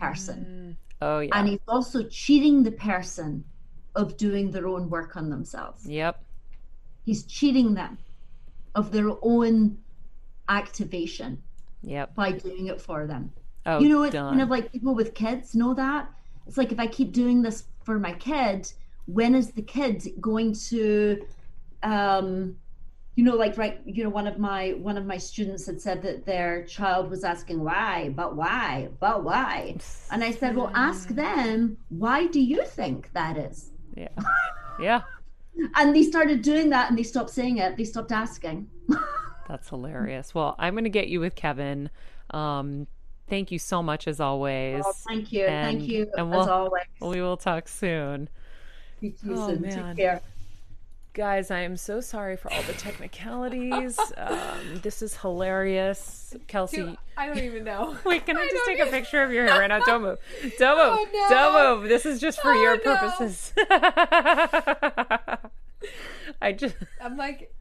person 0.00 0.76
Oh 1.00 1.20
yeah. 1.20 1.30
and 1.34 1.48
he's 1.48 1.60
also 1.68 2.04
cheating 2.04 2.62
the 2.62 2.72
person 2.72 3.44
of 3.94 4.16
doing 4.16 4.50
their 4.50 4.66
own 4.66 4.88
work 4.88 5.16
on 5.16 5.28
themselves 5.30 5.86
Yep. 5.88 6.22
he's 7.04 7.24
cheating 7.24 7.74
them 7.74 7.98
of 8.74 8.90
their 8.92 9.10
own 9.22 9.78
activation 10.48 11.42
Yep. 11.84 12.14
by 12.14 12.32
doing 12.32 12.68
it 12.68 12.80
for 12.80 13.06
them. 13.08 13.32
Oh, 13.66 13.80
you 13.80 13.88
know, 13.88 14.04
it's 14.04 14.12
done. 14.12 14.30
kind 14.30 14.42
of 14.42 14.48
like 14.50 14.70
people 14.72 14.94
with 14.94 15.14
kids 15.14 15.54
know 15.54 15.74
that. 15.74 16.08
It's 16.46 16.56
like 16.56 16.70
if 16.72 16.78
I 16.78 16.86
keep 16.86 17.12
doing 17.12 17.42
this 17.42 17.64
for 17.84 17.98
my 17.98 18.12
kid, 18.12 18.72
when 19.06 19.34
is 19.34 19.50
the 19.50 19.62
kid 19.62 20.06
going 20.20 20.52
to 20.70 21.24
um 21.82 22.56
you 23.14 23.24
know 23.24 23.34
like 23.34 23.56
right 23.58 23.80
you 23.84 24.02
know 24.02 24.10
one 24.10 24.26
of 24.26 24.38
my 24.38 24.70
one 24.70 24.96
of 24.96 25.04
my 25.04 25.18
students 25.18 25.66
had 25.66 25.80
said 25.80 26.00
that 26.02 26.24
their 26.24 26.64
child 26.64 27.10
was 27.10 27.24
asking 27.24 27.62
why 27.62 28.08
but 28.16 28.34
why 28.36 28.88
but 29.00 29.22
why 29.22 29.76
and 30.10 30.24
i 30.24 30.30
said 30.30 30.56
well 30.56 30.70
ask 30.74 31.08
them 31.08 31.76
why 31.90 32.26
do 32.26 32.40
you 32.40 32.64
think 32.64 33.10
that 33.12 33.36
is 33.36 33.70
yeah. 33.94 34.08
Yeah. 34.80 35.02
and 35.76 35.94
they 35.94 36.02
started 36.02 36.40
doing 36.40 36.70
that 36.70 36.88
and 36.88 36.98
they 36.98 37.02
stopped 37.02 37.28
saying 37.30 37.58
it 37.58 37.76
they 37.76 37.84
stopped 37.84 38.12
asking 38.12 38.68
That's 39.48 39.68
hilarious. 39.68 40.34
Well, 40.34 40.54
I'm 40.58 40.72
going 40.72 40.84
to 40.84 40.90
get 40.90 41.08
you 41.08 41.20
with 41.20 41.34
Kevin. 41.34 41.90
Um, 42.30 42.86
thank 43.28 43.50
you 43.52 43.58
so 43.58 43.82
much 43.82 44.08
as 44.08 44.18
always. 44.18 44.82
Oh, 44.86 44.92
thank 45.06 45.30
you 45.32 45.44
And- 45.44 45.78
thank 45.78 45.90
you 45.90 46.02
and 46.16 46.32
as 46.32 46.38
we'll- 46.46 46.48
always 46.50 46.84
We 47.02 47.20
will 47.20 47.36
talk 47.36 47.68
soon. 47.68 48.30
Oh, 49.04 49.48
soon. 49.48 49.60
man. 49.60 49.88
take 49.88 49.96
care 50.04 50.20
Guys, 51.14 51.50
I 51.50 51.60
am 51.60 51.76
so 51.76 52.00
sorry 52.00 52.36
for 52.36 52.50
all 52.52 52.62
the 52.62 52.72
technicalities. 52.72 53.98
Um, 54.16 54.80
this 54.82 55.02
is 55.02 55.16
hilarious. 55.16 56.34
Kelsey, 56.46 56.76
Dude, 56.78 56.96
I 57.16 57.26
don't 57.26 57.38
even 57.38 57.64
know. 57.64 57.96
wait, 58.04 58.24
can 58.24 58.36
I, 58.38 58.42
just 58.44 58.54
don't 58.54 58.76
take 58.76 58.86
a 58.86 58.90
picture 58.90 59.22
of 59.22 59.32
your 59.32 59.46
hair 59.46 59.58
right 59.58 59.66
now? 59.66 59.80
Don't 59.80 60.02
move. 60.02 60.18
Don't 60.58 60.76
move. 60.78 60.98
Oh, 61.00 61.06
no. 61.12 61.28
Don't 61.28 61.80
move. 61.80 61.88
This 61.88 62.06
is 62.06 62.20
just 62.20 62.40
for 62.40 62.52
Oh, 62.52 62.62
your 62.62 62.76
no. 62.76 62.82
purposes. 62.82 63.52
I 66.40 66.52
just. 66.52 66.76
I'm 67.00 67.16
like, 67.16 67.52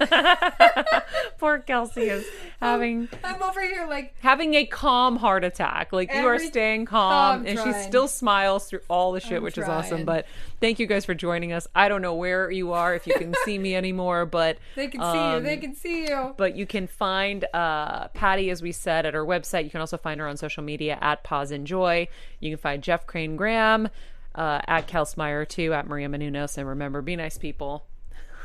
Poor 1.38 1.58
Kelsey 1.58 2.02
is 2.02 2.26
having 2.60 3.08
I'm 3.22 3.42
over 3.42 3.60
here 3.60 3.86
like, 3.88 4.14
having 4.20 4.54
a 4.54 4.66
calm 4.66 5.16
heart 5.16 5.44
attack. 5.44 5.92
Like 5.92 6.12
you 6.12 6.26
are 6.26 6.38
staying 6.38 6.82
Oh, 6.82 6.86
calm, 6.86 7.40
I'm 7.40 7.46
and 7.46 7.58
she 7.58 7.72
still 7.82 8.08
smiles 8.08 8.66
through 8.66 8.80
all 8.88 9.12
the 9.12 9.20
shit, 9.20 9.38
I'm 9.38 9.42
which 9.42 9.58
is 9.58 9.68
awesome. 9.68 10.04
But 10.04 10.26
thank 10.60 10.78
you 10.78 10.86
guys 10.86 11.04
for 11.04 11.14
joining 11.14 11.52
us. 11.52 11.66
I 11.74 11.88
don't 11.88 12.02
know 12.02 12.14
where 12.14 12.50
you 12.50 12.72
are, 12.72 12.94
if 12.94 13.06
you 13.06 13.14
can 13.14 13.34
see 13.44 13.58
me 13.58 13.74
anymore, 13.76 14.26
but 14.26 14.58
they 14.74 14.88
can 14.88 15.00
see 15.00 15.34
you. 15.34 15.40
They 15.40 15.54
um, 15.54 15.60
can 15.60 15.74
see 15.74 16.08
you. 16.08 16.34
but 16.36 16.56
you 16.56 16.66
can 16.66 16.86
find 16.86 17.44
uh, 17.54 18.08
Patty, 18.08 18.50
as 18.50 18.62
we 18.62 18.72
said, 18.72 19.06
at 19.06 19.14
our 19.14 19.24
website. 19.24 19.64
You 19.64 19.70
can 19.70 19.80
also 19.80 19.96
find 19.96 20.20
her 20.20 20.26
on 20.26 20.36
social 20.36 20.62
media 20.62 20.98
at 21.00 21.22
Pause 21.24 21.52
Enjoy. 21.52 22.08
You 22.40 22.50
can 22.50 22.58
find 22.58 22.82
Jeff 22.82 23.06
Crane 23.06 23.36
Graham 23.36 23.88
uh, 24.34 24.60
at 24.66 24.88
Kelsmeyer 24.88 25.46
too, 25.48 25.72
at 25.72 25.86
Maria 25.86 26.08
Menounos. 26.08 26.58
And 26.58 26.68
remember, 26.68 27.02
be 27.02 27.16
nice 27.16 27.38
people. 27.38 27.84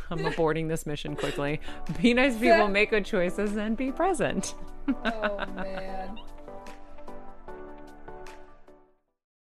I'm 0.10 0.20
aborting 0.20 0.68
this 0.70 0.86
mission 0.86 1.16
quickly. 1.16 1.60
Be 2.02 2.14
nice 2.14 2.38
people, 2.38 2.68
make 2.68 2.90
good 2.92 3.06
choices, 3.06 3.56
and 3.58 3.76
be 3.78 3.92
present. 3.92 4.54
Oh 5.04 5.46
man. 5.54 6.18